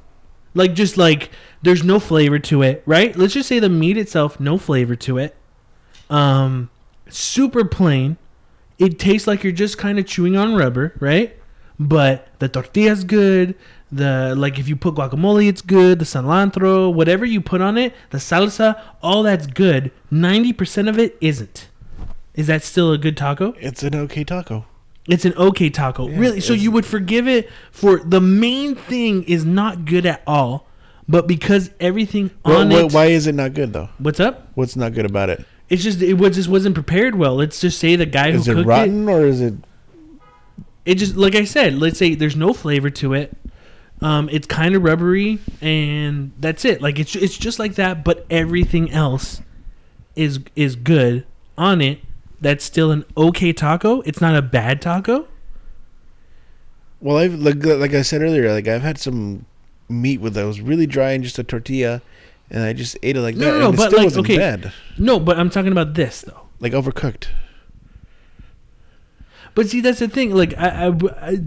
Like 0.55 0.74
just 0.74 0.97
like 0.97 1.30
There's 1.62 1.82
no 1.82 1.98
flavor 1.98 2.38
to 2.38 2.62
it, 2.62 2.82
right? 2.86 3.16
Let's 3.16 3.34
just 3.34 3.48
say 3.48 3.59
the 3.59 3.68
meat 3.68 3.96
itself, 3.96 4.38
no 4.38 4.59
flavor 4.59 4.94
to 4.96 5.18
it. 5.18 5.36
Um, 6.09 6.70
super 7.09 7.64
plain. 7.64 8.16
It 8.78 8.98
tastes 8.98 9.26
like 9.26 9.42
you're 9.42 9.52
just 9.52 9.76
kind 9.76 9.98
of 9.98 10.06
chewing 10.06 10.36
on 10.36 10.54
rubber, 10.54 10.94
right? 11.00 11.36
But 11.78 12.28
the 12.38 12.48
tortilla's 12.48 13.04
good. 13.04 13.54
The 13.90 14.34
like 14.36 14.59
if 14.59 14.68
you 14.68 14.76
put 14.76 14.94
guacamole, 14.94 15.48
it's 15.48 15.62
good. 15.62 15.98
The 15.98 16.04
cilantro, 16.04 16.92
whatever 16.92 17.24
you 17.24 17.40
put 17.40 17.61
on 17.61 17.78
it, 17.78 17.94
the 18.11 18.18
salsa, 18.18 18.80
all 19.02 19.22
that's 19.22 19.46
good. 19.46 19.90
Ninety 20.11 20.52
percent 20.52 20.88
of 20.88 20.98
it 20.98 21.16
isn't. 21.20 21.68
Is 22.34 22.46
that 22.46 22.62
still 22.62 22.92
a 22.92 22.98
good 22.98 23.16
taco? 23.16 23.54
It's 23.59 23.82
an 23.82 23.96
okay 23.96 24.22
taco. 24.22 24.66
It's 25.09 25.24
an 25.24 25.34
okay 25.34 25.70
taco. 25.70 26.09
really? 26.09 26.40
So 26.40 26.52
you 26.52 26.70
would 26.70 26.84
forgive 26.84 27.26
it 27.26 27.48
for 27.72 27.98
the 27.98 28.20
main 28.20 28.76
thing 28.76 29.24
is 29.24 29.44
not 29.44 29.86
good 29.86 30.04
at 30.04 30.22
all, 30.26 30.68
but 31.09 31.26
because 31.26 31.70
everything 31.80 32.30
Well, 32.44 32.61
on 32.61 32.68
why, 32.70 32.80
it. 32.80 32.92
why 32.92 33.06
is 33.06 33.26
it 33.26 33.34
not 33.34 33.54
good 33.54 33.72
though? 33.72 33.88
What's 33.98 34.20
up? 34.20 34.48
What's 34.54 34.76
not 34.76 34.92
good 34.94 35.06
about 35.06 35.30
it? 35.30 35.44
It's 35.68 35.82
just 35.82 36.00
it 36.02 36.14
was 36.14 36.34
just 36.36 36.48
wasn't 36.48 36.74
prepared 36.74 37.14
well. 37.14 37.34
Let's 37.34 37.61
just 37.61 37.78
say 37.78 37.96
the 37.96 38.06
guy 38.06 38.30
who 38.32 38.38
Is 38.38 38.48
it 38.48 38.54
rotten 38.66 39.09
or 39.09 39.24
is 39.26 39.40
it? 39.40 39.54
it, 39.54 39.61
it 40.84 40.94
just 40.96 41.16
like 41.16 41.34
I 41.34 41.44
said. 41.44 41.74
Let's 41.74 41.98
say 41.98 42.14
there's 42.14 42.36
no 42.36 42.52
flavor 42.52 42.90
to 42.90 43.14
it. 43.14 43.36
Um, 44.00 44.28
it's 44.30 44.46
kind 44.46 44.74
of 44.76 44.82
rubbery, 44.84 45.40
and 45.61 46.32
that's 46.38 46.64
it. 46.64 46.80
Like 46.80 46.98
it's 46.98 47.14
it's 47.16 47.36
just 47.36 47.59
like 47.59 47.74
that, 47.74 48.04
but 48.04 48.24
everything 48.30 48.90
else 48.92 49.42
is 50.16 50.40
is 50.56 50.76
good 50.76 51.26
on 51.59 51.80
it. 51.80 52.00
That's 52.40 52.64
still 52.64 52.92
an 52.92 53.04
okay 53.16 53.52
taco. 53.52 54.00
It's 54.02 54.20
not 54.20 54.36
a 54.36 54.42
bad 54.42 54.80
taco. 54.80 55.26
Well, 57.00 57.18
I've 57.18 57.34
like, 57.34 57.64
like 57.64 57.94
I 57.94 58.02
said 58.02 58.22
earlier, 58.22 58.52
like 58.52 58.68
I've 58.68 58.82
had 58.82 58.98
some 58.98 59.44
meat 59.89 60.20
with 60.20 60.34
that 60.34 60.45
was 60.45 60.61
really 60.61 60.86
dry 60.86 61.12
and 61.12 61.22
just 61.24 61.39
a 61.39 61.45
tortilla, 61.45 62.03
and 62.51 62.62
I 62.62 62.72
just 62.72 62.97
ate 63.03 63.16
it 63.16 63.20
like 63.20 63.36
No, 63.36 63.47
that, 63.47 63.53
no, 63.59 63.70
no, 63.70 63.76
but, 63.76 63.89
still 63.91 64.05
like, 64.05 64.16
okay. 64.16 64.36
bad. 64.36 64.72
No, 64.99 65.18
but 65.20 65.39
I'm 65.39 65.51
talking 65.51 65.72
about 65.72 65.95
this 65.95 66.22
though. 66.22 66.43
Like 66.61 66.72
overcooked. 66.72 67.28
But 69.55 69.68
see, 69.68 69.80
that's 69.80 69.99
the 69.99 70.09
thing. 70.09 70.34
Like, 70.34 70.57
I, 70.57 70.86
I- 70.89 71.28
I- 71.30 71.41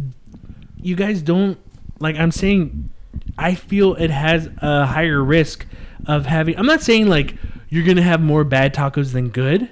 you 0.83 0.95
guys 0.95 1.21
don't 1.21 1.59
like. 1.99 2.15
I'm 2.15 2.31
saying, 2.31 2.89
I 3.37 3.53
feel 3.53 3.93
it 3.95 4.09
has 4.09 4.49
a 4.57 4.87
higher 4.87 5.23
risk 5.23 5.67
of 6.07 6.25
having. 6.25 6.57
I'm 6.57 6.65
not 6.65 6.81
saying 6.81 7.07
like 7.07 7.35
you're 7.69 7.85
gonna 7.85 8.01
have 8.01 8.19
more 8.19 8.43
bad 8.43 8.73
tacos 8.73 9.13
than 9.13 9.29
good. 9.29 9.69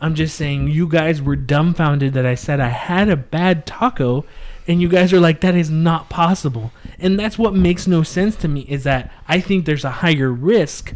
I'm 0.00 0.14
just 0.14 0.36
saying 0.36 0.68
you 0.68 0.86
guys 0.88 1.20
were 1.20 1.34
dumbfounded 1.36 2.14
that 2.14 2.24
I 2.26 2.36
said 2.36 2.60
I 2.60 2.68
had 2.68 3.08
a 3.08 3.16
bad 3.16 3.66
taco, 3.66 4.24
and 4.68 4.80
you 4.80 4.88
guys 4.88 5.12
are 5.12 5.20
like 5.20 5.40
that 5.40 5.54
is 5.54 5.70
not 5.70 6.08
possible. 6.08 6.72
And 6.98 7.18
that's 7.18 7.38
what 7.38 7.54
makes 7.54 7.86
no 7.86 8.02
sense 8.02 8.36
to 8.36 8.48
me. 8.48 8.60
Is 8.68 8.84
that 8.84 9.10
I 9.28 9.40
think 9.40 9.64
there's 9.64 9.84
a 9.84 9.90
higher 9.90 10.30
risk 10.32 10.94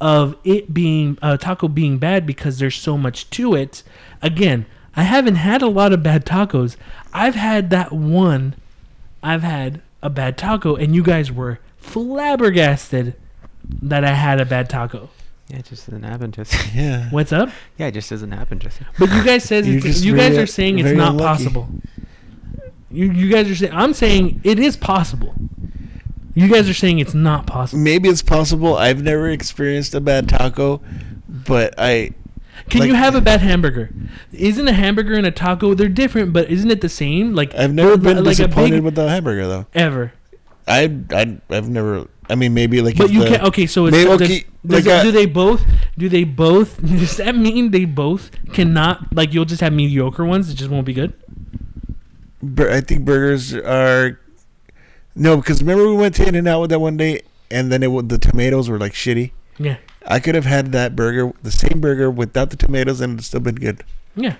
of 0.00 0.36
it 0.44 0.74
being 0.74 1.16
a 1.22 1.38
taco 1.38 1.68
being 1.68 1.98
bad 1.98 2.26
because 2.26 2.58
there's 2.58 2.76
so 2.76 2.98
much 2.98 3.30
to 3.30 3.54
it. 3.54 3.82
Again, 4.20 4.66
I 4.94 5.02
haven't 5.04 5.36
had 5.36 5.62
a 5.62 5.68
lot 5.68 5.92
of 5.92 6.02
bad 6.02 6.26
tacos. 6.26 6.76
I've 7.12 7.34
had 7.34 7.70
that 7.70 7.92
one. 7.92 8.54
I've 9.22 9.42
had 9.42 9.80
a 10.02 10.10
bad 10.10 10.36
taco, 10.38 10.76
and 10.76 10.94
you 10.94 11.02
guys 11.02 11.32
were 11.32 11.58
flabbergasted 11.78 13.14
that 13.82 14.04
I 14.04 14.12
had 14.12 14.40
a 14.40 14.44
bad 14.44 14.68
taco. 14.70 15.08
Yeah, 15.48 15.58
it 15.58 15.64
just 15.66 15.86
doesn't 15.86 16.02
happen, 16.02 16.32
Jesse. 16.32 16.70
Yeah. 16.78 17.08
What's 17.10 17.32
up? 17.32 17.50
yeah, 17.78 17.86
it 17.86 17.92
just 17.92 18.10
doesn't 18.10 18.32
happen, 18.32 18.58
Jesse. 18.58 18.84
But 18.98 19.10
you 19.12 19.24
guys 19.24 19.44
says 19.44 19.66
You're 19.68 19.76
it's, 19.76 19.86
just 19.86 20.04
you 20.04 20.16
guys 20.16 20.36
are 20.36 20.46
saying 20.46 20.78
it's 20.78 20.90
not 20.96 21.12
unlucky. 21.12 21.44
possible. 21.44 21.68
You 22.90 23.10
you 23.10 23.30
guys 23.30 23.50
are 23.50 23.54
saying 23.56 23.72
I'm 23.74 23.92
saying 23.94 24.40
it 24.44 24.58
is 24.58 24.76
possible. 24.76 25.34
You 26.34 26.48
guys 26.48 26.68
are 26.68 26.74
saying 26.74 26.98
it's 26.98 27.14
not 27.14 27.46
possible. 27.46 27.82
Maybe 27.82 28.08
it's 28.08 28.22
possible. 28.22 28.76
I've 28.76 29.02
never 29.02 29.28
experienced 29.30 29.94
a 29.94 30.00
bad 30.00 30.28
taco, 30.28 30.80
but 31.28 31.74
I 31.78 32.12
Can 32.68 32.80
Like- 32.80 32.88
you 32.88 32.94
have 32.94 33.14
a 33.14 33.20
bad 33.20 33.40
hamburger? 33.40 33.90
Isn't 34.32 34.68
a 34.68 34.72
hamburger 34.72 35.14
and 35.14 35.26
a 35.26 35.30
taco 35.30 35.74
they're 35.74 35.88
different, 35.88 36.32
but 36.32 36.50
isn't 36.50 36.70
it 36.70 36.80
the 36.80 36.88
same? 36.88 37.34
Like 37.34 37.54
I've 37.54 37.72
never 37.74 37.96
been 37.96 38.18
li- 38.18 38.22
like 38.22 38.38
a 38.38 38.46
disappointed 38.46 38.70
big- 38.76 38.82
with 38.84 38.94
the 38.94 39.08
hamburger 39.08 39.46
though. 39.46 39.66
ever. 39.74 40.12
I 40.68 40.96
I 41.10 41.38
I've 41.50 41.68
never. 41.68 42.08
I 42.28 42.34
mean, 42.34 42.54
maybe 42.54 42.82
like. 42.82 42.96
But 42.98 43.10
you 43.12 43.20
the- 43.20 43.26
can 43.36 43.40
okay. 43.46 43.66
So 43.66 43.86
it's, 43.86 43.96
Maybe- 43.96 44.08
does, 44.10 44.20
okay, 44.22 44.44
does 44.66 44.84
like 44.84 44.86
it- 44.86 44.90
a- 44.90 44.96
uh, 44.98 45.02
do 45.04 45.12
they 45.12 45.26
both? 45.26 45.64
Do 45.96 46.08
they 46.08 46.24
both? 46.24 46.80
Does 46.82 47.16
that 47.18 47.36
mean 47.36 47.70
they 47.70 47.84
both 47.84 48.30
cannot? 48.52 49.14
Like 49.14 49.32
you'll 49.32 49.44
just 49.44 49.60
have 49.62 49.72
mediocre 49.72 50.24
ones 50.24 50.48
that 50.48 50.54
just 50.54 50.68
won't 50.70 50.84
be 50.86 50.92
good. 50.92 51.14
I 52.58 52.80
think 52.80 53.04
burgers 53.04 53.54
are. 53.54 54.20
No, 55.14 55.36
because 55.36 55.62
remember 55.62 55.86
we 55.88 55.94
went 55.94 56.14
to 56.16 56.26
In-N-Out 56.28 56.60
with 56.60 56.70
that 56.70 56.80
one 56.80 56.96
day, 56.96 57.22
and 57.50 57.72
then 57.72 57.82
it 57.82 58.08
the 58.08 58.18
tomatoes 58.18 58.68
were 58.68 58.78
like 58.78 58.92
shitty. 58.92 59.32
Yeah, 59.58 59.78
I 60.06 60.20
could 60.20 60.34
have 60.34 60.44
had 60.44 60.72
that 60.72 60.94
burger, 60.94 61.32
the 61.42 61.50
same 61.50 61.80
burger 61.80 62.10
without 62.10 62.50
the 62.50 62.56
tomatoes, 62.56 63.00
and 63.00 63.18
it's 63.18 63.28
still 63.28 63.40
been 63.40 63.54
good. 63.54 63.82
yeah. 64.14 64.36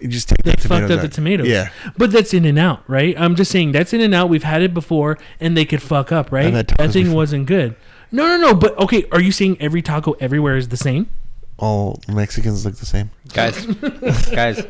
You 0.00 0.08
just 0.08 0.28
take 0.28 0.42
They 0.42 0.50
the 0.50 0.68
fucked 0.68 0.90
up 0.90 1.00
the 1.00 1.08
tomatoes. 1.08 1.46
Yeah, 1.48 1.70
But 1.96 2.10
that's 2.10 2.34
In-N-Out, 2.34 2.82
right? 2.88 3.14
I'm 3.18 3.36
just 3.36 3.50
saying 3.50 3.72
that's 3.72 3.92
In-N-Out. 3.92 4.28
We've 4.28 4.42
had 4.42 4.60
it 4.60 4.74
before, 4.74 5.18
and 5.40 5.56
they 5.56 5.64
could 5.64 5.80
fuck 5.80 6.10
up, 6.12 6.30
right? 6.32 6.52
That 6.52 6.68
thing 6.92 7.04
before. 7.04 7.16
wasn't 7.16 7.46
good. 7.46 7.74
No, 8.10 8.26
no, 8.26 8.36
no. 8.36 8.54
But 8.54 8.76
okay, 8.78 9.06
are 9.12 9.20
you 9.20 9.32
saying 9.32 9.56
every 9.60 9.82
taco 9.82 10.12
everywhere 10.20 10.56
is 10.56 10.68
the 10.68 10.76
same? 10.76 11.08
All 11.56 12.00
Mexicans 12.08 12.64
look 12.64 12.76
the 12.76 12.86
same. 12.86 13.10
guys, 13.32 13.64
guys, 14.30 14.66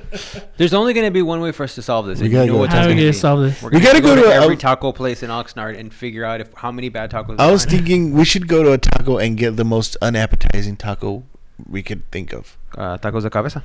there's 0.59 0.74
only 0.74 0.93
gonna 0.93 1.11
be 1.11 1.22
one 1.22 1.41
way 1.41 1.51
for 1.53 1.64
us 1.64 1.74
to 1.76 1.82
solve 1.82 2.07
this. 2.07 2.20
We 2.20 2.28
gotta 2.28 2.45
you 2.47 2.53
know 2.53 2.57
go 2.57 2.61
what 2.61 2.70
How 2.70 2.76
that's 2.76 2.87
are 2.87 2.89
we 2.91 2.95
gonna 2.95 3.03
gonna 3.03 3.12
be. 3.12 3.18
solve 3.18 3.41
this? 3.41 3.62
We're 3.62 3.70
We 3.70 3.72
gonna 3.80 3.85
gotta 3.87 4.01
go, 4.01 4.09
go 4.14 4.16
to, 4.16 4.22
to 4.22 4.28
a- 4.41 4.43
every 4.45 4.57
taco 4.57 4.93
place 4.93 5.22
in 5.22 5.30
Oxnard 5.30 5.78
and 5.78 5.93
figure 5.93 6.24
out 6.24 6.41
if 6.41 6.53
how 6.55 6.70
many 6.70 6.89
bad 6.91 7.11
tacos. 7.11 7.37
I 7.41 7.51
was 7.51 7.64
are. 7.66 7.70
thinking 7.70 8.12
we 8.12 8.24
should 8.24 8.49
go 8.49 8.62
to 8.62 8.72
a 8.72 8.78
taco 8.78 9.16
and 9.18 9.37
get 9.39 9.57
the 9.57 9.64
most 9.64 9.97
unappetizing 10.03 10.76
taco 10.76 11.22
we 11.68 11.82
could 11.82 12.09
think 12.11 12.32
of. 12.32 12.59
uh, 12.76 12.99
tacos 12.99 13.22
de 13.22 13.30
cabeza. 13.30 13.62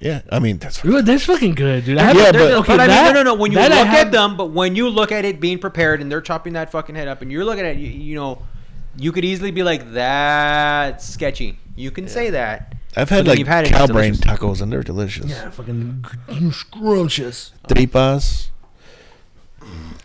Yeah, 0.00 0.20
I 0.30 0.40
mean 0.40 0.58
that's 0.58 0.84
Ooh, 0.84 1.00
that's 1.02 1.24
fucking 1.24 1.54
good, 1.54 1.84
dude. 1.84 1.96
I 1.98 2.02
Yeah, 2.02 2.06
haven't- 2.08 2.22
but- 2.24 2.32
there- 2.32 2.60
but 2.62 2.68
I 2.68 2.76
mean, 2.78 2.88
that- 2.88 3.14
no, 3.14 3.22
no, 3.22 3.30
no. 3.32 3.34
When 3.34 3.52
you 3.52 3.58
that 3.58 3.70
look 3.70 3.86
I 3.88 4.00
at 4.00 4.10
them, 4.12 4.36
but 4.36 4.46
when 4.50 4.74
you 4.76 4.88
look 4.90 5.10
at 5.12 5.24
it 5.24 5.40
being 5.40 5.58
prepared 5.58 6.00
and 6.02 6.10
they're 6.10 6.20
chopping 6.20 6.52
that 6.54 6.70
fucking 6.72 6.94
head 6.96 7.06
up, 7.08 7.22
and 7.22 7.30
you're 7.30 7.44
looking 7.44 7.64
at 7.64 7.76
it, 7.76 7.78
you, 7.78 7.88
you 7.88 8.14
know, 8.16 8.42
you 8.98 9.12
could 9.12 9.24
easily 9.24 9.52
be 9.52 9.62
like, 9.62 9.92
"That's 9.92 11.06
sketchy." 11.06 11.58
You 11.76 11.90
can 11.90 12.08
say 12.08 12.30
that. 12.30 12.74
I've 12.96 13.10
had 13.10 13.26
like 13.28 13.38
you've 13.38 13.46
had 13.48 13.66
it, 13.66 13.70
cow 13.72 13.84
it's 13.84 13.92
brain 13.92 14.12
delicious. 14.14 14.40
tacos 14.40 14.62
and 14.62 14.72
they're 14.72 14.82
delicious. 14.82 15.26
yeah, 15.30 15.50
fucking 15.50 16.04
scrumptious. 16.52 17.52
tripas. 17.68 18.48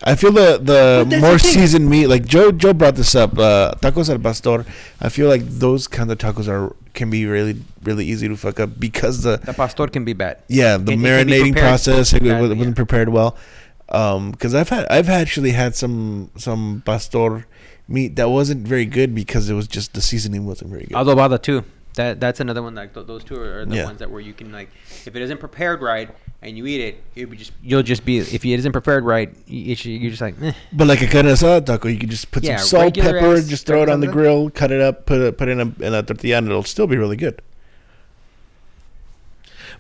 I 0.04 0.16
feel 0.16 0.32
the 0.32 0.58
the 0.58 1.04
But 1.06 1.10
that's 1.10 1.22
more 1.22 1.32
the 1.34 1.40
thing. 1.40 1.52
seasoned 1.54 1.90
meat. 1.90 2.08
Like 2.08 2.26
Joe 2.26 2.52
Joe 2.52 2.74
brought 2.74 2.96
this 2.96 3.14
up. 3.16 3.38
Uh, 3.38 3.74
tacos 3.82 4.10
al 4.10 4.18
pastor. 4.20 4.66
I 5.00 5.10
feel 5.10 5.30
like 5.30 5.44
those 5.46 5.88
kind 5.88 6.12
of 6.12 6.18
tacos 6.18 6.48
are 6.48 6.76
can 6.94 7.10
be 7.10 7.26
really 7.26 7.62
really 7.84 8.06
easy 8.06 8.28
to 8.28 8.36
fuck 8.36 8.60
up 8.60 8.80
because 8.80 9.22
the 9.24 9.38
The 9.38 9.54
pastor 9.54 9.88
can 9.88 10.04
be 10.04 10.14
bad. 10.14 10.40
yeah 10.48 10.78
the 10.78 10.92
It- 10.92 10.96
it 10.96 10.98
can 10.98 11.02
be 11.02 11.08
marinating 11.08 11.42
prepared 11.54 11.68
process 11.70 12.14
it, 12.14 12.24
badly, 12.24 12.42
wasn't 12.42 12.60
yeah. 12.62 12.74
prepared 12.74 13.10
well. 13.10 13.38
Um, 13.90 14.32
because 14.32 14.56
I've 14.56 14.70
had 14.70 14.88
I've 14.90 15.10
actually 15.10 15.52
had 15.52 15.76
some 15.76 16.32
some 16.36 16.82
pastor 16.86 17.46
meat 17.92 18.16
that 18.16 18.30
wasn't 18.30 18.68
very 18.68 18.86
good 18.86 19.14
because 19.14 19.50
it 19.50 19.54
was 19.54 19.68
just 19.68 19.94
the 19.94 20.02
seasoning 20.02 20.46
wasn't 20.46 20.70
very 20.72 20.86
good. 20.86 20.96
Adobada 20.96 21.42
too. 21.42 21.64
That 21.96 22.20
that's 22.22 22.40
another 22.40 22.64
one. 22.64 22.74
Like 22.76 22.94
th- 22.94 23.06
those 23.06 23.24
two 23.24 23.36
are, 23.36 23.60
are 23.62 23.66
the 23.66 23.76
Yeah. 23.76 23.86
ones 23.86 24.00
that 24.00 24.10
where 24.10 24.22
you 24.22 24.34
can 24.34 24.52
like, 24.52 24.70
if 25.06 25.14
it 25.16 25.22
isn't 25.22 25.40
prepared 25.40 25.82
right 25.82 26.10
and 26.42 26.58
you 26.58 26.66
eat 26.66 26.80
it, 26.80 27.04
you'll 27.16 27.30
be 27.30 27.36
just 27.38 27.52
you'll 27.62 27.84
just 27.84 28.06
be 28.06 28.18
if 28.20 28.46
it 28.46 28.50
isn't 28.60 28.72
prepared 28.72 29.04
right, 29.04 29.30
you, 29.46 29.76
you're 29.76 30.10
just 30.12 30.22
like, 30.22 30.36
eh. 30.42 30.54
But 30.72 30.88
like 30.88 31.02
a 31.02 31.08
carne 31.08 31.26
asada 31.26 31.66
taco, 31.66 31.90
you 31.90 32.00
can 32.00 32.10
just 32.10 32.32
put 32.32 32.44
Yeah, 32.44 32.58
some 32.58 32.68
salt, 32.68 32.96
pepper, 32.96 33.36
ass 33.36 33.48
just 33.50 33.66
throw 33.68 33.84
it 33.84 33.90
on 33.90 34.00
the 34.00 34.08
asada. 34.08 34.12
grill, 34.14 34.50
cut 34.52 34.72
it 34.72 34.80
up, 34.80 35.06
put 35.06 35.20
it 35.20 35.38
put 35.38 35.50
it 35.50 35.60
in 35.60 35.60
a, 35.60 35.86
in 35.88 35.94
a 35.94 36.02
tortilla, 36.02 36.38
and 36.38 36.48
it'll 36.48 36.64
still 36.64 36.88
be 36.88 36.96
really 36.98 37.18
good. 37.18 37.42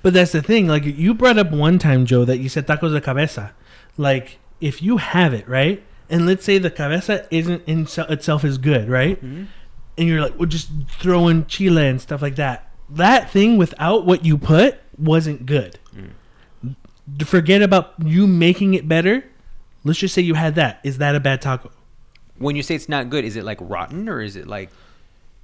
But 0.01 0.13
that's 0.13 0.31
the 0.33 0.41
thing. 0.41 0.67
Like 0.67 0.83
you 0.83 1.13
brought 1.13 1.37
up 1.37 1.51
one 1.51 1.79
time, 1.79 2.05
Joe, 2.05 2.25
that 2.25 2.39
you 2.39 2.49
said 2.49 2.67
tacos 2.67 2.91
de 2.93 3.01
cabeza. 3.01 3.53
Like 3.97 4.37
if 4.59 4.81
you 4.81 4.97
have 4.97 5.33
it 5.33 5.47
right, 5.47 5.81
and 6.11 6.25
let's 6.25 6.45
say 6.45 6.57
the 6.57 6.69
cabeza 6.69 7.27
isn't 7.31 7.63
in 7.67 7.87
se- 7.87 8.05
itself 8.09 8.43
is 8.43 8.57
good, 8.57 8.89
right? 8.89 9.17
Mm-hmm. 9.17 9.45
And 9.97 10.07
you're 10.07 10.21
like, 10.21 10.37
well, 10.37 10.47
just 10.47 10.69
throw 10.99 11.27
in 11.27 11.45
chile 11.47 11.87
and 11.87 11.99
stuff 11.99 12.21
like 12.21 12.35
that. 12.35 12.69
That 12.89 13.29
thing 13.29 13.57
without 13.57 14.05
what 14.05 14.25
you 14.25 14.37
put 14.37 14.79
wasn't 14.97 15.45
good. 15.45 15.79
Mm. 15.95 16.75
Forget 17.25 17.61
about 17.61 17.93
you 18.03 18.27
making 18.27 18.73
it 18.73 18.87
better. 18.87 19.23
Let's 19.83 19.99
just 19.99 20.13
say 20.13 20.21
you 20.21 20.35
had 20.35 20.55
that. 20.55 20.79
Is 20.83 20.97
that 20.99 21.15
a 21.15 21.19
bad 21.19 21.41
taco? 21.41 21.71
when 22.41 22.55
you 22.55 22.63
say 22.63 22.75
it's 22.75 22.89
not 22.89 23.09
good, 23.09 23.23
is 23.23 23.35
it 23.35 23.43
like 23.43 23.59
rotten 23.61 24.09
or 24.09 24.21
is 24.21 24.35
it 24.35 24.47
like 24.47 24.69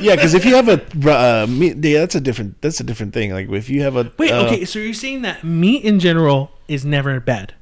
yeah, 0.00 0.14
because 0.14 0.32
if 0.32 0.46
you 0.46 0.54
have 0.54 0.68
a 0.68 0.80
uh, 1.10 1.46
meat, 1.46 1.76
yeah, 1.84 2.00
that's 2.00 2.14
a 2.14 2.20
different 2.20 2.58
that's 2.62 2.80
a 2.80 2.84
different 2.84 3.12
thing. 3.12 3.30
Like 3.30 3.50
if 3.50 3.68
you 3.68 3.82
have 3.82 3.94
a 3.94 4.10
Wait, 4.16 4.30
uh, 4.30 4.46
okay, 4.46 4.64
so 4.64 4.78
you're 4.78 4.94
saying 4.94 5.20
that 5.22 5.44
meat 5.44 5.84
in 5.84 6.00
general 6.00 6.50
is 6.66 6.86
never 6.86 7.20
bad? 7.20 7.54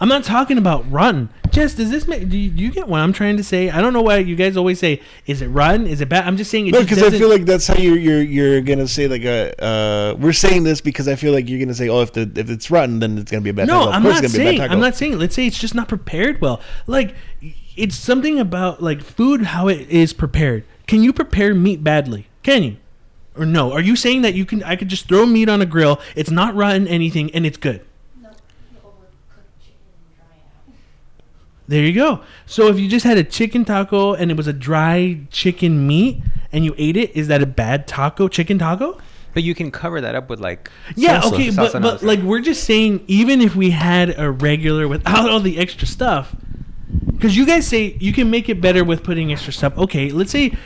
I'm 0.00 0.08
not 0.08 0.24
talking 0.24 0.56
about 0.56 0.90
rotten. 0.90 1.28
Jess, 1.50 1.74
does 1.74 1.90
this 1.90 2.08
make? 2.08 2.28
Do 2.28 2.38
you, 2.38 2.48
do 2.48 2.62
you 2.62 2.70
get 2.70 2.88
what 2.88 3.00
I'm 3.00 3.12
trying 3.12 3.36
to 3.36 3.44
say? 3.44 3.68
I 3.68 3.82
don't 3.82 3.92
know 3.92 4.00
why 4.00 4.16
you 4.16 4.34
guys 4.34 4.56
always 4.56 4.78
say, 4.78 5.02
"Is 5.26 5.42
it 5.42 5.48
rotten? 5.48 5.86
Is 5.86 6.00
it 6.00 6.08
bad?" 6.08 6.26
I'm 6.26 6.38
just 6.38 6.50
saying 6.50 6.68
it. 6.68 6.72
No, 6.72 6.80
because 6.80 7.02
I 7.02 7.10
feel 7.10 7.28
like 7.28 7.44
that's 7.44 7.66
how 7.66 7.76
you're 7.76 7.98
you're 7.98 8.22
you're 8.22 8.60
gonna 8.62 8.88
say 8.88 9.08
like 9.08 9.24
a 9.24 9.52
uh, 9.62 10.14
we're 10.18 10.32
saying 10.32 10.62
this 10.62 10.80
because 10.80 11.06
I 11.06 11.16
feel 11.16 11.32
like 11.32 11.48
you're 11.48 11.60
gonna 11.60 11.74
say 11.74 11.88
oh 11.88 12.00
if 12.00 12.12
the 12.14 12.30
if 12.34 12.48
it's 12.48 12.70
rotten 12.70 13.00
then 13.00 13.18
it's 13.18 13.30
gonna 13.30 13.42
be 13.42 13.50
a 13.50 13.54
bad 13.54 13.68
no, 13.68 13.80
taco. 13.80 13.88
Of 13.88 13.94
I'm 13.94 14.02
not 14.04 14.24
saying. 14.24 14.60
I'm 14.60 14.80
not 14.80 14.96
saying. 14.96 15.18
Let's 15.18 15.34
say 15.34 15.46
it's 15.46 15.58
just 15.58 15.74
not 15.74 15.88
prepared 15.88 16.40
well. 16.40 16.62
Like 16.86 17.14
it's 17.76 17.96
something 17.96 18.38
about 18.38 18.82
like 18.82 19.02
food 19.02 19.42
how 19.42 19.68
it 19.68 19.88
is 19.90 20.12
prepared. 20.12 20.64
Can 20.86 21.02
you 21.02 21.12
prepare 21.12 21.54
meat 21.54 21.84
badly? 21.84 22.28
Can 22.42 22.62
you? 22.62 22.76
Or 23.36 23.44
no? 23.44 23.72
Are 23.72 23.80
you 23.80 23.96
saying 23.96 24.22
that 24.22 24.34
you 24.34 24.46
can? 24.46 24.62
I 24.62 24.76
could 24.76 24.88
just 24.88 25.08
throw 25.08 25.26
meat 25.26 25.48
on 25.48 25.60
a 25.60 25.66
grill. 25.66 26.00
It's 26.16 26.30
not 26.30 26.54
rotten 26.54 26.88
anything, 26.88 27.30
and 27.34 27.44
it's 27.44 27.56
good. 27.56 27.84
There 31.70 31.84
you 31.84 31.92
go. 31.92 32.20
So 32.46 32.66
if 32.66 32.80
you 32.80 32.88
just 32.88 33.04
had 33.06 33.16
a 33.16 33.22
chicken 33.22 33.64
taco 33.64 34.12
and 34.14 34.28
it 34.28 34.36
was 34.36 34.48
a 34.48 34.52
dry 34.52 35.20
chicken 35.30 35.86
meat 35.86 36.20
and 36.50 36.64
you 36.64 36.74
ate 36.76 36.96
it, 36.96 37.14
is 37.16 37.28
that 37.28 37.42
a 37.42 37.46
bad 37.46 37.86
taco? 37.86 38.26
Chicken 38.26 38.58
taco? 38.58 38.98
But 39.34 39.44
you 39.44 39.54
can 39.54 39.70
cover 39.70 40.00
that 40.00 40.16
up 40.16 40.28
with 40.28 40.40
like 40.40 40.68
Yeah, 40.96 41.20
salsa. 41.20 41.32
okay, 41.32 41.48
Salsa 41.50 41.72
but, 41.74 41.82
but 41.82 42.02
like 42.02 42.18
we're 42.22 42.40
just 42.40 42.64
saying, 42.64 43.04
even 43.06 43.40
if 43.40 43.54
we 43.54 43.70
had 43.70 44.18
a 44.18 44.32
regular 44.32 44.88
without 44.88 45.30
all 45.30 45.38
the 45.38 45.58
extra 45.58 45.86
stuff, 45.86 46.34
because 47.12 47.36
you 47.36 47.46
guys 47.46 47.68
say 47.68 47.96
you 48.00 48.12
can 48.12 48.30
make 48.30 48.48
it 48.48 48.60
better 48.60 48.82
with 48.82 49.04
putting 49.04 49.30
extra 49.32 49.52
stuff. 49.52 49.78
Okay, 49.78 50.10
let's 50.10 50.32
say, 50.32 50.56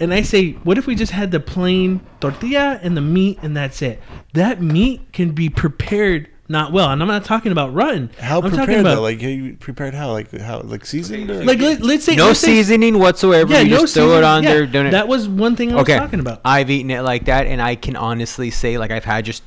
and 0.00 0.14
I 0.14 0.22
say, 0.22 0.52
what 0.64 0.78
if 0.78 0.86
we 0.86 0.94
just 0.94 1.12
had 1.12 1.30
the 1.30 1.40
plain 1.40 2.00
tortilla 2.20 2.80
and 2.82 2.96
the 2.96 3.02
meat 3.02 3.38
and 3.42 3.54
that's 3.54 3.82
it? 3.82 4.00
That 4.32 4.62
meat 4.62 5.12
can 5.12 5.32
be 5.32 5.50
prepared 5.50 6.30
not 6.48 6.72
well, 6.72 6.90
and 6.90 7.00
I'm 7.00 7.08
not 7.08 7.24
talking 7.24 7.52
about 7.52 7.72
rotten. 7.72 8.10
How 8.18 8.36
I'm 8.36 8.42
talking 8.50 8.58
prepared 8.58 8.80
about 8.80 8.94
though? 8.96 9.02
Like 9.02 9.20
how 9.22 9.28
you 9.28 9.54
prepared 9.56 9.94
how? 9.94 10.12
Like 10.12 10.30
how? 10.32 10.60
Like 10.60 10.84
seasoned? 10.84 11.30
Or? 11.30 11.42
like 11.44 11.58
let, 11.58 11.80
let's 11.80 12.04
say 12.04 12.16
no 12.16 12.26
let's 12.26 12.40
say- 12.40 12.48
seasoning 12.48 12.98
whatsoever. 12.98 13.50
Yeah, 13.52 13.60
you 13.60 13.70
no 13.70 13.80
just 13.80 13.94
throw 13.94 14.04
it 14.04 14.08
seasoning. 14.08 14.24
on 14.30 14.42
Yeah, 14.42 14.52
there. 14.52 14.66
Don't 14.66 14.86
it? 14.86 14.90
That 14.90 15.08
was 15.08 15.26
one 15.28 15.56
thing 15.56 15.72
I 15.72 15.76
was 15.76 15.82
okay. 15.82 15.96
talking 15.98 16.20
about. 16.20 16.40
I've 16.44 16.70
eaten 16.70 16.90
it 16.90 17.00
like 17.02 17.24
that, 17.26 17.46
and 17.46 17.62
I 17.62 17.76
can 17.76 17.96
honestly 17.96 18.50
say, 18.50 18.76
like, 18.76 18.90
I've 18.90 19.04
had 19.04 19.24
just, 19.24 19.42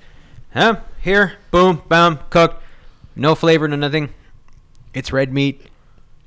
huh, 0.53 0.77
here, 1.01 1.33
boom, 1.51 1.83
bam, 1.87 2.19
cooked, 2.31 2.63
no 3.15 3.35
flavor, 3.35 3.67
no 3.67 3.75
nothing. 3.75 4.13
It's 4.93 5.11
red 5.13 5.31
meat. 5.31 5.66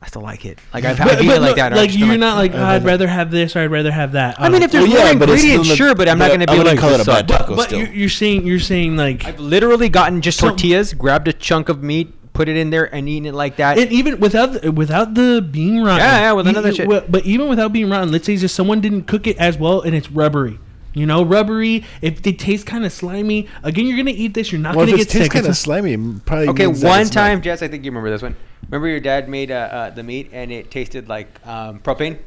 I 0.02 0.06
still 0.06 0.22
like 0.22 0.46
it. 0.46 0.58
Like 0.72 0.84
I've, 0.86 0.98
I've 0.98 1.20
eaten 1.20 1.28
it 1.28 1.40
like 1.40 1.40
look, 1.40 1.56
that. 1.56 1.66
and 1.66 1.74
I've 1.74 1.80
Like 1.80 1.88
just 1.90 2.00
been 2.00 2.08
you're 2.08 2.16
not 2.18 2.36
like, 2.38 2.52
I've 2.52 2.56
oh, 2.60 2.64
had 2.64 2.82
I'd 2.82 2.84
rather 2.86 3.06
have 3.06 3.30
this 3.30 3.54
or 3.54 3.58
I'd 3.60 3.66
rather 3.70 3.90
have 3.92 4.12
that. 4.12 4.40
I 4.40 4.48
mean, 4.48 4.62
if 4.62 4.72
there's 4.72 4.88
Well, 4.88 4.92
yeah, 4.96 5.12
more 5.12 5.20
but 5.20 5.28
it's 5.28 5.42
ingredients, 5.42 5.68
still 5.68 5.76
sure, 5.76 5.94
but 5.94 6.08
I'm 6.08 6.18
not 6.18 6.28
going 6.28 6.40
to 6.40 6.46
be 6.46 6.52
wouldn't 6.56 6.66
like 6.76 6.78
call 6.78 6.90
it 6.90 6.94
a 6.94 6.98
this 6.98 7.06
bad 7.06 7.28
taco 7.28 7.54
but 7.56 7.64
still. 7.68 7.80
you're, 7.80 7.92
you're 7.92 8.08
saying 8.08 8.46
you're 8.46 8.58
saying 8.60 8.96
like 8.96 9.26
I've 9.26 9.38
literally 9.40 9.90
gotten 9.90 10.22
just 10.22 10.38
So- 10.38 10.48
tortillas, 10.48 10.94
grabbed 10.94 11.28
a 11.28 11.34
chunk 11.34 11.68
of 11.68 11.82
meat, 11.82 12.14
put 12.32 12.48
it 12.48 12.56
in 12.56 12.70
there, 12.70 12.92
and 12.94 13.10
eaten 13.10 13.26
it 13.26 13.34
like 13.34 13.56
that. 13.56 13.78
And 13.78 13.92
even 13.92 14.20
without 14.20 14.54
the, 14.62 14.72
without 14.72 15.12
the 15.12 15.42
being 15.42 15.82
rotten. 15.82 15.98
Yeah, 15.98 16.20
yeah, 16.20 16.32
with 16.32 16.46
you- 16.46 16.50
another 16.50 16.72
shit. 16.72 16.88
well, 16.88 17.04
But 17.06 17.26
even 17.26 17.48
without 17.48 17.70
being 17.74 17.90
rotten, 17.90 18.10
let's 18.10 18.24
say 18.24 18.36
just 18.38 18.54
someone 18.54 18.80
didn't 18.80 19.02
cook 19.02 19.26
it 19.26 19.36
as 19.36 19.58
well 19.58 19.82
and 19.82 19.94
it's 19.94 20.10
rubbery. 20.10 20.58
You 20.94 21.04
know, 21.04 21.22
rubbery. 21.22 21.84
If 22.00 22.22
they 22.22 22.32
taste 22.32 22.66
kind 22.66 22.86
of 22.86 22.92
slimy, 22.92 23.48
again, 23.62 23.86
you're 23.86 23.98
gonna 23.98 24.10
eat 24.12 24.32
this. 24.32 24.50
You're 24.50 24.62
not 24.62 24.74
well, 24.74 24.86
gonna 24.86 24.96
if 24.96 25.02
it 25.02 25.12
get 25.12 25.18
tastes 25.18 25.32
kind 25.34 25.44
of 25.44 25.50
It's 25.50 25.60
slimy, 25.60 25.92
it 25.92 26.24
probably. 26.24 26.48
Okay, 26.48 26.66
one 26.66 27.04
time, 27.06 27.42
Jess, 27.42 27.62
I 27.62 27.68
think 27.68 27.84
you 27.84 27.90
remember 27.90 28.08
this 28.10 28.22
one. 28.22 28.34
Remember 28.70 28.86
your 28.88 29.00
dad 29.00 29.28
made 29.28 29.50
uh, 29.50 29.54
uh, 29.54 29.90
the 29.90 30.02
meat 30.02 30.30
and 30.32 30.52
it 30.52 30.70
tasted 30.70 31.08
like 31.08 31.44
um, 31.46 31.80
propane? 31.80 32.18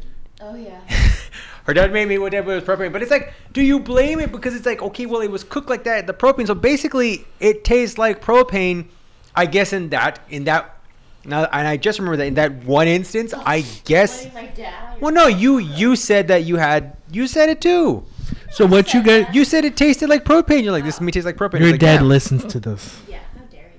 Oh 0.42 0.56
yeah. 0.56 0.82
Her 1.66 1.74
dad 1.74 1.94
made 1.94 2.10
me 2.10 2.18
whatever 2.18 2.52
it 2.52 2.56
was 2.56 2.64
propane, 2.66 2.92
but 2.92 3.02
it's 3.02 3.10
like, 3.12 3.34
do 3.54 3.62
you 3.62 3.80
blame 3.80 4.20
it 4.20 4.34
because 4.34 4.54
it's 4.54 4.66
like, 4.66 4.82
okay, 4.82 5.06
well, 5.06 5.22
it 5.22 5.32
was 5.32 5.46
cooked 5.46 5.70
like 5.70 5.86
that, 5.86 6.06
the 6.08 6.14
propane. 6.14 6.46
So 6.46 6.54
basically, 6.54 7.26
it 7.40 7.64
tastes 7.64 7.98
like 7.98 8.22
propane. 8.22 8.88
I 9.36 9.46
guess 9.46 9.72
in 9.72 9.90
that 9.90 10.20
in 10.30 10.44
that 10.44 10.78
now, 11.24 11.46
and 11.46 11.66
I 11.66 11.78
just 11.78 11.98
remember 12.00 12.18
that 12.18 12.26
in 12.28 12.34
that 12.34 12.66
one 12.66 12.90
instance, 12.90 13.34
I 13.34 13.62
guess. 13.86 14.32
My 14.34 14.48
dad 14.48 15.00
Well, 15.00 15.14
no, 15.14 15.28
you 15.28 15.58
you 15.60 15.96
said 15.96 16.28
that 16.28 16.44
you 16.44 16.58
had 16.58 16.98
you 17.10 17.26
said 17.28 17.48
it 17.48 17.62
too. 17.62 18.04
so 18.52 18.66
what 18.68 18.94
you 18.94 19.02
guys? 19.02 19.26
You 19.34 19.46
said 19.46 19.64
it 19.64 19.78
tasted 19.78 20.10
like 20.10 20.26
propane. 20.26 20.64
You're 20.64 20.74
like, 20.74 20.84
this 20.84 21.00
meat 21.00 21.14
tastes 21.14 21.26
like 21.26 21.38
propane. 21.38 21.62
Your 21.62 21.72
like, 21.72 21.80
dad 21.80 22.00
"Damn." 22.00 22.10
listens 22.10 22.44
to 22.46 22.60
this. 22.60 23.00
Yeah, 23.08 23.20
how 23.38 23.46
dare 23.46 23.72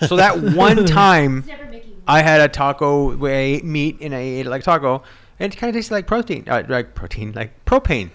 you? 0.00 0.06
So 0.08 0.16
that 0.16 0.40
one 0.56 0.86
time, 1.02 1.42
He's 1.42 1.48
never 1.48 1.66
making. 1.66 1.87
I 2.08 2.22
had 2.22 2.40
a 2.40 2.48
taco 2.48 3.14
where 3.16 3.34
I 3.34 3.42
ate 3.42 3.64
meat 3.64 3.98
and 4.00 4.14
I 4.14 4.18
ate 4.20 4.46
it 4.46 4.50
like 4.50 4.62
taco, 4.64 5.02
and 5.38 5.52
it 5.52 5.56
kind 5.56 5.68
of 5.68 5.74
tasted 5.76 5.94
like 5.94 6.06
protein, 6.06 6.44
uh, 6.48 6.62
like 6.68 6.94
protein, 6.94 7.32
like 7.32 7.64
propane. 7.64 8.10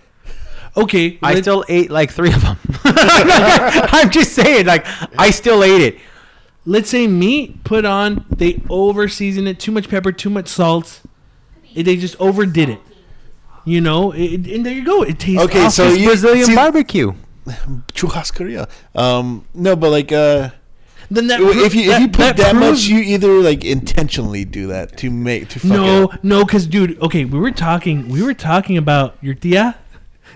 Okay, 0.75 1.19
I 1.21 1.33
let's- 1.35 1.41
still 1.45 1.63
ate 1.69 1.91
like 1.91 2.11
three 2.11 2.33
of 2.33 2.41
them. 2.41 2.57
I'm 2.85 4.09
just 4.09 4.33
saying, 4.33 4.65
like 4.65 4.85
I 5.17 5.29
still 5.29 5.63
ate 5.63 5.81
it. 5.81 5.99
let's 6.65 6.89
say 6.89 7.05
meat 7.07 7.63
put 7.63 7.85
on. 7.85 8.25
They 8.29 8.61
over 8.69 9.07
season 9.07 9.45
it. 9.47 9.59
Too 9.59 9.71
much 9.71 9.87
pepper. 9.89 10.11
Too 10.11 10.29
much 10.31 10.47
salt. 10.47 11.01
It- 11.75 11.83
they 11.83 11.95
just 11.95 12.15
overdid 12.19 12.69
it. 12.69 12.79
You 13.65 13.79
know, 13.81 14.11
it, 14.11 14.45
and 14.47 14.65
there 14.65 14.73
you 14.73 14.83
go. 14.83 15.03
It 15.03 15.19
tastes 15.19 15.41
Okay, 15.43 15.59
awful. 15.59 15.71
so 15.71 15.87
It's 15.89 15.99
you 15.99 16.07
Brazilian 16.07 16.45
see- 16.47 16.55
barbecue. 16.55 17.13
churrascaria. 17.93 18.69
Um, 18.95 19.45
no, 19.53 19.75
but 19.75 19.91
like 19.91 20.11
uh, 20.11 20.49
then 21.15 21.27
that 21.27 21.39
if 21.41 21.75
you 21.75 21.91
if 21.91 21.99
you 21.99 22.07
put 22.09 22.37
that, 22.37 22.55
much, 22.55 22.61
proves- 22.69 22.89
you 22.89 22.99
either 22.99 23.39
like 23.39 23.63
intentionally 23.63 24.45
do 24.45 24.67
that 24.67 24.97
to 24.97 25.09
make 25.11 25.49
to 25.49 25.59
fuck 25.59 25.69
No, 25.71 26.03
up. 26.09 26.23
no, 26.23 26.43
because 26.45 26.67
dude, 26.67 26.99
okay, 27.01 27.25
we 27.25 27.39
were 27.39 27.51
talking, 27.51 28.09
we 28.09 28.21
were 28.23 28.33
talking 28.33 28.77
about 28.77 29.17
your 29.21 29.33
tia 29.35 29.77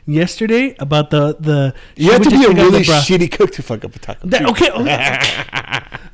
yesterday 0.05 0.75
about 0.79 1.09
the 1.09 1.35
the. 1.39 1.73
You 1.95 2.11
have 2.11 2.21
to 2.23 2.29
be 2.29 2.35
a 2.37 2.39
take 2.39 2.49
out 2.49 2.55
the 2.55 2.63
really 2.63 2.83
shitty 2.83 3.31
cook 3.31 3.51
to 3.51 3.63
fuck 3.63 3.83
up 3.85 3.95
a 3.95 3.99
taco. 3.99 4.27
That, 4.27 4.45
okay, 4.45 4.69
okay. 4.71 5.17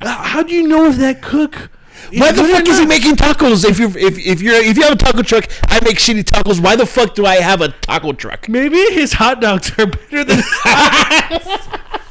how 0.00 0.42
do 0.42 0.54
you 0.54 0.66
know 0.66 0.86
if 0.86 0.96
that 0.96 1.22
cook? 1.22 1.70
Why 2.12 2.32
the 2.32 2.44
fuck 2.44 2.68
is 2.68 2.78
he 2.78 2.86
making 2.86 3.16
tacos? 3.16 3.64
If 3.64 3.78
you're 3.78 3.96
if, 3.96 4.18
if 4.18 4.42
you're 4.42 4.54
if 4.56 4.76
you 4.76 4.82
have 4.84 4.92
a 4.92 4.96
taco 4.96 5.22
truck, 5.22 5.48
I 5.68 5.80
make 5.84 5.96
shitty 5.96 6.24
tacos. 6.24 6.60
Why 6.62 6.76
the 6.76 6.86
fuck 6.86 7.14
do 7.14 7.24
I 7.26 7.36
have 7.36 7.60
a 7.60 7.68
taco 7.68 8.12
truck? 8.12 8.48
Maybe 8.48 8.76
his 8.92 9.14
hot 9.14 9.40
dogs 9.40 9.70
are 9.78 9.86
better 9.86 10.24
than. 10.24 10.42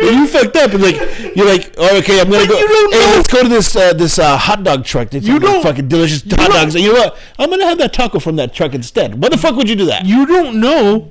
And 0.00 0.16
you 0.16 0.26
fucked 0.26 0.56
up 0.56 0.72
and 0.74 0.82
like 0.82 0.96
you're 1.34 1.46
like, 1.46 1.74
oh, 1.78 1.98
okay, 1.98 2.20
I'm 2.20 2.30
gonna 2.30 2.44
But 2.46 2.48
go. 2.52 2.58
you 2.58 2.68
don't 2.68 2.92
hey, 2.92 3.00
know. 3.00 3.16
let's 3.16 3.32
go 3.32 3.42
to 3.42 3.48
this 3.48 3.74
uh, 3.76 3.92
this 3.94 4.18
uh, 4.18 4.36
hot 4.36 4.62
dog 4.62 4.84
truck. 4.84 5.10
They 5.10 5.18
You 5.18 5.34
you 5.34 5.38
don't- 5.40 5.62
fucking 5.62 5.88
delicious 5.88 6.22
hot 6.22 6.30
don't- 6.36 6.50
dogs. 6.50 6.74
And 6.74 6.84
you 6.84 6.92
know 6.92 7.00
what? 7.00 7.18
I'm 7.38 7.48
gonna 7.50 7.64
have 7.66 7.78
that 7.78 7.92
taco 7.92 8.18
from 8.18 8.36
that 8.36 8.52
truck 8.54 8.74
instead. 8.74 9.20
Why 9.22 9.28
the 9.30 9.38
fuck 9.38 9.56
would 9.56 9.68
you 9.68 9.76
do 9.76 9.86
that? 9.86 10.04
you 10.04 10.26
don't 10.26 10.60
know 10.60 11.10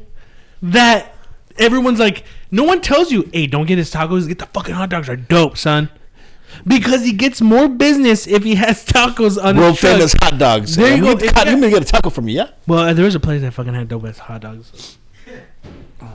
that 0.61 1.13
everyone's 1.57 1.99
like, 1.99 2.23
no 2.51 2.63
one 2.63 2.81
tells 2.81 3.11
you, 3.11 3.29
hey, 3.33 3.47
don't 3.47 3.65
get 3.65 3.77
his 3.77 3.91
tacos. 3.93 4.27
Get 4.27 4.39
the 4.39 4.45
fucking 4.47 4.75
hot 4.75 4.89
dogs 4.89 5.09
are 5.09 5.15
dope, 5.15 5.57
son. 5.57 5.89
Because 6.65 7.03
he 7.03 7.11
gets 7.11 7.41
more 7.41 7.67
business 7.67 8.27
if 8.27 8.43
he 8.43 8.55
has 8.55 8.85
tacos 8.85 9.43
on 9.43 9.57
World 9.57 9.71
his 9.71 9.79
truck. 9.79 9.93
famous 9.97 10.15
hot 10.21 10.37
dogs. 10.37 10.75
There 10.75 10.87
you 10.89 10.93
I'm 10.95 10.99
go. 11.01 11.05
gonna 11.15 11.19
get- 11.21 11.31
If 11.31 11.37
I'm 11.47 11.59
gonna 11.59 11.69
get 11.69 11.81
a 11.81 11.85
taco 11.85 12.09
from 12.09 12.25
me, 12.25 12.33
Yeah. 12.33 12.49
Well, 12.67 12.93
there 12.95 13.03
was 13.05 13.15
a 13.15 13.19
place 13.19 13.41
that 13.41 13.53
fucking 13.53 13.73
had 13.73 13.87
dope 13.89 14.05
ass 14.05 14.19
hot 14.19 14.41
dogs. 14.41 14.97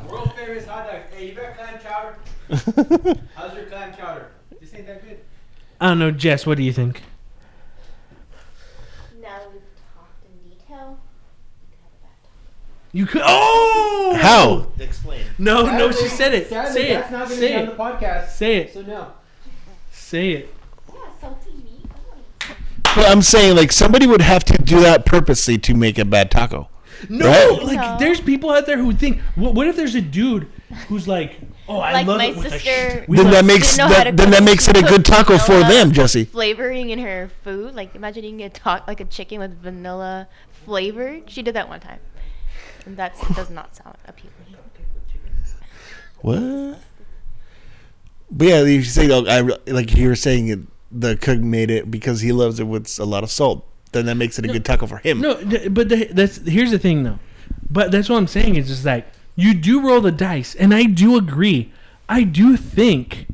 World 0.09 0.33
famous 0.37 0.65
hot 0.67 0.87
dog. 0.91 1.01
Hey, 1.13 1.29
you 1.29 1.35
got 1.35 1.50
clam 1.50 1.50
chowder? 1.50 1.50
How's 3.37 3.55
your 3.55 3.67
clam 3.67 3.95
chowder? 3.97 4.27
This 4.61 4.75
ain't 4.75 4.87
that 4.89 5.05
good. 5.07 5.21
I 5.81 5.89
don't 5.89 6.01
know, 6.01 6.11
Jess. 6.11 6.45
What 6.45 6.57
do 6.57 6.65
you 6.65 6.73
think? 6.73 7.01
Now 9.23 9.39
that 9.39 9.53
we've 9.53 9.63
talked 9.95 10.25
in 10.25 10.51
detail, 10.51 10.99
you 11.61 11.71
could 11.71 11.79
have 11.81 11.93
a 11.93 12.03
bad 12.03 12.23
time. 12.23 12.91
You 12.93 13.07
could. 13.07 13.23
Oh, 13.25 14.19
How? 14.21 14.67
Explain. 14.83 15.23
No, 15.39 15.65
no, 15.77 15.93
she 15.93 16.09
said 16.09 16.35
it. 16.35 16.49
Say 16.49 16.91
it. 16.91 17.09
Say 17.29 17.55
it. 17.55 17.77
podcast. 17.77 18.31
Say 18.31 18.57
it. 18.57 18.75
So 18.75 18.83
no. 18.83 19.13
Say 19.93 20.31
it. 20.33 20.55
Yeah, 20.93 21.01
salty 21.21 21.53
meat. 21.53 21.87
Oh. 21.95 22.57
But 22.97 23.09
I'm 23.09 23.23
saying 23.23 23.55
like 23.57 23.71
somebody 23.71 24.09
would 24.09 24.23
have 24.23 24.43
to 24.47 24.61
do 24.61 24.81
that 24.81 25.07
purposely 25.07 25.57
to 25.59 25.75
make 25.75 25.99
a 25.99 26.05
bad 26.05 26.33
taco. 26.33 26.69
No, 27.09 27.27
Right? 27.27 27.63
like 27.65 27.77
No. 27.79 27.97
there's 27.99 28.21
people 28.21 28.51
out 28.51 28.67
there 28.67 28.77
who 28.79 28.93
think. 28.93 29.21
What, 29.35 29.55
what 29.55 29.67
if 29.67 29.77
there's 29.77 29.95
a 29.95 30.01
dude 30.01 30.49
who's 30.89 31.09
like, 31.09 31.41
oh, 31.69 31.79
I 31.79 31.93
Like 31.93 32.07
love 32.07 32.19
my 32.19 32.25
it 32.27 32.35
with 32.37 32.45
the 32.45 32.51
sister- 32.51 33.05
sh- 33.05 33.07
Then 33.09 33.25
love- 33.25 33.33
that 33.33 33.45
makes 33.45 33.77
Didn't 33.77 33.89
know 33.91 33.95
how 33.97 34.05
that, 34.05 34.17
then 34.17 34.31
that 34.31 34.43
makes 34.43 34.69
it 34.69 34.77
a 34.77 34.83
good 34.83 35.05
taco 35.05 35.39
for 35.39 35.59
them, 35.61 35.93
Jesse. 35.93 36.25
Flavoring 36.25 36.91
in 36.91 36.99
her 36.99 37.31
food, 37.43 37.75
like 37.75 37.95
imagine 37.95 38.25
eating 38.25 38.43
a 38.43 38.51
ta- 38.51 38.85
like 38.87 39.01
a 39.01 39.05
chicken 39.05 39.39
with 39.41 39.61
vanilla 39.63 40.29
flavored. 40.65 41.31
She 41.31 41.43
did 41.43 41.55
that 41.55 41.69
one 41.69 41.81
time, 41.81 42.01
and 42.87 42.97
that 42.97 43.15
does 43.35 43.51
not 43.51 43.75
sound 43.77 43.97
appealing. 44.07 44.35
What? 46.23 46.79
But 48.31 48.47
yeah, 48.47 48.63
you 48.63 48.83
say 48.85 49.07
though, 49.07 49.27
I 49.27 49.41
like 49.67 49.97
you 49.97 50.09
were 50.09 50.15
saying 50.17 50.67
the 50.93 51.17
cook 51.17 51.41
made 51.41 51.71
it 51.71 51.91
because 51.91 52.21
he 52.21 52.31
loves 52.33 52.61
it 52.61 52.65
with 52.67 52.99
a 53.01 53.05
lot 53.05 53.25
of 53.25 53.31
salt. 53.31 53.67
Then 53.93 54.07
that 54.07 54.15
makes 54.15 54.39
it 54.39 54.45
a 54.45 54.49
good 54.49 54.65
taco 54.65 54.87
for 54.87 54.99
him. 54.99 55.21
No, 55.21 55.35
but 55.71 55.89
the, 55.89 56.09
that's 56.13 56.37
here's 56.47 56.71
the 56.71 56.79
thing 56.79 57.03
though. 57.03 57.19
But 57.71 57.91
that's 57.91 58.09
what 58.09 58.17
I'm 58.17 58.27
saying 58.27 58.57
is 58.57 58.69
just 58.69 58.85
like 58.85 59.07
you 59.37 59.55
do 59.55 59.81
roll 59.81 60.01
the 60.01 60.13
dice, 60.13 60.55
and 60.55 60.75
I 60.75 60.85
do 60.85 61.17
agree. 61.17 61.73
I 62.09 62.23
do 62.25 62.57
think 62.57 63.27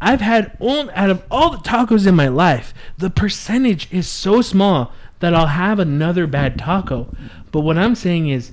I've 0.00 0.20
had 0.20 0.56
all, 0.60 0.90
out 0.94 1.10
of 1.10 1.22
all 1.30 1.50
the 1.50 1.58
tacos 1.58 2.06
in 2.06 2.14
my 2.14 2.28
life, 2.28 2.72
the 2.96 3.10
percentage 3.10 3.92
is 3.92 4.08
so 4.08 4.42
small 4.42 4.92
that 5.20 5.34
I'll 5.34 5.48
have 5.48 5.78
another 5.78 6.26
bad 6.26 6.58
taco. 6.58 7.14
But 7.50 7.60
what 7.60 7.78
I'm 7.78 7.94
saying 7.94 8.28
is, 8.28 8.52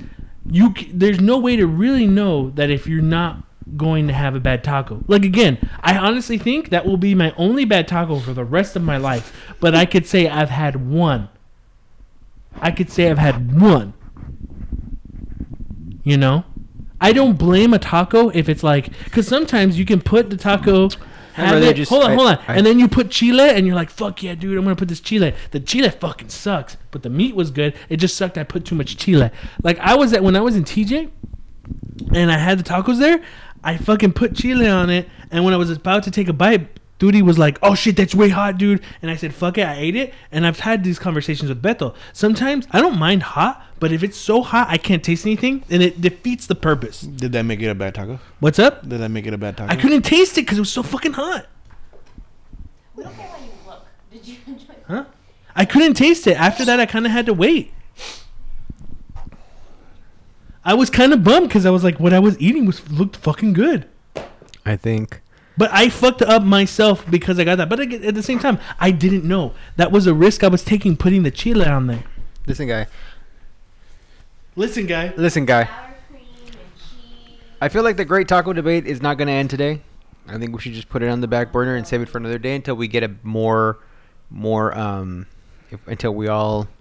you 0.49 0.74
there's 0.91 1.20
no 1.20 1.40
way 1.40 1.56
to 1.56 1.66
really 1.66 2.07
know 2.07 2.52
that 2.52 2.70
if 2.70 2.88
you're 2.88 3.02
not 3.02 3.44
going 3.77 4.07
to 4.07 4.13
have 4.13 4.35
a 4.35 4.39
bad 4.39 4.63
taco. 4.63 5.03
Like 5.07 5.25
again, 5.25 5.57
I 5.81 5.97
honestly 5.97 6.37
think 6.37 6.69
that 6.69 6.85
will 6.85 6.97
be 6.97 7.15
my 7.15 7.33
only 7.37 7.65
bad 7.65 7.87
taco 7.87 8.19
for 8.19 8.33
the 8.33 8.43
rest 8.45 8.75
of 8.75 8.83
my 8.83 8.97
life. 8.97 9.35
But 9.59 9.73
I 9.75 9.85
could 9.85 10.05
say 10.05 10.27
I've 10.27 10.49
had 10.51 10.87
one. 10.87 11.29
I 12.61 12.71
could 12.71 12.89
say 12.91 13.09
I've 13.09 13.17
had 13.17 13.59
one. 13.59 13.93
You 16.03 16.17
know? 16.17 16.45
I 17.01 17.11
don't 17.11 17.37
blame 17.37 17.73
a 17.73 17.79
taco 17.79 18.29
if 18.29 18.47
it's 18.47 18.63
like, 18.63 18.89
because 19.03 19.27
sometimes 19.27 19.77
you 19.77 19.85
can 19.85 20.01
put 20.01 20.29
the 20.29 20.37
taco 20.37 20.89
have 21.33 21.61
it. 21.61 21.75
just- 21.75 21.89
hold 21.89 22.03
on, 22.03 22.11
I- 22.11 22.15
hold 22.15 22.27
on. 22.29 22.37
I- 22.47 22.55
and 22.55 22.65
then 22.65 22.79
you 22.79 22.87
put 22.87 23.09
chile, 23.11 23.49
and 23.49 23.67
you're 23.67 23.75
like, 23.75 23.89
"Fuck 23.89 24.23
yeah, 24.23 24.35
dude! 24.35 24.57
I'm 24.57 24.63
gonna 24.63 24.77
put 24.77 24.87
this 24.87 25.01
chile." 25.01 25.33
The 25.51 25.59
chile 25.59 25.89
fucking 25.89 26.29
sucks, 26.29 26.77
but 26.91 27.03
the 27.03 27.09
meat 27.09 27.35
was 27.35 27.51
good. 27.51 27.73
It 27.89 27.97
just 27.97 28.15
sucked. 28.15 28.37
I 28.37 28.43
put 28.45 28.63
too 28.63 28.73
much 28.75 28.95
chile. 28.95 29.29
Like 29.61 29.77
I 29.79 29.95
was 29.95 30.13
at 30.13 30.23
when 30.23 30.37
I 30.37 30.39
was 30.39 30.55
in 30.55 30.63
TJ, 30.63 31.09
and 32.13 32.31
I 32.31 32.37
had 32.37 32.57
the 32.57 32.63
tacos 32.63 32.99
there. 32.99 33.19
I 33.65 33.77
fucking 33.77 34.13
put 34.13 34.35
chile 34.35 34.67
on 34.67 34.89
it, 34.91 35.09
and 35.31 35.43
when 35.43 35.53
I 35.53 35.57
was 35.57 35.71
about 35.71 36.03
to 36.03 36.11
take 36.11 36.27
a 36.27 36.33
bite, 36.33 36.79
Duty 36.99 37.21
was 37.21 37.37
like, 37.37 37.57
"Oh 37.61 37.75
shit, 37.75 37.97
that's 37.97 38.15
way 38.15 38.29
hot, 38.29 38.57
dude." 38.57 38.81
And 39.01 39.11
I 39.11 39.17
said, 39.17 39.33
"Fuck 39.33 39.57
it," 39.57 39.65
I 39.65 39.75
ate 39.75 39.95
it. 39.95 40.13
And 40.31 40.47
I've 40.47 40.59
had 40.59 40.83
these 40.83 40.97
conversations 40.97 41.49
with 41.49 41.61
Beto. 41.61 41.93
Sometimes 42.13 42.67
I 42.71 42.79
don't 42.79 42.97
mind 42.97 43.23
hot, 43.23 43.61
but 43.79 43.91
if 43.91 44.03
it's 44.03 44.17
so 44.17 44.41
hot 44.43 44.67
I 44.69 44.77
can't 44.77 45.03
taste 45.03 45.25
anything, 45.25 45.63
then 45.67 45.81
it 45.81 45.99
defeats 45.99 46.45
the 46.45 46.55
purpose. 46.55 47.01
Did 47.01 47.33
that 47.33 47.43
make 47.43 47.61
it 47.61 47.67
a 47.67 47.75
bad 47.75 47.95
taco? 47.95 48.19
What's 48.39 48.59
up? 48.59 48.87
Did 48.87 48.99
that 48.99 49.09
make 49.09 49.25
it 49.25 49.33
a 49.33 49.37
bad 49.37 49.57
taco? 49.57 49.73
I 49.73 49.75
couldn't 49.75 50.03
taste 50.03 50.37
it 50.37 50.41
because 50.43 50.57
it 50.57 50.61
was 50.61 50.71
so 50.71 50.83
fucking 50.83 51.13
hot. 51.13 51.47
We 52.95 53.03
don't 53.03 53.15
care 53.17 53.27
how 53.27 53.37
you 53.43 53.51
look. 53.67 53.85
Did 54.11 54.25
you 54.27 54.37
enjoy? 54.47 54.75
Huh? 54.87 55.05
I 55.55 55.65
couldn't 55.65 55.95
taste 55.95 56.27
it. 56.27 56.39
After 56.39 56.63
that, 56.65 56.79
I 56.79 56.85
kind 56.85 57.05
of 57.05 57.11
had 57.11 57.25
to 57.25 57.33
wait. 57.33 57.73
I 60.65 60.73
was 60.73 60.89
kind 60.89 61.13
of 61.13 61.23
bummed 61.23 61.47
because 61.47 61.65
I 61.65 61.69
was 61.69 61.83
like, 61.83 61.99
what 61.99 62.11
I 62.11 62.19
was 62.19 62.39
eating 62.39 62.65
was 62.65 62.89
looked 62.89 63.17
fucking 63.17 63.53
good. 63.53 63.87
I 64.65 64.75
think. 64.75 65.21
But 65.57 65.71
I 65.71 65.89
fucked 65.89 66.23
up 66.23 66.43
myself 66.43 67.09
because 67.09 67.39
I 67.39 67.43
got 67.43 67.57
that. 67.57 67.69
But 67.69 67.79
at 67.79 68.15
the 68.15 68.23
same 68.23 68.39
time, 68.39 68.59
I 68.79 68.91
didn't 68.91 69.23
know 69.23 69.53
that 69.77 69.91
was 69.91 70.07
a 70.07 70.13
risk 70.13 70.43
I 70.43 70.47
was 70.47 70.63
taking 70.63 70.97
putting 70.97 71.23
the 71.23 71.31
chile 71.31 71.65
on 71.65 71.87
there. 71.87 72.03
Listen, 72.47 72.67
guy. 72.67 72.87
Listen, 74.55 74.85
guy. 74.85 75.13
Listen, 75.15 75.45
guy. 75.45 75.65
Sour 75.65 75.93
cream 76.09 76.21
and 76.39 76.45
cheese. 76.47 76.55
I 77.61 77.69
feel 77.69 77.83
like 77.83 77.97
the 77.97 78.05
great 78.05 78.27
taco 78.27 78.51
debate 78.51 78.85
is 78.87 79.01
not 79.01 79.17
going 79.17 79.27
to 79.27 79.33
end 79.33 79.49
today. 79.49 79.81
I 80.27 80.37
think 80.39 80.55
we 80.55 80.61
should 80.61 80.73
just 80.73 80.89
put 80.89 81.03
it 81.03 81.09
on 81.09 81.21
the 81.21 81.27
back 81.27 81.51
burner 81.51 81.75
and 81.75 81.85
save 81.85 82.01
it 82.01 82.09
for 82.09 82.17
another 82.17 82.39
day 82.39 82.55
until 82.55 82.75
we 82.75 82.87
get 82.87 83.03
a 83.03 83.11
more, 83.21 83.77
more, 84.31 84.75
um, 84.77 85.27
if, 85.69 85.87
until 85.87 86.13
we 86.15 86.27
all 86.27 86.61
Have 86.61 86.69
tacos. 86.69 86.74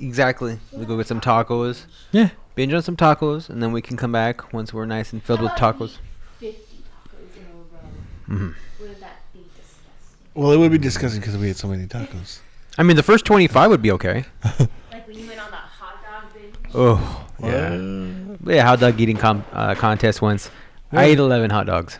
Exactly. 0.00 0.58
We 0.72 0.84
go 0.86 0.96
get 0.96 1.06
some 1.06 1.20
tacos, 1.20 1.86
Yeah. 2.12 2.30
binge 2.54 2.72
on 2.72 2.82
some 2.82 2.96
tacos, 2.96 3.48
and 3.48 3.62
then 3.62 3.72
we 3.72 3.82
can 3.82 3.96
come 3.96 4.12
back 4.12 4.52
once 4.52 4.72
we're 4.74 4.86
nice 4.86 5.12
and 5.12 5.22
filled 5.22 5.40
with 5.40 5.50
How 5.52 5.70
about 5.70 5.78
tacos. 5.78 5.98
Fifty 6.38 6.82
tacos 6.82 7.36
in 7.36 7.44
a 7.44 8.34
row. 8.36 8.38
Mhm. 8.48 8.54
Wouldn't 8.80 9.00
that 9.00 9.16
be 9.32 9.40
disgusting? 9.56 10.32
Well, 10.34 10.52
it 10.52 10.56
would 10.58 10.72
be 10.72 10.78
disgusting 10.78 11.20
because 11.20 11.36
we 11.36 11.48
had 11.48 11.56
so 11.56 11.68
many 11.68 11.86
tacos. 11.86 12.38
I 12.78 12.82
mean, 12.82 12.96
the 12.96 13.02
first 13.02 13.24
twenty-five 13.24 13.70
would 13.70 13.82
be 13.82 13.92
okay. 13.92 14.24
Like 14.92 15.06
when 15.06 15.18
you 15.18 15.26
went 15.26 15.40
on 15.40 15.50
that 15.50 15.68
hot 15.78 16.02
dog 16.02 16.32
binge. 16.34 16.54
Oh, 16.74 17.26
yeah, 17.42 18.54
yeah. 18.54 18.62
Hot 18.64 18.80
dog 18.80 19.00
eating 19.00 19.16
com- 19.16 19.44
uh, 19.52 19.74
contest 19.74 20.20
once. 20.22 20.50
I 20.92 21.04
ate 21.04 21.18
eleven 21.18 21.50
hot 21.50 21.66
dogs. 21.66 21.98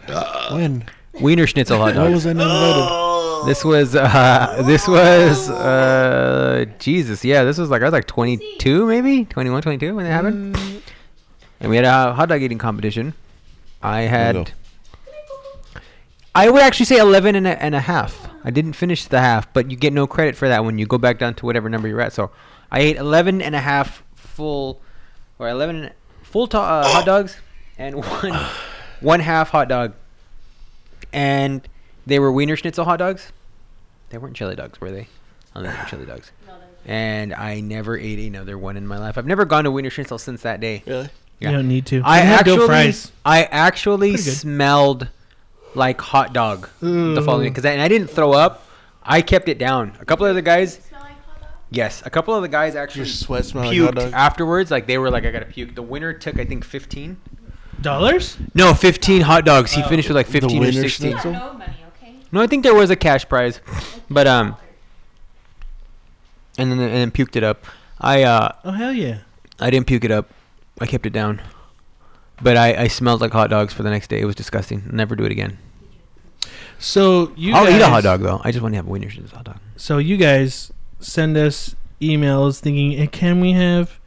When? 0.51 0.85
Wiener 1.21 1.47
Schnitzel 1.47 1.79
hot 1.79 1.95
Why 1.97 2.05
dogs. 2.05 2.13
was 2.15 2.27
I 2.27 2.33
not 2.33 2.45
invited? 2.45 3.10
This 3.47 3.65
was 3.65 3.95
uh 3.97 4.63
this 4.67 4.87
was 4.87 5.49
uh 5.51 6.67
Jesus, 6.79 7.25
yeah, 7.25 7.45
this 7.45 7.59
was 7.59 7.71
like 7.71 7.83
I 7.83 7.85
was 7.85 7.93
like 7.93 8.07
22 8.07 8.87
maybe, 8.87 9.25
21, 9.25 9.63
22 9.63 9.95
when 9.95 10.07
it 10.07 10.11
happened. 10.11 10.57
And 11.61 11.71
we 11.71 11.77
had 11.77 11.85
a 11.85 12.15
hot 12.15 12.29
dog 12.29 12.43
eating 12.43 12.59
competition. 12.59 13.15
I 13.83 14.03
had 14.03 14.53
I 16.35 16.49
would 16.49 16.63
actually 16.63 16.87
say 16.87 16.99
11 16.99 17.35
and 17.35 17.47
a, 17.47 17.63
and 17.63 17.75
a 17.75 17.81
half. 17.81 18.29
I 18.45 18.51
didn't 18.51 18.75
finish 18.75 19.05
the 19.07 19.21
half, 19.21 19.53
but 19.53 19.71
you 19.71 19.77
get 19.77 19.93
no 19.93 20.07
credit 20.07 20.37
for 20.37 20.49
that 20.49 20.65
when 20.65 20.79
you 20.79 20.87
go 20.87 20.97
back 20.97 21.19
down 21.19 21.35
to 21.35 21.47
whatever 21.47 21.69
number 21.69 21.89
you're 21.89 22.01
at. 22.01 22.13
So, 22.13 22.31
I 22.71 22.81
ate 22.81 22.97
11 22.97 23.43
and 23.43 23.55
a 23.55 23.61
half 23.61 24.05
full 24.15 24.81
or 25.39 25.49
11 25.49 25.91
full 26.23 26.47
to- 26.47 26.59
uh, 26.59 26.87
hot 26.87 27.05
dogs 27.05 27.37
and 27.77 27.97
one 28.23 28.47
one 29.01 29.21
half 29.21 29.51
hot 29.51 29.69
dog. 29.69 29.95
And 31.13 31.67
they 32.11 32.19
were 32.19 32.33
Wiener 32.33 32.57
Schnitzel 32.57 32.85
hot 32.85 32.99
dogs. 32.99 33.33
They 34.11 34.19
weren't 34.19 34.37
chili 34.37 34.57
dogs, 34.57 34.81
were 34.81 34.91
they? 34.91 35.09
Oh, 35.55 35.63
they 35.63 35.69
were 35.69 35.87
chili 35.89 36.07
dogs. 36.07 36.33
No, 36.47 36.55
And 36.87 37.35
I 37.35 37.61
never 37.61 37.99
ate 37.99 38.19
another 38.19 38.57
one 38.57 38.77
in 38.77 38.87
my 38.87 38.99
life. 38.99 39.19
I've 39.19 39.27
never 39.27 39.45
gone 39.45 39.65
to 39.65 39.71
Wiener 39.71 39.91
Schnitzel 39.91 40.19
since 40.19 40.43
that 40.43 40.61
day. 40.61 40.83
Really? 40.87 41.11
Yeah. 41.39 41.51
You 41.51 41.57
don't 41.57 41.69
need 41.69 41.87
to. 41.87 42.03
I 42.05 42.21
You 42.21 42.27
have 42.27 42.41
actually, 42.41 42.67
fries. 42.67 43.13
I 43.25 43.45
actually 43.45 44.17
smelled 44.17 45.09
like 45.75 46.01
hot 46.01 46.33
dog 46.33 46.69
the 46.81 47.23
following 47.25 47.51
mm. 47.51 47.53
because 47.53 47.65
I, 47.65 47.71
and 47.73 47.83
I 47.83 47.89
didn't 47.89 48.09
throw 48.09 48.33
up. 48.33 48.67
I 49.03 49.23
kept 49.23 49.49
it 49.49 49.59
down. 49.59 49.97
A 50.01 50.05
couple 50.05 50.27
of 50.27 50.35
the 50.35 50.43
guys, 50.43 50.81
like 50.93 51.13
yes, 51.71 52.03
a 52.05 52.11
couple 52.11 52.35
of 52.35 52.43
the 52.43 52.49
guys 52.49 52.75
actually 52.75 53.01
Your 53.01 53.07
sweat 53.07 53.45
smell 53.47 53.65
like 53.65 53.77
puked 53.77 54.13
afterwards. 54.13 54.71
Like 54.71 54.87
they 54.87 54.99
were 54.99 55.11
like, 55.11 55.25
I 55.25 55.31
gotta 55.31 55.47
puke. 55.47 55.75
The 55.75 55.83
winner 55.83 56.13
took 56.13 56.39
I 56.39 56.45
think 56.45 56.65
15. 56.65 57.21
Dollars? 57.81 58.37
No, 58.55 58.75
15 58.75 59.23
hot 59.23 59.47
dogs. 59.47 59.73
He 59.73 59.83
uh, 59.83 59.89
finished 59.89 60.09
with 60.09 60.17
like 60.17 60.27
The 60.27 60.33
15 60.33 60.59
or 60.59 60.61
Wiener 60.61 60.83
16. 62.33 62.39
We 62.39 62.39
got 62.39 62.39
Schnitzel? 62.39 62.39
no 62.39 62.39
money, 62.39 62.39
okay? 62.39 62.39
No, 62.39 62.41
I 62.43 62.47
think 62.47 62.63
there 62.63 62.75
was 62.75 62.91
a 62.91 62.97
cash 62.97 63.29
prize, 63.29 63.61
but 64.11 64.27
um, 64.27 64.57
and 66.59 66.71
then 66.73 66.79
and 66.81 66.93
then 66.93 67.11
puked 67.11 67.37
it 67.37 67.43
up. 67.43 67.65
I 68.01 68.23
uh, 68.23 68.53
Oh 68.65 68.71
hell 68.73 68.93
yeah! 68.93 69.19
I 69.59 69.71
didn't 69.71 69.87
puke 69.87 70.05
it 70.05 70.11
up. 70.11 70.29
I 70.81 70.87
kept 70.87 71.07
it 71.07 71.13
down. 71.13 71.41
But 72.43 72.57
I, 72.57 72.85
I 72.85 72.89
smelled 72.89 73.21
like 73.21 73.33
hot 73.33 73.51
dogs 73.51 73.75
for 73.75 73.83
the 73.83 73.91
next 73.91 74.09
day. 74.09 74.19
It 74.21 74.25
was 74.25 74.35
disgusting. 74.35 74.89
Never 74.91 75.15
do 75.15 75.25
it 75.25 75.33
again. 75.33 75.59
So 76.79 77.33
you 77.37 77.55
I'll 77.55 77.67
guys, 77.67 77.75
eat 77.75 77.83
a 77.83 77.87
hot 77.89 78.03
dog 78.03 78.21
though. 78.23 78.41
I 78.43 78.51
just 78.51 78.63
want 78.63 78.73
to 78.73 78.77
have 78.77 78.87
Wiener 78.87 79.11
Schnitzel 79.11 79.37
hot 79.37 79.45
dog. 79.45 79.59
So 79.77 79.99
you 79.99 80.17
guys 80.17 80.73
send 81.01 81.37
us 81.37 81.77
emails 82.01 82.61
thinking, 82.61 82.99
"Eh, 82.99 83.07
can 83.07 83.41
we 83.41 83.53
have, 83.53 84.01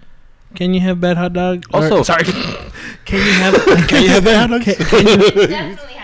can 0.56 0.74
you 0.74 0.80
have 0.80 1.00
bad 1.00 1.18
hot 1.18 1.34
dog? 1.34 1.66
Or- 1.72 1.84
Also- 1.84 2.02
sorry, 2.02 2.24
can 3.06 3.20
you 3.20 3.34
have, 3.34 3.54
Can 3.88 4.02
you 4.04 4.10
have 4.10 4.24
bad 4.24 4.50
hot 4.50 4.62
dogs? 4.62 4.66
Can, 4.66 4.76
can 4.90 5.06
you, 5.08 5.18
Definitely 5.18 5.54
have 5.54 5.74
a 5.78 5.88
bad 5.88 6.03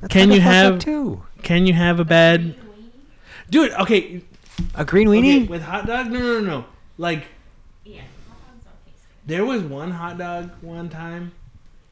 hot 0.00 0.02
dog. 0.02 0.10
can 0.10 0.30
you 0.32 0.40
have, 0.40 0.78
two 0.78 1.22
can 1.42 1.66
you 1.66 1.74
have 1.74 2.00
a 2.00 2.04
bad, 2.04 2.54
dude? 3.50 3.72
Okay, 3.72 4.22
a 4.74 4.84
green 4.84 5.08
okay, 5.08 5.18
weenie? 5.20 5.48
with 5.48 5.62
hot 5.62 5.86
dog, 5.86 6.10
no, 6.10 6.18
no, 6.18 6.40
no, 6.40 6.40
no. 6.40 6.64
Like 6.96 7.24
Yeah, 7.84 8.00
hot 8.28 8.38
dogs 8.50 8.64
don't 8.64 8.86
taste 8.86 9.04
good. 9.08 9.34
there 9.34 9.44
was 9.44 9.62
one 9.62 9.90
hot 9.92 10.18
dog 10.18 10.50
one 10.62 10.88
time 10.88 11.32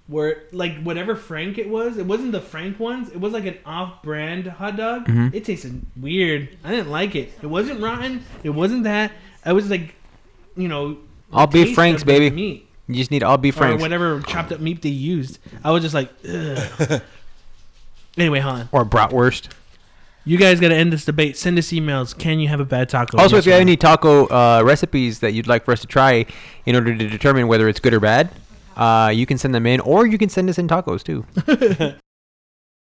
where 0.09 0.45
like 0.53 0.81
whatever 0.83 1.17
Frank 1.17 1.59
it 1.59 1.69
was, 1.69 1.99
it 1.99 2.07
wasn't 2.07 2.33
the 2.33 2.41
Frank 2.41 2.79
ones. 2.79 3.09
It 3.11 3.21
was 3.21 3.33
like 3.33 3.45
an 3.45 3.59
off-brand 3.67 4.47
hot 4.47 4.77
dog. 4.77 5.07
Mhm. 5.07 5.35
It 5.35 5.45
tasted 5.45 5.83
weird. 6.01 6.49
I 6.65 6.71
didn't 6.71 6.91
like 6.91 7.15
it. 7.17 7.33
It 7.43 7.47
wasn't 7.47 7.81
rotten. 7.81 8.25
It 8.45 8.51
wasn't 8.51 8.85
that. 8.85 9.13
I 9.45 9.53
was 9.53 9.69
like, 9.71 9.95
you 10.57 10.69
know, 10.69 10.99
All 11.33 11.47
the 11.47 11.53
beef 11.53 11.67
taste 11.67 11.75
Franks, 11.75 12.05
baby. 12.05 12.31
Meat 12.35 12.69
You 12.89 12.95
just 12.95 13.11
need 13.11 13.23
all 13.25 13.37
beef 13.37 13.57
or 13.57 13.59
franks 13.59 13.81
whatever 13.83 14.21
chopped 14.23 14.53
up 14.53 14.61
meat 14.61 14.83
they 14.83 14.89
used. 14.91 15.39
I 15.65 15.73
was 15.73 15.83
just 15.83 15.95
like, 15.95 16.11
Ugh. 16.29 17.03
anyway, 18.17 18.41
Han, 18.41 18.69
or 18.73 18.85
bratwurst. 18.85 19.49
you 20.25 20.37
guys 20.39 20.59
got 20.61 20.69
to 20.69 20.75
end 20.75 20.93
this 20.93 21.05
debate. 21.05 21.37
Send 21.37 21.59
us 21.59 21.69
emails. 21.69 22.17
Can 22.17 22.41
you 22.41 22.49
have 22.49 22.61
a 22.61 22.65
bad 22.65 22.89
taco? 22.89 23.19
Also, 23.19 23.37
Yes 23.37 23.43
if 23.43 23.47
you 23.47 23.53
or 23.53 23.55
have 23.55 23.61
no? 23.61 23.71
any 23.71 23.77
taco 23.77 24.27
uh, 24.27 24.63
recipes 24.65 25.21
that 25.21 25.33
you'd 25.33 25.47
like 25.47 25.65
for 25.65 25.73
us 25.73 25.81
to 25.81 25.87
try 25.87 26.27
in 26.65 26.75
order 26.75 26.97
to 26.97 27.09
determine 27.09 27.49
whether 27.49 27.69
it's 27.69 27.81
good 27.81 27.95
or 27.95 28.01
bad, 28.01 28.31
uh, 28.77 29.11
you 29.15 29.27
can 29.27 29.39
send 29.39 29.55
them 29.55 29.67
in, 29.67 29.81
or 29.81 30.07
you 30.07 30.19
can 30.19 30.29
send 30.29 30.49
us 30.51 30.59
in 30.59 30.69
tacos 30.69 31.03
too. 31.03 31.25